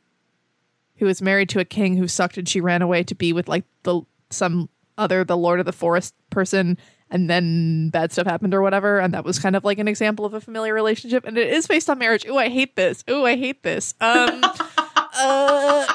who 0.97 1.07
was 1.07 1.23
married 1.23 1.49
to 1.51 1.61
a 1.61 1.65
king 1.65 1.97
who 1.97 2.09
sucked 2.09 2.39
and 2.39 2.49
she 2.49 2.61
ran 2.61 2.83
away 2.83 3.03
to 3.05 3.15
be 3.15 3.33
with 3.33 3.49
like 3.49 3.65
the 3.85 4.01
some 4.31 4.69
other 4.97 5.25
the 5.25 5.37
lord 5.37 5.61
of 5.61 5.67
the 5.67 5.73
forest 5.73 6.15
person 6.31 6.77
and 7.11 7.31
then 7.31 7.89
bad 7.91 8.13
stuff 8.13 8.27
happened 8.27 8.53
or 8.53 8.63
whatever 8.63 8.99
and 8.99 9.15
that 9.15 9.25
was 9.25 9.39
kind 9.39 9.57
of 9.57 9.65
like 9.65 9.79
an 9.79 9.89
example 9.89 10.25
of 10.25 10.35
a 10.35 10.41
familiar 10.41 10.75
relationship 10.75 11.25
and 11.25 11.39
it 11.39 11.49
is 11.49 11.67
based 11.67 11.89
on 11.89 11.99
marriage. 11.99 12.27
Ooh, 12.27 12.37
I 12.37 12.49
hate 12.49 12.77
this. 12.77 13.05
Ooh, 13.09 13.25
I 13.25 13.37
hate 13.37 13.63
this. 13.63 13.95
Um 14.01 14.43
uh, 14.43 14.49
uh, 15.19 15.87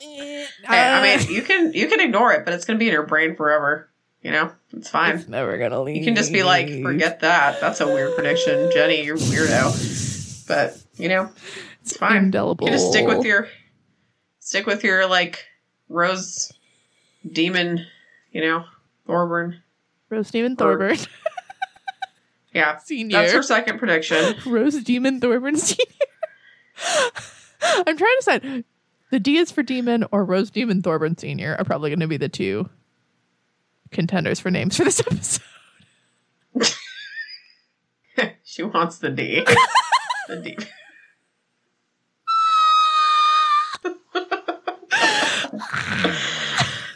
Hey, 0.00 0.46
I 0.68 1.16
mean, 1.16 1.34
you 1.34 1.42
can 1.42 1.72
you 1.72 1.88
can 1.88 2.00
ignore 2.00 2.32
it, 2.32 2.44
but 2.44 2.54
it's 2.54 2.64
gonna 2.64 2.78
be 2.78 2.86
in 2.86 2.92
your 2.92 3.06
brain 3.06 3.34
forever. 3.34 3.90
You 4.22 4.30
know, 4.32 4.52
it's 4.72 4.90
fine. 4.90 5.16
it's 5.16 5.28
never 5.28 5.56
gonna 5.56 5.80
leave. 5.82 5.96
You 5.96 6.04
can 6.04 6.14
just 6.14 6.32
be 6.32 6.42
like, 6.42 6.68
forget 6.82 7.20
that. 7.20 7.60
That's 7.60 7.80
a 7.80 7.86
weird 7.86 8.14
prediction, 8.14 8.70
Jenny. 8.72 9.02
You're 9.04 9.16
weirdo. 9.16 10.46
But 10.46 10.76
you 10.96 11.08
know, 11.08 11.30
it's 11.82 11.96
fine. 11.96 12.16
indelible. 12.24 12.66
You 12.66 12.72
just 12.74 12.90
stick 12.90 13.06
with 13.06 13.24
your 13.24 13.48
stick 14.40 14.66
with 14.66 14.84
your 14.84 15.06
like 15.06 15.46
rose 15.88 16.52
demon. 17.30 17.86
You 18.32 18.42
know, 18.42 18.64
Thorburn. 19.06 19.62
Rose 20.10 20.30
Demon 20.30 20.52
or- 20.52 20.56
Thorburn 20.56 20.96
Yeah, 22.52 22.78
Senior. 22.78 23.16
that's 23.16 23.32
her 23.32 23.42
second 23.42 23.78
prediction. 23.78 24.34
Rose 24.46 24.82
Demon 24.82 25.20
Thorburn 25.20 25.56
Senior. 25.56 25.84
I'm 27.62 27.96
trying 27.96 27.96
to 27.96 28.16
decide. 28.18 28.64
The 29.10 29.20
D 29.20 29.38
is 29.38 29.50
for 29.52 29.62
Demon 29.62 30.04
or 30.12 30.24
Rose 30.24 30.50
Demon 30.50 30.82
Thorburn 30.82 31.16
Senior 31.16 31.54
are 31.58 31.64
probably 31.64 31.90
going 31.90 32.00
to 32.00 32.08
be 32.08 32.16
the 32.16 32.28
two 32.28 32.68
contenders 33.90 34.40
for 34.40 34.50
names 34.50 34.76
for 34.76 34.84
this 34.84 35.00
episode. 35.00 35.42
she 38.44 38.62
wants 38.62 38.98
the 38.98 39.10
D. 39.10 39.44
the 40.28 40.36
D. 40.36 40.56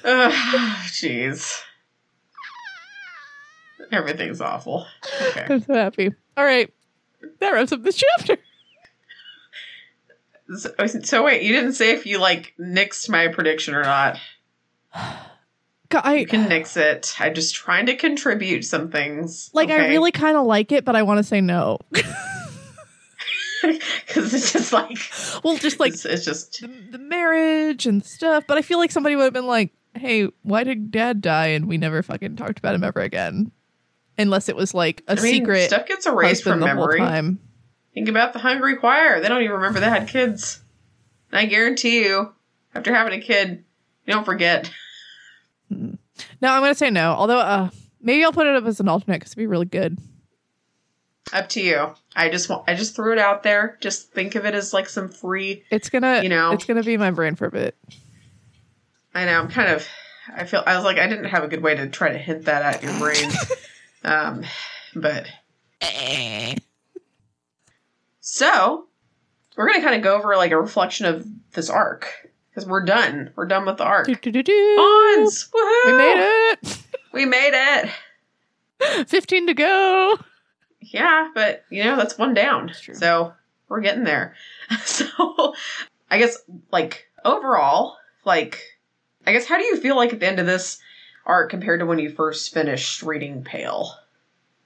Jeez. 0.05 1.61
Everything's 3.93 4.41
awful. 4.41 4.87
Okay. 5.29 5.47
I'm 5.49 5.61
so 5.63 5.75
happy. 5.75 6.13
All 6.37 6.45
right, 6.45 6.73
that 7.41 7.51
wraps 7.51 7.73
up 7.73 7.83
this 7.83 7.97
chapter. 7.97 8.39
So, 10.57 10.71
so 11.03 11.25
wait, 11.25 11.43
you 11.43 11.53
didn't 11.53 11.73
say 11.75 11.93
if 11.93 12.07
you 12.07 12.19
like 12.19 12.55
nixed 12.61 13.09
my 13.09 13.29
prediction 13.29 13.75
or 13.75 13.83
not. 13.83 14.19
I 16.03 16.17
You 16.17 16.27
can 16.27 16.49
nix 16.49 16.77
it. 16.77 17.15
I'm 17.19 17.35
just 17.35 17.55
trying 17.55 17.87
to 17.87 17.97
contribute 17.97 18.65
some 18.65 18.91
things. 18.91 19.51
like 19.53 19.71
I 19.71 19.89
really 19.89 20.13
kind 20.13 20.37
of 20.37 20.47
like 20.47 20.73
it, 20.73 20.85
but 20.85 20.97
I 20.97 21.03
want 21.03 21.19
to 21.19 21.25
say 21.25 21.41
no. 21.41 21.79
because 24.07 24.35
it's 24.35 24.53
just 24.53 24.73
like 24.73 24.99
well, 25.43 25.57
just 25.57 25.81
like 25.81 25.93
it's, 25.93 26.05
it's 26.05 26.25
just 26.25 26.61
the, 26.61 26.69
the 26.91 26.99
marriage 26.99 27.87
and 27.87 28.05
stuff. 28.05 28.45
But 28.47 28.59
I 28.59 28.63
feel 28.63 28.79
like 28.79 28.91
somebody 28.91 29.17
would 29.17 29.25
have 29.25 29.33
been 29.33 29.47
like, 29.47 29.73
"Hey, 29.95 30.29
why 30.43 30.65
did 30.65 30.91
Dad 30.91 31.21
die?" 31.21 31.49
And 31.49 31.67
we 31.67 31.79
never 31.79 32.03
fucking 32.03 32.37
talked 32.37 32.59
about 32.59 32.75
him 32.75 32.85
ever 32.85 33.01
again, 33.01 33.53
unless 34.19 34.49
it 34.49 34.57
was 34.57 34.75
like 34.75 35.03
a 35.09 35.13
I 35.13 35.23
mean, 35.23 35.35
secret 35.35 35.69
stuff 35.69 35.87
gets 35.87 36.07
erased 36.07 36.43
from 36.43 36.61
memory. 36.61 36.99
time. 36.99 37.39
Think 37.95 38.09
about 38.09 38.33
the 38.33 38.41
Hungry 38.41 38.77
Choir. 38.77 39.21
They 39.21 39.29
don't 39.29 39.43
even 39.43 39.57
remember 39.57 39.81
they 39.81 39.89
had 39.89 40.09
kids. 40.09 40.61
And 41.31 41.39
I 41.39 41.47
guarantee 41.47 42.05
you, 42.05 42.33
after 42.75 42.93
having 42.93 43.19
a 43.19 43.23
kid, 43.23 43.65
you 44.05 44.13
don't 44.13 44.25
forget. 44.25 44.71
No, 46.41 46.53
I'm 46.53 46.63
gonna 46.63 46.75
say 46.77 46.91
no. 46.91 47.13
Although, 47.13 47.41
uh, 47.41 47.71
maybe 48.01 48.23
I'll 48.25 48.33
put 48.33 48.47
it 48.47 48.55
up 48.55 48.65
as 48.67 48.79
an 48.79 48.89
alternate 48.89 49.19
because 49.19 49.33
it'd 49.33 49.39
be 49.39 49.49
really 49.49 49.67
good. 49.67 49.99
Up 51.33 51.49
to 51.51 51.61
you. 51.61 51.89
I 52.15 52.29
just 52.29 52.49
want. 52.49 52.65
I 52.69 52.75
just 52.75 52.95
threw 52.95 53.13
it 53.13 53.19
out 53.19 53.43
there. 53.43 53.77
Just 53.81 54.13
think 54.13 54.37
of 54.37 54.45
it 54.47 54.55
as 54.55 54.73
like 54.73 54.89
some 54.89 55.09
free. 55.09 55.65
It's 55.71 55.91
gonna, 55.91 56.23
You 56.23 56.29
know. 56.29 56.53
it's 56.53 56.67
gonna 56.67 56.85
be 56.85 56.97
my 56.97 57.11
brain 57.11 57.35
for 57.35 57.47
a 57.47 57.51
bit. 57.51 57.77
I 59.15 59.25
know. 59.25 59.41
I'm 59.41 59.49
kind 59.49 59.73
of. 59.73 59.87
I 60.33 60.45
feel. 60.45 60.63
I 60.65 60.77
was 60.77 60.85
like. 60.85 60.99
I 60.99 61.09
didn't 61.09 61.25
have 61.25 61.43
a 61.43 61.49
good 61.49 61.63
way 61.63 61.75
to 61.75 61.89
try 61.89 62.11
to 62.13 62.19
hint 62.19 62.45
that 62.45 62.63
at 62.63 62.83
your 62.83 62.97
brain. 62.99 63.31
um, 64.05 64.45
but 64.95 65.27
so 68.21 68.87
we're 69.57 69.67
gonna 69.67 69.83
kind 69.83 69.97
of 69.97 70.03
go 70.03 70.17
over 70.17 70.37
like 70.37 70.53
a 70.53 70.61
reflection 70.61 71.07
of 71.07 71.27
this 71.53 71.71
arc 71.71 72.09
because 72.55 72.69
we're 72.69 72.85
done. 72.85 73.31
We're 73.35 73.47
done 73.47 73.67
with 73.67 73.79
the 73.79 73.85
arc. 73.85 74.07
Do-do-do-do. 74.07 74.53
Woohoo! 74.53 75.87
We 75.87 75.93
made 75.93 76.53
it. 76.63 76.79
We 77.13 77.25
made 77.27 77.53
it. 77.55 79.09
Fifteen 79.09 79.47
to 79.47 79.55
go. 79.55 80.19
Yeah, 80.81 81.31
but 81.35 81.65
you 81.71 81.83
know 81.85 81.97
that's 81.97 82.19
one 82.19 82.35
down. 82.35 82.71
true. 82.81 82.95
So 82.95 83.33
we're 83.69 83.81
getting 83.81 84.05
there. 84.05 84.35
So 84.85 85.55
I 86.11 86.19
guess 86.19 86.39
like 86.73 87.09
overall, 87.25 87.97
like 88.25 88.61
I 89.27 89.33
guess 89.33 89.47
how 89.47 89.59
do 89.59 89.65
you 89.65 89.77
feel 89.77 89.97
like 89.97 90.13
at 90.13 90.21
the 90.21 90.27
end 90.27 90.39
of 90.39 90.47
this 90.47 90.79
arc 91.27 91.51
compared 91.51 91.81
to 91.81 91.87
when 91.87 91.99
you 91.99 92.11
first 92.11 92.53
finished 92.53 93.03
reading 93.03 93.43
Pale? 93.45 93.95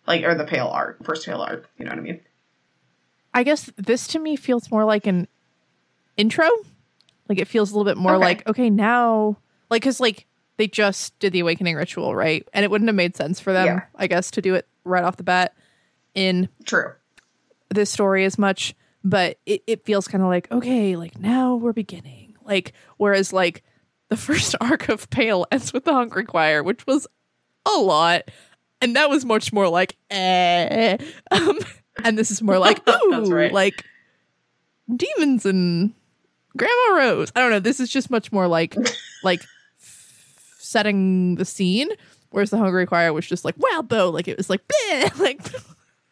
Like 0.06 0.24
or 0.24 0.34
the 0.34 0.44
Pale 0.44 0.68
arc, 0.68 1.04
first 1.04 1.26
Pale 1.26 1.40
arc, 1.40 1.68
you 1.78 1.84
know 1.84 1.90
what 1.90 1.98
I 1.98 2.02
mean? 2.02 2.20
I 3.34 3.42
guess 3.42 3.70
this 3.76 4.06
to 4.08 4.18
me 4.18 4.36
feels 4.36 4.70
more 4.70 4.84
like 4.84 5.06
an 5.06 5.28
intro. 6.16 6.48
Like 7.28 7.38
it 7.38 7.48
feels 7.48 7.70
a 7.70 7.74
little 7.76 7.90
bit 7.90 7.98
more 8.00 8.14
Okay. 8.14 8.24
like 8.24 8.46
okay 8.48 8.70
now, 8.70 9.36
like 9.70 9.82
because 9.82 10.00
like 10.00 10.26
they 10.56 10.66
just 10.66 11.16
did 11.18 11.32
the 11.32 11.40
awakening 11.40 11.76
ritual, 11.76 12.14
right? 12.16 12.46
And 12.52 12.64
it 12.64 12.70
wouldn't 12.70 12.88
have 12.88 12.94
made 12.96 13.14
sense 13.16 13.38
for 13.38 13.52
them, 13.52 13.66
Yeah. 13.66 13.80
I 13.94 14.06
guess, 14.06 14.30
to 14.32 14.42
do 14.42 14.54
it 14.54 14.66
right 14.84 15.04
off 15.04 15.16
the 15.16 15.22
bat 15.22 15.54
in 16.14 16.48
True. 16.64 16.92
this 17.70 17.90
story 17.90 18.24
as 18.24 18.38
much. 18.38 18.74
But 19.04 19.38
it, 19.46 19.62
it 19.66 19.84
feels 19.84 20.08
kind 20.08 20.22
of 20.24 20.28
like 20.28 20.50
okay, 20.50 20.96
like 20.96 21.18
now 21.18 21.54
we're 21.56 21.72
beginning. 21.72 22.36
Like 22.44 22.72
whereas 22.96 23.32
like 23.32 23.62
the 24.08 24.16
first 24.16 24.56
arc 24.60 24.88
of 24.88 25.08
Pale 25.10 25.46
ends 25.52 25.72
with 25.72 25.84
the 25.84 25.92
Hungry 25.92 26.24
Choir, 26.24 26.62
which 26.62 26.86
was 26.86 27.06
a 27.66 27.78
lot, 27.78 28.22
and 28.80 28.96
that 28.96 29.10
was 29.10 29.24
much 29.24 29.52
more 29.52 29.68
like 29.68 29.96
eh. 30.10 30.96
Um, 31.30 31.58
and 32.04 32.16
this 32.18 32.30
is 32.30 32.40
more 32.42 32.58
like 32.58 32.78
ooh, 32.88 33.10
That's 33.10 33.28
right. 33.30 33.52
like 33.52 33.84
demons 34.94 35.44
and 35.46 35.92
Grandma 36.58 36.96
Rose. 36.96 37.32
I 37.34 37.40
don't 37.40 37.50
know. 37.50 37.60
This 37.60 37.80
is 37.80 37.88
just 37.88 38.10
much 38.10 38.32
more 38.32 38.46
like 38.46 38.76
like 39.22 39.42
f- 39.80 40.54
setting 40.58 41.36
the 41.36 41.44
scene. 41.44 41.88
Whereas 42.30 42.50
the 42.50 42.58
Hungry 42.58 42.84
Choir 42.86 43.12
was 43.12 43.26
just 43.26 43.44
like 43.44 43.54
wow, 43.58 43.82
Bo. 43.82 44.10
Like 44.10 44.28
it 44.28 44.36
was 44.36 44.50
like 44.50 44.62
bleh, 44.68 45.18
like 45.20 45.40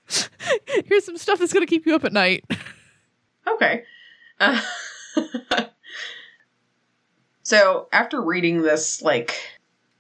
here's 0.87 1.05
some 1.05 1.17
stuff 1.19 1.39
that's 1.39 1.53
gonna 1.53 1.67
keep 1.67 1.87
you 1.87 1.95
up 1.95 2.05
at 2.05 2.13
night. 2.13 2.45
Okay. 3.47 3.85
Uh, 4.41 4.61
so 7.43 7.89
after 7.93 8.21
reading 8.21 8.63
this, 8.63 9.03
like, 9.03 9.35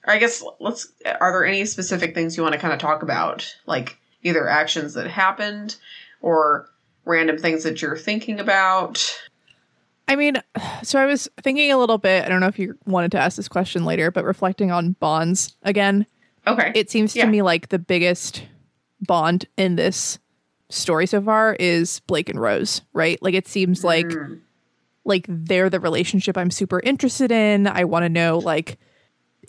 I 0.04 0.18
guess 0.18 0.44
let's. 0.60 0.92
Are 1.20 1.32
there 1.32 1.44
any 1.44 1.64
specific 1.64 2.14
things 2.14 2.36
you 2.36 2.42
want 2.42 2.54
to 2.54 2.58
kind 2.58 2.74
of 2.74 2.80
talk 2.80 3.02
about, 3.02 3.54
like 3.66 3.98
either 4.22 4.48
actions 4.48 4.94
that 4.94 5.06
happened 5.06 5.76
or 6.20 6.68
random 7.04 7.38
things 7.38 7.62
that 7.64 7.80
you're 7.80 7.96
thinking 7.96 8.40
about? 8.40 9.16
I 10.08 10.16
mean, 10.16 10.36
so 10.82 10.98
I 11.00 11.06
was 11.06 11.28
thinking 11.42 11.70
a 11.72 11.78
little 11.78 11.98
bit. 11.98 12.24
I 12.24 12.28
don't 12.28 12.40
know 12.40 12.46
if 12.48 12.58
you 12.58 12.76
wanted 12.86 13.10
to 13.12 13.18
ask 13.18 13.36
this 13.36 13.48
question 13.48 13.84
later, 13.84 14.10
but 14.10 14.24
reflecting 14.24 14.70
on 14.70 14.92
bonds 14.92 15.54
again, 15.62 16.06
Okay. 16.46 16.72
it 16.74 16.90
seems 16.90 17.12
to 17.14 17.20
Yeah. 17.20 17.26
me 17.26 17.42
like 17.42 17.68
the 17.70 17.78
biggest 17.78 18.42
bond 19.00 19.46
in 19.56 19.76
this 19.76 20.18
story 20.68 21.06
so 21.06 21.20
far 21.20 21.54
is 21.58 22.00
Blake 22.06 22.28
and 22.28 22.40
Rose, 22.40 22.82
right? 22.92 23.20
Like 23.22 23.34
it 23.34 23.46
seems 23.48 23.84
like 23.84 24.06
Mm, 24.06 24.40
like 25.04 25.26
they're 25.28 25.70
the 25.70 25.78
relationship 25.80 26.36
I'm 26.36 26.50
super 26.50 26.80
interested 26.80 27.30
in. 27.30 27.66
I 27.66 27.84
want 27.84 28.04
to 28.04 28.08
know 28.08 28.38
like 28.38 28.78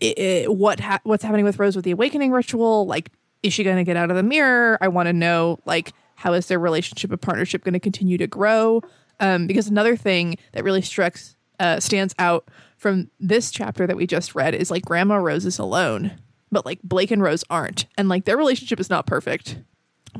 i 0.01 0.43
i 0.45 0.47
what 0.47 0.79
ha- 0.79 0.99
what's 1.03 1.23
happening 1.23 1.45
with 1.45 1.57
Rose 1.59 1.75
with 1.75 1.85
the 1.85 1.91
awakening 1.91 2.31
ritual. 2.31 2.85
Like, 2.85 3.09
is 3.41 3.53
she 3.53 3.63
going 3.63 3.77
to 3.77 3.83
get 3.83 3.97
out 3.97 4.11
of 4.11 4.15
the 4.17 4.21
mirror? 4.23 4.77
I 4.81 4.87
want 4.89 5.07
to 5.07 5.13
know 5.13 5.59
like 5.65 5.93
how 6.15 6.33
is 6.33 6.47
their 6.47 6.59
relationship 6.59 7.11
and 7.11 7.21
partnership 7.21 7.63
going 7.63 7.73
to 7.73 7.79
continue 7.79 8.17
to 8.19 8.27
grow? 8.27 8.81
Um, 9.19 9.47
because 9.47 9.67
another 9.67 9.95
thing 9.95 10.37
that 10.53 10.63
really 10.63 10.81
strikes 10.81 11.35
uh, 11.59 11.79
stands 11.79 12.13
out 12.19 12.49
from 12.77 13.09
this 13.19 13.49
chapter 13.51 13.87
that 13.87 13.97
we 13.97 14.05
just 14.05 14.35
read 14.35 14.53
is 14.53 14.69
like 14.69 14.85
Grandma 14.85 15.15
Rose 15.15 15.45
is 15.45 15.57
alone, 15.57 16.19
but 16.51 16.65
like 16.65 16.81
Blake 16.83 17.11
and 17.11 17.21
Rose 17.21 17.43
aren't, 17.49 17.87
and 17.97 18.09
like 18.09 18.25
their 18.25 18.37
relationship 18.37 18.79
is 18.79 18.89
not 18.89 19.07
perfect, 19.07 19.59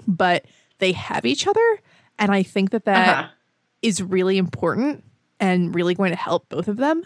but 0.07 0.45
they 0.79 0.91
have 0.93 1.25
each 1.25 1.47
other, 1.47 1.79
and 2.17 2.31
I 2.31 2.43
think 2.43 2.71
that 2.71 2.85
that 2.85 3.17
uh-huh. 3.17 3.29
is 3.81 4.01
really 4.01 4.37
important 4.37 5.03
and 5.39 5.75
really 5.75 5.93
going 5.93 6.11
to 6.11 6.17
help 6.17 6.49
both 6.49 6.67
of 6.67 6.77
them. 6.77 7.05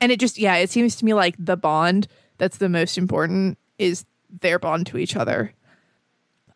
And 0.00 0.12
it 0.12 0.20
just, 0.20 0.38
yeah, 0.38 0.56
it 0.56 0.70
seems 0.70 0.96
to 0.96 1.04
me 1.04 1.14
like 1.14 1.36
the 1.38 1.56
bond 1.56 2.08
that's 2.38 2.58
the 2.58 2.68
most 2.68 2.98
important 2.98 3.58
is 3.78 4.04
their 4.40 4.58
bond 4.58 4.86
to 4.88 4.98
each 4.98 5.16
other. 5.16 5.52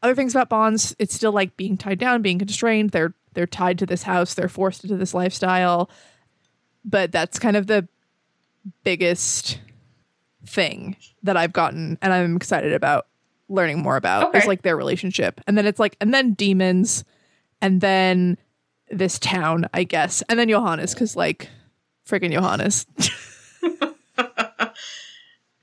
Other 0.03 0.15
things 0.15 0.35
about 0.35 0.49
bonds, 0.49 0.97
it's 0.99 1.15
still 1.15 1.33
like 1.33 1.57
being 1.57 1.77
tied 1.77 1.99
down, 1.99 2.23
being 2.23 2.39
constrained. 2.39 2.91
They're 2.91 3.15
they're 3.35 3.47
tied 3.47 3.79
to 3.81 3.87
this 3.87 4.03
house, 4.03 4.35
they're 4.35 4.49
forced 4.49 4.85
into 4.85 4.97
this 4.97 5.15
lifestyle. 5.15 5.91
But 6.85 7.13
that's 7.13 7.39
kind 7.39 7.57
of 7.57 7.67
the 7.67 7.89
biggest 8.85 9.59
thing 10.47 10.97
that 11.23 11.37
I've 11.37 11.53
gotten 11.53 11.99
and 12.03 12.13
I'm 12.13 12.37
excited 12.37 12.73
about 12.73 13.07
learning 13.49 13.81
more 13.81 13.97
about 13.97 14.35
is 14.35 14.47
like 14.47 14.63
their 14.63 14.77
relationship. 14.77 15.41
And 15.47 15.57
then 15.59 15.67
it's 15.67 15.79
like 15.79 15.97
and 16.01 16.13
then 16.13 16.35
demons 16.35 17.05
and 17.61 17.81
then 17.81 18.39
this 18.91 19.19
town, 19.19 19.67
I 19.73 19.85
guess. 19.85 20.23
And 20.29 20.39
then 20.39 20.49
Johannes 20.49 20.95
cuz 20.95 21.15
like 21.17 21.49
freaking 22.09 22.33
Johannes. 22.33 22.87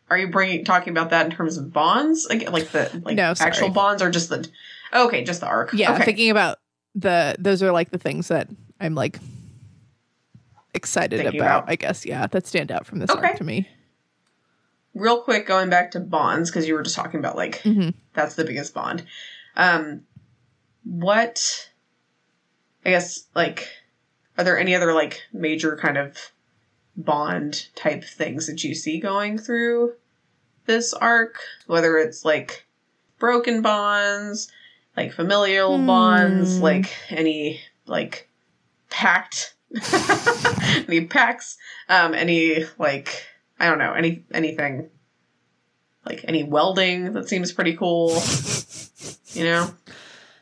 Are 0.10 0.18
you 0.18 0.28
bringing 0.30 0.66
talking 0.66 0.90
about 0.92 1.12
that 1.12 1.28
in 1.28 1.32
terms 1.32 1.58
of 1.58 1.72
bonds, 1.72 2.26
like, 2.30 2.50
like 2.52 2.70
the 2.72 2.90
like 3.06 3.16
No, 3.16 3.34
actual 3.40 3.70
bonds, 3.70 4.02
or 4.02 4.10
just 4.10 4.30
the? 4.30 4.48
Okay, 4.92 5.24
just 5.24 5.42
the 5.42 5.46
arc. 5.48 5.72
yeah, 5.74 5.94
Okay. 5.94 6.06
thinking 6.06 6.32
about 6.32 6.58
the 6.96 7.36
those 7.40 7.62
are 7.64 7.72
like 7.72 7.92
the 7.92 7.98
things 7.98 8.28
that 8.30 8.50
I'm 8.80 8.96
like 8.96 9.20
excited 10.74 11.22
about, 11.22 11.34
about. 11.36 11.64
I 11.68 11.76
guess. 11.76 12.06
Yeah, 12.06 12.28
that 12.28 12.48
stand 12.48 12.72
out 12.72 12.86
from 12.86 13.00
this 13.00 13.10
Okay. 13.12 13.28
arc 13.30 13.38
to 13.38 13.44
me. 13.44 13.68
real 14.96 15.22
quick 15.22 15.46
going 15.46 15.70
back 15.70 15.92
to 15.92 16.00
bonds 16.00 16.50
because 16.50 16.68
you 16.68 16.74
were 16.74 16.82
just 16.82 16.96
talking 16.96 17.20
about 17.20 17.36
like 17.36 17.62
Mhm. 17.62 17.94
that's 18.14 18.34
the 18.36 18.44
biggest 18.44 18.74
bond 18.74 19.06
um 19.56 20.02
what 20.84 21.70
i 22.84 22.90
guess 22.90 23.26
like 23.36 23.68
are 24.38 24.44
there 24.44 24.58
any 24.58 24.74
other 24.74 24.92
like 24.94 25.22
major 25.32 25.78
kind 25.78 25.96
of 25.98 26.32
bond 26.98 27.68
type 27.76 28.04
things 28.04 28.48
that 28.48 28.64
you 28.64 28.74
see 28.74 29.00
going 29.00 29.38
through 29.38 29.94
this 30.66 30.92
arc 30.94 31.38
whether 31.68 31.96
it's 31.98 32.26
like 32.26 32.66
broken 33.20 33.62
bonds 33.62 34.52
like 34.98 35.14
familial 35.14 35.78
Hmm. 35.80 35.86
bonds 35.86 36.62
like 36.62 36.90
any 37.10 37.60
like 37.86 38.28
pact 38.90 39.54
any 40.88 41.06
pacts 41.06 41.58
um 41.90 42.14
any 42.14 42.66
like 42.78 43.24
i 43.60 43.70
don't 43.70 43.78
know 43.80 43.94
any 43.94 44.24
anything 44.34 44.90
like 46.06 46.26
any 46.28 46.44
welding 46.44 47.14
that 47.14 47.30
seems 47.30 47.52
pretty 47.52 47.76
cool 47.76 48.22
you 49.34 49.44
know 49.44 49.72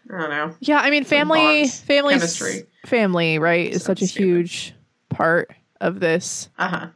i 0.10 0.18
don't 0.22 0.30
know 0.30 0.56
Yeah, 0.61 0.80
I 0.80 0.90
mean 0.90 1.03
family 1.03 1.68
family 1.68 2.14
chemistry. 2.15 2.68
family, 2.86 3.38
right, 3.40 3.69
is 3.69 3.84
such 3.84 4.02
a 4.02 4.07
stupid. 4.07 4.28
huge 4.28 4.74
part 5.10 5.52
of 5.82 5.99
this 5.99 6.49
uh-huh 6.57 6.88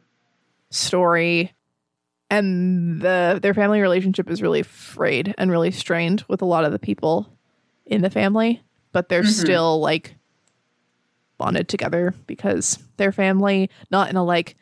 story. 0.70 1.52
And 2.30 3.02
the 3.02 3.38
their 3.42 3.52
family 3.52 3.80
relationship 3.82 4.30
is 4.30 4.40
really 4.40 4.62
frayed 4.62 5.34
and 5.36 5.50
really 5.50 5.70
strained 5.70 6.24
with 6.28 6.40
a 6.40 6.46
lot 6.46 6.64
of 6.64 6.72
the 6.72 6.78
people 6.78 7.28
in 7.92 8.02
the 8.02 8.10
family, 8.10 8.62
but 8.92 9.08
they're 9.08 9.22
Mhm. 9.22 9.40
still 9.42 9.80
like 9.80 10.14
bonded 11.38 11.68
together 11.68 12.14
because 12.26 12.78
their 12.96 13.12
family, 13.12 13.68
not 13.90 14.08
in 14.10 14.16
a 14.16 14.24
like, 14.24 14.56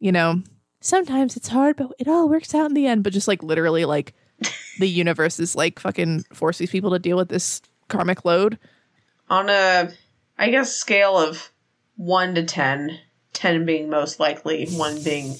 you 0.00 0.12
know, 0.12 0.42
sometimes 0.80 1.36
it's 1.36 1.48
hard, 1.48 1.76
but 1.76 1.92
it 1.98 2.08
all 2.08 2.28
works 2.28 2.54
out 2.54 2.66
in 2.66 2.74
the 2.74 2.86
end, 2.86 3.04
but 3.04 3.12
just 3.12 3.28
like 3.28 3.42
literally 3.42 3.84
like 3.84 4.12
the 4.78 4.88
universe 4.88 5.38
is 5.40 5.54
like 5.56 5.78
fucking 5.78 6.24
force 6.32 6.58
these 6.58 6.70
people 6.70 6.90
to 6.90 6.98
deal 6.98 7.16
with 7.16 7.28
this 7.28 7.62
karmic 7.88 8.24
load. 8.24 8.58
On 9.30 9.48
a, 9.48 9.90
I 10.38 10.50
guess, 10.50 10.72
scale 10.72 11.16
of 11.18 11.50
1 11.96 12.34
to 12.34 12.44
10, 12.44 12.98
10 13.32 13.64
being 13.66 13.88
most 13.88 14.20
likely, 14.20 14.66
1 14.66 15.02
being, 15.02 15.34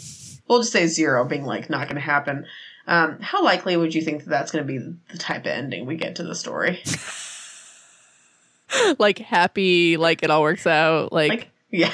we'll 0.48 0.60
just 0.60 0.72
say 0.72 0.86
0 0.86 1.24
being 1.26 1.44
like 1.44 1.68
not 1.68 1.86
going 1.86 1.96
to 1.96 2.00
happen. 2.00 2.46
Um, 2.86 3.18
how 3.20 3.42
likely 3.44 3.76
would 3.76 3.94
you 3.94 4.02
think 4.02 4.24
that 4.24 4.30
that's 4.30 4.52
going 4.52 4.66
to 4.66 4.72
be 4.72 4.78
the 5.10 5.18
type 5.18 5.42
of 5.42 5.46
ending 5.48 5.86
we 5.86 5.96
get 5.96 6.16
to 6.16 6.22
the 6.22 6.34
story? 6.34 6.82
like 8.98 9.18
happy, 9.18 9.96
like 9.96 10.22
it 10.22 10.30
all 10.30 10.42
works 10.42 10.66
out. 10.66 11.12
Like, 11.12 11.30
Like, 11.30 11.48
yeah. 11.70 11.92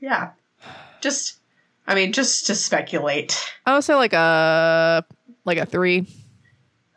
Yeah. 0.00 0.30
Just, 1.00 1.38
I 1.86 1.94
mean, 1.94 2.12
just 2.12 2.46
to 2.46 2.54
speculate. 2.54 3.42
I 3.66 3.74
would 3.74 3.84
say 3.84 3.94
like 3.94 4.12
a 4.12 5.04
like 5.44 5.58
a 5.58 5.66
three. 5.66 6.06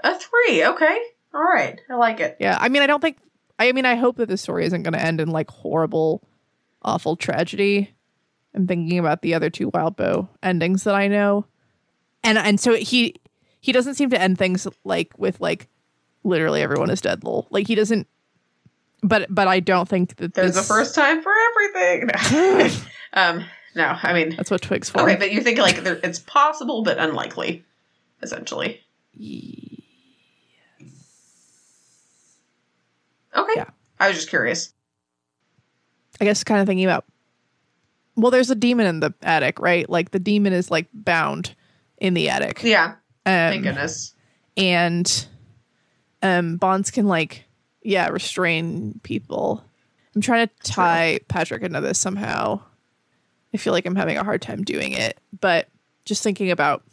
A 0.03 0.19
3, 0.47 0.65
okay. 0.65 0.97
All 1.33 1.41
right. 1.41 1.81
I 1.89 1.95
like 1.95 2.19
it. 2.19 2.37
Yeah. 2.39 2.57
I 2.59 2.69
mean 2.69 2.81
I 2.83 2.87
don't 2.87 3.01
think 3.01 3.17
I 3.57 3.71
mean 3.71 3.85
I 3.85 3.95
hope 3.95 4.17
that 4.17 4.29
this 4.29 4.41
story 4.41 4.65
isn't 4.65 4.83
gonna 4.83 4.97
end 4.97 5.19
in 5.19 5.29
like 5.29 5.49
horrible, 5.49 6.21
awful 6.83 7.15
tragedy. 7.15 7.91
I'm 8.53 8.67
thinking 8.67 8.99
about 8.99 9.21
the 9.21 9.33
other 9.33 9.49
two 9.49 9.71
Wildbow 9.71 10.29
endings 10.43 10.83
that 10.83 10.95
I 10.95 11.07
know. 11.07 11.45
And 12.23 12.37
and 12.37 12.59
so 12.59 12.75
he 12.75 13.15
he 13.59 13.71
doesn't 13.71 13.95
seem 13.95 14.11
to 14.11 14.21
end 14.21 14.37
things 14.37 14.67
like 14.83 15.11
with 15.17 15.41
like 15.41 15.67
literally 16.23 16.61
everyone 16.61 16.89
is 16.89 17.01
dead 17.01 17.23
lol. 17.23 17.47
Like 17.49 17.67
he 17.67 17.75
doesn't 17.75 18.07
but 19.05 19.27
but 19.33 19.47
I 19.47 19.59
don't 19.59 19.87
think 19.87 20.15
that 20.17 20.33
There's 20.33 20.55
this, 20.55 20.65
a 20.65 20.67
first 20.67 20.95
time 20.95 21.21
for 21.21 21.31
everything. 21.51 22.09
No. 22.31 22.69
um, 23.13 23.45
no, 23.75 23.97
I 24.01 24.13
mean, 24.13 24.35
That's 24.35 24.51
what 24.51 24.61
Twig's 24.61 24.89
for. 24.89 25.01
okay, 25.01 25.15
but 25.15 25.31
you're 25.31 25.43
thinking 25.43 25.63
like 25.63 25.83
there, 25.83 25.99
it's 26.03 26.19
possible 26.19 26.83
but 26.83 26.97
unlikely, 26.97 27.63
essentially. 28.21 28.81
Yeah. 29.13 29.79
Okay. 33.35 33.53
Yeah. 33.57 33.69
I 33.99 34.07
was 34.07 34.17
just 34.17 34.29
curious. 34.29 34.73
I 36.21 36.25
guess 36.25 36.43
kind 36.43 36.61
of 36.61 36.67
thinking 36.67 36.85
about 36.85 37.05
well, 38.17 38.31
there's 38.31 38.49
a 38.49 38.55
demon 38.55 38.87
in 38.87 38.99
the 39.01 39.13
attic, 39.21 39.59
right? 39.59 39.89
Like 39.89 40.11
the 40.11 40.19
demon 40.19 40.53
is 40.53 40.71
like 40.71 40.87
bound 40.93 41.53
in 41.97 42.13
the 42.13 42.29
attic. 42.29 42.63
Yeah. 42.63 42.95
Um, 43.25 43.33
Thank 43.51 43.63
goodness. 43.63 44.13
and 44.55 45.27
um 46.21 46.57
bonds 46.57 46.91
can 46.91 47.07
like 47.07 47.44
yeah 47.85 48.07
restrain 48.09 48.99
people 49.03 49.63
i'm 50.15 50.21
trying 50.21 50.47
to 50.47 50.71
tie 50.71 51.19
patrick 51.27 51.61
into 51.63 51.81
this 51.81 51.99
somehow 51.99 52.59
i 53.53 53.57
feel 53.57 53.73
like 53.73 53.85
i'm 53.85 53.95
having 53.95 54.17
a 54.17 54.23
hard 54.23 54.41
time 54.41 54.63
doing 54.63 54.91
it 54.91 55.17
but 55.39 55.67
just 56.05 56.23
thinking 56.23 56.51
about 56.51 56.83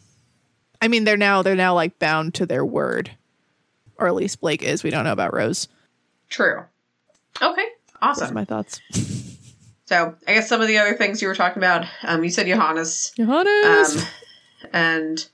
i 0.80 0.88
mean 0.88 1.04
they're 1.04 1.16
now 1.16 1.42
they're 1.42 1.54
now 1.54 1.74
like 1.74 1.98
bound 1.98 2.34
to 2.34 2.46
their 2.46 2.64
word 2.64 3.10
or 3.98 4.06
at 4.06 4.14
least 4.14 4.40
blake 4.40 4.62
is 4.62 4.82
we 4.82 4.90
don't 4.90 5.04
know 5.04 5.12
about 5.12 5.34
rose 5.34 5.68
True. 6.28 6.64
Okay. 7.42 7.62
those 8.00 8.22
Awesome. 8.22 8.34
my 8.34 8.46
thoughts 8.46 8.80
So 9.92 10.14
I 10.26 10.32
guess 10.32 10.48
some 10.48 10.62
of 10.62 10.68
the 10.68 10.78
other 10.78 10.94
things 10.94 11.20
you 11.20 11.28
were 11.28 11.34
talking 11.34 11.58
about. 11.58 11.84
Um, 12.02 12.24
you 12.24 12.30
said 12.30 12.46
Johannes. 12.46 13.12
Johannes! 13.14 13.96
Um, 13.96 14.08
and 14.72 15.28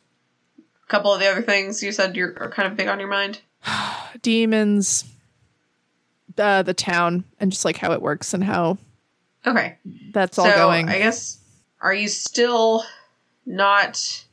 a 0.58 0.86
couple 0.88 1.14
of 1.14 1.20
the 1.20 1.30
other 1.30 1.42
things 1.42 1.80
you 1.80 1.92
said 1.92 2.16
you're 2.16 2.34
are 2.40 2.50
kind 2.50 2.66
of 2.66 2.76
big 2.76 2.88
on 2.88 2.98
your 2.98 3.08
mind. 3.08 3.40
demons 4.22 5.04
uh, 6.38 6.62
the 6.62 6.74
town 6.74 7.24
and 7.40 7.50
just 7.52 7.64
like 7.64 7.76
how 7.76 7.92
it 7.92 8.02
works 8.02 8.34
and 8.34 8.42
how 8.44 8.78
Okay. 9.46 9.76
that's 10.12 10.38
all 10.38 10.46
so 10.46 10.54
going 10.54 10.88
I 10.88 10.98
guess 10.98 11.38
are 11.80 11.94
you 11.94 12.08
still 12.08 12.84
not 13.46 14.24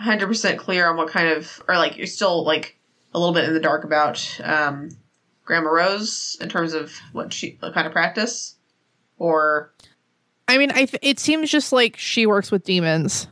100% 0.00 0.58
clear 0.58 0.88
on 0.88 0.96
what 0.96 1.08
kind 1.08 1.28
of 1.28 1.62
or 1.68 1.76
like 1.76 1.96
you're 1.96 2.06
still 2.06 2.44
like 2.44 2.76
a 3.14 3.18
little 3.18 3.34
bit 3.34 3.44
in 3.44 3.54
the 3.54 3.60
dark 3.60 3.84
about 3.84 4.40
um 4.42 4.90
Grandma 5.44 5.70
Rose 5.70 6.36
in 6.40 6.48
terms 6.48 6.74
of 6.74 6.92
what 7.12 7.32
she 7.32 7.56
what 7.60 7.72
kind 7.72 7.86
of 7.86 7.92
practice 7.92 8.56
or 9.18 9.72
I 10.48 10.58
mean, 10.58 10.70
I 10.70 10.84
th- 10.84 10.98
it 11.02 11.18
seems 11.18 11.50
just 11.50 11.72
like 11.72 11.96
she 11.96 12.24
works 12.24 12.52
with 12.52 12.62
demons, 12.62 13.26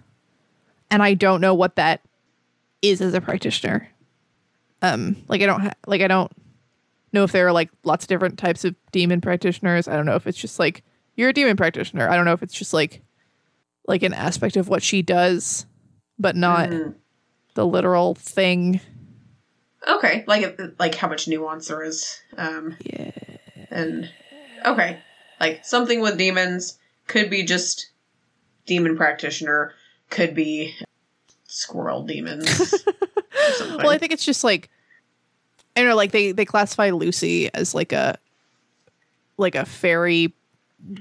and 0.91 1.01
I 1.01 1.15
don't 1.15 1.41
know 1.41 1.55
what 1.55 1.77
that 1.77 2.01
is 2.83 3.01
as 3.01 3.15
a 3.15 3.21
practitioner. 3.21 3.89
Um, 4.83 5.17
like 5.29 5.41
I 5.41 5.47
don't 5.47 5.61
ha- 5.61 5.75
like 5.87 6.01
I 6.01 6.09
don't 6.09 6.33
know 7.15 7.25
if 7.25 7.33
there 7.33 7.47
are 7.47 7.53
like 7.53 7.71
lots 7.85 8.05
of 8.05 8.09
different 8.09 8.39
types 8.39 8.65
of 8.65 8.75
demon 8.93 9.21
practitioners. 9.21 9.89
I 9.89 9.97
don't 9.97 10.07
know 10.07 10.17
if 10.17 10.27
it's 10.27 10.39
just 10.39 10.59
like 10.59 10.83
you're 11.17 11.31
a 11.31 11.33
demon 11.33 11.57
practitioner. 11.57 12.09
I 12.09 12.17
don't 12.17 12.25
know 12.25 12.33
if 12.33 12.43
it's 12.43 12.55
just 12.55 12.73
like 12.75 13.03
like 13.87 14.03
an 14.03 14.13
aspect 14.15 14.57
of 14.57 14.69
what 14.69 14.83
she 14.83 15.03
does, 15.03 15.67
but 16.19 16.37
not 16.37 16.71
Mhm. 16.71 16.95
the 17.55 17.67
literal 17.67 18.15
thing. 18.15 18.81
okay, 19.87 20.25
like 20.27 20.59
like 20.79 20.95
how 20.95 21.09
much 21.09 21.29
nuance 21.29 21.69
there 21.69 21.83
is 21.83 22.21
um 22.39 22.77
Yeah. 22.81 23.11
and 23.71 24.11
okay, 24.65 24.99
like 25.41 25.65
something 25.65 26.01
with 26.01 26.17
demons 26.19 26.79
could 27.07 27.29
be 27.31 27.43
just 27.45 27.91
demon 28.67 28.97
practitioner, 28.97 29.73
could 30.11 30.35
be 30.35 30.75
squirrel 31.47 32.03
demons. 32.03 32.85
Well, 33.77 33.91
I 33.91 33.99
think 33.99 34.13
it's 34.13 34.25
just 34.25 34.43
like 34.43 34.71
I 35.77 35.81
don't 35.81 35.89
know, 35.91 35.97
like 35.97 36.13
they 36.13 36.33
they 36.33 36.45
classify 36.45 36.91
Lucy 36.91 37.53
as 37.53 37.75
like 37.75 37.93
a 37.93 38.19
like 39.37 39.55
a 39.55 39.65
fairy 39.65 40.33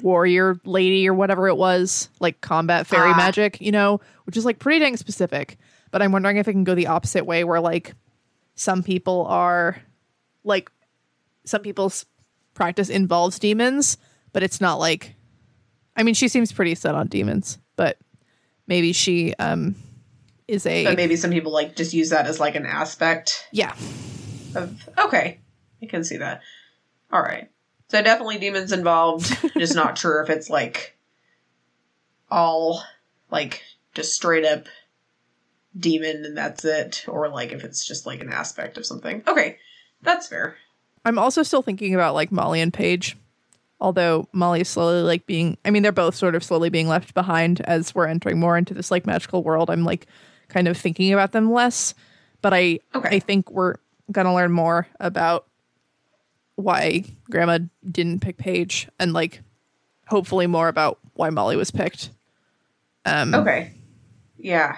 warrior 0.01 0.59
lady 0.65 1.07
or 1.07 1.13
whatever 1.13 1.47
it 1.47 1.57
was, 1.57 2.09
like 2.19 2.41
combat 2.41 2.87
fairy 2.87 3.11
Ah. 3.11 3.17
magic, 3.17 3.59
you 3.61 3.71
know, 3.71 3.99
which 4.25 4.37
is 4.37 4.45
like 4.45 4.59
pretty 4.59 4.79
dang 4.79 4.97
specific. 4.97 5.57
But 5.91 6.01
I'm 6.01 6.11
wondering 6.11 6.37
if 6.37 6.47
it 6.47 6.53
can 6.53 6.63
go 6.63 6.73
the 6.73 6.87
opposite 6.87 7.25
way 7.25 7.43
where 7.43 7.59
like 7.59 7.93
some 8.55 8.81
people 8.81 9.25
are 9.27 9.81
like 10.43 10.71
some 11.45 11.61
people's 11.61 12.05
practice 12.53 12.89
involves 12.89 13.37
demons, 13.39 13.97
but 14.31 14.41
it's 14.41 14.59
not 14.61 14.79
like 14.79 15.15
I 15.95 16.01
mean 16.03 16.15
she 16.15 16.27
seems 16.27 16.51
pretty 16.51 16.73
set 16.75 16.95
on 16.95 17.07
demons, 17.07 17.59
but 17.75 17.97
maybe 18.65 18.91
she 18.93 19.35
um 19.35 19.75
is 20.47 20.65
a 20.65 20.83
but 20.85 20.95
maybe 20.97 21.15
some 21.15 21.29
people 21.31 21.51
like 21.51 21.75
just 21.75 21.93
use 21.93 22.09
that 22.09 22.25
as 22.25 22.39
like 22.39 22.55
an 22.55 22.65
aspect 22.65 23.47
yeah. 23.51 23.75
Of 24.55 24.89
okay 24.97 25.39
i 25.81 25.85
can 25.85 26.03
see 26.03 26.17
that 26.17 26.41
all 27.11 27.21
right 27.21 27.49
so 27.89 28.01
definitely 28.01 28.37
demons 28.37 28.71
involved 28.71 29.37
just 29.57 29.75
not 29.75 29.97
sure 29.97 30.21
if 30.21 30.29
it's 30.29 30.49
like 30.49 30.97
all 32.31 32.83
like 33.31 33.63
just 33.93 34.13
straight 34.13 34.45
up 34.45 34.65
demon 35.77 36.23
and 36.25 36.37
that's 36.37 36.65
it 36.65 37.05
or 37.07 37.29
like 37.29 37.51
if 37.51 37.63
it's 37.63 37.85
just 37.85 38.05
like 38.05 38.21
an 38.21 38.31
aspect 38.31 38.77
of 38.77 38.85
something 38.85 39.23
okay 39.27 39.57
that's 40.01 40.27
fair 40.27 40.55
I'm 41.05 41.19
also 41.19 41.43
still 41.43 41.61
thinking 41.61 41.93
about 41.93 42.13
like 42.13 42.31
Molly 42.31 42.61
and 42.61 42.73
Paige. 42.73 43.17
Although 43.81 44.29
Molly 44.31 44.61
is 44.61 44.69
slowly 44.69 45.01
like 45.01 45.25
being 45.25 45.57
I 45.65 45.69
mean, 45.69 45.83
they're 45.83 45.91
both 45.91 46.15
sort 46.15 46.35
of 46.35 46.43
slowly 46.43 46.69
being 46.69 46.87
left 46.87 47.13
behind 47.13 47.59
as 47.61 47.93
we're 47.93 48.07
entering 48.07 48.39
more 48.39 48.57
into 48.57 48.73
this 48.73 48.91
like 48.91 49.05
magical 49.05 49.43
world. 49.43 49.69
I'm 49.69 49.83
like 49.83 50.07
kind 50.47 50.67
of 50.67 50.77
thinking 50.77 51.11
about 51.11 51.33
them 51.33 51.51
less. 51.51 51.93
But 52.41 52.53
I 52.53 52.79
Okay. 52.95 53.17
I 53.17 53.19
think 53.19 53.51
we're 53.51 53.75
gonna 54.13 54.33
learn 54.33 54.51
more 54.51 54.87
about 54.99 55.45
why 56.55 57.03
grandma 57.29 57.59
didn't 57.89 58.19
pick 58.21 58.37
Paige 58.37 58.87
and 58.99 59.11
like 59.11 59.41
hopefully 60.07 60.47
more 60.47 60.67
about 60.67 60.99
why 61.13 61.29
Molly 61.29 61.55
was 61.57 61.71
picked. 61.71 62.09
Um 63.05 63.33
okay 63.33 63.73
yeah 64.37 64.77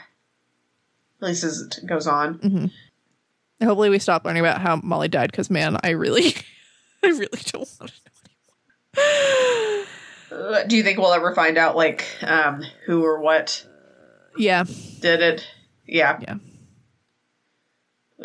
at 1.22 1.28
least 1.28 1.44
as 1.44 1.62
it 1.62 1.86
goes 1.86 2.08
on 2.08 2.40
Mm-hmm. 2.40 3.66
hopefully 3.66 3.90
we 3.90 4.00
stop 4.00 4.26
learning 4.26 4.42
about 4.42 4.62
how 4.62 4.78
Molly 4.78 5.08
died 5.08 5.32
because 5.32 5.50
man, 5.50 5.78
I 5.84 5.92
really 5.92 6.34
I 7.04 7.08
really 7.08 7.42
don't 7.46 7.70
want 7.80 7.92
to 7.92 9.02
know. 9.02 9.84
Uh, 10.32 10.64
do 10.64 10.76
you 10.76 10.84
think 10.84 10.98
we'll 10.98 11.14
ever 11.14 11.34
find 11.36 11.58
out 11.58 11.76
like 11.76 12.06
um 12.24 12.64
who 12.86 13.04
or 13.04 13.20
what 13.22 13.66
Yeah. 14.38 14.64
did 15.00 15.22
it 15.22 15.48
yeah 15.86 16.20
Yeah. 16.22 16.36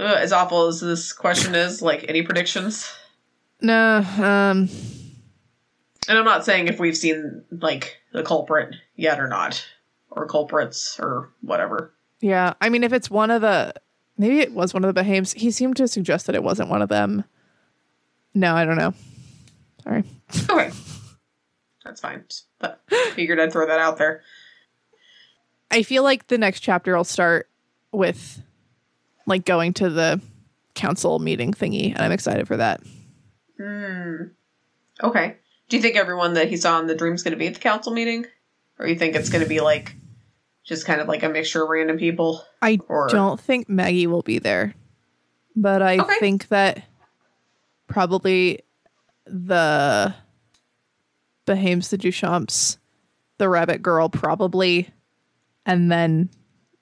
Uh, 0.01 0.17
as 0.19 0.33
awful 0.33 0.67
as 0.67 0.81
this 0.81 1.13
question 1.13 1.55
is 1.55 1.83
like 1.83 2.07
any 2.09 2.23
predictions 2.23 2.91
No, 3.61 3.99
um 4.19 4.69
And 6.09 6.19
I'm 6.19 6.25
not 6.25 6.45
saying 6.45 6.69
if 6.69 6.81
we've 6.81 6.97
seen 6.97 7.45
like 7.51 7.99
the 8.13 8.23
culprit 8.23 8.75
yet 8.97 9.21
or 9.21 9.29
not, 9.29 9.65
or 10.11 10.27
culprits 10.27 10.99
or 10.99 11.31
whatever. 11.43 11.93
Yeah, 12.21 12.55
I 12.61 12.69
mean, 12.69 12.83
if 12.83 12.93
it's 12.93 13.11
one 13.11 13.31
of 13.31 13.43
the, 13.43 13.73
maybe 14.19 14.41
it 14.41 14.53
was 14.53 14.75
one 14.75 14.85
of 14.85 14.89
the 14.89 15.01
Behaims. 15.01 15.33
He 15.33 15.51
seemed 15.51 15.77
to 15.77 15.87
suggest 15.87 16.27
that 16.27 16.35
it 16.35 16.43
wasn't 16.43 16.69
one 16.69 16.83
of 16.83 16.89
them. 16.89 17.25
No, 18.35 18.55
I 18.55 18.65
don't 18.65 18.77
know. 18.79 18.95
Sorry. 19.85 20.05
Okay, 20.51 20.71
that's 21.85 22.01
fine. 22.01 22.25
But 22.59 22.81
figured 23.15 23.41
I'd 23.41 23.53
throw 23.53 23.67
that 23.67 23.81
out 23.81 23.99
there. 23.99 24.23
I 25.71 25.83
feel 25.83 26.03
like 26.03 26.29
the 26.29 26.39
next 26.39 26.61
chapter 26.61 26.97
will 26.97 27.05
start 27.05 27.49
with 27.93 28.43
like 29.31 29.47
going 29.47 29.73
to 29.75 29.89
the 29.89 30.21
council 30.75 31.19
meeting 31.19 31.53
thingy, 31.53 31.93
and 31.93 32.01
I'm 32.03 32.13
excited 32.13 32.47
for 32.47 32.59
that. 32.59 32.81
Hmm. 33.59 34.25
Okay. 35.03 35.37
Do 35.71 35.77
you 35.77 35.83
think 35.83 35.97
everyone 35.97 36.35
that 36.35 36.49
he 36.49 36.57
saw 36.57 36.79
in 36.81 36.87
the 36.87 36.95
dream's 36.95 37.21
is 37.21 37.25
going 37.25 37.33
to 37.33 37.39
be 37.39 37.47
at 37.47 37.55
the 37.55 37.61
council 37.61 37.93
meeting, 37.93 38.27
or 38.79 38.87
you 38.87 38.97
think 38.97 39.15
it's 39.15 39.31
going 39.31 39.43
to 39.43 39.49
be 39.49 39.61
like 39.61 39.95
just 40.65 40.85
kind 40.85 41.01
of 41.01 41.09
like 41.09 41.23
a 41.23 41.29
mixture 41.29 41.63
of 41.63 41.69
random 41.71 41.97
people? 41.97 42.45
I 42.61 42.79
Or- 42.89 43.09
don't 43.09 43.41
think 43.41 43.69
Maggie 43.69 44.07
will 44.07 44.23
be 44.23 44.39
there, 44.39 44.75
but 45.57 45.81
I 45.81 45.99
Okay. 45.99 46.19
think 46.19 46.49
that 46.49 46.83
probably 47.87 48.61
the 49.27 50.15
Behaims 51.47 51.89
the 51.91 51.99
Duchamps, 51.99 52.77
the 53.39 53.49
Rabbit 53.49 53.83
Girl, 53.83 54.09
probably, 54.09 54.91
and 55.65 55.91
then 55.91 56.31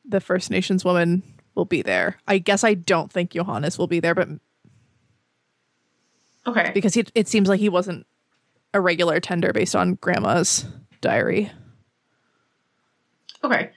the 0.05 0.21
First 0.21 0.51
Nations 0.51 0.85
woman 0.85 1.23
will 1.59 1.67
be 1.67 1.83
there. 1.83 2.17
I 2.27 2.39
guess 2.39 2.65
I 2.65 2.73
don't 2.75 3.13
think 3.13 3.33
Johannes 3.33 3.77
will 3.79 3.89
be 3.89 4.01
there, 4.01 4.15
but 4.15 4.29
Okay. 6.47 6.71
because 6.73 6.95
he, 6.95 7.05
it 7.15 7.29
seems 7.29 7.49
like 7.49 7.61
he 7.61 7.69
wasn't 7.69 8.07
a 8.73 8.81
regular 8.81 9.21
tender 9.21 9.53
based 9.53 9.77
on 9.77 9.95
Grandma's 9.97 10.65
diary. 11.03 11.51
Okay. 13.45 13.71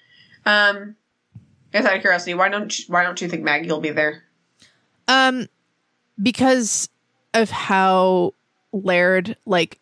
Um, 0.45 0.95
just 1.73 1.87
out 1.87 1.95
of 1.95 2.01
curiosity, 2.01 2.33
why 2.33 2.47
don't 2.49 2.77
you, 2.79 2.85
why 2.87 3.03
don't 3.03 3.19
you 3.19 3.27
think 3.27 3.43
Maggie 3.43 3.67
will 3.69 3.81
be 3.81 3.89
there? 3.89 4.23
Um, 5.07 5.47
because 6.21 6.87
of 7.33 7.49
how 7.49 8.33
Laird 8.71 9.35
like 9.45 9.79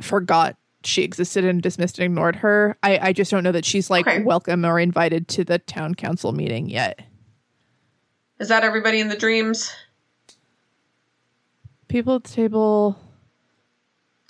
forgot 0.00 0.56
she 0.84 1.02
existed 1.02 1.44
and 1.44 1.60
dismissed 1.60 1.98
and 1.98 2.04
ignored 2.06 2.36
her. 2.36 2.76
I 2.84 2.98
I 3.08 3.12
just 3.12 3.30
don't 3.32 3.42
know 3.42 3.52
that 3.52 3.64
she's 3.64 3.90
like 3.90 4.06
Okay. 4.06 4.22
welcome 4.22 4.64
or 4.64 4.78
invited 4.78 5.26
to 5.28 5.44
the 5.44 5.58
town 5.58 5.94
council 5.96 6.32
meeting 6.32 6.68
yet. 6.70 7.00
Is 8.38 8.48
that 8.48 8.62
everybody 8.62 9.00
in 9.00 9.08
the 9.08 9.16
dreams? 9.16 9.72
People 11.88 12.16
at 12.16 12.24
the 12.24 12.30
table, 12.30 12.96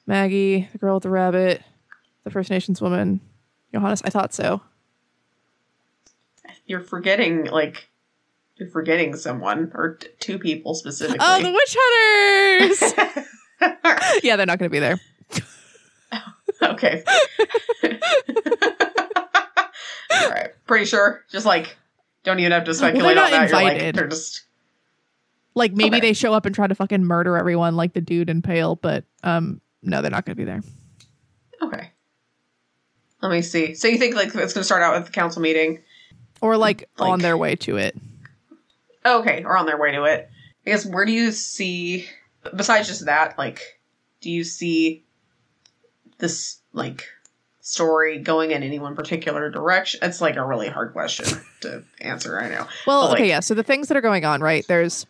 Maggie, 0.06 0.68
the 0.72 0.78
girl 0.78 0.94
with 0.94 1.02
the 1.02 1.10
rabbit, 1.10 1.62
the 2.24 2.30
First 2.30 2.50
Nations 2.50 2.80
woman, 2.80 3.20
Johannes. 3.72 4.00
I 4.02 4.10
thought 4.10 4.32
so. 4.32 4.62
You're 6.66 6.80
forgetting 6.80 7.46
like 7.46 7.88
you're 8.56 8.70
forgetting 8.70 9.14
someone 9.16 9.72
or 9.74 9.96
t- 9.96 10.08
two 10.20 10.38
people 10.38 10.74
specifically. 10.74 11.18
Oh, 11.20 11.42
the 11.42 11.50
witch 11.50 11.76
hunters. 11.78 13.24
yeah, 14.24 14.36
they're 14.36 14.46
not 14.46 14.58
going 14.58 14.70
to 14.70 14.72
be 14.72 14.78
there. 14.78 14.98
okay. 16.62 17.04
All 20.10 20.30
right. 20.30 20.50
Pretty 20.66 20.86
sure. 20.86 21.24
Just 21.30 21.46
like 21.46 21.76
don't 22.28 22.38
even 22.40 22.52
have 22.52 22.64
to 22.64 22.74
speculate 22.74 23.16
not 23.16 23.26
on 23.26 23.30
that. 23.32 23.48
You're 23.50 23.58
like 23.60 23.72
invited. 23.74 23.94
they're 23.96 24.06
just 24.08 24.44
Like 25.54 25.72
maybe 25.72 25.96
Okay. 25.96 26.08
they 26.08 26.12
show 26.12 26.32
up 26.34 26.46
and 26.46 26.54
try 26.54 26.66
to 26.66 26.74
fucking 26.74 27.04
murder 27.04 27.36
everyone, 27.36 27.74
like 27.76 27.92
the 27.94 28.00
dude 28.00 28.30
in 28.30 28.42
Pale. 28.42 28.76
But 28.76 29.04
um, 29.24 29.60
no, 29.82 30.02
they're 30.02 30.10
not 30.10 30.24
going 30.24 30.36
to 30.36 30.40
be 30.40 30.44
there. 30.44 30.60
okay. 31.62 31.90
Let 33.22 33.32
me 33.32 33.42
see. 33.42 33.74
So 33.74 33.88
you 33.88 33.98
think 33.98 34.14
like 34.14 34.26
it's 34.28 34.34
going 34.34 34.46
to 34.46 34.64
start 34.64 34.82
out 34.82 34.94
with 34.94 35.06
the 35.06 35.12
council 35.12 35.42
meeting? 35.42 35.80
or 36.40 36.56
like, 36.56 36.88
Like- 36.98 37.10
on 37.10 37.18
their 37.18 37.36
way 37.36 37.56
to 37.56 37.76
it. 37.78 37.96
Okay, 39.04 39.42
or 39.44 39.56
on 39.56 39.66
their 39.66 39.78
way 39.78 39.90
to 39.92 40.04
it. 40.04 40.28
I 40.66 40.70
guess 40.70 40.84
where 40.86 41.04
do 41.04 41.12
you 41.12 41.32
see 41.32 42.06
besides 42.54 42.86
just 42.88 43.06
that, 43.06 43.36
like 43.38 43.80
do 44.20 44.30
you 44.30 44.44
see 44.44 45.04
this 46.18 46.58
like 46.72 47.04
story 47.72 48.18
going 48.18 48.50
in 48.52 48.62
any 48.62 48.78
one 48.78 48.94
particular 48.96 49.50
direction? 49.50 50.00
It's 50.02 50.20
like 50.20 50.36
a 50.36 50.44
really 50.44 50.68
hard 50.68 50.92
question 50.92 51.26
to 51.60 51.84
answer, 52.00 52.40
I 52.40 52.48
know. 52.48 52.66
Well, 52.86 53.02
But, 53.02 53.10
like- 53.10 53.20
okay, 53.20 53.28
yeah. 53.28 53.40
So 53.40 53.54
the 53.54 53.62
things 53.62 53.88
that 53.88 53.96
are 53.96 54.00
going 54.00 54.24
on, 54.24 54.40
right? 54.40 54.66
There's 54.66 55.06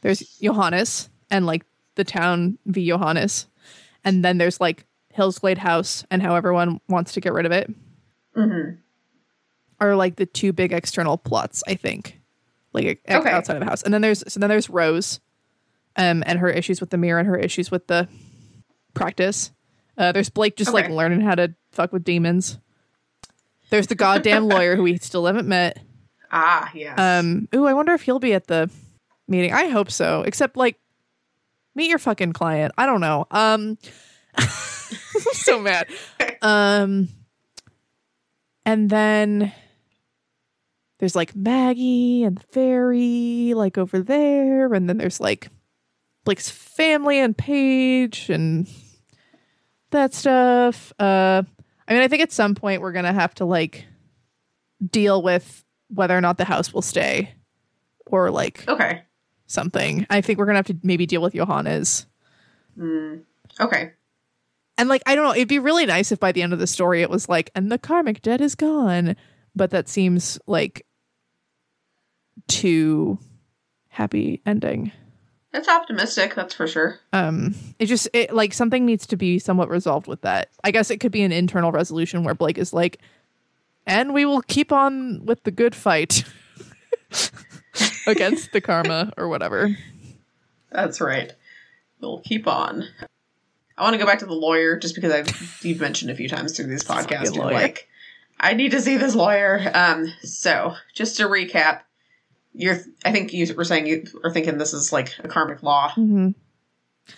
there's 0.00 0.20
Johannes 0.40 1.08
and 1.30 1.46
like 1.46 1.64
the 1.94 2.04
town 2.04 2.58
v 2.66 2.86
Johannes, 2.88 3.46
and 4.04 4.24
then 4.24 4.38
there's 4.38 4.60
like 4.60 4.86
Hillsglade 5.16 5.58
House 5.58 6.04
and 6.10 6.20
how 6.22 6.34
everyone 6.34 6.80
wants 6.88 7.12
to 7.12 7.20
get 7.20 7.32
rid 7.32 7.46
of 7.46 7.52
it 7.52 7.70
Mhm. 8.36 8.78
are 9.80 9.94
like 9.94 10.16
the 10.16 10.26
two 10.26 10.52
big 10.52 10.72
external 10.72 11.16
plots. 11.16 11.62
I 11.68 11.74
think, 11.74 12.20
like 12.72 13.00
Okay. 13.08 13.30
outside 13.30 13.56
of 13.56 13.60
the 13.60 13.66
house, 13.66 13.82
and 13.82 13.92
then 13.94 14.00
there's 14.02 14.24
so 14.26 14.40
then 14.40 14.48
there's 14.50 14.68
Rose, 14.68 15.20
um, 15.96 16.22
and 16.26 16.38
her 16.40 16.48
issues 16.50 16.80
with 16.80 16.90
the 16.90 16.98
mirror 16.98 17.18
and 17.20 17.28
her 17.28 17.36
issues 17.36 17.70
with 17.70 17.86
the 17.86 18.08
practice. 18.94 19.52
Uh, 19.96 20.12
there's 20.12 20.28
Blake 20.28 20.56
just 20.56 20.72
like 20.72 20.88
learning 20.88 21.20
how 21.20 21.34
to 21.34 21.54
fuck 21.72 21.92
with 21.92 22.04
demons. 22.04 22.58
There's 23.70 23.86
the 23.86 23.94
goddamn 23.94 24.48
lawyer 24.48 24.76
who 24.76 24.82
we 24.82 24.96
still 24.98 25.26
haven't 25.26 25.48
met. 25.48 25.78
Ah, 26.30 26.70
yes. 26.74 26.98
Um, 26.98 27.48
ooh, 27.54 27.66
I 27.66 27.74
wonder 27.74 27.92
if 27.92 28.02
he'll 28.02 28.18
be 28.18 28.34
at 28.34 28.46
the 28.48 28.70
meeting. 29.28 29.52
I 29.52 29.68
hope 29.68 29.90
so. 29.90 30.22
Except 30.22 30.56
like 30.56 30.78
meet 31.74 31.88
your 31.88 31.98
fucking 31.98 32.32
client. 32.32 32.72
I 32.76 32.86
don't 32.86 33.00
know. 33.00 33.26
Um 33.30 33.78
I'm 34.36 34.48
so 35.32 35.60
mad. 35.60 35.88
Um 36.42 37.08
and 38.66 38.90
then 38.90 39.52
there's 40.98 41.16
like 41.16 41.34
Maggie 41.36 42.24
and 42.24 42.38
the 42.38 42.42
fairy 42.42 43.52
like 43.54 43.78
over 43.78 44.00
there 44.00 44.72
and 44.74 44.88
then 44.88 44.98
there's 44.98 45.20
like 45.20 45.48
Blake's 46.24 46.50
family 46.50 47.18
and 47.18 47.36
Paige 47.36 48.30
and 48.30 48.66
that 49.94 50.14
stuff. 50.14 50.92
Uh 50.98 51.42
I 51.88 51.92
mean 51.92 52.02
I 52.02 52.08
think 52.08 52.22
at 52.22 52.32
some 52.32 52.54
point 52.54 52.82
we're 52.82 52.92
going 52.92 53.04
to 53.04 53.12
have 53.12 53.34
to 53.34 53.44
like 53.44 53.86
deal 54.90 55.22
with 55.22 55.64
whether 55.88 56.16
or 56.16 56.20
not 56.20 56.38
the 56.38 56.44
house 56.44 56.72
will 56.72 56.82
stay 56.82 57.34
or 58.06 58.30
like 58.30 58.66
okay. 58.68 59.02
something. 59.46 60.06
I 60.10 60.20
think 60.20 60.38
we're 60.38 60.46
gonna 60.46 60.58
have 60.58 60.66
to 60.66 60.78
maybe 60.82 61.06
deal 61.06 61.22
with 61.22 61.34
Johannes. 61.34 62.06
Mm, 62.78 63.22
okay. 63.60 63.92
And 64.76 64.88
like 64.88 65.02
I 65.06 65.14
don't 65.14 65.24
know, 65.24 65.34
it'd 65.34 65.48
be 65.48 65.58
really 65.58 65.86
nice 65.86 66.12
if 66.12 66.20
by 66.20 66.32
the 66.32 66.42
end 66.42 66.52
of 66.52 66.58
the 66.58 66.66
story 66.66 67.02
it 67.02 67.10
was 67.10 67.28
like, 67.28 67.50
and 67.54 67.70
the 67.70 67.78
karmic 67.78 68.22
debt 68.22 68.40
is 68.40 68.54
gone. 68.54 69.16
But 69.56 69.70
that 69.70 69.88
seems 69.88 70.38
like 70.46 70.84
too 72.48 73.18
happy 73.88 74.42
ending. 74.44 74.90
It's 75.54 75.68
optimistic, 75.68 76.34
that's 76.34 76.52
for 76.52 76.66
sure. 76.66 76.98
Um 77.12 77.54
it 77.78 77.86
just 77.86 78.08
it 78.12 78.34
like 78.34 78.52
something 78.52 78.84
needs 78.84 79.06
to 79.06 79.16
be 79.16 79.38
somewhat 79.38 79.70
resolved 79.70 80.08
with 80.08 80.20
that. 80.22 80.50
I 80.64 80.72
guess 80.72 80.90
it 80.90 80.98
could 80.98 81.12
be 81.12 81.22
an 81.22 81.32
internal 81.32 81.70
resolution 81.70 82.24
where 82.24 82.34
Blake 82.34 82.58
is 82.58 82.72
like, 82.72 82.98
and 83.86 84.12
we 84.12 84.24
will 84.24 84.42
keep 84.42 84.72
on 84.72 85.24
with 85.24 85.44
the 85.44 85.52
good 85.52 85.74
fight 85.74 86.24
against 88.06 88.52
the 88.52 88.60
karma 88.60 89.12
or 89.16 89.28
whatever. 89.28 89.76
That's 90.72 91.00
right. 91.00 91.32
We'll 92.00 92.20
keep 92.20 92.48
on. 92.48 92.84
I 93.78 93.82
want 93.82 93.94
to 93.94 93.98
go 93.98 94.06
back 94.06 94.18
to 94.20 94.26
the 94.26 94.34
lawyer 94.34 94.76
just 94.76 94.94
because 94.94 95.12
I've 95.12 95.60
you've 95.64 95.80
mentioned 95.80 96.10
a 96.10 96.14
few 96.14 96.28
times 96.28 96.56
through 96.56 96.66
these 96.66 96.84
podcasts. 96.84 97.10
Fucking 97.10 97.34
You're 97.34 97.44
lawyer. 97.44 97.54
like, 97.54 97.88
I 98.38 98.54
need 98.54 98.72
to 98.72 98.80
see 98.80 98.96
this 98.96 99.14
lawyer. 99.14 99.70
Um, 99.74 100.12
so 100.22 100.74
just 100.94 101.16
to 101.16 101.24
recap, 101.24 101.80
you're 102.54 102.78
I 103.04 103.12
think 103.12 103.32
you 103.32 103.52
were 103.54 103.64
saying 103.64 103.86
you 103.86 104.04
are 104.24 104.30
thinking 104.30 104.58
this 104.58 104.72
is 104.72 104.92
like 104.92 105.12
a 105.22 105.28
karmic 105.28 105.62
law 105.62 105.90
Mm-hmm. 105.90 106.30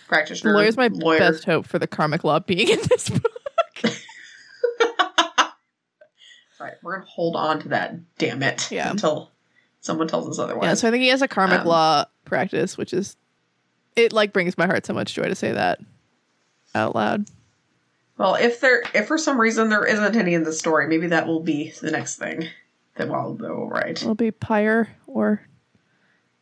practitioner. 0.07 0.51
The 0.53 0.57
lawyer's 0.57 0.77
my 0.77 0.87
lawyer. 0.87 1.19
best 1.19 1.45
hope 1.45 1.65
for 1.67 1.79
the 1.79 1.87
karmic 1.87 2.23
law 2.23 2.39
being 2.39 2.69
in 2.69 2.79
this 2.89 3.09
book. 3.09 3.23
Right, 6.59 6.73
we're 6.81 6.95
gonna 6.97 7.05
hold 7.07 7.35
on 7.35 7.59
to 7.61 7.69
that. 7.69 8.17
Damn 8.17 8.41
it! 8.41 8.71
Yeah. 8.71 8.89
until 8.89 9.29
someone 9.81 10.07
tells 10.07 10.27
us 10.27 10.39
otherwise. 10.39 10.65
Yeah, 10.65 10.73
so 10.73 10.87
I 10.87 10.91
think 10.91 11.03
he 11.03 11.09
has 11.09 11.21
a 11.21 11.27
karmic 11.27 11.61
Um, 11.61 11.67
law 11.67 12.05
practice, 12.25 12.77
which 12.79 12.93
is 12.93 13.15
it 13.95 14.11
like 14.11 14.33
brings 14.33 14.57
my 14.57 14.65
heart 14.65 14.83
so 14.85 14.93
much 14.93 15.13
joy 15.13 15.25
to 15.27 15.35
say 15.35 15.51
that 15.51 15.79
out 16.73 16.95
loud. 16.95 17.29
Well, 18.17 18.33
if 18.33 18.59
there, 18.59 18.81
if 18.95 19.05
for 19.07 19.19
some 19.19 19.39
reason 19.39 19.69
there 19.69 19.85
isn't 19.85 20.15
any 20.15 20.33
in 20.33 20.41
the 20.43 20.51
story, 20.51 20.87
maybe 20.87 21.05
that 21.07 21.27
will 21.27 21.41
be 21.41 21.73
the 21.79 21.91
next 21.91 22.15
thing 22.15 22.47
that 22.95 23.07
we'll, 23.07 23.35
go 23.35 23.67
right. 23.67 23.91
It'll 23.91 24.15
be 24.15 24.31
pyre 24.31 24.89
or 25.07 25.41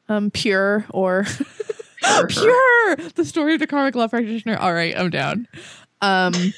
um 0.09 0.29
pure 0.31 0.85
or 0.89 1.25
Pure. 2.03 2.27
pure 2.27 2.95
the 3.15 3.23
story 3.25 3.53
of 3.55 3.59
the 3.59 3.67
karmic 3.67 3.95
law 3.95 4.07
practitioner. 4.07 4.57
All 4.57 4.73
right, 4.73 4.95
I'm 4.97 5.09
down. 5.09 5.47
Um 6.01 6.33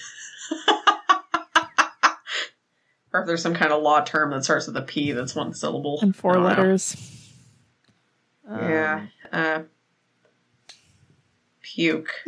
Or 3.13 3.21
if 3.21 3.27
there's 3.27 3.41
some 3.41 3.53
kind 3.55 3.71
of 3.71 3.81
law 3.81 4.01
term 4.01 4.31
that 4.31 4.43
starts 4.43 4.67
with 4.67 4.75
a 4.77 4.81
P 4.81 5.13
that's 5.13 5.33
one 5.33 5.53
syllable. 5.53 5.97
and 6.01 6.13
four 6.15 6.39
letters. 6.39 6.95
Um, 8.47 8.59
Yeah. 8.69 9.05
Uh, 9.31 9.61
puke. 11.61 12.11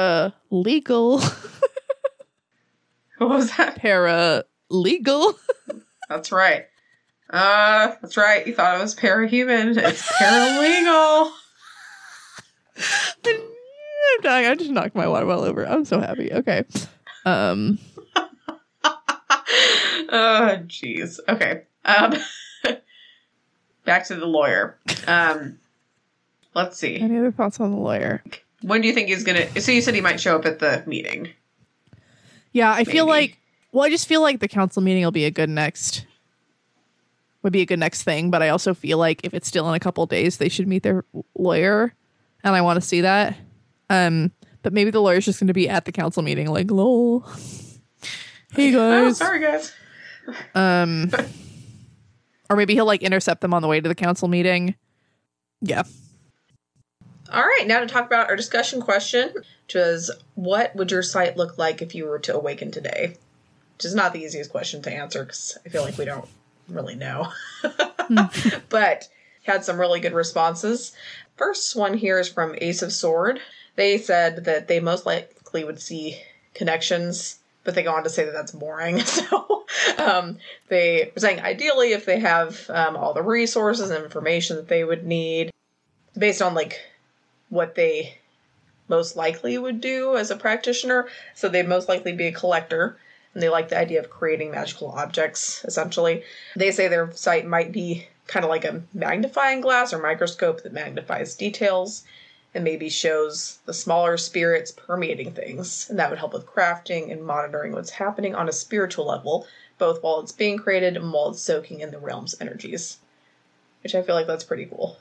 Paralegal. 0.00 1.20
what 3.18 3.28
was 3.30 3.56
that? 3.56 3.78
Paralegal. 4.70 5.34
That's 6.08 6.32
right. 6.32 6.66
Uh, 7.28 7.94
that's 8.02 8.16
right. 8.16 8.44
You 8.44 8.52
thought 8.52 8.76
it 8.76 8.82
was 8.82 8.96
parahuman. 8.96 9.76
It's 9.76 10.02
paralegal. 10.02 11.30
I'm 13.28 14.20
dying. 14.22 14.46
I 14.46 14.56
just 14.56 14.72
knocked 14.72 14.96
my 14.96 15.06
water 15.06 15.26
bottle 15.26 15.44
over. 15.44 15.64
I'm 15.64 15.84
so 15.84 16.00
happy. 16.00 16.32
Okay. 16.32 16.64
Um 17.24 17.78
oh, 18.84 20.58
jeez. 20.66 21.20
Okay. 21.28 21.62
Um, 21.84 22.14
back 23.84 24.06
to 24.06 24.16
the 24.16 24.26
lawyer. 24.26 24.78
Um, 25.06 25.60
Let's 26.54 26.78
see. 26.78 26.98
Any 26.98 27.18
other 27.18 27.30
thoughts 27.30 27.60
on 27.60 27.70
the 27.70 27.76
lawyer? 27.76 28.24
When 28.62 28.80
do 28.80 28.88
you 28.88 28.94
think 28.94 29.08
he's 29.08 29.22
gonna? 29.22 29.60
So 29.60 29.70
you 29.70 29.82
said 29.82 29.94
he 29.94 30.00
might 30.00 30.18
show 30.18 30.36
up 30.36 30.46
at 30.46 30.58
the 30.58 30.82
meeting. 30.86 31.28
Yeah, 32.52 32.72
I 32.72 32.82
feel 32.84 33.06
like 33.06 33.39
well, 33.72 33.84
I 33.84 33.90
just 33.90 34.06
feel 34.08 34.20
like 34.20 34.40
the 34.40 34.48
council 34.48 34.82
meeting 34.82 35.04
will 35.04 35.10
be 35.10 35.24
a 35.24 35.30
good 35.30 35.50
next 35.50 36.06
would 37.42 37.52
be 37.52 37.62
a 37.62 37.66
good 37.66 37.78
next 37.78 38.02
thing, 38.02 38.30
but 38.30 38.42
I 38.42 38.50
also 38.50 38.74
feel 38.74 38.98
like 38.98 39.24
if 39.24 39.32
it's 39.32 39.48
still 39.48 39.66
in 39.68 39.74
a 39.74 39.80
couple 39.80 40.04
days, 40.06 40.36
they 40.36 40.48
should 40.50 40.68
meet 40.68 40.82
their 40.82 41.04
lawyer, 41.34 41.94
and 42.44 42.54
I 42.54 42.60
want 42.60 42.76
to 42.80 42.86
see 42.86 43.00
that. 43.00 43.34
Um, 43.88 44.30
but 44.62 44.74
maybe 44.74 44.90
the 44.90 45.00
lawyer's 45.00 45.24
just 45.24 45.40
going 45.40 45.46
to 45.46 45.54
be 45.54 45.66
at 45.68 45.86
the 45.86 45.92
council 45.92 46.22
meeting, 46.22 46.48
like, 46.48 46.70
lol. 46.70 47.26
Hey 48.52 48.72
guys. 48.72 48.80
Oh, 48.80 49.04
guys, 49.06 49.16
sorry 49.16 49.40
guys. 49.40 49.72
um, 50.56 51.08
or 52.50 52.56
maybe 52.56 52.74
he'll 52.74 52.84
like 52.84 53.00
intercept 53.00 53.42
them 53.42 53.54
on 53.54 53.62
the 53.62 53.68
way 53.68 53.80
to 53.80 53.88
the 53.88 53.94
council 53.94 54.26
meeting. 54.26 54.74
Yeah, 55.60 55.84
All 57.32 57.42
right, 57.42 57.64
now 57.68 57.78
to 57.78 57.86
talk 57.86 58.06
about 58.06 58.28
our 58.28 58.34
discussion 58.34 58.80
question, 58.80 59.30
which 59.34 59.74
was 59.76 60.10
what 60.34 60.74
would 60.74 60.90
your 60.90 61.02
sight 61.04 61.36
look 61.36 61.58
like 61.58 61.80
if 61.80 61.94
you 61.94 62.06
were 62.06 62.18
to 62.18 62.34
awaken 62.34 62.72
today? 62.72 63.14
Which 63.80 63.86
is 63.86 63.94
not 63.94 64.12
the 64.12 64.20
easiest 64.20 64.50
question 64.50 64.82
to 64.82 64.92
answer 64.92 65.24
because 65.24 65.56
I 65.64 65.70
feel 65.70 65.80
like 65.80 65.96
we 65.96 66.04
don't 66.04 66.28
really 66.68 66.96
know. 66.96 67.32
but 68.68 69.08
had 69.44 69.64
some 69.64 69.80
really 69.80 70.00
good 70.00 70.12
responses. 70.12 70.92
First 71.36 71.74
one 71.74 71.94
here 71.94 72.20
is 72.20 72.28
from 72.28 72.54
Ace 72.58 72.82
of 72.82 72.92
Sword. 72.92 73.40
They 73.76 73.96
said 73.96 74.44
that 74.44 74.68
they 74.68 74.80
most 74.80 75.06
likely 75.06 75.64
would 75.64 75.80
see 75.80 76.20
connections, 76.52 77.38
but 77.64 77.74
they 77.74 77.82
go 77.82 77.94
on 77.94 78.04
to 78.04 78.10
say 78.10 78.26
that 78.26 78.34
that's 78.34 78.52
boring. 78.52 79.00
So 79.08 79.64
um, 79.96 80.36
they 80.68 81.10
were 81.14 81.20
saying 81.20 81.40
ideally 81.40 81.92
if 81.92 82.04
they 82.04 82.20
have 82.20 82.68
um, 82.68 82.98
all 82.98 83.14
the 83.14 83.22
resources 83.22 83.88
and 83.88 84.04
information 84.04 84.56
that 84.56 84.68
they 84.68 84.84
would 84.84 85.06
need, 85.06 85.52
based 86.18 86.42
on 86.42 86.52
like 86.52 86.82
what 87.48 87.76
they 87.76 88.18
most 88.88 89.16
likely 89.16 89.56
would 89.56 89.80
do 89.80 90.18
as 90.18 90.30
a 90.30 90.36
practitioner. 90.36 91.08
So 91.34 91.48
they'd 91.48 91.66
most 91.66 91.88
likely 91.88 92.12
be 92.12 92.26
a 92.26 92.32
collector, 92.32 92.98
and 93.34 93.42
they 93.42 93.48
like 93.48 93.68
the 93.68 93.78
idea 93.78 94.00
of 94.00 94.10
creating 94.10 94.50
magical 94.50 94.88
objects, 94.90 95.64
essentially. 95.64 96.24
They 96.56 96.70
say 96.72 96.88
their 96.88 97.12
sight 97.12 97.46
might 97.46 97.72
be 97.72 98.08
kind 98.26 98.44
of 98.44 98.50
like 98.50 98.64
a 98.64 98.82
magnifying 98.94 99.60
glass 99.60 99.92
or 99.92 99.98
microscope 99.98 100.62
that 100.62 100.72
magnifies 100.72 101.36
details 101.36 102.04
and 102.54 102.64
maybe 102.64 102.88
shows 102.88 103.58
the 103.66 103.74
smaller 103.74 104.16
spirits 104.16 104.72
permeating 104.72 105.32
things. 105.32 105.88
And 105.88 105.98
that 105.98 106.10
would 106.10 106.18
help 106.18 106.32
with 106.32 106.46
crafting 106.46 107.12
and 107.12 107.24
monitoring 107.24 107.72
what's 107.72 107.90
happening 107.90 108.34
on 108.34 108.48
a 108.48 108.52
spiritual 108.52 109.06
level, 109.06 109.46
both 109.78 110.02
while 110.02 110.20
it's 110.20 110.32
being 110.32 110.58
created 110.58 110.96
and 110.96 111.12
while 111.12 111.30
it's 111.30 111.40
soaking 111.40 111.80
in 111.80 111.92
the 111.92 111.98
realm's 111.98 112.34
energies. 112.40 112.98
Which 113.82 113.94
I 113.94 114.02
feel 114.02 114.14
like 114.14 114.26
that's 114.26 114.44
pretty 114.44 114.66
cool. 114.66 114.98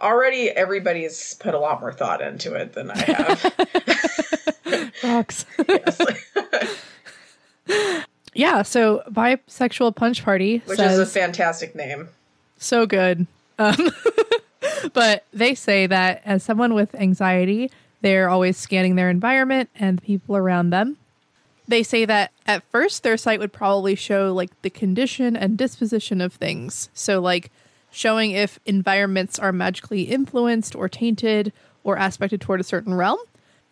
Already, 0.00 0.50
everybody's 0.50 1.34
put 1.34 1.54
a 1.54 1.58
lot 1.58 1.80
more 1.80 1.92
thought 1.92 2.20
into 2.20 2.54
it 2.54 2.74
than 2.74 2.90
I 2.90 2.98
have. 2.98 3.54
rocks. 5.04 5.46
yes. 5.68 6.00
Yeah. 8.34 8.62
So 8.62 9.02
bisexual 9.10 9.96
punch 9.96 10.24
party 10.24 10.62
Which 10.66 10.78
says, 10.78 10.98
is 10.98 11.08
a 11.08 11.10
fantastic 11.10 11.74
name. 11.74 12.08
so 12.58 12.86
good. 12.86 13.26
Um, 13.58 13.90
but 14.92 15.24
they 15.32 15.54
say 15.54 15.86
that 15.86 16.22
as 16.24 16.42
someone 16.42 16.74
with 16.74 16.94
anxiety, 16.94 17.70
they're 18.00 18.28
always 18.28 18.56
scanning 18.56 18.96
their 18.96 19.10
environment 19.10 19.70
and 19.76 19.98
the 19.98 20.02
people 20.02 20.36
around 20.36 20.70
them. 20.70 20.96
They 21.66 21.82
say 21.82 22.04
that 22.04 22.32
at 22.46 22.62
first 22.70 23.02
their 23.02 23.16
sight 23.16 23.38
would 23.40 23.52
probably 23.52 23.94
show 23.94 24.32
like 24.34 24.50
the 24.62 24.70
condition 24.70 25.36
and 25.36 25.56
disposition 25.56 26.20
of 26.20 26.34
things. 26.34 26.90
So, 26.92 27.20
like 27.20 27.50
showing 27.90 28.32
if 28.32 28.58
environments 28.66 29.38
are 29.38 29.52
magically 29.52 30.02
influenced 30.02 30.74
or 30.74 30.88
tainted 30.88 31.52
or 31.82 31.96
aspected 31.96 32.40
toward 32.40 32.60
a 32.60 32.64
certain 32.64 32.92
realm. 32.92 33.18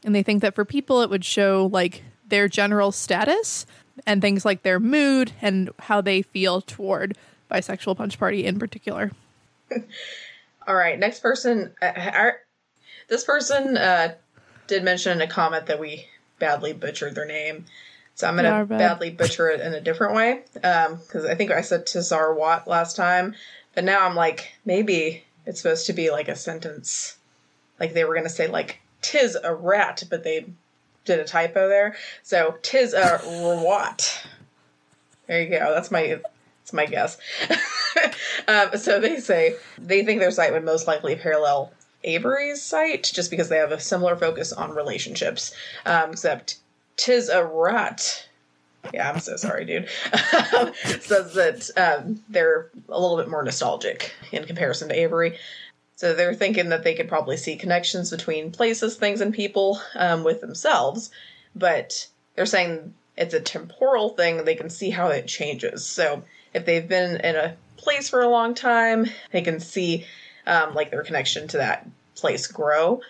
And 0.04 0.14
they 0.14 0.22
think 0.22 0.42
that 0.42 0.54
for 0.54 0.64
people, 0.64 1.02
it 1.02 1.10
would 1.10 1.24
show 1.24 1.68
like 1.70 2.02
their 2.26 2.48
general 2.48 2.92
status 2.92 3.66
and 4.06 4.20
things 4.20 4.44
like 4.44 4.62
their 4.62 4.80
mood 4.80 5.32
and 5.40 5.70
how 5.78 6.00
they 6.00 6.22
feel 6.22 6.60
toward 6.60 7.16
bisexual 7.50 7.96
punch 7.96 8.18
party 8.18 8.44
in 8.44 8.58
particular. 8.58 9.10
All 10.66 10.74
right, 10.74 10.98
next 10.98 11.20
person. 11.20 11.72
Uh, 11.80 11.92
our, 11.96 12.36
this 13.08 13.24
person 13.24 13.76
uh, 13.76 14.14
did 14.66 14.84
mention 14.84 15.12
in 15.12 15.20
a 15.20 15.26
comment 15.26 15.66
that 15.66 15.80
we 15.80 16.06
badly 16.38 16.72
butchered 16.72 17.14
their 17.14 17.26
name. 17.26 17.64
So 18.14 18.28
I'm 18.28 18.36
gonna 18.36 18.66
bad. 18.66 18.78
badly 18.78 19.10
butcher 19.10 19.48
it 19.48 19.60
in 19.60 19.74
a 19.74 19.80
different 19.80 20.14
way. 20.14 20.42
Because 20.52 21.24
I 21.24 21.34
think 21.34 21.50
I 21.50 21.62
said 21.62 21.86
Tazar 21.86 22.36
Watt 22.36 22.68
last 22.68 22.94
time. 22.96 23.34
But 23.74 23.84
now 23.84 24.06
I'm 24.06 24.14
like, 24.14 24.52
maybe 24.64 25.24
it's 25.46 25.60
supposed 25.60 25.86
to 25.86 25.92
be 25.92 26.10
like 26.10 26.28
a 26.28 26.36
sentence. 26.36 27.16
Like 27.80 27.94
they 27.94 28.04
were 28.04 28.14
going 28.14 28.26
to 28.26 28.30
say, 28.30 28.46
like, 28.48 28.80
tis 29.00 29.36
a 29.42 29.54
rat, 29.54 30.04
but 30.10 30.24
they 30.24 30.46
did 31.04 31.20
a 31.20 31.24
typo 31.24 31.68
there. 31.68 31.96
So 32.22 32.56
tis 32.62 32.94
a 32.94 33.18
rawat. 33.18 34.24
There 35.26 35.42
you 35.42 35.50
go. 35.50 35.72
That's 35.74 35.90
my 35.90 36.20
that's 36.62 36.72
my 36.72 36.86
guess. 36.86 37.18
um, 38.48 38.76
so 38.76 39.00
they 39.00 39.18
say 39.20 39.56
they 39.78 40.04
think 40.04 40.20
their 40.20 40.30
sight 40.30 40.52
would 40.52 40.64
most 40.64 40.86
likely 40.86 41.16
parallel 41.16 41.72
Avery's 42.04 42.62
sight 42.62 43.10
just 43.12 43.30
because 43.30 43.48
they 43.48 43.58
have 43.58 43.72
a 43.72 43.80
similar 43.80 44.16
focus 44.16 44.52
on 44.52 44.74
relationships. 44.74 45.54
Um, 45.86 46.10
except 46.12 46.58
tis 46.96 47.28
a 47.28 47.44
rat. 47.44 48.28
Yeah, 48.92 49.08
I'm 49.08 49.20
so 49.20 49.36
sorry, 49.36 49.64
dude. 49.64 49.88
Says 51.00 51.34
that 51.34 51.70
um, 51.76 52.20
they're 52.28 52.68
a 52.88 53.00
little 53.00 53.16
bit 53.16 53.28
more 53.28 53.42
nostalgic 53.44 54.12
in 54.32 54.44
comparison 54.44 54.88
to 54.88 54.98
Avery. 54.98 55.38
So 56.02 56.14
they're 56.14 56.34
thinking 56.34 56.70
that 56.70 56.82
they 56.82 56.94
could 56.94 57.06
probably 57.06 57.36
see 57.36 57.54
connections 57.54 58.10
between 58.10 58.50
places, 58.50 58.96
things, 58.96 59.20
and 59.20 59.32
people 59.32 59.80
um, 59.94 60.24
with 60.24 60.40
themselves, 60.40 61.12
but 61.54 62.08
they're 62.34 62.44
saying 62.44 62.92
it's 63.16 63.34
a 63.34 63.40
temporal 63.40 64.08
thing. 64.08 64.44
They 64.44 64.56
can 64.56 64.68
see 64.68 64.90
how 64.90 65.10
it 65.10 65.28
changes. 65.28 65.86
So 65.86 66.24
if 66.54 66.66
they've 66.66 66.88
been 66.88 67.20
in 67.20 67.36
a 67.36 67.54
place 67.76 68.08
for 68.08 68.20
a 68.20 68.28
long 68.28 68.54
time, 68.54 69.06
they 69.30 69.42
can 69.42 69.60
see 69.60 70.04
um, 70.44 70.74
like 70.74 70.90
their 70.90 71.04
connection 71.04 71.46
to 71.46 71.58
that 71.58 71.88
place 72.16 72.48
grow. 72.48 73.00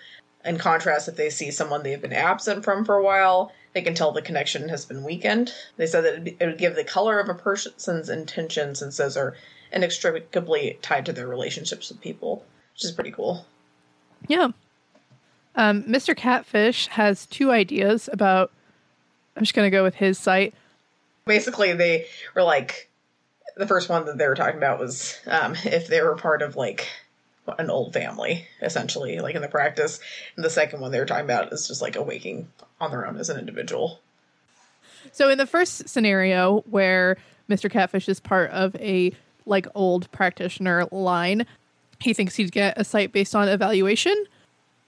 In 0.44 0.59
contrast, 0.59 1.09
if 1.09 1.16
they 1.16 1.31
see 1.31 1.51
someone 1.51 1.82
they've 1.82 1.98
been 1.98 2.12
absent 2.12 2.62
from 2.62 2.85
for 2.85 2.97
a 2.97 3.02
while, 3.02 3.52
they 3.73 3.81
can 3.81 3.94
tell 3.94 4.12
the 4.12 4.20
connection 4.20 4.69
has 4.69 4.85
been 4.85 5.02
weakened. 5.02 5.55
They 5.78 5.86
said 5.86 6.05
that 6.05 6.28
it 6.39 6.44
would 6.44 6.59
give 6.59 6.74
the 6.74 6.85
color 6.85 7.19
of 7.20 7.31
a 7.31 7.35
person's 7.35 8.10
intentions, 8.10 8.81
since 8.81 8.98
those 8.98 9.16
are 9.16 9.35
inextricably 9.73 10.78
tied 10.82 11.06
to 11.06 11.14
their 11.14 11.27
relationships 11.27 11.89
with 11.89 12.02
people, 12.02 12.44
which 12.74 12.85
is 12.85 12.93
pretty 12.93 13.11
cool. 13.11 13.47
Yeah. 14.28 14.49
Um, 15.55 15.82
Mr. 15.85 16.16
Catfish 16.16 16.86
has 16.89 17.27
two 17.27 17.51
ideas 17.51 18.09
about. 18.12 18.51
I'm 19.36 19.43
just 19.43 19.55
going 19.55 19.66
to 19.66 19.70
go 19.77 19.82
with 19.82 19.94
his 19.94 20.19
sight. 20.19 20.55
basically 21.24 21.73
they 21.73 22.07
were 22.35 22.43
like 22.43 22.90
the 23.57 23.66
first 23.66 23.89
one 23.89 24.05
that 24.07 24.19
they 24.19 24.27
were 24.27 24.35
talking 24.35 24.57
about 24.59 24.78
was 24.78 25.19
um, 25.27 25.55
if 25.65 25.89
they 25.89 26.03
were 26.03 26.16
part 26.16 26.43
of 26.43 26.55
like 26.57 26.89
an 27.59 27.70
old 27.70 27.93
family 27.93 28.47
essentially 28.61 29.19
like 29.20 29.35
in 29.35 29.43
the 29.43 29.49
practice 29.49 30.01
and 30.36 30.44
the 30.44 30.51
second 30.51 30.81
one 30.81 30.90
they 30.93 30.99
were 30.99 31.07
talking 31.07 31.24
about 31.24 31.53
is 31.53 31.66
just 31.66 31.82
like 31.82 31.97
awaking 31.97 32.49
on 32.81 32.90
their 32.90 33.07
own 33.07 33.16
as 33.19 33.28
an 33.31 33.39
individual 33.39 33.99
So, 35.12 35.28
in 35.31 35.39
the 35.39 35.47
first 35.47 35.89
scenario 35.89 36.61
where 36.70 37.16
Mr. 37.51 37.70
Catfish 37.70 38.09
is 38.09 38.20
part 38.20 38.51
of 38.51 38.77
a 38.77 39.12
like 39.44 39.66
old 39.74 40.11
practitioner 40.12 40.86
line, 40.93 41.47
he 42.03 42.12
thinks 42.12 42.37
he'd 42.37 42.53
get 42.53 42.79
a 42.79 42.85
sight 42.85 43.12
based 43.12 43.35
on 43.35 43.49
evaluation. 43.49 44.24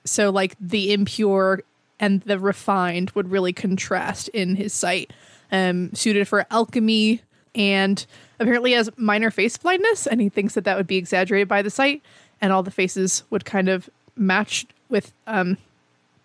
So, 0.05 0.31
like 0.31 0.57
the 0.61 0.93
impure 0.93 1.62
and 1.99 2.20
the 2.23 2.39
refined 2.39 3.11
would 3.12 3.31
really 3.31 3.53
contrast 3.53 4.28
in 4.28 4.57
his 4.57 4.73
sight, 4.74 5.12
um, 5.51 5.95
suited 5.95 6.28
for 6.28 6.47
alchemy 6.51 7.23
and 7.55 8.05
apparently 8.41 8.73
has 8.73 8.91
minor 8.97 9.31
face 9.31 9.57
blindness. 9.57 10.07
And 10.07 10.20
he 10.20 10.28
thinks 10.28 10.55
that 10.55 10.65
that 10.65 10.77
would 10.77 10.86
be 10.86 10.97
exaggerated 10.97 11.49
by 11.49 11.62
the 11.62 11.70
sight, 11.70 12.03
and 12.41 12.53
all 12.53 12.62
the 12.62 12.70
faces 12.70 13.23
would 13.31 13.45
kind 13.45 13.69
of 13.69 13.89
match 14.16 14.66
with 14.89 15.12
um, 15.27 15.57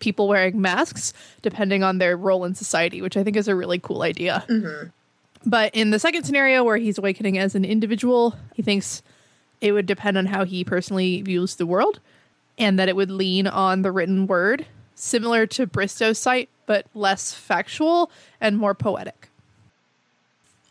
people 0.00 0.28
wearing 0.28 0.60
masks 0.60 1.12
depending 1.42 1.82
on 1.82 1.98
their 1.98 2.16
role 2.16 2.44
in 2.44 2.54
society, 2.54 3.00
which 3.00 3.16
I 3.16 3.24
think 3.24 3.36
is 3.36 3.48
a 3.48 3.54
really 3.54 3.78
cool 3.78 4.02
idea. 4.02 4.44
But 5.46 5.74
in 5.74 5.90
the 5.90 5.98
second 5.98 6.24
scenario 6.24 6.62
where 6.64 6.76
he's 6.76 6.98
awakening 6.98 7.38
as 7.38 7.54
an 7.54 7.64
individual, 7.64 8.34
he 8.54 8.62
thinks 8.62 9.02
it 9.60 9.72
would 9.72 9.86
depend 9.86 10.16
on 10.16 10.26
how 10.26 10.44
he 10.44 10.64
personally 10.64 11.22
views 11.22 11.56
the 11.56 11.66
world 11.66 12.00
and 12.58 12.78
that 12.78 12.88
it 12.88 12.96
would 12.96 13.10
lean 13.10 13.46
on 13.46 13.82
the 13.82 13.92
written 13.92 14.26
word, 14.26 14.66
similar 14.94 15.46
to 15.46 15.66
Bristow's 15.66 16.18
sight, 16.18 16.48
but 16.66 16.86
less 16.94 17.32
factual 17.32 18.10
and 18.40 18.56
more 18.56 18.74
poetic. 18.74 19.28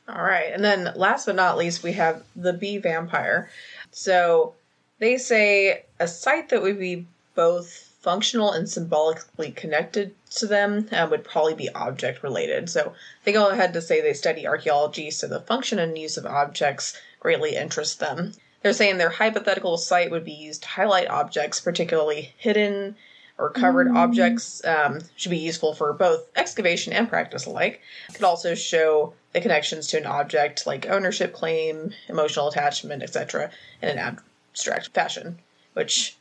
All 0.07 0.23
right. 0.23 0.51
And 0.53 0.63
then 0.63 0.91
last 0.95 1.25
but 1.25 1.35
not 1.35 1.57
least, 1.57 1.83
we 1.83 1.93
have 1.93 2.23
the 2.35 2.53
bee 2.53 2.77
vampire. 2.77 3.49
So 3.91 4.55
they 4.99 5.17
say 5.17 5.83
a 5.99 6.07
sight 6.07 6.49
that 6.49 6.61
would 6.61 6.79
be 6.79 7.05
both 7.35 7.89
functional 8.01 8.51
and 8.51 8.69
symbolically 8.69 9.51
connected 9.51 10.15
to 10.31 10.47
them 10.47 10.87
uh, 10.91 11.07
would 11.09 11.23
probably 11.23 11.53
be 11.53 11.69
object 11.69 12.23
related. 12.23 12.69
So 12.69 12.93
they 13.23 13.31
go 13.31 13.49
ahead 13.49 13.73
to 13.73 13.81
say 13.81 14.01
they 14.01 14.13
study 14.13 14.47
archaeology, 14.47 15.11
so 15.11 15.27
the 15.27 15.41
function 15.41 15.79
and 15.79 15.97
use 15.97 16.17
of 16.17 16.25
objects 16.25 16.99
greatly 17.19 17.55
interest 17.55 17.99
them. 17.99 18.33
They're 18.61 18.73
saying 18.73 18.97
their 18.97 19.09
hypothetical 19.09 19.77
sight 19.77 20.11
would 20.11 20.25
be 20.25 20.33
used 20.33 20.63
to 20.63 20.69
highlight 20.69 21.07
objects, 21.09 21.59
particularly 21.59 22.33
hidden 22.37 22.95
or 23.37 23.49
covered 23.49 23.89
objects. 23.89 24.63
Um, 24.65 24.99
should 25.15 25.29
be 25.29 25.37
useful 25.37 25.73
for 25.73 25.93
both 25.93 26.27
excavation 26.35 26.91
and 26.91 27.07
practice 27.07 27.45
alike. 27.45 27.81
It 28.09 28.15
could 28.15 28.25
also 28.25 28.55
show 28.55 29.13
the 29.31 29.41
connections 29.41 29.87
to 29.87 29.97
an 29.97 30.05
object, 30.05 30.67
like 30.67 30.87
ownership 30.87 31.33
claim, 31.33 31.91
emotional 32.09 32.49
attachment, 32.49 33.01
etc., 33.01 33.49
in 33.81 33.89
an 33.89 33.97
abstract 33.97 34.89
fashion. 34.89 35.39
Which 35.73 36.17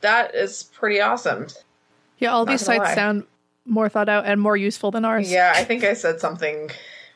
that 0.00 0.34
is 0.34 0.62
pretty 0.62 1.00
awesome. 1.00 1.48
Yeah, 2.18 2.32
all 2.32 2.46
Not 2.46 2.52
these 2.52 2.64
sights 2.64 2.84
lie. 2.84 2.94
sound 2.94 3.24
more 3.66 3.90
thought 3.90 4.08
out 4.08 4.24
and 4.24 4.40
more 4.40 4.56
useful 4.56 4.90
than 4.90 5.04
ours. 5.04 5.30
Yeah, 5.30 5.52
I 5.54 5.64
think 5.64 5.84
I 5.84 5.92
said 5.92 6.20
something. 6.20 6.70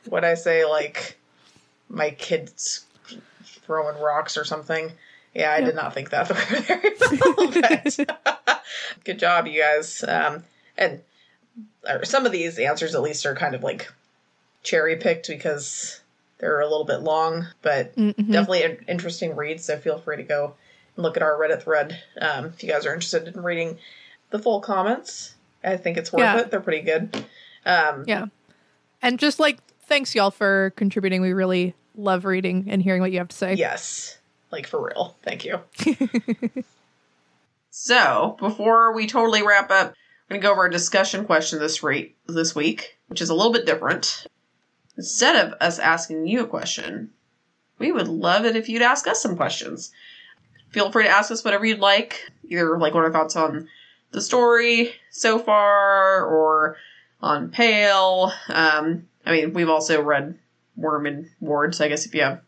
What 0.07 0.25
I 0.25 0.35
say, 0.35 0.67
like 0.67 1.19
my 1.89 2.11
kids 2.11 2.85
throwing 3.65 4.01
rocks 4.01 4.37
or 4.37 4.45
something. 4.45 4.93
Yeah, 5.35 5.53
I 5.53 5.61
did 5.63 5.75
not 5.75 5.95
think 5.95 6.11
that 6.11 6.29
through 6.29 6.61
very 6.61 8.07
well. 8.07 8.61
good 9.05 9.19
job, 9.19 9.47
you 9.47 9.61
guys. 9.63 10.05
Um, 10.07 10.45
and 10.77 11.01
some 12.05 12.27
of 12.27 12.33
these 12.33 12.59
answers, 12.59 12.95
at 12.95 13.03
least, 13.03 13.25
are 13.27 13.35
kind 13.35 13.55
of 13.55 13.63
like 13.63 13.91
cherry 14.63 14.97
picked 14.97 15.29
because 15.29 16.01
they're 16.39 16.61
a 16.61 16.69
little 16.69 16.85
bit 16.85 16.99
long, 17.01 17.47
but 17.63 17.95
Mhm. 17.97 18.17
definitely 18.31 18.63
an 18.65 18.85
interesting 18.89 19.35
read. 19.37 19.61
So 19.61 19.77
feel 19.79 19.99
free 19.99 20.17
to 20.19 20.23
go 20.23 20.55
and 20.97 21.03
look 21.03 21.17
at 21.17 21.23
our 21.23 21.33
Reddit 21.39 21.63
thread 21.63 21.99
um, 22.21 22.47
if 22.47 22.63
you 22.63 22.69
guys 22.71 22.85
are 22.87 22.93
interested 22.93 23.29
in 23.29 23.43
reading 23.43 23.79
the 24.31 24.39
full 24.39 24.61
comments. 24.61 25.35
I 25.65 25.77
think 25.77 25.97
it's 25.97 26.13
worth 26.13 26.21
Yeah. 26.21 26.41
it. 26.41 26.51
They're 26.51 26.61
pretty 26.61 26.83
good. 26.83 27.25
Um, 27.65 28.05
Yeah. 28.07 28.27
And 29.01 29.19
just 29.19 29.41
like 29.41 29.59
thanks 29.87 30.15
y'all 30.15 30.31
for 30.31 30.73
contributing. 30.77 31.23
We 31.23 31.33
really 31.33 31.75
love 31.97 32.25
reading 32.25 32.67
and 32.69 32.83
hearing 32.83 33.01
what 33.01 33.13
you 33.13 33.19
have 33.19 33.29
to 33.29 33.37
say. 33.37 33.55
Yes. 33.55 34.19
Like 34.51 34.67
for 34.67 34.87
real. 34.87 35.17
Thank 35.23 35.45
you. 35.45 35.61
so, 37.71 38.37
before 38.39 38.95
we 38.95 39.07
totally 39.07 39.43
wrap 39.43 39.71
up, 39.71 39.89
I'm 39.89 39.95
going 40.29 40.41
to 40.41 40.47
go 40.47 40.53
over 40.53 40.63
our 40.63 40.69
discussion 40.69 41.25
question 41.25 41.59
this 41.59 41.83
rate 41.83 42.17
this 42.27 42.55
week, 42.55 42.99
which 43.09 43.21
is 43.21 43.31
a 43.31 43.35
little 43.35 43.53
bit 43.53 43.67
different. 43.67 44.27
Instead 44.97 45.47
of 45.47 45.55
us 45.61 45.79
asking 45.79 46.27
you 46.27 46.43
a 46.43 46.47
question, 46.47 47.11
we 47.79 47.93
would 47.93 48.09
love 48.09 48.45
it 48.45 48.57
if 48.57 48.69
you'd 48.69 48.83
ask 48.83 49.07
us 49.07 49.23
some 49.23 49.37
questions. 49.37 49.91
Feel 50.71 50.91
free 50.91 51.05
to 51.05 51.11
ask 51.11 51.31
us 51.31 51.45
whatever 51.45 51.67
you'd 51.67 51.81
like, 51.81 52.31
either 52.49 52.79
like 52.79 52.95
what 52.95 53.05
our 53.05 53.13
thoughts 53.13 53.37
on 53.37 53.69
the 54.13 54.21
story 54.21 54.93
so 55.11 55.39
far 55.39 56.25
or 56.25 56.77
on 57.21 57.51
Pale. 57.51 58.33
Um, 58.49 59.09
I 59.25 59.33
mean, 59.33 59.53
we've 59.53 59.69
also 59.69 60.03
read 60.03 60.39
Worm 60.77 61.07
and 61.07 61.29
Ward, 61.41 61.75
so 61.75 61.85
I 61.85 61.89
guess 61.89 62.07
if 62.07 62.15
you 62.15 62.23
have 62.23 62.41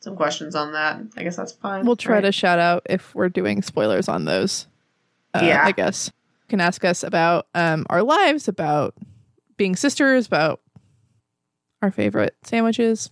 some 0.00 0.16
questions 0.16 0.54
on 0.54 0.72
that, 0.72 1.00
I 1.16 1.22
guess 1.22 1.36
that's 1.36 1.52
fine. 1.52 1.84
We'll 1.86 1.96
try 1.96 2.16
right? 2.16 2.20
to 2.22 2.32
shout 2.32 2.58
out 2.58 2.86
if 2.88 3.14
we're 3.14 3.28
doing 3.28 3.62
spoilers 3.62 4.08
on 4.08 4.24
those. 4.24 4.66
Uh, 5.34 5.40
Yeah. 5.44 5.62
I 5.64 5.72
guess. 5.72 6.08
You 6.44 6.48
can 6.50 6.60
ask 6.60 6.84
us 6.84 7.02
about 7.02 7.46
um, 7.54 7.86
our 7.90 8.02
lives, 8.02 8.46
about 8.46 8.94
being 9.56 9.74
sisters, 9.74 10.26
about 10.26 10.60
our 11.82 11.90
favorite 11.90 12.36
sandwiches. 12.44 13.10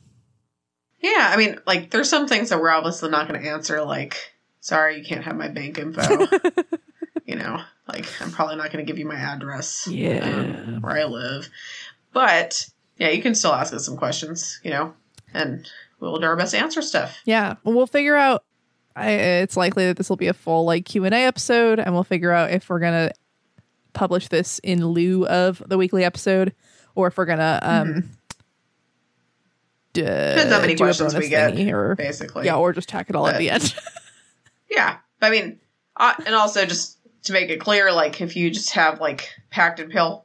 Yeah, 1.01 1.31
I 1.33 1.37
mean, 1.37 1.59
like, 1.67 1.91
there's 1.91 2.09
some 2.09 2.29
things 2.29 2.51
that 2.51 2.61
we're 2.61 2.71
obviously 2.71 3.11
not 3.11 3.29
going 3.29 3.43
to 3.43 3.49
answer, 3.49 3.83
like, 3.83 4.17
sorry, 4.61 4.99
you 4.99 5.05
can't 5.05 5.25
have 5.25 5.37
my 5.37 5.49
bank 5.49 5.79
info. 5.79 6.27
you 7.27 7.37
know, 7.37 7.61
like, 7.89 8.07
I'm 8.23 8.31
probably 8.31 8.57
not 8.57 8.73
going 8.73 8.85
to 8.85 8.91
give 8.91 8.99
you 8.99 9.05
my 9.07 9.17
address 9.17 9.87
Yeah. 9.91 10.25
um, 10.25 10.81
where 10.81 10.97
I 10.97 11.05
live. 11.05 11.51
But, 12.13 12.69
yeah, 12.99 13.11
you 13.11 13.23
can 13.23 13.35
still 13.35 13.53
ask 13.53 13.73
us 13.75 13.85
some 13.85 13.97
questions, 13.97 14.61
you 14.63 14.71
know, 14.71 14.95
and 15.33 15.69
we'll 16.01 16.19
do 16.19 16.27
our 16.27 16.37
best 16.37 16.53
to 16.53 16.59
answer 16.59 16.83
stuff. 16.83 17.19
Yeah, 17.25 17.55
well, 17.65 17.87
figure 17.87 18.17
out. 18.17 18.45
I, 18.97 19.11
it's 19.11 19.57
likely 19.57 19.87
that 19.87 19.97
this 19.97 20.09
will 20.09 20.17
be 20.17 20.29
a 20.29 20.33
full 20.35 20.65
like 20.65 20.85
Q 20.85 21.05
and 21.05 21.15
A 21.15 21.19
episode, 21.25 21.81
and 21.81 21.93
we'll 21.95 22.05
figure 22.05 22.31
out 22.31 22.51
if 22.53 22.69
we're 22.69 22.79
gonna 22.79 23.11
publish 23.93 24.29
this 24.29 24.61
in 24.61 24.87
lieu 24.87 25.27
of 25.27 25.63
the 25.67 25.77
weekly 25.77 26.05
episode, 26.05 26.55
or 26.95 27.09
if 27.09 27.17
we're 27.19 27.25
gonna 27.25 27.59
um. 27.63 28.11
d- 29.93 30.03
Depends 30.03 30.53
how 30.53 30.61
many 30.61 30.77
questions 30.77 31.15
we 31.15 31.29
get, 31.29 31.59
or 31.73 31.95
basically. 31.97 32.45
yeah, 32.47 32.57
or 32.57 32.73
just 32.73 32.89
tack 32.89 33.11
it 33.11 33.17
all 33.17 33.27
at 33.27 33.39
the 33.39 33.51
end. 33.51 33.75
Yeah, 34.71 34.97
I 35.23 35.31
mean, 35.31 35.61
uh, 35.97 36.15
and 36.27 36.35
also 36.35 36.65
just 36.67 36.99
to 37.25 37.33
make 37.33 37.49
it 37.49 37.61
clear, 37.61 37.93
like 37.93 38.21
if 38.21 38.35
you 38.35 38.51
just 38.51 38.71
have 38.73 39.01
like 39.01 39.29
Pact 39.51 39.79
and 39.79 39.89
pill 39.93 40.25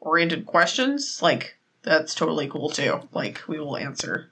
oriented 0.00 0.44
questions, 0.46 1.20
like 1.22 1.56
that's 1.84 2.14
totally 2.14 2.48
cool 2.48 2.70
too. 2.70 3.00
Like 3.12 3.42
we 3.46 3.60
will 3.60 3.76
answer 3.76 4.30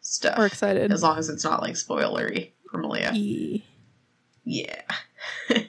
stuff 0.00 0.38
we're 0.38 0.46
excited. 0.46 0.92
as 0.92 1.02
long 1.02 1.18
as 1.18 1.28
it's 1.28 1.44
not 1.44 1.62
like 1.62 1.74
spoilery 1.74 2.52
for 2.70 2.78
Malia. 2.78 3.12
Yeah. 3.12 3.58
Yeah. 4.44 4.82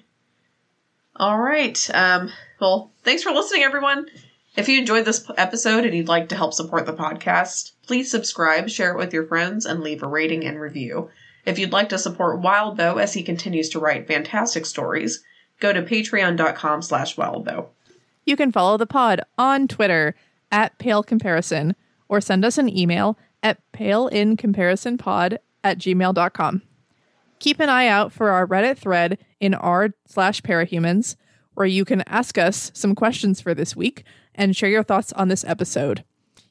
All 1.15 1.39
right. 1.39 1.89
Um, 1.93 2.31
well, 2.59 2.91
thanks 3.03 3.23
for 3.23 3.31
listening, 3.31 3.63
everyone. 3.63 4.07
If 4.55 4.69
you 4.69 4.79
enjoyed 4.79 5.05
this 5.05 5.29
episode 5.37 5.85
and 5.85 5.95
you'd 5.95 6.07
like 6.07 6.29
to 6.29 6.35
help 6.35 6.53
support 6.53 6.85
the 6.85 6.93
podcast, 6.93 7.71
please 7.85 8.09
subscribe, 8.11 8.69
share 8.69 8.91
it 8.91 8.97
with 8.97 9.13
your 9.13 9.25
friends, 9.25 9.65
and 9.65 9.81
leave 9.81 10.03
a 10.03 10.07
rating 10.07 10.45
and 10.45 10.59
review. 10.59 11.09
If 11.45 11.57
you'd 11.57 11.71
like 11.71 11.89
to 11.89 11.97
support 11.97 12.41
Wildbow 12.41 13.01
as 13.01 13.13
he 13.13 13.23
continues 13.23 13.69
to 13.69 13.79
write 13.79 14.07
fantastic 14.07 14.65
stories, 14.65 15.23
go 15.59 15.73
to 15.73 15.81
patreon.com 15.81 16.81
slash 16.81 17.15
wildbow. 17.15 17.67
You 18.25 18.35
can 18.35 18.51
follow 18.51 18.77
the 18.77 18.85
pod 18.85 19.21
on 19.37 19.67
Twitter 19.67 20.15
at 20.51 20.77
Pale 20.77 21.03
Comparison 21.03 21.75
or 22.09 22.21
send 22.21 22.45
us 22.45 22.57
an 22.57 22.75
email 22.75 23.17
at 23.43 23.59
paleincomparisonpod 23.73 25.37
at 25.63 25.77
gmail.com. 25.77 26.61
Keep 27.39 27.59
an 27.59 27.69
eye 27.69 27.87
out 27.87 28.11
for 28.11 28.29
our 28.29 28.47
Reddit 28.47 28.77
thread 28.77 29.19
in 29.39 29.53
r 29.53 29.89
slash 30.05 30.41
parahumans, 30.41 31.15
where 31.53 31.67
you 31.67 31.85
can 31.85 32.01
ask 32.07 32.37
us 32.37 32.71
some 32.73 32.95
questions 32.95 33.41
for 33.41 33.53
this 33.53 33.75
week 33.75 34.03
and 34.33 34.55
share 34.55 34.69
your 34.69 34.83
thoughts 34.83 35.13
on 35.13 35.27
this 35.27 35.43
episode. 35.43 36.03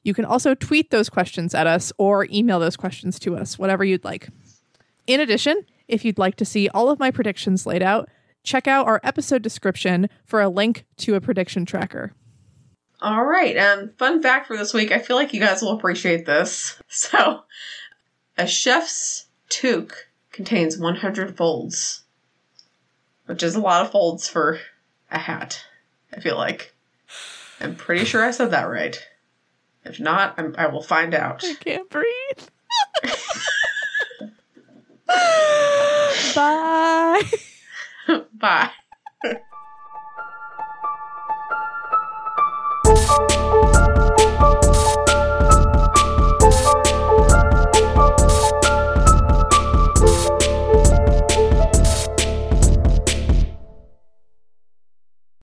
You 0.02 0.14
can 0.14 0.24
also 0.24 0.54
tweet 0.54 0.90
those 0.90 1.08
questions 1.08 1.54
at 1.54 1.66
us 1.66 1.92
or 1.98 2.28
email 2.30 2.60
those 2.60 2.76
questions 2.76 3.18
to 3.20 3.36
us, 3.36 3.58
whatever 3.58 3.84
you'd 3.84 4.04
like. 4.04 4.28
In 5.06 5.20
addition, 5.20 5.64
if 5.88 6.04
you'd 6.04 6.18
like 6.18 6.36
to 6.36 6.44
see 6.44 6.68
all 6.68 6.90
of 6.90 7.00
my 7.00 7.10
predictions 7.10 7.66
laid 7.66 7.82
out, 7.82 8.08
check 8.44 8.68
out 8.68 8.86
our 8.86 9.00
episode 9.02 9.42
description 9.42 10.08
for 10.24 10.40
a 10.40 10.48
link 10.48 10.84
to 10.98 11.16
a 11.16 11.20
prediction 11.20 11.64
tracker. 11.64 12.12
All 13.00 13.24
right. 13.24 13.56
Um, 13.56 13.90
fun 13.98 14.22
fact 14.22 14.46
for 14.46 14.56
this 14.56 14.72
week. 14.72 14.90
I 14.90 14.98
feel 14.98 15.16
like 15.16 15.34
you 15.34 15.40
guys 15.40 15.62
will 15.62 15.72
appreciate 15.72 16.26
this. 16.26 16.80
So, 16.88 17.42
a 18.38 18.46
chef's 18.46 19.26
toque 19.50 20.08
contains 20.32 20.78
100 20.78 21.36
folds, 21.36 22.04
which 23.26 23.42
is 23.42 23.54
a 23.54 23.60
lot 23.60 23.84
of 23.84 23.92
folds 23.92 24.28
for 24.28 24.58
a 25.10 25.18
hat. 25.18 25.62
I 26.14 26.20
feel 26.20 26.36
like. 26.36 26.74
I'm 27.60 27.74
pretty 27.74 28.04
sure 28.04 28.24
I 28.24 28.30
said 28.30 28.50
that 28.52 28.64
right. 28.64 28.98
If 29.84 30.00
not, 30.00 30.34
I'm, 30.38 30.54
I 30.56 30.68
will 30.68 30.82
find 30.82 31.14
out. 31.14 31.44
I 31.44 31.54
can't 31.54 31.88
breathe. 31.90 32.48
Bye. 36.34 37.22
Bye. 38.34 38.70